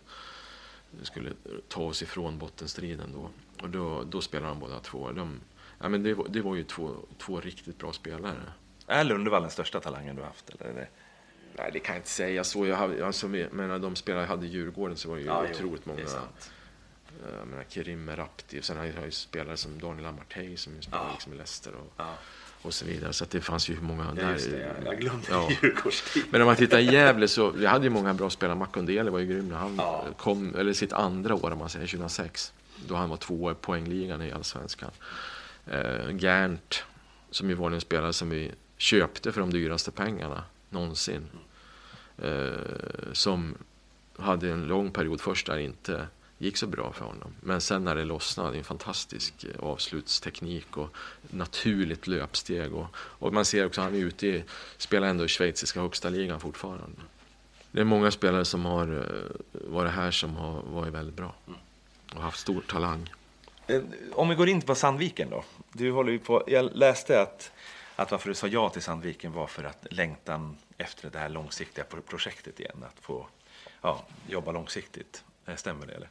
skulle 1.02 1.32
ta 1.68 1.82
oss 1.82 2.02
ifrån 2.02 2.38
bottenstriden 2.38 3.12
då. 3.14 3.30
Och 3.64 3.70
då, 3.70 4.04
då 4.04 4.22
spelade 4.22 4.52
de 4.52 4.60
båda 4.60 4.80
två. 4.80 5.12
De, 5.12 5.40
ja, 5.84 5.90
men 5.90 6.04
det, 6.04 6.14
var, 6.14 6.28
det 6.30 6.42
var 6.42 6.56
ju 6.56 6.64
två, 6.64 6.96
två 7.18 7.40
riktigt 7.40 7.78
bra 7.78 7.94
spelare. 7.94 8.36
Är 8.88 9.04
Lundevall 9.04 9.42
den 9.42 9.52
största 9.52 9.80
talangen 9.80 10.16
du 10.16 10.22
har 10.22 10.28
haft? 10.28 10.50
Eller. 10.50 10.90
Nej, 11.58 11.70
det 11.74 11.80
kan 11.80 11.96
jag 11.96 12.00
inte 12.00 12.10
säga. 12.10 12.44
Så 12.44 12.66
jag 12.66 12.76
hade, 12.76 13.06
alltså, 13.06 13.28
menar, 13.28 13.80
de 13.80 13.96
spelare 13.96 14.22
jag 14.22 14.28
hade 14.28 14.46
i 14.46 14.50
Djurgården 14.50 14.98
så 14.98 15.10
var 15.10 15.16
det 15.16 15.22
ju 15.22 15.28
ja, 15.28 15.46
otroligt 15.52 15.82
jo, 15.86 15.92
många. 15.92 16.02
Jag 17.40 17.48
menar, 17.48 17.64
Kerim 17.70 18.06
Merabti. 18.06 18.62
Sen 18.62 18.78
har 18.78 18.86
jag 18.86 19.06
ju 19.06 19.12
spelare 19.12 19.58
som 19.58 19.80
Daniel 19.80 20.06
Amartey 20.06 20.58
som 20.58 20.82
spelar 20.82 21.04
ja. 21.04 21.12
liksom 21.12 21.34
i 21.34 21.36
Leicester. 21.36 21.76
Och, 21.76 21.94
ja. 21.98 22.14
och 22.62 22.74
så 22.74 22.86
vidare. 22.86 23.14
Så 23.14 23.26
det 23.30 23.42
fanns 23.42 23.70
ju 23.70 23.82
många 23.82 24.06
ja, 24.18 24.22
där. 24.22 24.34
Det, 24.34 24.76
jag 24.86 25.00
glömde 25.00 25.28
ja. 25.30 25.50
Men 26.30 26.42
om 26.42 26.48
man 26.48 26.56
tittar 26.56 26.80
i 26.80 26.84
Gävle 26.84 27.28
så 27.28 27.50
vi 27.50 27.66
hade 27.66 27.84
ju 27.84 27.90
många 27.90 28.14
bra 28.14 28.30
spelare. 28.30 28.58
Makondele 28.58 29.12
var 29.12 29.20
ju 29.20 29.26
grym 29.26 29.50
när 29.50 29.58
han 29.58 29.82
kom, 30.18 30.56
eller 30.56 30.74
sitt 30.74 30.94
andra 30.94 31.36
år 31.36 31.52
om 31.52 31.60
man 31.60 31.70
säger, 31.70 31.88
2006. 31.88 32.54
Då 32.88 32.96
han 32.96 33.10
var 33.10 33.18
tvåa 33.18 33.52
i 33.52 33.56
poängligan 33.56 34.22
i 34.22 34.32
Allsvenskan 34.32 34.92
eh, 35.66 36.16
Gernt, 36.18 36.84
som 37.30 37.50
ju 37.50 37.56
var 37.56 37.72
en 37.72 37.82
spelare 37.82 38.14
som 38.14 38.30
vi 38.30 38.52
köpte 38.78 39.32
för 39.32 39.42
de 39.42 39.50
dyraste 39.50 39.92
pengarna 39.92 40.44
någonsin. 40.70 41.30
Eh, 42.18 43.14
som 43.14 43.56
hade 44.18 44.52
en 44.52 44.66
lång 44.66 44.92
period 44.92 45.22
först 45.22 45.48
där 45.48 45.56
det 45.56 45.64
inte 45.64 46.08
gick 46.38 46.58
så 46.58 46.68
bra 46.68 46.94
för 46.94 47.06
honom. 47.06 47.34
Men 47.42 47.62
sen 47.62 47.84
när 47.84 47.96
det 47.96 48.06
lossnade, 48.06 48.58
en 48.58 48.64
fantastisk 48.64 49.44
eh, 49.44 49.64
avslutsteknik 49.64 50.78
och 50.78 50.96
naturligt 51.22 52.08
löpsteg. 52.08 52.74
Och, 52.74 52.88
och 52.96 53.34
man 53.34 53.46
ser 53.46 53.66
också 53.66 53.82
att 53.82 53.86
han 53.86 53.96
är 53.96 54.06
ute 54.06 54.28
i, 54.28 54.44
spelar 54.78 55.08
ändå 55.08 55.26
i 55.26 55.28
schweiziska 55.28 55.82
högsta 55.82 56.10
ligan 56.10 56.40
fortfarande. 56.40 57.02
Det 57.72 57.82
är 57.82 57.86
många 57.86 58.12
spelare 58.12 58.46
som 58.46 58.66
har 58.66 58.88
eh, 58.88 59.70
varit 59.72 59.92
här 59.92 60.12
som 60.12 60.36
har 60.36 60.62
varit 60.62 60.94
väldigt 60.94 61.16
bra 61.16 61.36
och 62.16 62.22
haft 62.22 62.40
stor 62.40 62.62
talang. 62.68 63.10
Eh, 63.68 63.82
om 64.14 64.30
vi 64.30 64.36
går 64.36 64.50
in 64.50 64.62
på 64.62 64.76
Sandviken 64.76 65.30
då. 65.30 65.44
Du 65.74 65.92
håller 65.92 66.12
ju 66.12 66.20
på, 66.20 66.44
jag 66.48 66.70
läste 66.74 67.22
att, 67.22 67.52
att 67.96 68.12
varför 68.12 68.30
du 68.30 68.36
sa 68.36 68.48
ja 68.48 68.70
till 68.70 68.82
Sandviken 68.82 69.34
var 69.34 69.48
för 69.48 69.64
att 69.64 69.88
längtan 69.90 70.58
efter 70.78 71.10
det 71.10 71.20
här 71.20 71.30
långsiktiga 71.30 71.86
projektet 72.08 72.60
igen. 72.60 72.84
Att 72.84 73.06
få 73.06 73.28
ja, 73.82 74.04
jobba 74.28 74.52
långsiktigt. 74.52 75.24
Eh, 75.46 75.56
stämmer 75.56 75.88
det 75.88 75.94
eller? 75.94 76.10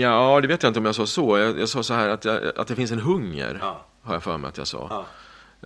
Ja, 0.00 0.40
det 0.40 0.48
vet 0.48 0.62
jag 0.62 0.70
inte 0.70 0.78
om 0.78 0.86
jag 0.86 0.94
sa 0.94 1.06
så. 1.06 1.38
Jag, 1.38 1.60
jag 1.60 1.68
sa 1.68 1.82
så 1.82 1.94
här 1.94 2.08
att, 2.08 2.24
jag, 2.24 2.58
att 2.58 2.68
det 2.68 2.76
finns 2.76 2.90
en 2.90 3.00
hunger. 3.00 3.58
Ja. 3.62 3.84
Har 4.02 4.14
jag 4.14 4.22
för 4.22 4.38
mig 4.38 4.48
att 4.48 4.58
jag 4.58 4.66
sa. 4.66 4.86
Ja. 4.90 5.06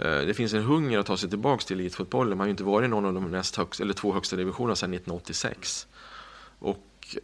Eh, 0.03 0.27
det 0.27 0.35
finns 0.35 0.55
en 0.55 0.63
hunger 0.63 0.99
att 0.99 1.07
ta 1.07 1.17
sig 1.17 1.29
tillbaka 1.31 1.65
till 1.65 1.81
elitfotbollen. 1.81 2.31
Man 2.31 2.39
har 2.39 2.47
ju 2.47 2.51
inte 2.51 2.65
varit 2.65 2.87
i 2.87 2.89
någon 2.89 3.05
av 3.05 3.15
de 3.15 3.31
näst 3.31 3.57
högsta, 3.57 3.83
eller 3.83 3.95
två 3.95 4.13
högsta 4.13 4.37
divisionerna 4.37 4.77
sedan 4.77 4.95
1986. 4.95 5.87
Och 6.59 6.79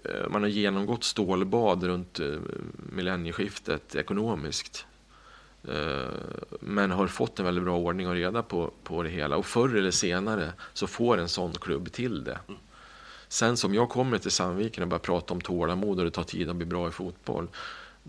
Eh, 0.05 0.29
man 0.31 0.43
har 0.43 0.49
genomgått 0.49 1.05
stålbad 1.05 1.85
runt 1.85 2.21
eh, 2.21 2.37
millennieskiftet 2.93 3.95
ekonomiskt. 3.95 4.87
Eh, 5.69 6.09
men 6.61 6.91
har 6.91 7.07
fått 7.07 7.39
en 7.39 7.45
väldigt 7.45 7.65
bra 7.65 7.77
ordning 7.77 8.09
och 8.09 8.15
reda 8.15 8.43
på, 8.43 8.71
på 8.85 9.03
det 9.03 9.09
hela. 9.09 9.37
Och 9.37 9.47
förr 9.47 9.77
eller 9.77 9.91
senare 9.91 10.53
så 10.73 10.87
får 10.87 11.19
en 11.19 11.29
sån 11.29 11.53
klubb 11.53 11.93
till 11.93 12.25
det. 12.25 12.39
Sen 13.29 13.57
som 13.57 13.75
jag 13.75 13.89
kommer 13.89 14.19
till 14.19 14.31
Sandviken 14.31 14.83
och 14.83 14.89
börjar 14.89 15.01
prata 15.01 15.35
om 15.35 15.41
tålamod 15.41 15.99
och 15.99 16.05
det 16.05 16.11
tar 16.11 16.23
tid 16.23 16.51
att 16.51 16.57
bli 16.57 16.67
bra 16.67 16.89
i 16.89 16.91
fotboll 16.91 17.49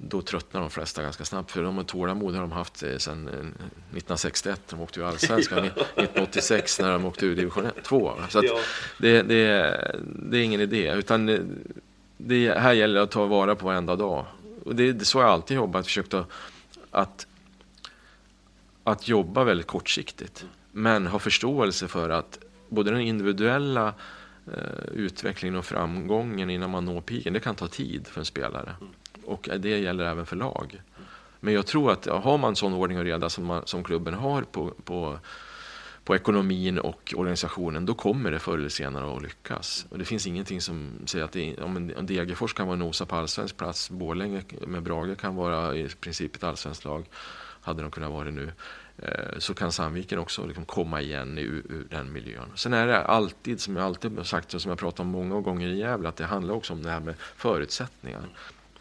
då 0.02 0.22
tröttnar 0.22 0.62
de 0.62 0.70
flesta 0.70 1.02
ganska 1.02 1.26
snabbt. 1.26 1.52
För 1.52 1.64
de 1.64 1.78
har 1.78 1.84
tålamod 1.84 2.34
har 2.34 2.42
de 2.42 2.52
haft 2.52 2.78
sedan 2.78 3.28
1961. 3.28 4.62
De 4.70 4.82
åkte 4.82 5.00
ju 5.00 5.06
allsvenskan 5.06 5.58
1986 5.66 6.80
när 6.80 6.92
de 6.92 7.06
åkte 7.06 7.26
ur 7.26 7.36
division 7.36 7.72
2. 7.84 8.14
Så 8.30 8.42
ja. 8.44 8.60
det, 8.98 9.22
det, 9.22 9.46
det, 10.04 10.38
är 10.38 10.42
ingen 10.42 10.62
idé. 10.62 10.94
Utan 10.94 11.26
det, 11.26 11.42
det 12.18 12.60
här 12.60 12.74
gäller 12.74 13.02
att 13.02 13.12
ta 13.12 13.26
vara 13.26 13.56
på 13.56 13.66
varenda 13.66 13.96
dag. 13.96 14.26
Och 14.66 14.76
det, 14.76 14.94
det 14.94 15.06
så 15.06 15.20
jag 15.20 15.30
alltid 15.30 15.58
jobbat. 15.58 15.86
Försökt 15.86 16.14
att, 16.14 16.28
att, 16.92 17.28
att 18.84 19.08
jobba 19.08 19.44
väldigt 19.44 19.68
kortsiktigt. 19.68 20.46
Men 20.72 21.08
ha 21.08 21.20
förståelse 21.20 21.88
för 21.88 22.10
att 22.10 22.40
både 22.70 22.92
den 22.92 23.02
individuella 23.02 23.94
eh, 24.54 24.94
utvecklingen 24.94 25.56
och 25.56 25.66
framgången 25.66 26.50
innan 26.50 26.70
man 26.70 26.86
når 26.86 27.02
piken, 27.02 27.34
det 27.34 27.40
kan 27.40 27.56
ta 27.56 27.68
tid 27.68 28.08
för 28.08 28.20
en 28.20 28.26
spelare. 28.26 28.76
Och 29.26 29.50
det 29.60 29.80
gäller 29.80 30.04
även 30.04 30.26
för 30.26 30.36
lag. 30.36 30.82
Men 31.40 31.54
jag 31.54 31.66
tror 31.66 31.92
att 31.92 32.06
har 32.06 32.38
man 32.38 32.56
sån 32.56 32.74
ordning 32.74 32.98
och 32.98 33.04
reda 33.04 33.30
som, 33.30 33.46
man, 33.46 33.62
som 33.66 33.84
klubben 33.84 34.14
har 34.14 34.42
på, 34.42 34.74
på, 34.84 35.20
på 36.04 36.16
ekonomin 36.16 36.80
och 36.80 37.14
organisationen, 37.18 37.86
då 37.86 37.94
kommer 37.94 38.32
det 38.32 38.40
förr 38.40 38.58
eller 38.58 38.70
senare 38.70 39.16
att 39.16 39.24
lyckas. 39.24 39.86
Och 39.90 39.98
det 39.98 40.06
finns 40.06 40.28
ingenting 40.28 40.62
som 40.62 40.92
säger 41.06 41.26
att 41.26 41.32
det, 41.32 41.58
om 41.58 41.78
en 41.78 42.06
Degerfors 42.06 42.54
kan 42.54 42.68
vara 42.68 42.78
nosa 42.78 43.06
på 43.06 43.16
allsvensk 43.16 43.58
plats, 43.58 43.90
Borlänge 43.90 44.42
med 44.68 44.84
Brage 44.84 45.18
kan 45.18 45.36
vara 45.36 45.76
i 45.76 45.90
princip 46.00 46.36
ett 46.36 46.44
allsvenskt 46.44 46.86
lag, 46.86 47.06
hade 47.62 47.82
de 47.82 47.92
kunnat 47.92 48.12
vara 48.12 48.26
det 48.26 48.32
nu, 48.32 48.52
eh, 48.98 49.38
så 49.38 49.54
kan 49.54 49.72
Sandviken 49.72 50.20
också 50.20 50.46
liksom 50.46 50.66
komma 50.66 51.02
igen 51.02 51.38
ur, 51.38 51.64
ur, 51.70 51.88
den 51.90 52.12
miljön. 52.12 52.52
Sen 52.56 52.74
är 52.74 52.88
det 52.88 53.04
alltid, 53.04 53.62
som 53.62 53.76
jag 53.76 53.86
alltid 53.86 54.18
har 54.18 54.24
sagt 54.24 54.54
och 54.54 54.62
som 54.62 54.70
jag 54.70 54.80
pratat 54.80 55.00
om 55.00 55.08
många 55.08 55.42
gånger 55.42 55.68
i 55.68 55.78
Gävle, 55.80 56.10
att 56.10 56.16
det 56.16 56.26
handlar 56.26 56.54
också 56.54 56.74
om 56.74 56.84
det 56.84 56.90
här 56.90 57.00
med 57.00 57.16
förutsättningar 57.36 58.22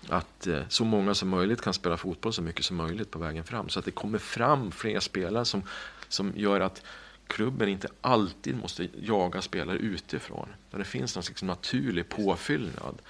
att 0.08 0.46
eh, 0.46 0.62
så 0.68 0.84
många 0.84 1.14
som 1.14 1.28
möjligt 1.28 1.60
kan 1.60 1.74
spela 1.74 1.96
fotboll 1.96 2.32
så 2.32 2.42
mycket 2.42 2.64
som 2.64 2.76
möjligt 2.76 3.10
på 3.10 3.18
vägen 3.18 3.44
fram. 3.44 3.68
Så 3.68 3.78
att 3.78 3.84
det 3.84 3.90
kommer 3.90 4.18
fram 4.18 4.70
fler 4.70 5.00
spelare 5.00 5.44
som, 5.44 5.62
som 6.08 6.32
gör 6.36 6.60
att 6.60 6.82
klubben 7.26 7.68
inte 7.68 7.88
alltid 8.00 8.56
måste 8.56 8.88
jaga 8.94 9.42
spelare 9.42 9.76
utifrån. 9.76 10.48
Där 10.70 10.78
det 10.78 10.84
finns 10.84 11.16
någon 11.16 11.22
slags 11.22 11.42
naturlig 11.42 12.08
påfyllnad. 12.08 13.02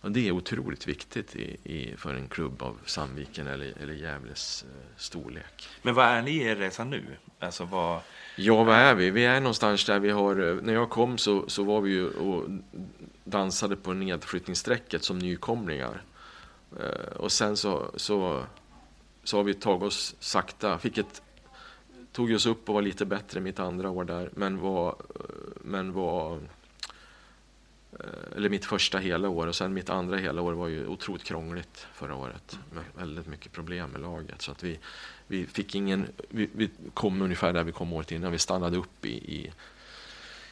Och 0.00 0.12
det 0.12 0.28
är 0.28 0.32
otroligt 0.32 0.86
viktigt 0.86 1.36
i, 1.36 1.56
i, 1.64 1.96
för 1.96 2.14
en 2.14 2.28
klubb 2.28 2.62
av 2.62 2.78
Sandviken 2.84 3.46
eller, 3.46 3.74
eller 3.82 3.94
Gävles 3.94 4.64
eh, 4.68 4.96
storlek. 4.96 5.68
Men 5.82 5.94
vad 5.94 6.06
är 6.06 6.22
ni 6.22 6.30
i 6.30 6.42
er 6.42 6.56
resa 6.56 6.84
nu? 6.84 7.04
Alltså 7.38 7.64
vad... 7.64 8.00
Ja, 8.36 8.64
vad 8.64 8.76
är 8.76 8.94
vi? 8.94 9.10
Vi 9.10 9.24
är 9.24 9.40
någonstans 9.40 9.84
där 9.84 9.98
vi 9.98 10.10
har... 10.10 10.48
Eh, 10.48 10.62
när 10.62 10.72
jag 10.72 10.90
kom 10.90 11.18
så, 11.18 11.48
så 11.48 11.64
var 11.64 11.80
vi 11.80 11.90
ju 11.90 12.08
och 12.08 12.44
dansade 13.24 13.76
på 13.76 13.92
nedflyttningssträcket 13.92 15.04
som 15.04 15.18
nykomlingar. 15.18 16.02
Eh, 16.80 17.16
och 17.16 17.32
sen 17.32 17.56
så, 17.56 17.90
så, 17.96 18.44
så 19.24 19.36
har 19.36 19.44
vi 19.44 19.54
tagit 19.54 19.82
oss 19.82 20.16
sakta, 20.18 20.78
fick 20.78 20.98
ett, 20.98 21.22
tog 22.12 22.32
oss 22.32 22.46
upp 22.46 22.68
och 22.68 22.74
var 22.74 22.82
lite 22.82 23.04
bättre 23.04 23.40
mitt 23.40 23.58
andra 23.58 23.90
år 23.90 24.04
där, 24.04 24.30
men 24.34 24.60
var, 24.60 24.88
eh, 24.88 25.24
men 25.62 25.92
var 25.92 26.40
eh, 27.92 28.36
eller 28.36 28.48
mitt 28.48 28.64
första 28.64 28.98
hela 28.98 29.28
år 29.28 29.46
och 29.46 29.54
sen 29.54 29.74
mitt 29.74 29.90
andra 29.90 30.16
hela 30.16 30.42
år 30.42 30.52
var 30.52 30.68
ju 30.68 30.86
otroligt 30.86 31.24
krångligt 31.24 31.86
förra 31.94 32.14
året. 32.14 32.58
Med 32.72 32.84
väldigt 32.94 33.26
mycket 33.26 33.52
problem 33.52 33.90
med 33.90 34.00
laget. 34.00 34.42
Så 34.42 34.52
att 34.52 34.62
vi, 34.62 34.78
vi 35.26 35.46
fick 35.46 35.74
ingen, 35.74 36.06
vi, 36.28 36.48
vi 36.52 36.70
kom 36.94 37.22
ungefär 37.22 37.52
där 37.52 37.64
vi 37.64 37.72
kom 37.72 37.92
året 37.92 38.12
innan. 38.12 38.32
Vi 38.32 38.38
stannade 38.38 38.76
upp 38.76 39.04
i, 39.04 39.12
i, 39.12 39.52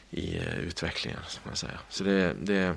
i 0.09 0.39
utvecklingen. 0.59 1.19
Ska 1.27 1.41
man 1.45 1.55
säga. 1.55 1.79
Så 1.89 2.03
det, 2.03 2.33
det, 2.41 2.75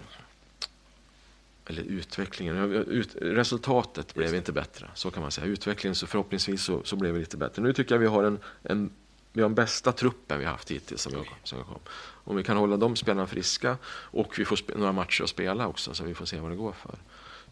eller 1.68 1.82
utvecklingen, 1.82 2.72
ut, 2.72 3.16
resultatet 3.20 4.14
blev 4.14 4.34
inte 4.34 4.52
bättre. 4.52 4.90
Så 4.94 5.10
kan 5.10 5.22
man 5.22 5.30
säga. 5.30 5.46
Utvecklingen, 5.46 5.94
så 5.94 6.06
förhoppningsvis 6.06 6.62
så, 6.62 6.82
så 6.84 6.96
blev 6.96 7.14
det 7.14 7.20
lite 7.20 7.36
bättre. 7.36 7.62
Nu 7.62 7.72
tycker 7.72 7.94
jag 7.94 8.00
vi 8.00 8.06
har 8.06 8.24
en, 8.24 8.38
en 8.62 8.90
vi 9.32 9.42
har 9.42 9.48
den 9.48 9.54
bästa 9.54 9.92
truppen 9.92 10.38
vi 10.38 10.44
har 10.44 10.52
haft 10.52 10.70
hittills 10.70 11.02
som 11.02 11.12
jag, 11.12 11.26
som 11.44 11.58
jag 11.58 11.66
kom. 11.66 11.80
Om 12.24 12.36
vi 12.36 12.44
kan 12.44 12.56
hålla 12.56 12.76
de 12.76 12.96
spelarna 12.96 13.26
friska 13.26 13.76
och 13.86 14.38
vi 14.38 14.44
får 14.44 14.78
några 14.78 14.92
matcher 14.92 15.22
att 15.22 15.30
spela 15.30 15.66
också 15.66 15.94
så 15.94 16.04
vi 16.04 16.14
får 16.14 16.26
se 16.26 16.40
vad 16.40 16.50
det 16.50 16.56
går 16.56 16.72
för. 16.72 16.98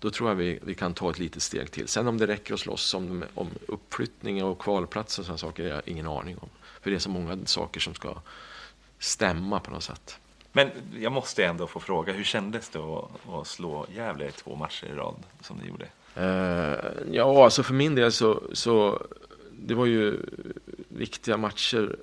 då 0.01 0.11
tror 0.11 0.29
jag 0.29 0.37
vi, 0.37 0.59
vi 0.63 0.75
kan 0.75 0.95
ta 0.95 1.11
ett 1.11 1.19
litet 1.19 1.43
steg 1.43 1.71
till. 1.71 1.89
Sen 1.89 2.09
om 2.09 2.19
det 2.19 2.27
räcker 2.27 2.55
att 2.55 2.61
slåss 2.61 2.95
om, 2.95 3.25
om 3.35 3.51
uppflyttning 3.69 4.45
och 4.45 4.59
kvalplatser 4.59 5.23
och 5.23 5.27
sådana 5.27 5.39
saker, 5.39 5.63
det 5.63 5.69
har 5.69 5.77
jag 5.77 5.89
ingen 5.89 6.07
aning 6.07 6.39
om. 6.39 6.49
För 6.81 6.91
det 6.91 6.97
är 6.97 7.01
så 7.01 7.11
många 7.11 7.39
saker 7.45 7.81
som 7.81 7.95
ska 7.95 8.21
stämma 8.99 9.61
på 9.61 9.71
något 9.71 9.85
sätt. 9.85 10.19
Men 10.57 10.71
jag 11.01 11.13
måste 11.13 11.45
ändå 11.45 11.67
få 11.67 11.81
fråga, 11.81 12.13
hur 12.13 12.25
kändes 12.25 12.69
det 12.69 12.79
att, 12.79 13.11
att 13.29 13.47
slå 13.47 13.87
Gävle 13.95 14.29
i 14.29 14.31
två 14.31 14.57
matcher 14.57 14.87
i 14.87 14.95
rad 14.95 15.15
som 15.41 15.57
ni 15.57 15.69
gjorde? 15.69 15.85
Uh, 16.19 17.15
ja, 17.15 17.45
alltså 17.45 17.63
för 17.63 17.75
min 17.75 17.95
del 17.95 18.13
så, 18.13 18.43
så 18.53 19.07
det 19.53 19.75
var 19.75 19.87
ju 19.87 20.21
viktiga 20.89 21.37
matcher. 21.37 21.97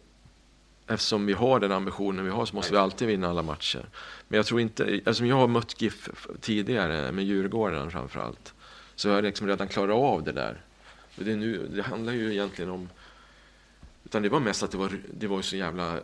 Eftersom 0.87 1.25
vi 1.25 1.33
har 1.33 1.59
den 1.59 1.71
ambitionen 1.71 2.25
vi 2.25 2.31
har 2.31 2.45
så 2.45 2.55
måste 2.55 2.71
vi 2.71 2.77
alltid 2.77 3.07
vinna 3.07 3.29
alla 3.29 3.41
matcher. 3.41 3.85
Men 4.27 4.37
jag 4.37 4.45
tror 4.45 4.61
inte, 4.61 4.83
Eftersom 4.83 5.27
jag 5.27 5.35
har 5.35 5.47
mött 5.47 5.81
GIF 5.81 6.09
tidigare 6.41 7.11
med 7.11 7.25
Djurgården 7.25 7.91
framförallt, 7.91 8.45
så 8.45 8.53
Så 8.95 9.07
jag 9.07 9.15
har 9.15 9.21
liksom 9.21 9.47
redan 9.47 9.67
klarat 9.67 9.95
av 9.95 10.23
det 10.23 10.31
där. 10.31 10.61
Det, 11.15 11.35
nu, 11.35 11.67
det 11.67 11.81
handlar 11.81 12.13
ju 12.13 12.31
egentligen 12.31 12.71
om, 12.71 12.89
utan 14.05 14.21
det 14.21 14.29
var 14.29 14.39
mest 14.39 14.63
att 14.63 14.71
det 14.71 14.77
var, 14.77 14.91
det 15.13 15.27
var 15.27 15.41
så 15.41 15.55
jävla 15.55 15.99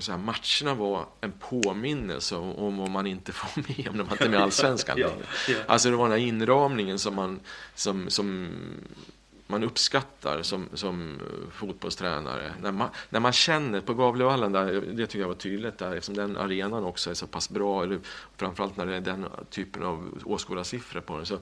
säga, 0.00 0.18
matcherna 0.18 0.74
var 0.74 1.06
en 1.20 1.32
påminnelse 1.32 2.36
om 2.36 2.76
vad 2.76 2.90
man 2.90 3.06
inte 3.06 3.32
får 3.32 3.62
med 3.68 3.88
om 3.88 3.96
när 3.96 4.04
man 4.04 4.12
inte 4.12 4.24
är 4.24 4.28
med 4.28 4.40
i 4.40 4.42
Allsvenskan. 4.42 4.98
ja, 4.98 5.10
ja. 5.48 5.56
Alltså 5.66 5.90
det 5.90 5.96
var 5.96 6.04
den 6.08 6.18
här 6.18 6.26
inramningen 6.26 6.98
som 6.98 7.14
man, 7.14 7.40
som, 7.74 8.10
som 8.10 8.48
man 9.46 9.64
uppskattar 9.64 10.42
som, 10.42 10.68
som 10.74 11.20
fotbollstränare. 11.52 12.52
När 12.62 12.72
man, 12.72 12.88
när 13.10 13.20
man 13.20 13.32
känner 13.32 13.80
på 13.80 13.94
Gavlevallen, 13.94 14.52
där, 14.52 14.80
det 14.92 15.06
tycker 15.06 15.20
jag 15.20 15.28
var 15.28 15.34
tydligt 15.34 15.78
där, 15.78 15.94
eftersom 15.94 16.14
den 16.14 16.36
arenan 16.36 16.84
också 16.84 17.10
är 17.10 17.14
så 17.14 17.26
pass 17.26 17.50
bra, 17.50 17.82
eller 17.82 18.00
framförallt 18.36 18.76
när 18.76 18.86
det 18.86 18.96
är 18.96 19.00
den 19.00 19.26
typen 19.50 19.82
av 19.82 20.22
åskådarsiffror 20.24 21.00
på 21.00 21.16
den. 21.16 21.26
Så 21.26 21.38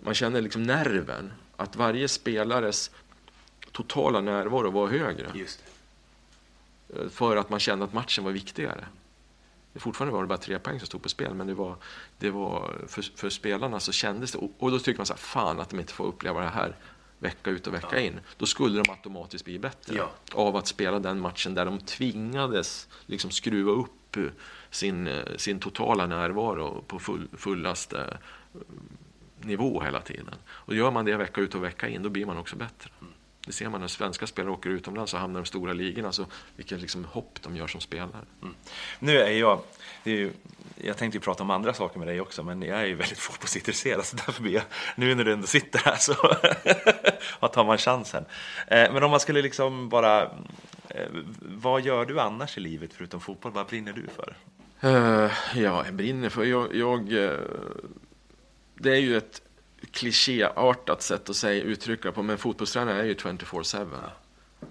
man 0.00 0.14
känner 0.14 0.40
liksom 0.40 0.62
nerven, 0.62 1.32
att 1.56 1.76
varje 1.76 2.08
spelares 2.08 2.90
totala 3.72 4.20
närvaro 4.20 4.70
var 4.70 4.88
högre. 4.88 5.30
Just 5.34 5.58
det. 5.64 5.73
För 7.10 7.36
att 7.36 7.50
man 7.50 7.60
kände 7.60 7.84
att 7.84 7.92
matchen 7.92 8.24
var 8.24 8.32
viktigare. 8.32 8.84
Fortfarande 9.74 10.14
var 10.14 10.22
det 10.22 10.28
bara 10.28 10.38
tre 10.38 10.58
poäng 10.58 10.78
som 10.78 10.86
stod 10.86 11.02
på 11.02 11.08
spel, 11.08 11.34
men 11.34 11.46
det 11.46 11.54
var, 11.54 11.76
det 12.18 12.30
var 12.30 12.74
för, 12.86 13.02
för 13.16 13.30
spelarna 13.30 13.80
så 13.80 13.92
kändes 13.92 14.32
det. 14.32 14.38
Och 14.58 14.70
då 14.70 14.78
tycker 14.78 14.98
man 14.98 15.06
så 15.06 15.12
här, 15.12 15.18
fan 15.18 15.60
att 15.60 15.70
de 15.70 15.80
inte 15.80 15.92
får 15.92 16.06
uppleva 16.06 16.40
det 16.40 16.48
här 16.48 16.76
vecka 17.18 17.50
ut 17.50 17.66
och 17.66 17.74
vecka 17.74 17.88
ja. 17.92 17.98
in. 17.98 18.20
Då 18.36 18.46
skulle 18.46 18.82
de 18.82 18.90
automatiskt 18.90 19.44
bli 19.44 19.58
bättre 19.58 19.96
ja. 19.96 20.10
av 20.32 20.56
att 20.56 20.66
spela 20.66 20.98
den 20.98 21.20
matchen 21.20 21.54
där 21.54 21.64
de 21.64 21.78
tvingades 21.78 22.88
liksom 23.06 23.30
skruva 23.30 23.72
upp 23.72 24.16
sin, 24.70 25.22
sin 25.36 25.60
totala 25.60 26.06
närvaro 26.06 26.84
på 26.86 26.98
full, 26.98 27.28
fullaste 27.32 28.18
nivå 29.40 29.80
hela 29.80 30.00
tiden. 30.00 30.34
Och 30.46 30.74
gör 30.74 30.90
man 30.90 31.04
det 31.04 31.16
vecka 31.16 31.40
ut 31.40 31.54
och 31.54 31.64
vecka 31.64 31.88
in, 31.88 32.02
då 32.02 32.08
blir 32.08 32.26
man 32.26 32.38
också 32.38 32.56
bättre. 32.56 32.90
Mm. 33.00 33.13
Det 33.46 33.52
ser 33.52 33.68
man 33.68 33.80
när 33.80 33.88
svenska 33.88 34.26
spelare 34.26 34.52
åker 34.52 34.70
utomlands 34.70 35.14
och 35.14 35.20
hamnar 35.20 35.40
i 35.40 35.42
de 35.42 35.46
stora 35.46 35.72
ligorna. 35.72 36.12
Så 36.12 36.26
vilket 36.56 36.80
liksom 36.80 37.04
hopp 37.04 37.38
de 37.42 37.56
gör 37.56 37.66
som 37.66 37.80
spelare. 37.80 38.24
Mm. 38.42 38.54
Nu 38.98 39.18
är 39.18 39.30
jag, 39.30 39.60
är 40.04 40.10
ju, 40.10 40.32
jag 40.76 40.96
tänkte 40.96 41.18
ju 41.18 41.22
prata 41.22 41.42
om 41.42 41.50
andra 41.50 41.74
saker 41.74 41.98
med 41.98 42.08
dig 42.08 42.20
också, 42.20 42.42
men 42.42 42.62
jag 42.62 42.80
är 42.80 42.86
ju 42.86 42.94
väldigt 42.94 43.18
fotbollsintresserad. 43.28 44.04
Så 44.04 44.16
därför 44.16 44.42
blir 44.42 44.52
jag, 44.52 44.62
nu 44.96 45.14
när 45.14 45.24
du 45.24 45.32
ändå 45.32 45.46
sitter 45.46 45.78
här 45.84 45.96
så 45.96 46.14
tar 47.48 47.64
man 47.64 47.78
chansen. 47.78 48.24
Eh, 48.66 48.92
men 48.92 49.02
om 49.02 49.10
man 49.10 49.20
skulle 49.20 49.42
liksom 49.42 49.88
bara, 49.88 50.22
eh, 50.88 51.08
vad 51.40 51.82
gör 51.82 52.06
du 52.06 52.20
annars 52.20 52.58
i 52.58 52.60
livet 52.60 52.90
förutom 52.94 53.20
fotboll? 53.20 53.52
Vad 53.52 53.66
brinner 53.66 53.92
du 53.92 54.06
för? 54.16 54.36
Uh, 54.84 55.32
ja, 55.54 55.84
jag 55.84 55.94
brinner 55.94 56.28
för, 56.28 56.44
jag, 56.44 56.74
jag 56.74 57.08
det 58.74 58.90
är 58.90 59.00
ju 59.00 59.16
ett 59.16 59.42
klichéartat 59.94 61.02
sätt 61.02 61.30
att 61.30 61.36
säga, 61.36 61.62
uttrycka 61.62 62.12
på, 62.12 62.22
men 62.22 62.38
fotbollstränare 62.38 63.00
är 63.00 63.04
ju 63.04 63.14
24-7. 63.14 63.88
Ja. 63.92 64.12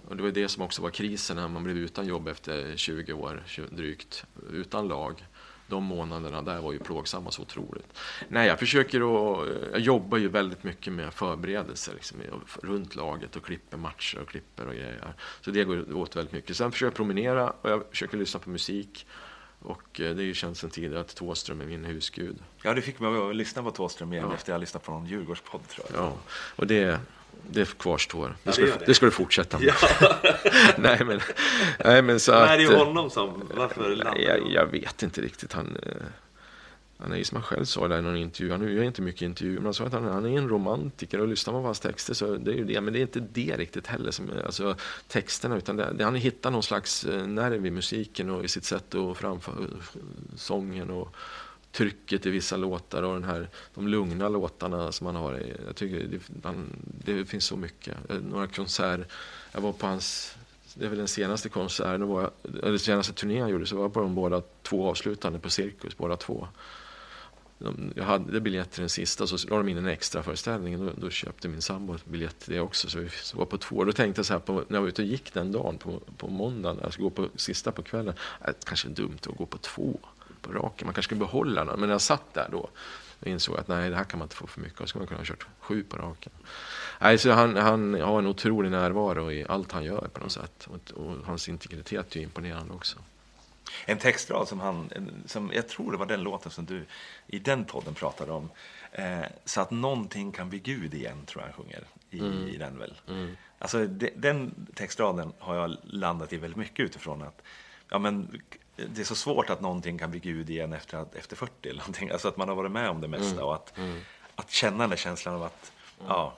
Och 0.08 0.18
det 0.18 0.24
var 0.24 0.32
det 0.32 0.50
som 0.50 0.64
också 0.64 0.82
var 0.82 0.90
krisen 0.90 1.36
när 1.36 1.48
man 1.48 1.64
blev 1.64 1.78
utan 1.78 2.08
jobb 2.08 2.28
efter 2.28 2.74
20 2.76 3.14
år 3.14 3.44
drygt, 3.70 4.26
utan 4.52 4.88
lag. 4.88 5.26
De 5.68 5.84
månaderna 5.84 6.42
där 6.42 6.62
var 6.62 6.72
ju 6.74 6.80
plågsamma 6.80 7.32
så 7.32 7.42
otroligt. 7.42 8.00
Nej, 8.28 8.48
jag 8.48 8.60
försöker 8.60 8.98
att, 8.98 9.48
jag 9.72 9.80
jobbar 9.80 10.18
ju 10.18 10.28
väldigt 10.28 10.64
mycket 10.64 10.94
med 10.94 11.14
förberedelser 11.14 11.94
liksom, 11.94 12.20
runt 12.62 12.96
laget 12.96 13.36
och 13.36 13.46
klipper 13.46 13.78
matcher 13.78 14.20
och 14.20 14.30
klipper 14.30 14.68
och 14.68 14.74
grejer. 14.74 15.14
Så 15.42 15.52
det 15.52 15.64
går 15.64 15.96
åt 15.96 16.16
väldigt 16.16 16.34
mycket. 16.34 16.58
Sen 16.58 16.72
försöker 16.72 16.86
jag 16.86 16.96
promenera 16.96 17.50
och 17.50 17.70
jag 17.70 17.84
försöker 17.90 18.18
lyssna 18.18 18.40
på 18.40 18.50
musik. 18.50 19.06
Och 19.64 20.00
eh, 20.00 20.16
det 20.16 20.24
är 20.24 20.26
ju 20.26 20.34
känt 20.34 20.58
sedan 20.58 20.70
tidigare 20.70 21.00
att 21.00 21.16
Tåström 21.16 21.62
är 21.62 21.66
min 21.66 21.86
husgud. 21.86 22.38
Ja, 22.64 22.74
det 22.74 22.82
fick 22.82 23.00
mig 23.00 23.30
att 23.30 23.36
lyssna 23.36 23.64
på 23.64 23.72
Tåström 23.72 24.14
igen 24.14 24.26
ja. 24.30 24.36
efter 24.36 24.52
jag 24.52 24.60
lyssnat 24.60 24.84
på 24.84 24.92
någon 24.92 25.06
Djurgårdspodd 25.06 25.68
tror 25.68 25.88
jag. 25.94 26.04
Ja, 26.04 26.14
och 26.56 26.68
det, 26.68 27.00
det 27.50 27.78
kvarstår. 27.78 28.36
Det 28.44 28.52
ska, 28.52 28.66
det. 28.66 28.86
det 28.86 28.94
ska 28.94 29.06
du 29.06 29.12
fortsätta 29.12 29.60
med. 29.60 29.74
Ja. 30.02 30.16
nej, 30.78 31.06
men, 31.06 31.20
nej, 31.86 32.02
men 32.02 32.20
så 32.20 32.32
Vad 32.32 32.42
är 32.42 32.58
det 32.58 32.78
honom 32.78 33.10
som, 33.10 33.50
varför 33.56 33.96
landade 33.96 34.22
jag, 34.22 34.52
jag 34.52 34.66
vet 34.66 35.04
inte 35.04 35.22
riktigt. 35.22 35.54
Han, 35.54 35.78
eh, 35.84 35.92
han 36.98 37.14
är 37.14 37.24
som 37.24 37.36
han 37.36 37.44
själv 37.44 37.66
sa 37.66 37.88
där 37.88 38.00
i 38.00 38.02
någon 38.02 38.18
intervju, 38.18 38.52
han 38.52 38.76
gör 38.76 38.84
inte 38.84 39.02
mycket 39.02 39.22
intervjuer, 39.22 39.56
men 39.56 39.66
han 39.66 39.74
sa 39.74 39.86
att 39.86 39.94
han, 39.94 40.04
han 40.04 40.26
är 40.26 40.38
en 40.38 40.50
romantiker 40.50 41.20
och 41.20 41.28
lyssnar 41.28 41.54
man 41.54 41.62
på 41.62 41.68
hans 41.68 41.80
texter 41.80 42.14
så 42.14 42.36
det 42.36 42.52
är 42.52 42.56
ju 42.56 42.66
det, 42.66 42.82
men 42.82 42.94
det 42.94 43.00
är 43.00 43.02
inte 43.02 43.28
det 43.34 43.58
riktigt 43.58 43.88
heller, 43.88 44.12
som, 44.12 44.32
alltså 44.46 44.76
texterna, 45.08 45.58
utan 45.58 45.76
det, 45.76 45.94
det, 45.94 46.04
han 46.04 46.16
hittar 46.16 46.52
någon 46.52 46.64
slags 46.64 47.06
eh, 47.06 47.28
nerv 47.28 47.66
i 47.66 47.72
musiken 47.72 48.30
och 48.30 48.46
i 48.46 48.48
sitt 48.48 48.66
sätt 48.66 48.96
att 48.96 49.18
framföra 49.18 49.56
sången 50.36 50.90
och 50.90 51.16
trycket 51.72 52.26
i 52.26 52.30
vissa 52.30 52.58
låtar 52.58 53.04
och 53.04 53.14
den 53.14 53.24
här, 53.24 53.50
de 53.74 53.88
lugna 53.88 54.30
låtarna 54.30 54.92
som 54.92 55.08
han 55.08 55.16
har. 55.16 55.44
Jag 55.66 55.76
tycker 55.76 56.08
det, 56.08 56.20
han, 56.44 56.68
det 57.06 57.26
finns 57.26 57.46
så 57.46 57.58
mycket. 57.58 57.98
Eh, 58.10 58.18
några 58.18 58.48
konserter, 58.48 59.08
jag 59.52 59.62
var 59.62 59.74
på 59.74 59.88
hans 59.88 60.36
det 60.76 60.86
är 60.86 60.90
väl 60.90 60.98
den 60.98 61.08
senaste 61.08 61.50
konserten, 61.50 62.02
eller 62.02 62.70
den 62.70 62.80
senaste 62.80 63.14
turnén 63.14 63.38
jag 63.38 63.50
gjorde, 63.50 63.66
så 63.66 63.76
var 63.76 63.84
jag 63.84 63.94
på 63.94 64.02
de 64.02 64.16
båda 64.16 64.42
två 64.62 64.90
avslutande 64.90 65.40
på 65.40 65.50
Cirkus, 65.50 65.98
båda 65.98 66.18
två 66.18 66.48
jag 67.96 68.04
hade 68.04 68.42
biljett 68.42 68.72
till 68.72 68.82
den 68.82 68.90
sista 68.90 69.28
så 69.28 69.48
la 69.50 69.58
de 69.58 69.70
in 69.70 69.78
en 69.78 69.88
extra 69.88 70.24
föreställning. 70.24 70.86
Då, 70.86 70.92
då 70.98 71.10
köpte 71.10 71.48
min 71.48 71.62
sambo 71.62 71.98
biljett 72.06 72.40
till 72.40 72.54
det 72.54 72.60
också. 72.60 72.90
Så 72.90 73.00
vi 73.00 73.10
var 73.34 73.46
på 73.46 73.58
två. 73.58 73.84
Då 73.84 73.92
tänkte 73.92 74.20
jag 74.20 74.26
så 74.26 74.34
här, 74.34 74.40
på, 74.40 74.54
när 74.54 74.78
jag 74.78 74.82
var 74.82 74.88
ute 74.88 75.02
och 75.02 75.08
gick 75.08 75.34
den 75.34 75.52
dagen 75.52 75.78
på, 75.78 76.00
på 76.18 76.28
måndagen, 76.28 76.80
jag 76.82 76.94
skulle 76.94 77.04
gå 77.04 77.10
på 77.10 77.30
sista 77.36 77.72
på 77.72 77.84
kvällen. 77.84 78.14
Äh, 78.48 78.54
kanske 78.66 78.88
dumt 78.88 79.18
att 79.30 79.38
gå 79.38 79.46
på 79.46 79.58
två 79.58 80.00
på 80.42 80.52
raken. 80.52 80.88
Man 80.88 80.94
kanske 80.94 81.08
skulle 81.08 81.20
behålla 81.20 81.66
den. 81.66 81.80
Men 81.80 81.90
när 81.90 81.94
jag 81.94 82.02
satt 82.02 82.34
där 82.34 82.48
då, 82.52 82.70
då 83.20 83.30
insåg 83.30 83.56
jag 83.56 83.62
att 83.62 83.68
nej, 83.68 83.90
det 83.90 83.96
här 83.96 84.04
kan 84.04 84.20
man 84.20 84.26
inte 84.26 84.36
få 84.36 84.48
för 84.48 84.62
mycket. 84.62 84.78
Då 84.78 84.86
skulle 84.86 85.02
man 85.02 85.08
kunna 85.08 85.20
ha 85.20 85.26
kört 85.26 85.48
sju 85.60 85.84
på 85.84 85.98
raken. 85.98 86.32
Nej, 87.00 87.18
så 87.18 87.32
han, 87.32 87.56
han 87.56 88.02
har 88.02 88.20
en 88.20 88.28
otrolig 88.28 88.72
närvaro 88.72 89.32
i 89.32 89.46
allt 89.50 89.72
han 89.72 89.84
gör 89.84 90.08
på 90.14 90.20
något 90.20 90.32
sätt. 90.32 90.68
Och, 90.68 90.92
och 90.92 91.16
hans 91.26 91.50
integritet 91.50 92.16
är 92.16 92.18
ju 92.18 92.24
imponerande 92.24 92.74
också. 92.74 93.00
En 93.86 93.98
textrad 93.98 94.48
som 94.48 94.60
han, 94.60 94.90
som 95.26 95.52
jag 95.54 95.68
tror 95.68 95.92
det 95.92 95.98
var 95.98 96.06
den 96.06 96.24
låten 96.24 96.52
som 96.52 96.66
du 96.66 96.86
i 97.28 97.40
den 97.40 97.66
podden 97.66 97.94
pratade 97.94 98.32
om. 98.32 98.50
Eh, 98.92 99.22
så 99.46 99.62
att 99.62 99.72
någonting 99.72 100.32
kan 100.32 100.50
bli 100.50 100.60
Gud 100.60 100.94
igen, 100.94 101.26
tror 101.26 101.44
jag 101.44 101.54
han 101.54 101.64
sjunger 101.64 101.84
i, 102.10 102.20
mm. 102.20 102.48
i 102.48 102.58
den 102.58 102.78
väl. 102.78 102.94
Mm. 103.08 103.38
Alltså 103.60 103.88
de, 103.88 104.10
den 104.16 104.68
textraden 104.76 105.34
har 105.40 105.56
jag 105.56 105.78
landat 105.84 106.34
i 106.34 106.38
väldigt 106.38 106.58
mycket 106.58 106.80
utifrån 106.80 107.22
att 107.22 107.42
ja, 107.90 108.00
men, 108.00 108.42
det 108.76 109.02
är 109.02 109.06
så 109.06 109.16
svårt 109.16 109.50
att 109.50 109.62
någonting 109.62 109.98
kan 109.98 110.12
bli 110.12 110.20
Gud 110.20 110.50
igen 110.50 110.74
efter, 110.74 110.98
att, 110.98 111.16
efter 111.16 111.36
40 111.36 111.70
eller 111.70 111.80
någonting. 111.80 112.10
Alltså 112.10 112.28
att 112.28 112.38
man 112.38 112.48
har 112.48 112.56
varit 112.56 112.72
med 112.72 112.90
om 112.90 113.02
det 113.02 113.08
mesta 113.08 113.34
mm. 113.34 113.46
och 113.46 113.56
att, 113.56 113.78
mm. 113.78 114.00
att 114.36 114.52
känna 114.52 114.78
den 114.78 114.90
där 114.90 114.98
känslan 114.98 115.36
av 115.36 115.44
att, 115.44 115.72
mm. 116.00 116.12
ja. 116.12 116.38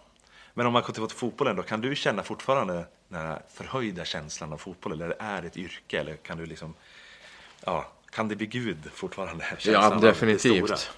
Men 0.53 0.65
om 0.65 0.73
man 0.73 0.81
går 0.81 0.93
till 0.93 1.17
fotbollen 1.17 1.55
då, 1.55 1.63
kan 1.63 1.81
du 1.81 1.95
känna 1.95 2.23
fortfarande 2.23 2.85
den 3.07 3.21
här 3.21 3.41
förhöjda 3.49 4.05
känslan 4.05 4.53
av 4.53 4.57
fotboll? 4.57 5.01
Eller 5.01 5.15
är 5.19 5.41
det 5.41 5.47
ett 5.47 5.57
yrke? 5.57 5.99
Eller 5.99 6.15
kan 6.15 6.37
du 6.37 6.45
liksom 6.45 6.73
ja, 7.65 7.91
kan 8.11 8.27
det 8.27 8.35
bli 8.35 8.45
Gud 8.45 8.77
fortfarande? 8.93 9.45
Ja, 9.59 9.89
definitivt. 10.01 10.91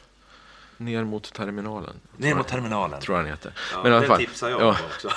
Ner 0.78 1.04
mot 1.04 1.34
terminalen. 1.34 1.94
Ner 2.18 2.36
mot 2.36 2.48
terminalen. 2.48 3.02
Tror 3.02 3.18
jag 3.18 3.26
den 3.26 3.32
heter. 3.32 3.54
Ja, 3.72 3.84
men 3.84 3.92
den 3.92 4.04
fall, 4.04 4.20
tipsar 4.20 4.50
jag 4.50 4.62
ja. 4.62 4.78
också. 4.86 5.10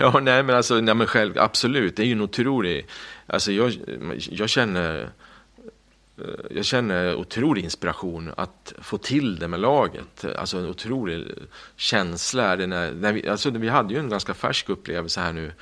ja, 0.00 0.20
nej 0.22 0.42
men 0.42 0.56
alltså, 0.56 0.80
nej, 0.80 0.94
men 0.94 1.06
själv, 1.06 1.38
absolut. 1.38 1.96
Det 1.96 2.02
är 2.02 2.06
ju 2.06 2.12
en 2.12 2.20
otrolig, 2.20 2.86
alltså 3.26 3.52
jag, 3.52 3.72
jag 4.30 4.48
känner, 4.48 5.10
eh, 6.18 6.24
jag 6.50 6.64
känner 6.64 7.14
otrolig 7.14 7.64
inspiration 7.64 8.32
att 8.36 8.72
få 8.78 8.98
till 8.98 9.38
det 9.38 9.48
med 9.48 9.60
laget. 9.60 10.24
Alltså 10.38 10.58
en 10.58 10.68
otrolig 10.68 11.26
känsla. 11.76 12.56
När, 12.56 12.92
när 12.92 13.12
vi, 13.12 13.28
alltså, 13.28 13.50
vi 13.50 13.68
hade 13.68 13.94
ju 13.94 14.00
en 14.00 14.08
ganska 14.08 14.34
färsk 14.34 14.68
upplevelse 14.68 15.20
här 15.20 15.32
nu 15.32 15.52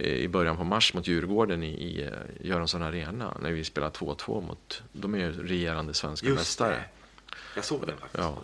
i 0.00 0.28
början 0.28 0.56
på 0.56 0.64
mars 0.64 0.94
mot 0.94 1.06
Djurgården 1.06 1.62
i, 1.62 1.66
i 1.66 2.02
eh, 2.02 2.46
Göransson 2.46 2.82
Arena 2.82 3.36
när 3.42 3.52
vi 3.52 3.64
spelade 3.64 3.92
2-2 3.92 4.46
mot, 4.46 4.82
de 4.92 5.14
är 5.14 5.30
regerande 5.30 5.94
svenska 5.94 6.26
Just 6.26 6.38
mästare. 6.38 6.74
Det. 6.74 6.84
Jag 7.54 7.64
såg 7.64 7.86
den 7.86 7.96
faktiskt. 7.96 8.18
Ja. 8.18 8.38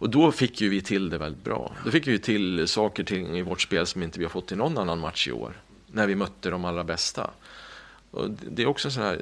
Och 0.00 0.10
då 0.10 0.32
fick 0.32 0.60
ju 0.60 0.68
vi 0.68 0.82
till 0.82 1.10
det 1.10 1.18
väldigt 1.18 1.44
bra. 1.44 1.72
Då 1.84 1.90
fick 1.90 2.06
vi 2.06 2.18
till 2.18 2.68
saker 2.68 3.04
till 3.04 3.36
i 3.36 3.42
vårt 3.42 3.60
spel 3.60 3.86
som 3.86 4.02
inte 4.02 4.18
vi 4.18 4.24
har 4.24 4.30
fått 4.30 4.52
i 4.52 4.56
någon 4.56 4.78
annan 4.78 4.98
match 4.98 5.28
i 5.28 5.32
år. 5.32 5.52
När 5.86 6.06
vi 6.06 6.14
mötte 6.14 6.50
de 6.50 6.64
allra 6.64 6.84
bästa. 6.84 7.30
Och 8.10 8.30
det 8.30 8.62
är 8.62 8.66
också 8.66 8.90
så 8.90 9.00
här, 9.00 9.20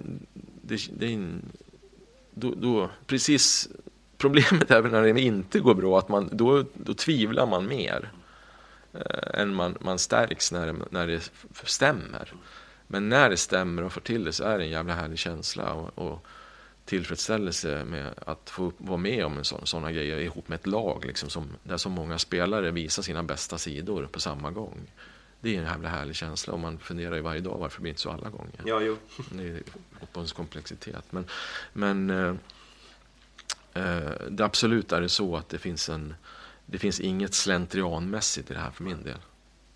det, 0.62 0.80
det 0.98 1.06
är 1.06 1.10
en, 1.10 1.42
då, 2.30 2.54
då, 2.56 2.90
precis 3.06 3.68
problemet 4.18 4.70
är 4.70 4.80
väl 4.80 4.92
när 4.92 5.02
det 5.02 5.20
inte 5.20 5.60
går 5.60 5.74
bra, 5.74 5.98
att 5.98 6.08
man, 6.08 6.28
då, 6.32 6.64
då 6.74 6.94
tvivlar 6.94 7.46
man 7.46 7.66
mer. 7.66 8.10
Eh, 9.06 9.40
än 9.40 9.54
man, 9.54 9.76
man 9.80 9.98
stärks 9.98 10.52
när 10.52 10.66
det, 10.66 10.74
när 10.90 11.06
det 11.06 11.30
stämmer. 11.64 12.32
Men 12.86 13.08
när 13.08 13.30
det 13.30 13.36
stämmer 13.36 13.82
och 13.82 13.92
får 13.92 14.00
till 14.00 14.24
det 14.24 14.32
så 14.32 14.44
är 14.44 14.58
det 14.58 14.64
en 14.64 14.70
jävla 14.70 14.94
härlig 14.94 15.18
känsla. 15.18 15.72
Och, 15.72 15.98
och 15.98 16.26
tillfredsställelse 16.88 17.84
med 17.84 18.14
att 18.26 18.50
få 18.50 18.72
vara 18.78 18.98
med 18.98 19.24
om 19.24 19.44
sådana 19.44 19.92
grejer 19.92 20.18
ihop 20.18 20.48
med 20.48 20.56
ett 20.56 20.66
lag 20.66 21.04
liksom, 21.04 21.30
som, 21.30 21.48
där 21.62 21.76
så 21.76 21.88
många 21.88 22.18
spelare 22.18 22.70
visar 22.70 23.02
sina 23.02 23.22
bästa 23.22 23.58
sidor 23.58 24.06
på 24.06 24.20
samma 24.20 24.50
gång. 24.50 24.92
Det 25.40 25.54
är 25.54 25.58
en 25.58 25.66
jävla 25.66 25.88
härlig 25.88 26.16
känsla 26.16 26.52
och 26.52 26.58
man 26.58 26.78
funderar 26.78 27.16
ju 27.16 27.20
varje 27.20 27.40
dag 27.40 27.58
varför 27.58 27.78
det 27.78 27.82
blir 27.82 27.90
inte 27.90 28.00
så 28.00 28.10
alla 28.10 28.30
gånger. 28.30 28.60
Ja, 28.64 28.80
jo. 28.80 28.96
Det 29.30 29.42
är 29.42 29.62
fotbollens 30.00 30.32
komplexitet. 30.32 31.04
Men, 31.10 31.24
men 31.72 32.10
eh, 32.10 32.34
eh, 33.74 34.12
det 34.30 34.44
absolut 34.44 34.92
är 34.92 35.00
det 35.00 35.08
så 35.08 35.36
att 35.36 35.48
det 35.48 35.58
finns 35.58 35.88
en 35.88 36.14
det 36.70 36.78
finns 36.78 37.00
inget 37.00 37.34
slentrianmässigt 37.34 38.50
i 38.50 38.54
det 38.54 38.60
här 38.60 38.70
för 38.70 38.84
min 38.84 39.02
del. 39.02 39.18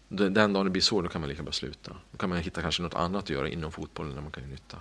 Den 0.08 0.34
dagen 0.34 0.64
det 0.64 0.70
blir 0.70 0.82
så, 0.82 1.02
då 1.02 1.08
kan 1.08 1.20
man 1.20 1.30
lika 1.30 1.42
bra 1.42 1.52
sluta. 1.52 1.96
Då 2.10 2.18
kan 2.18 2.28
man 2.28 2.38
hitta 2.38 2.62
kanske 2.62 2.82
något 2.82 2.94
annat 2.94 3.24
att 3.24 3.30
göra 3.30 3.48
inom 3.48 3.72
fotbollen 3.72 4.14
där 4.14 4.22
man 4.22 4.30
kan 4.30 4.50
nytta. 4.50 4.80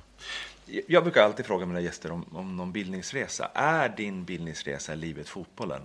Jag 0.65 1.03
brukar 1.03 1.23
alltid 1.23 1.45
fråga 1.45 1.65
mina 1.65 1.81
gäster 1.81 2.11
om, 2.11 2.25
om 2.31 2.55
någon 2.55 2.71
bildningsresa. 2.71 3.51
Är 3.53 3.89
din 3.89 4.25
bildningsresa 4.25 4.95
livet 4.95 5.29
fotbollen? 5.29 5.81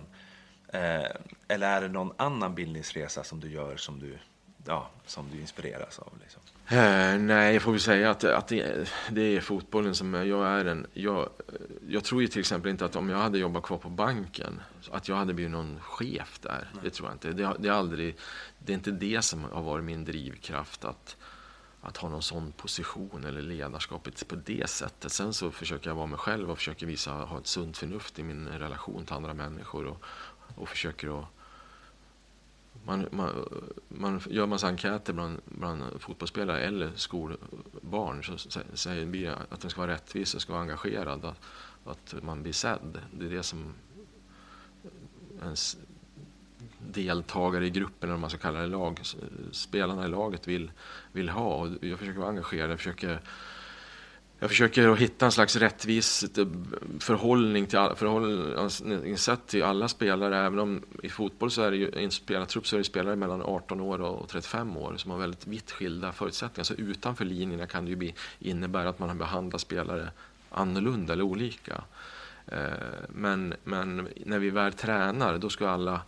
Eh, 0.67 1.05
eller 1.47 1.67
är 1.67 1.81
det 1.81 1.87
någon 1.87 2.13
annan 2.17 2.55
bildningsresa 2.55 3.23
som 3.23 3.39
du 3.39 3.51
gör 3.51 3.77
som 3.77 3.99
du, 3.99 4.17
ja, 4.65 4.89
som 5.05 5.25
du 5.31 5.41
inspireras 5.41 5.99
av? 5.99 6.13
Liksom? 6.21 6.41
Eh, 6.69 7.17
nej, 7.19 7.53
jag 7.53 7.61
får 7.61 7.71
väl 7.71 7.81
säga 7.81 8.11
att, 8.11 8.23
att 8.23 8.47
det, 8.47 8.89
det, 9.09 9.21
är 9.21 9.41
fotbollen 9.41 9.95
som 9.95 10.13
jag 10.13 10.47
är 10.47 10.65
en... 10.65 10.87
Jag, 10.93 11.29
jag 11.87 12.03
tror 12.03 12.21
ju 12.21 12.27
till 12.27 12.39
exempel 12.39 12.71
inte 12.71 12.85
att 12.85 12.95
om 12.95 13.09
jag 13.09 13.17
hade 13.17 13.37
jobbat 13.37 13.63
kvar 13.63 13.77
på 13.77 13.89
banken, 13.89 14.61
att 14.91 15.07
jag 15.07 15.15
hade 15.15 15.33
blivit 15.33 15.51
någon 15.51 15.79
chef 15.79 16.39
där. 16.41 16.69
Nej. 16.73 16.81
Det 16.83 16.89
tror 16.89 17.07
jag 17.07 17.15
inte. 17.15 17.31
Det, 17.31 17.55
det, 17.59 17.67
är 17.67 17.73
aldrig, 17.73 18.17
det 18.59 18.71
är 18.71 18.75
inte 18.75 18.91
det 18.91 19.21
som 19.21 19.43
har 19.43 19.61
varit 19.61 19.85
min 19.85 20.05
drivkraft. 20.05 20.85
att 20.85 21.17
att 21.81 21.97
ha 21.97 22.09
någon 22.09 22.21
sån 22.21 22.51
position 22.51 23.23
eller 23.25 23.41
ledarskap 23.41 24.09
på 24.27 24.35
det 24.35 24.69
sättet. 24.69 25.11
Sen 25.11 25.33
så 25.33 25.51
försöker 25.51 25.89
jag 25.89 25.95
vara 25.95 26.05
mig 26.05 26.19
själv 26.19 26.51
och 26.51 26.57
försöker 26.57 26.85
visa 26.85 27.11
ha 27.11 27.37
ett 27.37 27.47
sunt 27.47 27.77
förnuft 27.77 28.19
i 28.19 28.23
min 28.23 28.47
relation 28.47 29.05
till 29.05 29.15
andra 29.15 29.33
människor 29.33 29.85
och, 29.85 30.03
och 30.55 30.69
försöker 30.69 31.19
att 31.19 31.25
man, 32.87 33.07
man, 33.11 33.45
man 33.87 34.21
gör 34.29 34.45
massa 34.45 34.67
enkäter 34.67 35.13
bland, 35.13 35.41
bland 35.45 35.83
fotbollsspelare 36.01 36.59
eller 36.59 36.91
skolbarn 36.95 38.23
så 38.23 38.37
säger 38.73 39.05
vi 39.05 39.27
att 39.27 39.61
den 39.61 39.69
ska 39.69 39.81
vara 39.81 39.91
rättvis 39.91 40.35
och 40.35 40.41
ska 40.41 40.53
vara 40.53 40.61
engagerad. 40.61 41.25
Att, 41.25 41.39
att 41.85 42.23
man 42.23 42.43
blir 42.43 42.53
sedd. 42.53 42.99
Det 43.11 43.25
är 43.25 43.29
det 43.29 43.43
som 43.43 43.73
ens 45.41 45.77
deltagare 46.79 47.65
i 47.65 47.69
gruppen, 47.69 48.09
eller 48.09 48.19
man 48.19 48.29
ska 48.29 48.39
kalla 48.39 48.59
det, 48.59 48.67
lag, 48.67 49.01
spelarna 49.51 50.05
i 50.05 50.09
laget 50.09 50.47
vill, 50.47 50.71
vill 51.11 51.29
ha. 51.29 51.55
Och 51.55 51.67
jag 51.81 51.99
försöker 51.99 52.19
vara 52.19 52.29
engagerad, 52.29 52.71
jag 52.71 52.77
försöker, 52.77 53.21
jag 54.39 54.49
försöker 54.49 54.95
hitta 54.95 55.25
en 55.25 55.31
slags 55.31 55.55
rättvis 55.55 56.23
eh, 56.37 56.47
förhållning 56.99 57.65
till, 57.65 57.79
förhållningssätt 57.95 59.47
till 59.47 59.63
alla 59.63 59.87
spelare. 59.87 60.37
Även 60.37 60.59
om 60.59 60.81
i 61.03 61.09
fotboll 61.09 61.51
så 61.51 61.61
är 61.61 61.71
det 61.71 61.77
ju, 61.77 61.89
i 61.89 62.03
en 62.03 62.11
spelartrupp 62.11 62.67
så 62.67 62.75
är 62.75 62.77
det 62.77 62.83
spelare 62.83 63.15
mellan 63.15 63.41
18 63.41 63.81
år 63.81 64.01
och 64.01 64.29
35 64.29 64.77
år 64.77 64.97
som 64.97 65.11
har 65.11 65.17
väldigt 65.17 65.47
vitt 65.47 65.71
skilda 65.71 66.11
förutsättningar. 66.11 66.63
Så 66.63 66.73
utanför 66.73 67.25
linjerna 67.25 67.67
kan 67.67 67.85
det 67.85 67.89
ju 67.89 67.95
bli, 67.95 68.15
innebära 68.39 68.89
att 68.89 68.99
man 68.99 69.17
behandlar 69.17 69.59
spelare 69.59 70.09
annorlunda 70.49 71.13
eller 71.13 71.23
olika. 71.23 71.83
Eh, 72.47 72.59
men, 73.09 73.53
men 73.63 74.07
när 74.25 74.39
vi 74.39 74.49
väl 74.49 74.73
tränar, 74.73 75.37
då 75.37 75.49
ska 75.49 75.69
alla 75.69 76.01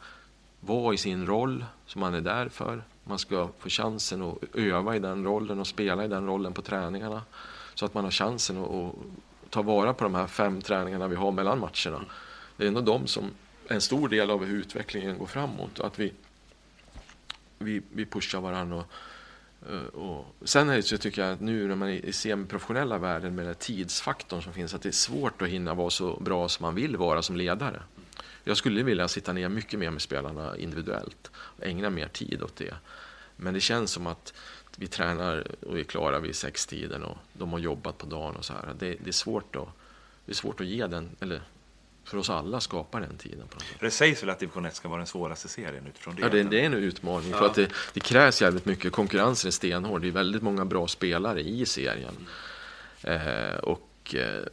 vara 0.60 0.94
i 0.94 0.98
sin 0.98 1.28
roll 1.28 1.66
som 1.86 2.02
man 2.02 2.14
är 2.14 2.22
där 2.22 2.50
för. 2.50 2.84
Man 3.04 3.20
ska 3.20 3.50
få 3.60 3.70
chansen 3.70 4.22
att 4.22 4.38
öva 4.54 4.96
i 4.96 5.00
den 5.00 5.24
rollen 5.24 5.60
och 5.60 5.68
spela 5.68 6.06
i 6.06 6.08
den 6.08 6.26
rollen 6.26 6.54
på 6.54 6.62
träningarna. 6.62 7.22
Så 7.80 7.86
att 7.86 7.94
man 7.94 8.04
har 8.04 8.12
chansen 8.12 8.58
att, 8.58 8.96
ta 9.50 9.62
vara 9.62 9.94
på 9.94 10.04
de 10.04 10.16
här 10.16 10.28
fem 10.28 10.62
träningarna 10.62 11.08
vi 11.08 11.16
har 11.16 11.32
mellan 11.32 11.60
matcherna. 11.60 12.06
Det 12.58 12.64
är 12.64 12.68
ändå 12.68 12.82
de 12.82 13.08
som 13.08 13.32
är 13.68 13.74
en 13.74 13.82
stor 13.82 14.10
del 14.10 14.30
av 14.32 14.46
hur 14.46 14.60
utvecklingen 14.60 15.18
går 15.18 15.26
framåt. 15.26 15.80
Att 15.80 16.00
vi, 16.00 16.14
vi, 17.58 17.82
vi 17.92 18.06
pushar 18.06 18.42
varandra. 18.42 18.76
Och, 18.78 18.86
eh, 19.74 19.82
och, 19.82 20.26
sen 20.42 20.70
är 20.70 20.76
det 20.76 20.84
så 20.84 20.98
tycker 20.98 21.22
jag 21.22 21.34
att 21.34 21.42
nu 21.42 21.68
när 21.68 21.76
man 21.76 21.90
är 21.90 22.06
i 22.06 22.14
semiprofessionella 22.14 22.98
världen 22.98 23.36
med 23.36 23.46
den 23.46 23.56
tidsfaktorn 23.56 24.42
som 24.42 24.54
finns, 24.54 24.74
att 24.74 24.82
det 24.82 24.90
är 24.90 24.92
svårt 24.92 25.42
att 25.42 25.48
hinna 25.48 25.74
vara 25.74 25.90
så 25.90 26.20
bra 26.20 26.50
som 26.50 26.64
man 26.64 26.76
vill 26.76 26.98
vara 26.98 27.22
som 27.22 27.36
ledare. 27.36 27.82
Jag 28.44 28.58
skulle 28.58 28.84
vilja 28.84 29.08
sitta 29.08 29.34
ner 29.34 29.50
mycket 29.50 29.80
mer 29.80 29.92
med 29.92 30.02
spelarna 30.02 30.58
individuellt 30.58 31.32
och 31.36 31.66
ägna 31.66 31.90
mer 31.90 32.08
tid 32.08 32.44
åt 32.44 32.56
det. 32.56 32.74
Men 33.36 33.54
det 33.54 33.60
känns 33.60 33.92
som 33.92 34.08
att 34.08 34.34
vi 34.76 34.88
tränar 34.88 35.48
och 35.68 35.80
är 35.80 35.84
klara 35.84 36.20
vid 36.20 36.36
sextiden 36.36 37.04
och 37.04 37.18
de 37.34 37.52
har 37.52 37.60
jobbat 37.60 37.98
på 37.98 38.06
dagen 38.06 38.36
och 38.36 38.46
så 38.46 38.54
här. 38.54 38.74
Det, 38.80 38.96
det, 39.04 39.10
är, 39.10 39.12
svårt 39.12 39.56
att, 39.56 39.68
det 40.26 40.32
är 40.32 40.36
svårt 40.36 40.62
att 40.62 40.68
ge 40.68 40.88
den, 40.88 41.10
eller 41.20 41.42
för 42.04 42.18
oss 42.18 42.30
alla 42.30 42.60
skapa 42.60 43.00
den 43.00 43.18
tiden. 43.18 43.48
På 43.48 43.86
det 43.86 43.92
sägs 43.92 44.24
väl 44.24 44.30
att 44.30 44.40
division 44.40 44.66
1 44.66 44.76
ska 44.76 44.88
vara 44.88 44.98
den 44.98 45.08
svåraste 45.08 45.48
serien 45.48 45.88
utifrån 45.88 46.16
det? 46.16 46.22
Ja, 46.22 46.30
det, 46.30 46.44
det 46.44 46.62
är 46.62 46.66
en 46.66 46.74
utmaning. 46.74 47.32
Ja. 47.32 47.38
För 47.38 47.46
att 47.46 47.56
det, 47.56 47.72
det, 47.94 48.00
krävs 48.00 48.42
jävligt 48.42 48.66
mycket. 48.66 48.92
Konkurrensen 48.92 49.48
är 49.48 49.52
stenhård. 49.52 50.02
Det 50.02 50.08
är 50.08 50.12
väldigt 50.12 50.42
många 50.42 50.66
bra 50.66 50.88
spelare 50.88 51.42
i 51.42 51.66
serien. 51.66 52.28
Eh, 53.04 53.56
och 53.64 54.16
eh, 54.16 54.44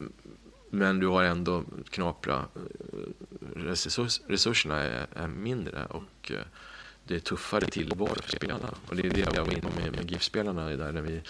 men 0.69 0.99
du 0.99 1.07
har 1.07 1.23
ändå 1.23 1.63
knapra 1.89 2.45
eh, 2.55 3.61
resurserna 4.27 4.83
är, 4.83 5.07
är 5.15 5.27
mindre 5.27 5.85
och 5.85 6.31
eh, 6.31 6.37
det 7.07 7.15
är 7.15 7.19
tuffare 7.19 7.65
tillvaro 7.65 8.21
för 8.21 8.31
spelarna. 8.31 8.73
Och 8.87 8.95
det 8.95 9.07
är 9.07 9.09
det 9.09 9.35
jag 9.35 9.45
var 9.45 9.53
inne 9.53 9.69
med, 9.81 9.95
med 9.95 10.11
GIF-spelarna 10.11 10.65
där 10.65 10.91
när, 10.91 11.01
vi, 11.01 11.21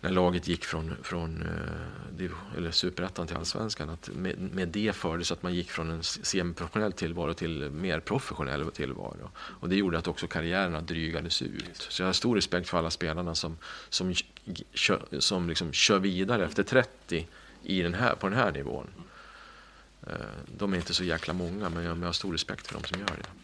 när 0.00 0.10
laget 0.10 0.48
gick 0.48 0.64
från, 0.64 0.96
från 1.02 1.42
eh, 1.42 2.56
eller 2.56 2.70
superettan 2.70 3.26
till 3.26 3.36
allsvenskan. 3.36 3.90
Att 3.90 4.10
med, 4.14 4.38
med 4.38 4.68
det 4.68 4.92
fördes 4.96 5.32
att 5.32 5.42
man 5.42 5.54
gick 5.54 5.70
från 5.70 5.90
en 5.90 6.02
semiprofessionell 6.02 6.92
tillvaro 6.92 7.34
till 7.34 7.70
mer 7.70 8.00
professionell 8.00 8.70
tillvaro. 8.70 9.30
Och 9.36 9.68
det 9.68 9.76
gjorde 9.76 9.98
att 9.98 10.08
också 10.08 10.26
karriärerna 10.26 10.80
drygades 10.80 11.42
ut. 11.42 11.86
Så 11.90 12.02
jag 12.02 12.08
har 12.08 12.12
stor 12.12 12.34
respekt 12.34 12.68
för 12.68 12.78
alla 12.78 12.90
spelarna 12.90 13.34
som, 13.34 13.58
som, 13.88 14.14
som 15.18 15.48
liksom 15.48 15.72
kör 15.72 15.98
vidare 15.98 16.44
efter 16.44 16.62
30 16.62 17.26
i 17.62 17.82
den 17.82 17.94
här, 17.94 18.14
på 18.14 18.28
den 18.28 18.38
här 18.38 18.52
nivån. 18.52 18.86
Eh, 20.06 20.16
de 20.58 20.72
är 20.72 20.76
inte 20.76 20.94
så 20.94 21.04
jäkla 21.04 21.34
många, 21.34 21.68
men 21.68 21.84
jag 21.84 21.96
har 21.96 22.12
stor 22.12 22.32
respekt 22.32 22.66
för 22.66 22.74
de 22.74 22.84
som 22.84 23.00
gör 23.00 23.06
det. 23.06 23.41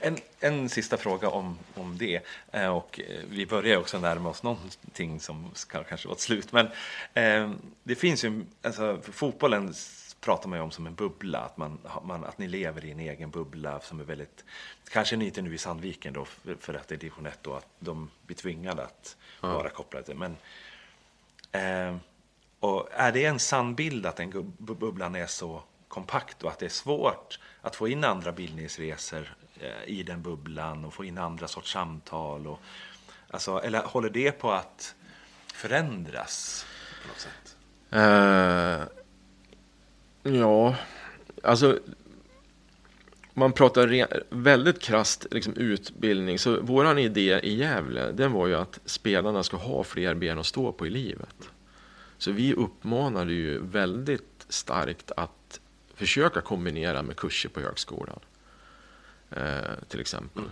En, 0.00 0.18
en 0.40 0.68
sista 0.68 0.96
fråga 0.96 1.28
om, 1.28 1.58
om 1.74 1.98
det. 1.98 2.20
Eh, 2.52 2.76
och 2.76 3.00
eh, 3.00 3.20
vi 3.30 3.46
börjar 3.46 3.78
också 3.78 3.98
närma 3.98 4.28
oss 4.28 4.42
någonting 4.42 5.20
som 5.20 5.50
ska 5.54 5.84
kanske 5.84 6.08
vara 6.08 6.14
ett 6.14 6.20
slut. 6.20 6.52
Men 6.52 6.66
eh, 7.14 7.50
det 7.82 7.94
finns 7.94 8.24
ju, 8.24 8.44
alltså, 8.62 9.00
fotbollen 9.02 9.74
pratar 10.20 10.48
man 10.48 10.58
ju 10.58 10.62
om 10.62 10.70
som 10.70 10.86
en 10.86 10.94
bubbla, 10.94 11.38
att, 11.38 11.56
man, 11.56 11.78
man, 12.02 12.24
att 12.24 12.38
ni 12.38 12.48
lever 12.48 12.84
i 12.84 12.90
en 12.90 13.00
egen 13.00 13.30
bubbla 13.30 13.80
som 13.80 14.00
är 14.00 14.04
väldigt, 14.04 14.44
kanske 14.90 15.16
inte 15.16 15.42
nu 15.42 15.54
i 15.54 15.58
Sandviken 15.58 16.12
då, 16.12 16.24
för, 16.24 16.56
för 16.60 16.74
att 16.74 16.88
det 16.88 16.94
är 16.94 16.98
division 16.98 17.26
1 17.26 17.46
och 17.46 17.56
att 17.56 17.66
de 17.78 18.10
blir 18.26 18.36
tvingade 18.36 18.82
att 18.82 19.16
ja. 19.40 19.48
vara 19.48 19.68
kopplade 19.68 20.14
men 20.14 20.36
eh, 21.52 21.96
och 22.60 22.88
är 22.92 23.12
det 23.12 23.24
en 23.24 23.38
sann 23.38 23.74
bild 23.74 24.06
att 24.06 24.16
den 24.16 24.54
bubblan 24.58 25.14
är 25.14 25.26
så 25.26 25.62
kompakt 25.88 26.42
och 26.42 26.50
att 26.50 26.58
det 26.58 26.66
är 26.66 26.70
svårt 26.70 27.38
att 27.60 27.76
få 27.76 27.88
in 27.88 28.04
andra 28.04 28.32
bildningsresor 28.32 29.36
Eh, 29.60 29.84
i 29.86 30.02
den 30.02 30.22
bubblan 30.22 30.84
och 30.84 30.94
få 30.94 31.04
in 31.04 31.18
andra 31.18 31.48
sorts 31.48 31.72
samtal? 31.72 32.46
Och, 32.46 32.60
alltså, 33.30 33.58
eller 33.58 33.82
håller 33.82 34.10
det 34.10 34.32
på 34.32 34.52
att 34.52 34.94
förändras 35.54 36.66
på 37.02 37.08
något 37.08 37.20
sätt? 37.20 37.56
Uh, 37.92 38.88
ja, 40.36 40.76
alltså 41.42 41.78
man 43.34 43.52
pratar 43.52 44.08
väldigt 44.30 44.82
krast 44.82 45.26
liksom, 45.30 45.54
utbildning. 45.54 46.38
Så 46.38 46.60
vår 46.60 46.98
idé 46.98 47.40
i 47.42 47.54
Gävle, 47.54 48.12
den 48.12 48.32
var 48.32 48.46
ju 48.46 48.54
att 48.54 48.80
spelarna 48.84 49.42
ska 49.42 49.56
ha 49.56 49.84
fler 49.84 50.14
ben 50.14 50.38
att 50.38 50.46
stå 50.46 50.72
på 50.72 50.86
i 50.86 50.90
livet. 50.90 51.50
Så 52.18 52.32
vi 52.32 52.54
uppmanade 52.54 53.32
ju 53.32 53.58
väldigt 53.58 54.46
starkt 54.48 55.12
att 55.16 55.60
försöka 55.94 56.40
kombinera 56.40 57.02
med 57.02 57.16
kurser 57.16 57.48
på 57.48 57.60
högskolan. 57.60 58.20
Eh, 59.30 59.74
till 59.88 60.00
exempel. 60.00 60.44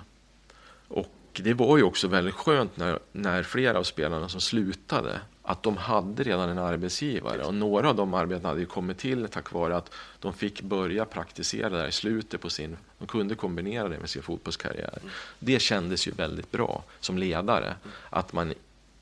Och 0.89 1.41
det 1.43 1.55
var 1.55 1.77
ju 1.77 1.83
också 1.83 2.09
väldigt 2.09 2.35
skönt 2.35 2.77
när, 2.77 2.99
när 3.13 3.43
flera 3.43 3.79
av 3.79 3.83
spelarna 3.83 4.29
som 4.29 4.41
slutade 4.41 5.21
att 5.43 5.63
de 5.63 5.77
hade 5.77 6.23
redan 6.23 6.49
en 6.49 6.59
arbetsgivare 6.59 7.45
och 7.45 7.55
några 7.55 7.89
av 7.89 7.97
de 7.97 8.15
arbetena 8.15 8.49
hade 8.49 8.61
ju 8.61 8.67
kommit 8.67 8.99
till 8.99 9.29
tack 9.29 9.53
vare 9.53 9.77
att 9.77 9.91
de 10.21 10.33
fick 10.33 10.63
börja 10.63 11.05
praktisera 11.05 11.69
där 11.69 11.89
i 11.89 11.93
slutet 11.93 12.41
på 12.41 12.51
sin, 12.51 12.77
de 12.99 13.07
kunde 13.07 13.35
kombinera 13.35 13.89
det 13.89 13.99
med 13.99 14.11
sin 14.11 14.23
fotbollskarriär. 14.23 14.99
Det 15.39 15.63
kändes 15.63 16.09
ju 16.09 16.13
väldigt 16.13 16.51
bra 16.53 16.85
som 17.01 17.19
ledare 17.19 17.75
att 18.11 18.33
man 18.33 18.55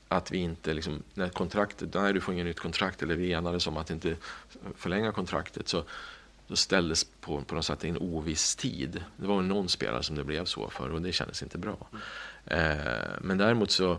att 0.07 0.31
vi 0.31 0.37
inte, 0.37 0.73
liksom, 0.73 1.03
när 1.13 1.29
kontraktet, 1.29 1.93
nej 1.93 2.13
du 2.13 2.21
får 2.21 2.33
inget 2.33 2.45
nytt 2.45 2.59
kontrakt 2.59 3.03
eller 3.03 3.15
vi 3.15 3.33
enades 3.33 3.67
om 3.67 3.77
att 3.77 3.89
inte 3.89 4.15
förlänga 4.75 5.11
kontraktet. 5.11 5.67
Så 5.67 5.83
då 6.47 6.55
ställdes 6.55 7.03
på, 7.03 7.41
på 7.41 7.55
något 7.55 7.65
sätt 7.65 7.83
en 7.83 7.97
oviss 7.97 8.55
tid. 8.55 9.03
Det 9.17 9.27
var 9.27 9.41
någon 9.41 9.69
spelare 9.69 10.03
som 10.03 10.15
det 10.15 10.23
blev 10.23 10.45
så 10.45 10.69
för 10.69 10.91
och 10.91 11.01
det 11.01 11.11
kändes 11.11 11.43
inte 11.43 11.57
bra. 11.57 11.87
Eh, 12.45 13.19
men 13.21 13.37
däremot 13.37 13.71
så 13.71 13.97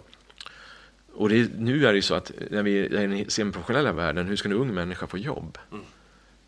och 1.14 1.28
det, 1.28 1.58
nu 1.58 1.86
är 1.86 1.92
det 1.92 1.96
ju 1.96 2.02
så 2.02 2.14
att 2.14 2.32
när 2.50 2.62
vi 2.62 2.78
är 2.78 3.02
i 3.02 3.06
den 3.06 3.30
semiprofessionella 3.30 3.92
världen, 3.92 4.26
hur 4.26 4.36
ska 4.36 4.48
en 4.48 4.54
ung 4.54 4.74
människa 4.74 5.06
få 5.06 5.18
jobb? 5.18 5.58
Mm. 5.72 5.84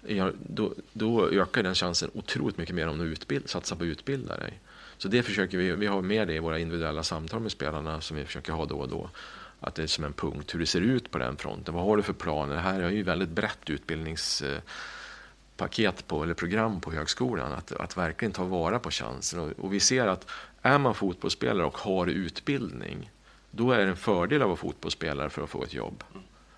Ja, 0.06 0.32
då, 0.46 0.74
då 0.92 1.30
ökar 1.30 1.62
den 1.62 1.74
chansen 1.74 2.10
otroligt 2.14 2.58
mycket 2.58 2.74
mer 2.74 2.88
om 2.88 2.98
du 2.98 3.04
utbild, 3.04 3.48
satsar 3.48 3.76
på 3.76 3.84
att 3.84 3.88
utbilda 3.88 4.36
dig. 4.36 4.60
Så 4.98 5.08
det 5.08 5.22
försöker 5.22 5.58
vi, 5.58 5.72
vi 5.72 5.86
har 5.86 6.02
med 6.02 6.28
det 6.28 6.34
i 6.34 6.38
våra 6.38 6.58
individuella 6.58 7.02
samtal 7.02 7.40
med 7.40 7.52
spelarna 7.52 8.00
som 8.00 8.16
vi 8.16 8.24
försöker 8.24 8.52
ha 8.52 8.64
då 8.64 8.76
och 8.76 8.88
då. 8.88 9.10
Att 9.60 9.74
det 9.74 9.82
är 9.82 9.86
som 9.86 10.04
en 10.04 10.12
punkt 10.12 10.54
hur 10.54 10.60
det 10.60 10.66
ser 10.66 10.80
ut 10.80 11.10
på 11.10 11.18
den 11.18 11.36
fronten. 11.36 11.74
Vad 11.74 11.84
har 11.84 11.96
du 11.96 12.02
för 12.02 12.12
planer? 12.12 12.54
Det 12.54 12.60
här 12.60 12.80
är 12.80 12.90
ju 12.90 13.02
väldigt 13.02 13.28
brett 13.28 13.70
utbildningspaket 15.56 16.06
på, 16.06 16.22
eller 16.22 16.34
program 16.34 16.80
på 16.80 16.92
högskolan. 16.92 17.52
Att, 17.52 17.72
att 17.72 17.96
verkligen 17.96 18.32
ta 18.32 18.44
vara 18.44 18.78
på 18.78 18.90
chansen. 18.90 19.40
Och, 19.40 19.64
och 19.64 19.72
vi 19.72 19.80
ser 19.80 20.06
att 20.06 20.26
är 20.62 20.78
man 20.78 20.94
fotbollsspelare 20.94 21.66
och 21.66 21.78
har 21.78 22.06
utbildning 22.06 23.10
då 23.50 23.72
är 23.72 23.78
det 23.78 23.90
en 23.90 23.96
fördel 23.96 24.42
att 24.42 24.48
vara 24.48 24.56
fotbollsspelare 24.56 25.30
för 25.30 25.44
att 25.44 25.50
få 25.50 25.64
ett 25.64 25.74
jobb. 25.74 26.04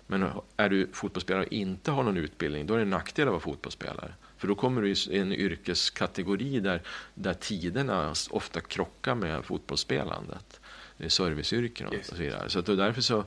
Men 0.07 0.29
är 0.57 0.69
du 0.69 0.87
fotbollsspelare 0.93 1.45
och 1.45 1.53
inte 1.53 1.91
har 1.91 2.03
någon 2.03 2.17
utbildning, 2.17 2.67
då 2.67 2.73
är 2.73 2.77
det 2.77 2.83
en 2.83 2.89
nackdel 2.89 3.27
att 3.27 3.31
vara 3.31 3.41
fotbollsspelare. 3.41 4.13
För 4.37 4.47
då 4.47 4.55
kommer 4.55 4.81
du 4.81 4.89
i 4.89 5.19
en 5.19 5.33
yrkeskategori 5.33 6.59
där, 6.59 6.81
där 7.15 7.33
tiderna 7.33 8.13
ofta 8.31 8.61
krockar 8.61 9.15
med 9.15 9.45
fotbollsspelandet. 9.45 10.59
Det 10.97 11.05
är 11.05 11.09
serviceyrken 11.09 11.87
och 11.87 11.95
så 12.03 12.15
vidare. 12.15 12.49
Så 12.49 12.59
att 12.59 12.65
därför 12.65 13.01
så, 13.01 13.25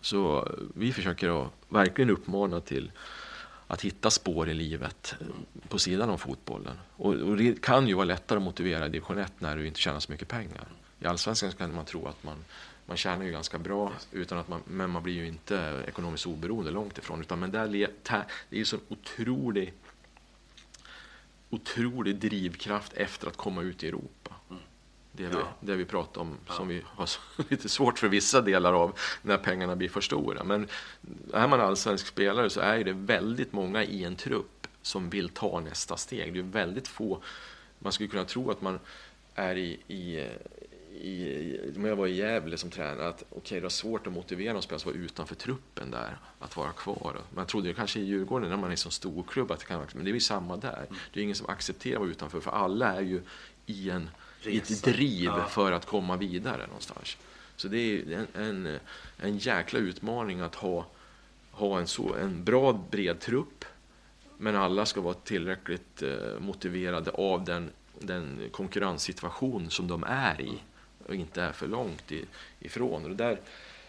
så 0.00 0.48
vi 0.74 0.92
försöker 0.92 1.48
verkligen 1.68 2.10
uppmana 2.10 2.60
till 2.60 2.90
att 3.68 3.82
hitta 3.82 4.10
spår 4.10 4.48
i 4.48 4.54
livet 4.54 5.14
eh, 5.20 5.26
på 5.68 5.78
sidan 5.78 6.10
om 6.10 6.18
fotbollen. 6.18 6.76
Och, 6.96 7.14
och 7.14 7.36
det 7.36 7.62
kan 7.62 7.88
ju 7.88 7.94
vara 7.94 8.04
lättare 8.04 8.36
att 8.36 8.42
motivera 8.42 8.86
i 8.86 8.88
division 8.88 9.18
1 9.18 9.32
när 9.38 9.56
du 9.56 9.66
inte 9.66 9.80
tjänar 9.80 10.00
så 10.00 10.12
mycket 10.12 10.28
pengar. 10.28 10.68
I 11.00 11.06
allsvenskan 11.06 11.52
kan 11.52 11.74
man 11.74 11.84
tro 11.84 12.06
att 12.06 12.24
man 12.24 12.44
man 12.88 12.96
tjänar 12.96 13.24
ju 13.24 13.32
ganska 13.32 13.58
bra, 13.58 13.92
utan 14.12 14.38
att 14.38 14.48
man, 14.48 14.62
men 14.64 14.90
man 14.90 15.02
blir 15.02 15.14
ju 15.14 15.26
inte 15.26 15.84
ekonomiskt 15.88 16.26
oberoende, 16.26 16.70
långt 16.70 16.98
ifrån. 16.98 17.20
Utan, 17.20 17.40
men 17.40 17.50
där, 17.50 17.68
det 17.68 18.56
är 18.56 18.58
ju 18.58 18.64
så 18.64 18.78
otrolig, 18.88 19.72
otrolig 21.50 22.16
drivkraft 22.16 22.92
efter 22.92 23.26
att 23.26 23.36
komma 23.36 23.62
ut 23.62 23.84
i 23.84 23.88
Europa. 23.88 24.34
Mm. 24.50 24.62
Det, 25.18 25.28
vi, 25.28 25.34
ja. 25.34 25.48
det 25.60 25.74
vi 25.74 25.84
pratar 25.84 26.20
om, 26.20 26.36
ja. 26.46 26.52
som 26.54 26.68
vi 26.68 26.82
har 26.86 27.08
lite 27.50 27.68
svårt 27.68 27.98
för 27.98 28.08
vissa 28.08 28.40
delar 28.40 28.72
av 28.72 28.98
när 29.22 29.36
pengarna 29.36 29.76
blir 29.76 29.88
för 29.88 30.00
stora. 30.00 30.44
Men 30.44 30.68
är 31.32 31.48
man 31.48 31.60
allsvensk 31.60 32.06
spelare 32.06 32.50
så 32.50 32.60
är 32.60 32.84
det 32.84 32.92
väldigt 32.92 33.52
många 33.52 33.84
i 33.84 34.04
en 34.04 34.16
trupp 34.16 34.66
som 34.82 35.10
vill 35.10 35.28
ta 35.28 35.60
nästa 35.60 35.96
steg. 35.96 36.32
Det 36.32 36.38
är 36.38 36.42
väldigt 36.42 36.88
få, 36.88 37.22
man 37.78 37.92
skulle 37.92 38.08
kunna 38.08 38.24
tro 38.24 38.50
att 38.50 38.62
man 38.62 38.78
är 39.34 39.56
i, 39.56 39.80
i 39.88 40.28
i, 41.00 41.72
när 41.76 41.88
jag 41.88 41.96
var 41.96 42.06
i 42.06 42.16
Gävle 42.16 42.56
som 42.56 42.70
tränare 42.70 43.08
att 43.08 43.24
okay, 43.30 43.58
det 43.58 43.62
var 43.62 43.70
svårt 43.70 44.06
att 44.06 44.12
motivera 44.12 44.52
de 44.52 44.62
spelare 44.62 44.80
som 44.80 44.92
var 44.92 44.98
utanför 44.98 45.34
truppen 45.34 45.90
där 45.90 46.18
att 46.38 46.56
vara 46.56 46.72
kvar. 46.72 47.16
Man 47.34 47.46
trodde 47.46 47.74
kanske 47.74 48.00
i 48.00 48.04
Djurgården 48.04 48.50
när 48.50 48.56
man 48.56 48.72
är 48.72 48.76
så 48.76 48.90
stor 48.90 49.22
klubb 49.22 49.50
att 49.50 49.58
det 49.58 49.66
kan 49.66 49.86
men 49.94 50.04
det 50.04 50.10
är 50.10 50.14
ju 50.14 50.20
samma 50.20 50.56
där. 50.56 50.86
Mm. 50.88 51.00
Det 51.12 51.20
är 51.20 51.24
ingen 51.24 51.36
som 51.36 51.46
accepterar 51.46 51.94
att 51.94 52.00
vara 52.00 52.10
utanför 52.10 52.40
för 52.40 52.50
alla 52.50 52.94
är 52.94 53.00
ju 53.00 53.20
i, 53.66 53.90
en, 53.90 54.10
i 54.42 54.56
ett 54.56 54.82
driv 54.82 55.24
ja. 55.24 55.44
för 55.44 55.72
att 55.72 55.86
komma 55.86 56.16
vidare 56.16 56.66
någonstans. 56.66 57.16
Så 57.56 57.68
det 57.68 57.78
är 57.78 58.12
en, 58.12 58.26
en, 58.42 58.78
en 59.18 59.38
jäkla 59.38 59.78
utmaning 59.78 60.40
att 60.40 60.54
ha, 60.54 60.86
ha 61.50 61.78
en, 61.78 61.86
så, 61.86 62.14
en 62.14 62.44
bra 62.44 62.72
bred 62.90 63.20
trupp 63.20 63.64
men 64.38 64.56
alla 64.56 64.86
ska 64.86 65.00
vara 65.00 65.14
tillräckligt 65.14 66.02
eh, 66.02 66.40
motiverade 66.40 67.10
av 67.10 67.44
den, 67.44 67.70
den 68.00 68.48
konkurrenssituation 68.50 69.70
som 69.70 69.88
de 69.88 70.04
är 70.04 70.40
i 70.40 70.58
och 71.06 71.14
inte 71.14 71.42
är 71.42 71.52
för 71.52 71.66
långt 71.66 72.12
ifrån. 72.60 73.04
Och 73.04 73.10
det, 73.10 73.16
där, 73.16 73.40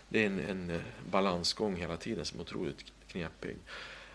det 0.09 0.23
är 0.23 0.25
en, 0.25 0.39
en 0.39 0.69
eh, 0.69 0.81
balansgång 1.11 1.75
hela 1.75 1.97
tiden 1.97 2.25
som 2.25 2.39
är 2.39 2.43
otroligt 2.43 2.85
knepig. 3.07 3.57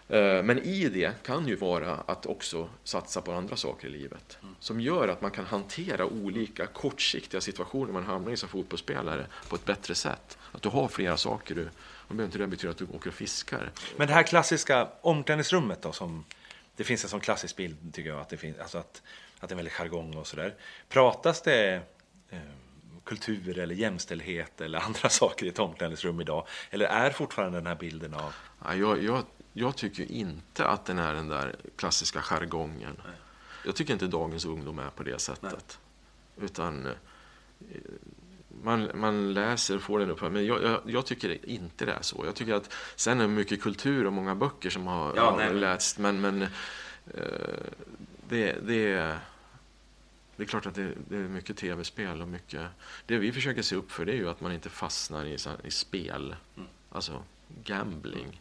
Eh, 0.08 0.42
men 0.42 0.58
i 0.58 0.88
det 0.88 1.12
kan 1.22 1.48
ju 1.48 1.56
vara 1.56 1.94
att 1.94 2.26
också 2.26 2.68
satsa 2.84 3.20
på 3.20 3.32
andra 3.32 3.56
saker 3.56 3.88
i 3.88 3.90
livet 3.90 4.38
som 4.60 4.80
gör 4.80 5.08
att 5.08 5.22
man 5.22 5.30
kan 5.30 5.44
hantera 5.44 6.06
olika 6.06 6.66
kortsiktiga 6.66 7.40
situationer 7.40 7.92
man 7.92 8.04
hamnar 8.04 8.32
i 8.32 8.36
som 8.36 8.48
fotbollsspelare 8.48 9.26
på 9.48 9.56
ett 9.56 9.64
bättre 9.64 9.94
sätt. 9.94 10.38
Att 10.52 10.62
du 10.62 10.68
har 10.68 10.88
flera 10.88 11.16
saker. 11.16 11.54
Du, 11.54 11.68
och 12.08 12.14
behöver 12.14 12.24
inte 12.24 12.38
det 12.38 12.46
betyda 12.46 12.70
att 12.70 12.76
du 12.76 12.84
åker 12.84 13.08
och 13.08 13.14
fiskar. 13.14 13.70
Men 13.96 14.08
det 14.08 14.14
här 14.14 14.22
klassiska 14.22 14.88
omklädningsrummet 15.00 15.82
då 15.82 15.92
som 15.92 16.24
det 16.76 16.84
finns 16.84 17.04
en 17.04 17.10
sån 17.10 17.20
klassisk 17.20 17.56
bild 17.56 17.94
tycker 17.94 18.10
jag 18.10 18.20
att 18.20 18.28
det 18.28 18.36
finns, 18.36 18.58
alltså 18.58 18.78
att, 18.78 19.02
att 19.40 19.48
det 19.48 19.52
är 19.52 19.56
väldigt 19.56 19.74
jargong 19.74 20.16
och 20.16 20.26
sådär. 20.26 20.54
Pratas 20.88 21.42
det 21.42 21.80
eh, 22.30 22.38
kultur 23.04 23.58
eller 23.58 23.74
jämställdhet 23.74 24.60
eller 24.60 24.78
andra 24.86 25.08
saker 25.08 25.46
i 25.46 25.48
ett 25.48 25.58
omklädningsrum 25.58 26.20
idag? 26.20 26.46
Eller 26.70 26.86
är 26.86 27.10
fortfarande 27.10 27.58
den 27.58 27.66
här 27.66 27.74
bilden 27.74 28.14
av... 28.14 28.34
Ja, 28.64 28.74
jag, 28.74 29.04
jag, 29.04 29.22
jag 29.56 29.76
tycker 29.76 30.12
inte 30.12 30.66
att 30.66 30.84
den 30.84 30.98
är 30.98 31.14
den 31.14 31.28
där 31.28 31.56
klassiska 31.76 32.22
jargongen. 32.22 32.96
Nej. 33.04 33.14
Jag 33.64 33.76
tycker 33.76 33.92
inte 33.92 34.06
dagens 34.06 34.44
ungdom 34.44 34.78
är 34.78 34.90
på 34.90 35.02
det 35.02 35.20
sättet. 35.20 35.78
Nej. 36.36 36.44
Utan 36.46 36.86
eh, 36.86 36.92
man, 38.62 38.90
man 38.94 39.34
läser 39.34 39.76
och 39.76 39.82
får 39.82 39.98
den 39.98 40.10
uppfattningen. 40.10 40.46
Men 40.46 40.46
jag, 40.46 40.72
jag, 40.72 40.80
jag, 40.86 41.06
tycker 41.06 41.48
inte 41.48 41.84
det 41.84 41.92
är 41.92 42.02
så. 42.02 42.22
Jag 42.26 42.34
tycker 42.34 42.54
att 42.54 42.72
sen 42.96 43.18
är 43.18 43.22
det 43.22 43.28
mycket 43.28 43.62
kultur 43.62 44.06
och 44.06 44.12
många 44.12 44.34
böcker 44.34 44.70
som 44.70 44.86
har, 44.86 45.12
ja, 45.16 45.30
har 45.30 45.54
läst. 45.54 45.98
Men, 45.98 46.20
men 46.20 46.42
eh, 46.42 46.48
det, 48.28 48.56
det 48.66 49.18
det 50.36 50.42
är 50.42 50.46
klart 50.46 50.66
att 50.66 50.74
det, 50.74 50.92
det, 51.08 51.16
är 51.16 51.20
mycket 51.20 51.56
tv-spel 51.56 52.22
och 52.22 52.28
mycket... 52.28 52.62
Det 53.06 53.18
vi 53.18 53.32
försöker 53.32 53.62
se 53.62 53.76
upp 53.76 53.92
för 53.92 54.04
det 54.04 54.12
är 54.12 54.16
ju 54.16 54.28
att 54.28 54.40
man 54.40 54.52
inte 54.52 54.70
fastnar 54.70 55.24
i, 55.24 55.36
i 55.64 55.70
spel. 55.70 56.36
Mm. 56.56 56.68
Alltså 56.90 57.22
gambling. 57.64 58.40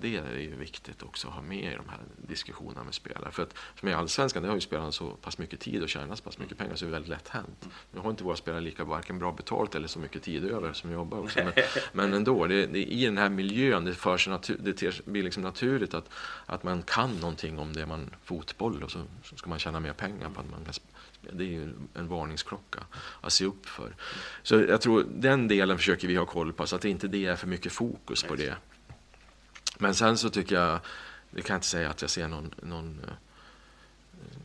Det 0.00 0.16
är 0.16 0.38
ju 0.38 0.56
viktigt 0.56 1.02
också 1.02 1.28
att 1.28 1.34
ha 1.34 1.42
med 1.42 1.72
i 1.72 1.76
de 1.76 1.88
här 1.88 2.00
diskussionerna 2.16 2.84
med 2.84 2.94
spelare. 2.94 3.32
För 3.32 3.42
att 3.42 3.54
som 3.80 3.88
i 3.88 3.92
Allsvenskan, 3.92 4.42
det 4.42 4.48
har 4.48 4.54
ju 4.54 4.60
spelarna 4.60 4.92
så 4.92 5.10
pass 5.10 5.38
mycket 5.38 5.60
tid 5.60 5.82
och 5.82 5.88
tjänat 5.88 6.18
så 6.18 6.24
pass 6.24 6.38
mycket 6.38 6.58
pengar 6.58 6.74
så 6.76 6.84
det 6.84 6.88
är 6.88 6.92
väldigt 6.92 7.08
lätt 7.08 7.28
hänt. 7.28 7.68
Nu 7.92 8.00
har 8.00 8.10
inte 8.10 8.24
våra 8.24 8.36
spelare 8.36 8.60
lika 8.60 8.84
varken 8.84 9.18
bra 9.18 9.32
betalt 9.32 9.74
eller 9.74 9.88
så 9.88 9.98
mycket 9.98 10.22
tid 10.22 10.44
över 10.44 10.72
som 10.72 10.92
jobbar 10.92 11.18
också. 11.18 11.38
Men, 11.44 11.52
men 11.92 12.14
ändå, 12.14 12.46
det, 12.46 12.66
det, 12.66 12.84
i 12.84 13.04
den 13.04 13.18
här 13.18 13.28
miljön, 13.28 13.84
det, 13.84 13.94
för 13.94 14.18
sig 14.18 14.32
natur, 14.32 14.58
det 14.60 15.06
blir 15.06 15.22
liksom 15.22 15.42
naturligt 15.42 15.94
att, 15.94 16.08
att 16.46 16.62
man 16.62 16.82
kan 16.82 17.16
någonting 17.16 17.58
om 17.58 17.72
det 17.72 17.86
man 17.86 18.10
fotboll 18.24 18.82
och 18.82 18.90
så, 18.90 18.98
så 19.24 19.36
ska 19.36 19.50
man 19.50 19.58
tjäna 19.58 19.80
mer 19.80 19.92
pengar 19.92 20.30
på 20.30 20.40
att 20.40 20.50
man 20.50 20.64
kan 20.64 20.74
det 21.32 21.44
är 21.44 21.48
ju 21.48 21.72
en 21.94 22.08
varningsklocka 22.08 22.78
att 23.20 23.32
se 23.32 23.44
upp 23.44 23.66
för. 23.66 23.94
Så 24.42 24.54
jag 24.54 24.80
tror 24.80 25.06
den 25.14 25.48
delen 25.48 25.78
försöker 25.78 26.08
vi 26.08 26.16
ha 26.16 26.26
koll 26.26 26.52
på 26.52 26.66
så 26.66 26.76
att 26.76 26.84
inte 26.84 27.08
det 27.08 27.26
är 27.26 27.36
för 27.36 27.46
mycket 27.46 27.72
fokus 27.72 28.22
på 28.22 28.34
det. 28.34 28.54
Men 29.78 29.94
sen 29.94 30.18
så 30.18 30.30
tycker 30.30 30.54
jag, 30.54 30.80
det 31.30 31.42
kan 31.42 31.54
jag 31.54 31.58
inte 31.58 31.66
säga 31.66 31.90
att 31.90 32.02
jag 32.02 32.10
ser 32.10 32.28
någon, 32.28 32.54
någon, 32.62 33.00
eh, 33.04 33.14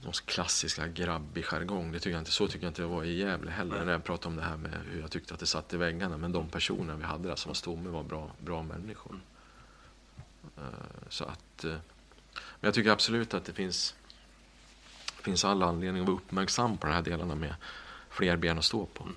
någon 0.03 0.13
klassisk 0.25 0.79
grabbig 0.93 1.45
jargong. 1.45 1.91
Det 1.91 1.99
tycker 1.99 2.11
jag 2.11 2.21
inte, 2.21 2.31
så 2.31 2.47
tycker 2.47 2.65
jag 2.65 2.69
inte 2.69 2.81
det 2.81 2.87
var 2.87 3.03
i 3.03 3.17
Gävle 3.17 3.51
heller. 3.51 3.85
När 3.85 3.91
jag 3.91 4.03
pratade 4.03 4.27
om 4.27 4.35
det 4.35 4.43
här 4.43 4.57
med 4.57 4.71
hur 4.91 5.01
jag 5.01 5.11
tyckte 5.11 5.33
att 5.33 5.39
det 5.39 5.45
satt 5.45 5.73
i 5.73 5.77
väggarna. 5.77 6.17
Men 6.17 6.31
de 6.31 6.49
personer 6.49 6.95
vi 6.95 7.03
hade 7.03 7.27
där 7.27 7.35
som 7.35 7.49
var 7.49 7.55
stomme 7.55 7.89
var 7.89 8.03
bra, 8.03 8.31
bra 8.39 8.63
människor. 8.63 9.19
Eh, 10.57 10.63
så 11.09 11.23
att, 11.23 11.63
eh, 11.63 11.71
men 12.33 12.67
jag 12.67 12.73
tycker 12.73 12.91
absolut 12.91 13.33
att 13.33 13.45
det 13.45 13.53
finns 13.53 13.95
finns 15.25 15.45
all 15.45 15.63
anledning 15.63 16.01
att 16.01 16.07
vara 16.07 16.17
uppmärksam 16.17 16.77
på 16.77 16.87
de 16.87 16.93
här 16.93 17.01
delarna 17.01 17.35
med 17.35 17.55
fler 18.09 18.37
ben 18.37 18.57
att 18.57 18.65
stå 18.65 18.85
på. 18.85 19.03
Mm. 19.03 19.15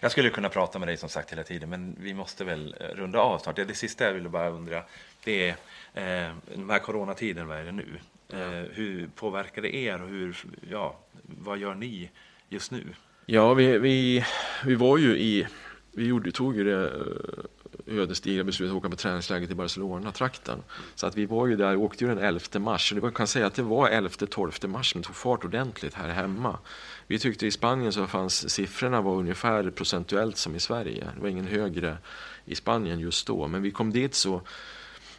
Jag 0.00 0.10
skulle 0.10 0.30
kunna 0.30 0.48
prata 0.48 0.78
med 0.78 0.88
dig 0.88 0.96
som 0.96 1.08
sagt 1.08 1.32
hela 1.32 1.42
tiden, 1.42 1.70
men 1.70 1.96
vi 2.00 2.14
måste 2.14 2.44
väl 2.44 2.76
eh, 2.80 2.86
runda 2.86 3.18
av 3.18 3.38
snart. 3.38 3.56
Det 3.56 3.74
sista 3.74 4.04
jag 4.04 4.12
ville 4.12 4.28
bara 4.28 4.48
undra, 4.48 4.82
det 5.24 5.48
är 5.48 5.56
eh, 5.94 6.34
den 6.54 6.70
här 6.70 6.78
coronatiden, 6.78 7.46
vad 7.46 7.58
är 7.58 7.64
det 7.64 7.72
nu? 7.72 7.98
Eh, 8.28 8.70
hur 8.72 9.08
påverkar 9.14 9.62
det 9.62 9.74
er 9.74 10.02
och 10.02 10.08
hur, 10.08 10.36
ja, 10.70 10.98
vad 11.22 11.58
gör 11.58 11.74
ni 11.74 12.10
just 12.48 12.70
nu? 12.70 12.84
Ja, 13.26 13.54
vi, 13.54 13.78
vi, 13.78 14.24
vi 14.64 14.74
var 14.74 14.98
ju 14.98 15.16
i, 15.18 15.46
vi 15.92 16.06
gjorde, 16.06 16.32
tog 16.32 16.56
ju 16.56 16.64
det 16.64 16.84
eh, 16.84 17.44
ödesdigra 17.86 18.44
beslutet 18.44 18.72
att 18.72 18.78
åka 18.78 18.90
på 18.90 18.96
träningsläger 18.96 19.46
till 19.46 19.56
Barcelona-trakten. 19.56 20.62
Så 20.94 21.06
att 21.06 21.16
vi 21.16 21.26
var 21.26 21.46
ju 21.46 21.56
där, 21.56 21.76
åkte 21.76 22.04
ju 22.04 22.14
den 22.14 22.18
11 22.24 22.58
mars. 22.58 22.92
Och 22.92 22.98
man 22.98 23.12
kan 23.12 23.26
säga 23.26 23.46
att 23.46 23.54
det 23.54 23.62
var 23.62 23.88
11-12 23.88 24.66
mars 24.66 24.92
som 24.92 25.02
tog 25.02 25.16
fart 25.16 25.44
ordentligt 25.44 25.94
här 25.94 26.08
hemma. 26.08 26.58
Vi 27.06 27.18
tyckte 27.18 27.46
i 27.46 27.50
Spanien 27.50 27.92
så 27.92 28.06
fanns 28.06 28.50
siffrorna 28.50 29.00
var 29.00 29.14
ungefär 29.14 29.70
procentuellt 29.70 30.36
som 30.36 30.54
i 30.56 30.60
Sverige. 30.60 31.08
Det 31.14 31.20
var 31.20 31.28
ingen 31.28 31.46
högre 31.46 31.98
i 32.44 32.54
Spanien 32.54 33.00
just 33.00 33.26
då. 33.26 33.48
Men 33.48 33.62
vi 33.62 33.70
kom 33.70 33.92
dit 33.92 34.14
så, 34.14 34.40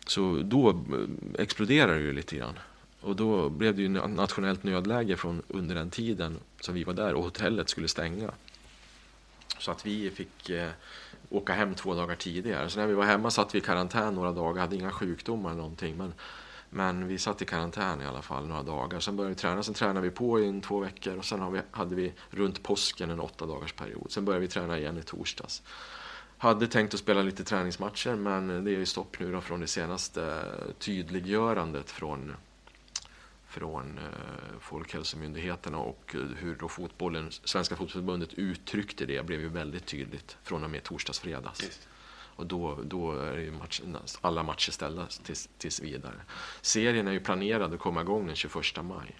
så 0.07 0.41
då 0.43 0.69
eh, 0.69 1.41
exploderade 1.41 1.93
det 1.93 1.99
ju 1.99 2.13
lite 2.13 2.35
grann. 2.35 2.59
Och 3.01 3.15
då 3.15 3.49
blev 3.49 3.75
det 3.75 3.81
ju 3.81 3.89
nationellt 3.89 4.63
nödläge 4.63 5.17
från 5.17 5.41
under 5.47 5.75
den 5.75 5.89
tiden 5.89 6.39
som 6.59 6.75
vi 6.75 6.83
var 6.83 6.93
där 6.93 7.13
och 7.13 7.23
hotellet 7.23 7.69
skulle 7.69 7.87
stänga. 7.87 8.31
Så 9.65 9.71
att 9.71 9.85
vi 9.85 10.11
fick 10.11 10.49
eh, 10.49 10.69
åka 11.29 11.53
hem 11.53 11.75
två 11.75 11.93
dagar 11.93 12.15
tidigare. 12.15 12.69
Så 12.69 12.79
när 12.79 12.87
vi 12.87 12.93
var 12.93 13.03
hemma 13.03 13.31
satt 13.31 13.55
vi 13.55 13.57
i 13.57 13.61
karantän 13.61 14.15
några 14.15 14.31
dagar, 14.31 14.61
hade 14.61 14.75
inga 14.75 14.91
sjukdomar 14.91 15.49
eller 15.49 15.61
någonting. 15.61 15.97
Men, 15.97 16.13
Men 16.69 17.07
vi 17.07 17.17
satt 17.17 17.41
i 17.41 17.45
karantän 17.45 18.01
i 18.01 18.05
alla 18.05 18.21
fall 18.21 18.47
några 18.47 18.63
dagar. 18.63 18.99
Sen 18.99 19.15
började 19.15 19.35
vi 19.35 19.39
träna. 19.39 19.63
Sen 19.63 19.73
tränade 19.73 20.01
vi 20.01 20.09
på 20.09 20.39
i 20.39 20.61
två 20.61 20.79
veckor 20.79 21.17
och 21.17 21.25
sen 21.25 21.39
har 21.39 21.51
vi, 21.51 21.61
hade 21.71 21.95
vi 21.95 22.13
runt 22.29 22.63
påsken 22.63 23.09
en 23.09 23.19
åtta 23.19 23.45
dagars 23.45 23.73
period. 23.73 24.07
Sen 24.09 24.25
började 24.25 24.41
vi 24.41 24.47
träna 24.47 24.79
igen 24.79 24.97
i 24.97 25.03
torsdags. 25.03 25.61
Hade 26.37 26.67
tänkt 26.67 26.93
att 26.93 26.99
spela 26.99 27.21
lite 27.21 27.43
träningsmatcher 27.43 28.15
men 28.15 28.63
det 28.65 28.71
är 28.71 28.77
ju 28.77 28.85
stopp 28.85 29.19
nu 29.19 29.31
då 29.31 29.41
från 29.41 29.59
det 29.59 29.67
senaste 29.67 30.41
tydliggörandet 30.79 31.91
från, 31.91 32.35
från 33.55 33.97
eh, 33.97 34.59
Folkhälsomyndigheterna 34.59 35.77
och 35.77 36.15
hur 36.37 36.55
då 36.55 36.67
fotbollen, 36.67 37.31
Svenska 37.31 37.75
fotbollförbundet 37.75 38.33
uttryckte 38.33 39.05
det 39.05 39.25
blev 39.25 39.39
ju 39.41 39.49
väldigt 39.49 39.85
tydligt 39.85 40.37
från 40.43 40.63
och 40.63 40.69
med 40.69 40.83
torsdags, 40.83 41.19
fredags. 41.19 41.63
Just. 41.63 41.87
Och 42.35 42.45
då, 42.45 42.79
då 42.83 43.11
är 43.11 43.51
match, 43.51 43.81
alla 44.21 44.43
matcher 44.43 44.71
ställda 44.71 45.07
tills, 45.23 45.49
tills 45.57 45.81
vidare. 45.81 46.21
Serien 46.61 47.07
är 47.07 47.11
ju 47.11 47.19
planerad 47.19 47.73
att 47.73 47.79
komma 47.79 48.01
igång 48.01 48.27
den 48.27 48.35
21 48.35 48.55
maj. 48.83 49.15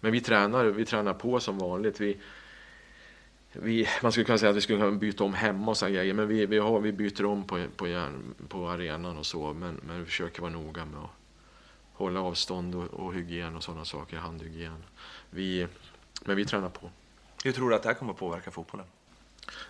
Men 0.00 0.12
vi 0.12 0.20
tränar, 0.20 0.64
vi 0.64 0.84
tränar 0.84 1.14
på 1.14 1.40
som 1.40 1.58
vanligt. 1.58 2.00
Vi, 2.00 2.20
vi, 3.52 3.88
man 4.02 4.12
skulle 4.12 4.24
kunna 4.24 4.38
säga 4.38 4.50
att 4.50 4.56
vi 4.56 4.60
skulle 4.60 4.78
kunna 4.78 4.98
byta 4.98 5.24
om 5.24 5.34
hemma 5.34 5.70
och 5.70 5.76
så 5.76 5.86
grejer, 5.86 6.14
men 6.14 6.28
vi, 6.28 6.46
vi, 6.46 6.58
har, 6.58 6.80
vi 6.80 6.92
byter 6.92 7.24
om 7.24 7.44
på, 7.44 7.66
på, 7.76 7.88
järn, 7.88 8.34
på 8.48 8.68
arenan 8.68 9.18
och 9.18 9.26
så. 9.26 9.52
Men, 9.52 9.80
men 9.86 9.98
vi 9.98 10.04
försöker 10.04 10.42
vara 10.42 10.52
noga 10.52 10.84
med 10.84 11.00
att 11.00 11.10
hålla 11.96 12.20
avstånd 12.20 12.74
och, 12.74 12.84
och 12.84 13.14
hygien 13.14 13.56
och 13.56 13.62
sådana 13.62 13.84
saker, 13.84 14.16
handhygien. 14.16 14.84
Vi, 15.30 15.66
men 16.24 16.36
vi 16.36 16.44
tränar 16.44 16.68
på. 16.68 16.90
Hur 17.44 17.52
tror 17.52 17.70
du 17.70 17.76
att 17.76 17.82
det 17.82 17.88
här 17.88 17.94
kommer 17.94 18.12
att 18.12 18.18
påverka 18.18 18.50
fotbollen? 18.50 18.86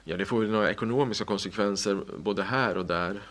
Ja, 0.05 0.17
det 0.17 0.25
får 0.25 0.45
ju 0.45 0.51
några 0.51 0.71
ekonomiska 0.71 1.25
konsekvenser 1.25 2.05
både 2.19 2.43
här 2.43 2.77
och 2.77 2.87
där. 2.87 3.23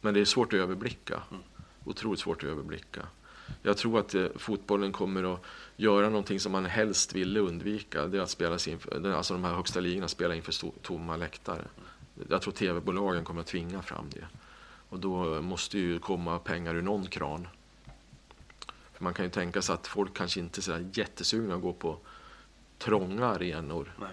Men 0.00 0.14
det 0.14 0.20
är 0.20 0.24
svårt 0.24 0.52
att 0.52 0.58
överblicka. 0.58 1.22
Mm. 1.30 1.42
Otroligt 1.84 2.20
svårt 2.20 2.42
att 2.42 2.48
överblicka. 2.48 3.00
Jag 3.62 3.76
tror 3.76 3.98
att 3.98 4.14
eh, 4.14 4.26
fotbollen 4.36 4.92
kommer 4.92 5.34
att 5.34 5.40
göra 5.76 6.08
någonting 6.08 6.40
som 6.40 6.52
man 6.52 6.64
helst 6.64 7.14
ville 7.14 7.40
undvika. 7.40 8.06
Det 8.06 8.18
är 8.18 8.22
att 8.22 8.30
spela 8.30 8.58
inför, 8.68 9.12
alltså 9.12 9.34
de 9.34 9.44
här 9.44 9.54
högsta 9.54 9.80
ligorna 9.80 10.08
spela 10.08 10.34
inför 10.34 10.70
tomma 10.82 11.16
läktare. 11.16 11.64
Jag 12.28 12.42
tror 12.42 12.52
tv-bolagen 12.52 13.24
kommer 13.24 13.40
att 13.40 13.46
tvinga 13.46 13.82
fram 13.82 14.10
det. 14.10 14.26
Och 14.92 14.98
då 14.98 15.42
måste 15.42 15.78
ju 15.78 15.98
komma 15.98 16.38
pengar 16.38 16.74
ur 16.74 16.82
någon 16.82 17.06
kran. 17.06 17.48
För 18.92 19.04
man 19.04 19.14
kan 19.14 19.24
ju 19.24 19.30
tänka 19.30 19.62
sig 19.62 19.74
att 19.74 19.86
folk 19.86 20.16
kanske 20.16 20.40
inte 20.40 20.60
är 20.60 20.62
så 20.62 20.90
jättesugna 20.92 21.54
att 21.54 21.62
gå 21.62 21.72
på 21.72 21.98
trånga 22.78 23.26
arenor. 23.26 23.92
Nej 24.00 24.10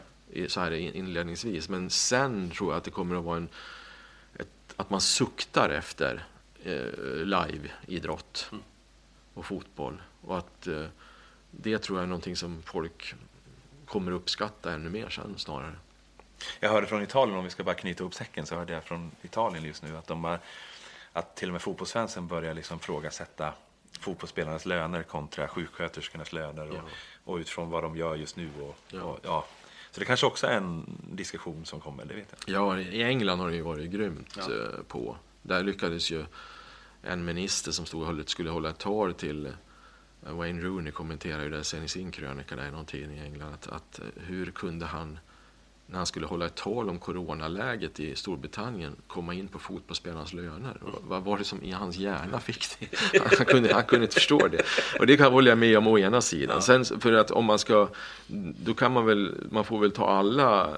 så 0.47 0.59
här 0.59 0.71
inledningsvis. 0.71 1.69
Men 1.69 1.89
sen 1.89 2.49
tror 2.49 2.71
jag 2.71 2.77
att 2.77 2.83
det 2.83 2.91
kommer 2.91 3.15
att 3.15 3.23
vara 3.23 3.37
en, 3.37 3.49
ett, 4.35 4.73
att 4.75 4.89
man 4.89 5.01
suktar 5.01 5.69
efter 5.69 6.25
eh, 6.63 7.25
live-idrott 7.25 8.49
mm. 8.51 8.63
och 9.33 9.45
fotboll. 9.45 10.01
Och 10.21 10.37
att 10.37 10.67
eh, 10.67 10.85
det 11.51 11.79
tror 11.79 11.97
jag 11.97 12.03
är 12.03 12.07
någonting 12.07 12.35
som 12.35 12.61
folk 12.61 13.15
kommer 13.85 14.11
uppskatta 14.11 14.73
ännu 14.73 14.89
mer 14.89 15.09
sen 15.09 15.33
snarare. 15.37 15.75
Jag 16.59 16.69
hörde 16.69 16.87
från 16.87 17.03
Italien, 17.03 17.37
om 17.37 17.43
vi 17.43 17.49
ska 17.49 17.63
bara 17.63 17.75
knyta 17.75 18.03
ihop 18.03 18.13
säcken, 18.13 18.45
så 18.45 18.55
hörde 18.55 18.73
jag 18.73 18.83
från 18.83 19.11
Italien 19.21 19.63
just 19.63 19.83
nu 19.83 19.97
att 19.97 20.07
de 20.07 20.23
har, 20.23 20.39
att 21.13 21.35
till 21.35 21.49
och 21.49 21.53
med 21.53 21.61
fotbollsfansen 21.61 22.27
börjar 22.27 22.53
liksom 22.53 22.79
frågasätta 22.79 23.53
fotbollsspelarnas 23.99 24.65
löner 24.65 25.03
kontra 25.03 25.47
sjuksköterskornas 25.47 26.33
löner 26.33 26.69
och, 26.69 26.75
ja. 26.75 26.81
och 27.23 27.35
utifrån 27.35 27.69
vad 27.69 27.83
de 27.83 27.97
gör 27.97 28.15
just 28.15 28.35
nu. 28.35 28.49
Och, 28.61 28.77
ja. 28.87 29.03
Och, 29.03 29.19
ja, 29.23 29.45
så 29.91 29.99
det 29.99 30.05
kanske 30.05 30.25
också 30.25 30.47
är 30.47 30.57
en 30.57 30.97
diskussion 31.11 31.65
som 31.65 31.79
kommer, 31.79 32.05
det 32.05 32.13
vet 32.13 32.35
jag 32.45 32.55
Ja, 32.55 32.79
i 32.79 33.03
England 33.03 33.39
har 33.39 33.49
det 33.49 33.55
ju 33.55 33.61
varit 33.61 33.91
grymt 33.91 34.37
ja. 34.37 34.43
Eh, 34.43 34.83
på. 34.87 35.17
Där 35.41 35.63
lyckades 35.63 36.11
ju 36.11 36.25
en 37.03 37.25
minister 37.25 37.71
som 37.71 37.85
stod 37.85 38.19
och 38.19 38.29
skulle 38.29 38.49
hålla 38.49 38.69
ett 38.69 38.77
tal 38.77 39.13
till 39.13 39.45
eh, 39.45 40.33
Wayne 40.33 40.61
Rooney 40.61 40.91
kommenterar 40.91 41.43
ju 41.43 41.49
det 41.49 41.63
sen 41.63 41.83
i 41.83 41.87
sin 41.87 42.11
krönika 42.11 42.55
där 42.55 42.67
i 42.67 42.71
någon 42.71 42.85
tidning 42.85 43.17
i 43.17 43.21
England. 43.21 43.53
Att, 43.53 43.67
att 43.67 43.99
eh, 43.99 44.05
hur 44.15 44.51
kunde 44.51 44.85
han 44.85 45.19
när 45.89 45.97
han 45.97 46.05
skulle 46.05 46.27
hålla 46.27 46.45
ett 46.45 46.55
tal 46.55 46.89
om 46.89 46.99
coronaläget 46.99 47.99
i 47.99 48.15
Storbritannien 48.15 48.95
komma 49.07 49.33
in 49.33 49.47
på 49.47 49.59
fotbollsspelarnas 49.59 50.33
löner. 50.33 50.77
Vad 51.01 51.23
var 51.23 51.37
det 51.37 51.43
som 51.43 51.63
i 51.63 51.71
hans 51.71 51.97
hjärna 51.97 52.39
fick 52.39 52.65
det? 52.79 53.19
Han 53.37 53.45
kunde, 53.45 53.73
han 53.73 53.83
kunde 53.83 54.03
inte 54.05 54.13
förstå 54.13 54.47
det. 54.47 54.61
Och 54.99 55.07
det 55.07 55.17
kan 55.17 55.33
hålla 55.33 55.49
jag 55.49 55.57
med 55.57 55.77
om 55.77 55.87
å 55.87 55.99
ena 55.99 56.21
sidan. 56.21 56.61
Sen 56.61 56.85
för 56.85 57.13
att 57.13 57.31
om 57.31 57.45
man 57.45 57.59
ska, 57.59 57.89
då 58.63 58.73
kan 58.73 58.91
man 58.91 59.05
väl, 59.05 59.35
man 59.51 59.65
får 59.65 59.79
väl 59.79 59.91
ta 59.91 60.09
alla, 60.09 60.77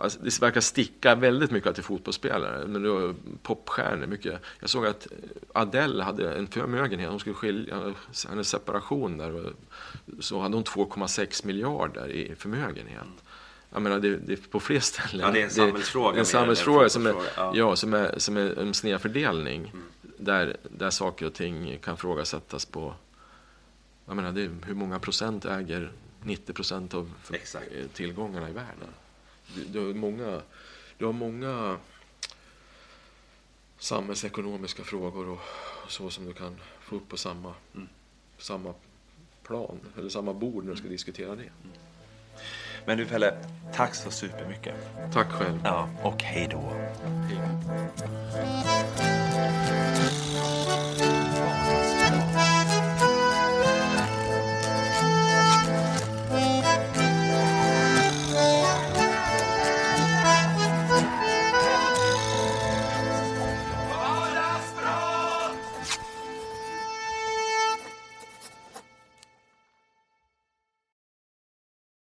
alltså 0.00 0.18
det 0.22 0.42
verkar 0.42 0.60
sticka 0.60 1.14
väldigt 1.14 1.50
mycket 1.50 1.74
till 1.74 1.84
fotbollsspelare. 1.84 2.66
Men 2.66 2.82
då, 2.82 3.14
popstjärnor, 3.42 4.06
mycket. 4.06 4.40
Jag 4.60 4.70
såg 4.70 4.86
att 4.86 5.06
Adele 5.52 6.02
hade 6.02 6.34
en 6.34 6.46
förmögenhet, 6.46 7.10
hon 7.10 7.20
skulle 7.20 7.34
skilja, 7.34 7.94
hennes 8.28 8.48
separation 8.48 9.18
där, 9.18 9.52
så 10.20 10.40
hade 10.40 10.54
hon 10.54 10.64
2,6 10.64 11.46
miljarder 11.46 12.08
i 12.08 12.34
förmögenhet. 12.34 13.06
Jag 13.72 13.82
menar, 13.82 14.00
det, 14.00 14.16
det 14.16 14.32
är 14.32 14.36
på 14.36 14.60
fler 14.60 14.80
ställen. 14.80 15.26
Ja, 15.26 15.30
det 15.30 15.40
är 15.40 15.44
en 15.44 15.50
samhällsfråga. 15.50 16.18
en 16.18 16.26
samhällsfråga 16.26 16.88
som 16.88 17.06
är, 17.06 17.14
ja. 17.36 17.52
ja. 17.54 17.76
som 17.76 17.94
är, 17.94 18.18
som 18.18 18.36
är 18.36 18.58
en 18.58 18.74
snedfördelning. 18.74 19.60
Mm. 19.60 19.84
Där, 20.18 20.56
där 20.62 20.90
saker 20.90 21.26
och 21.26 21.34
ting 21.34 21.78
kan 21.78 21.96
frågasättas 21.96 22.64
på... 22.64 22.94
Jag 24.06 24.16
menar, 24.16 24.32
det 24.32 24.42
är, 24.42 24.50
hur 24.66 24.74
många 24.74 24.98
procent 24.98 25.44
äger 25.44 25.92
90 26.22 26.52
procent 26.52 26.94
av 26.94 27.12
Exakt. 27.32 27.66
tillgångarna 27.94 28.50
i 28.50 28.52
världen? 28.52 28.88
Du, 29.54 29.64
du, 29.64 29.86
har 29.86 29.94
många, 29.94 30.40
du 30.98 31.04
har 31.04 31.12
många 31.12 31.76
samhällsekonomiska 33.78 34.84
frågor 34.84 35.28
och 35.28 35.40
så 35.88 36.10
som 36.10 36.24
du 36.24 36.32
kan 36.32 36.56
få 36.80 36.96
upp 36.96 37.08
på 37.08 37.16
samma, 37.16 37.54
mm. 37.74 37.88
samma 38.38 38.74
plan, 39.42 39.80
eller 39.98 40.08
samma 40.08 40.32
bord 40.32 40.64
när 40.64 40.70
du 40.70 40.76
ska 40.76 40.84
mm. 40.84 40.92
diskutera 40.92 41.36
det. 41.36 41.50
Men 42.86 42.98
du 42.98 43.06
Pelle, 43.06 43.34
tack 43.74 43.94
så 43.94 44.10
supermycket. 44.10 44.74
Tack 45.12 45.28
själv. 45.30 45.60
Ja, 45.64 45.88
och 46.02 46.22
hej 46.22 46.48
då. 46.50 46.62
Hej. 47.28 49.21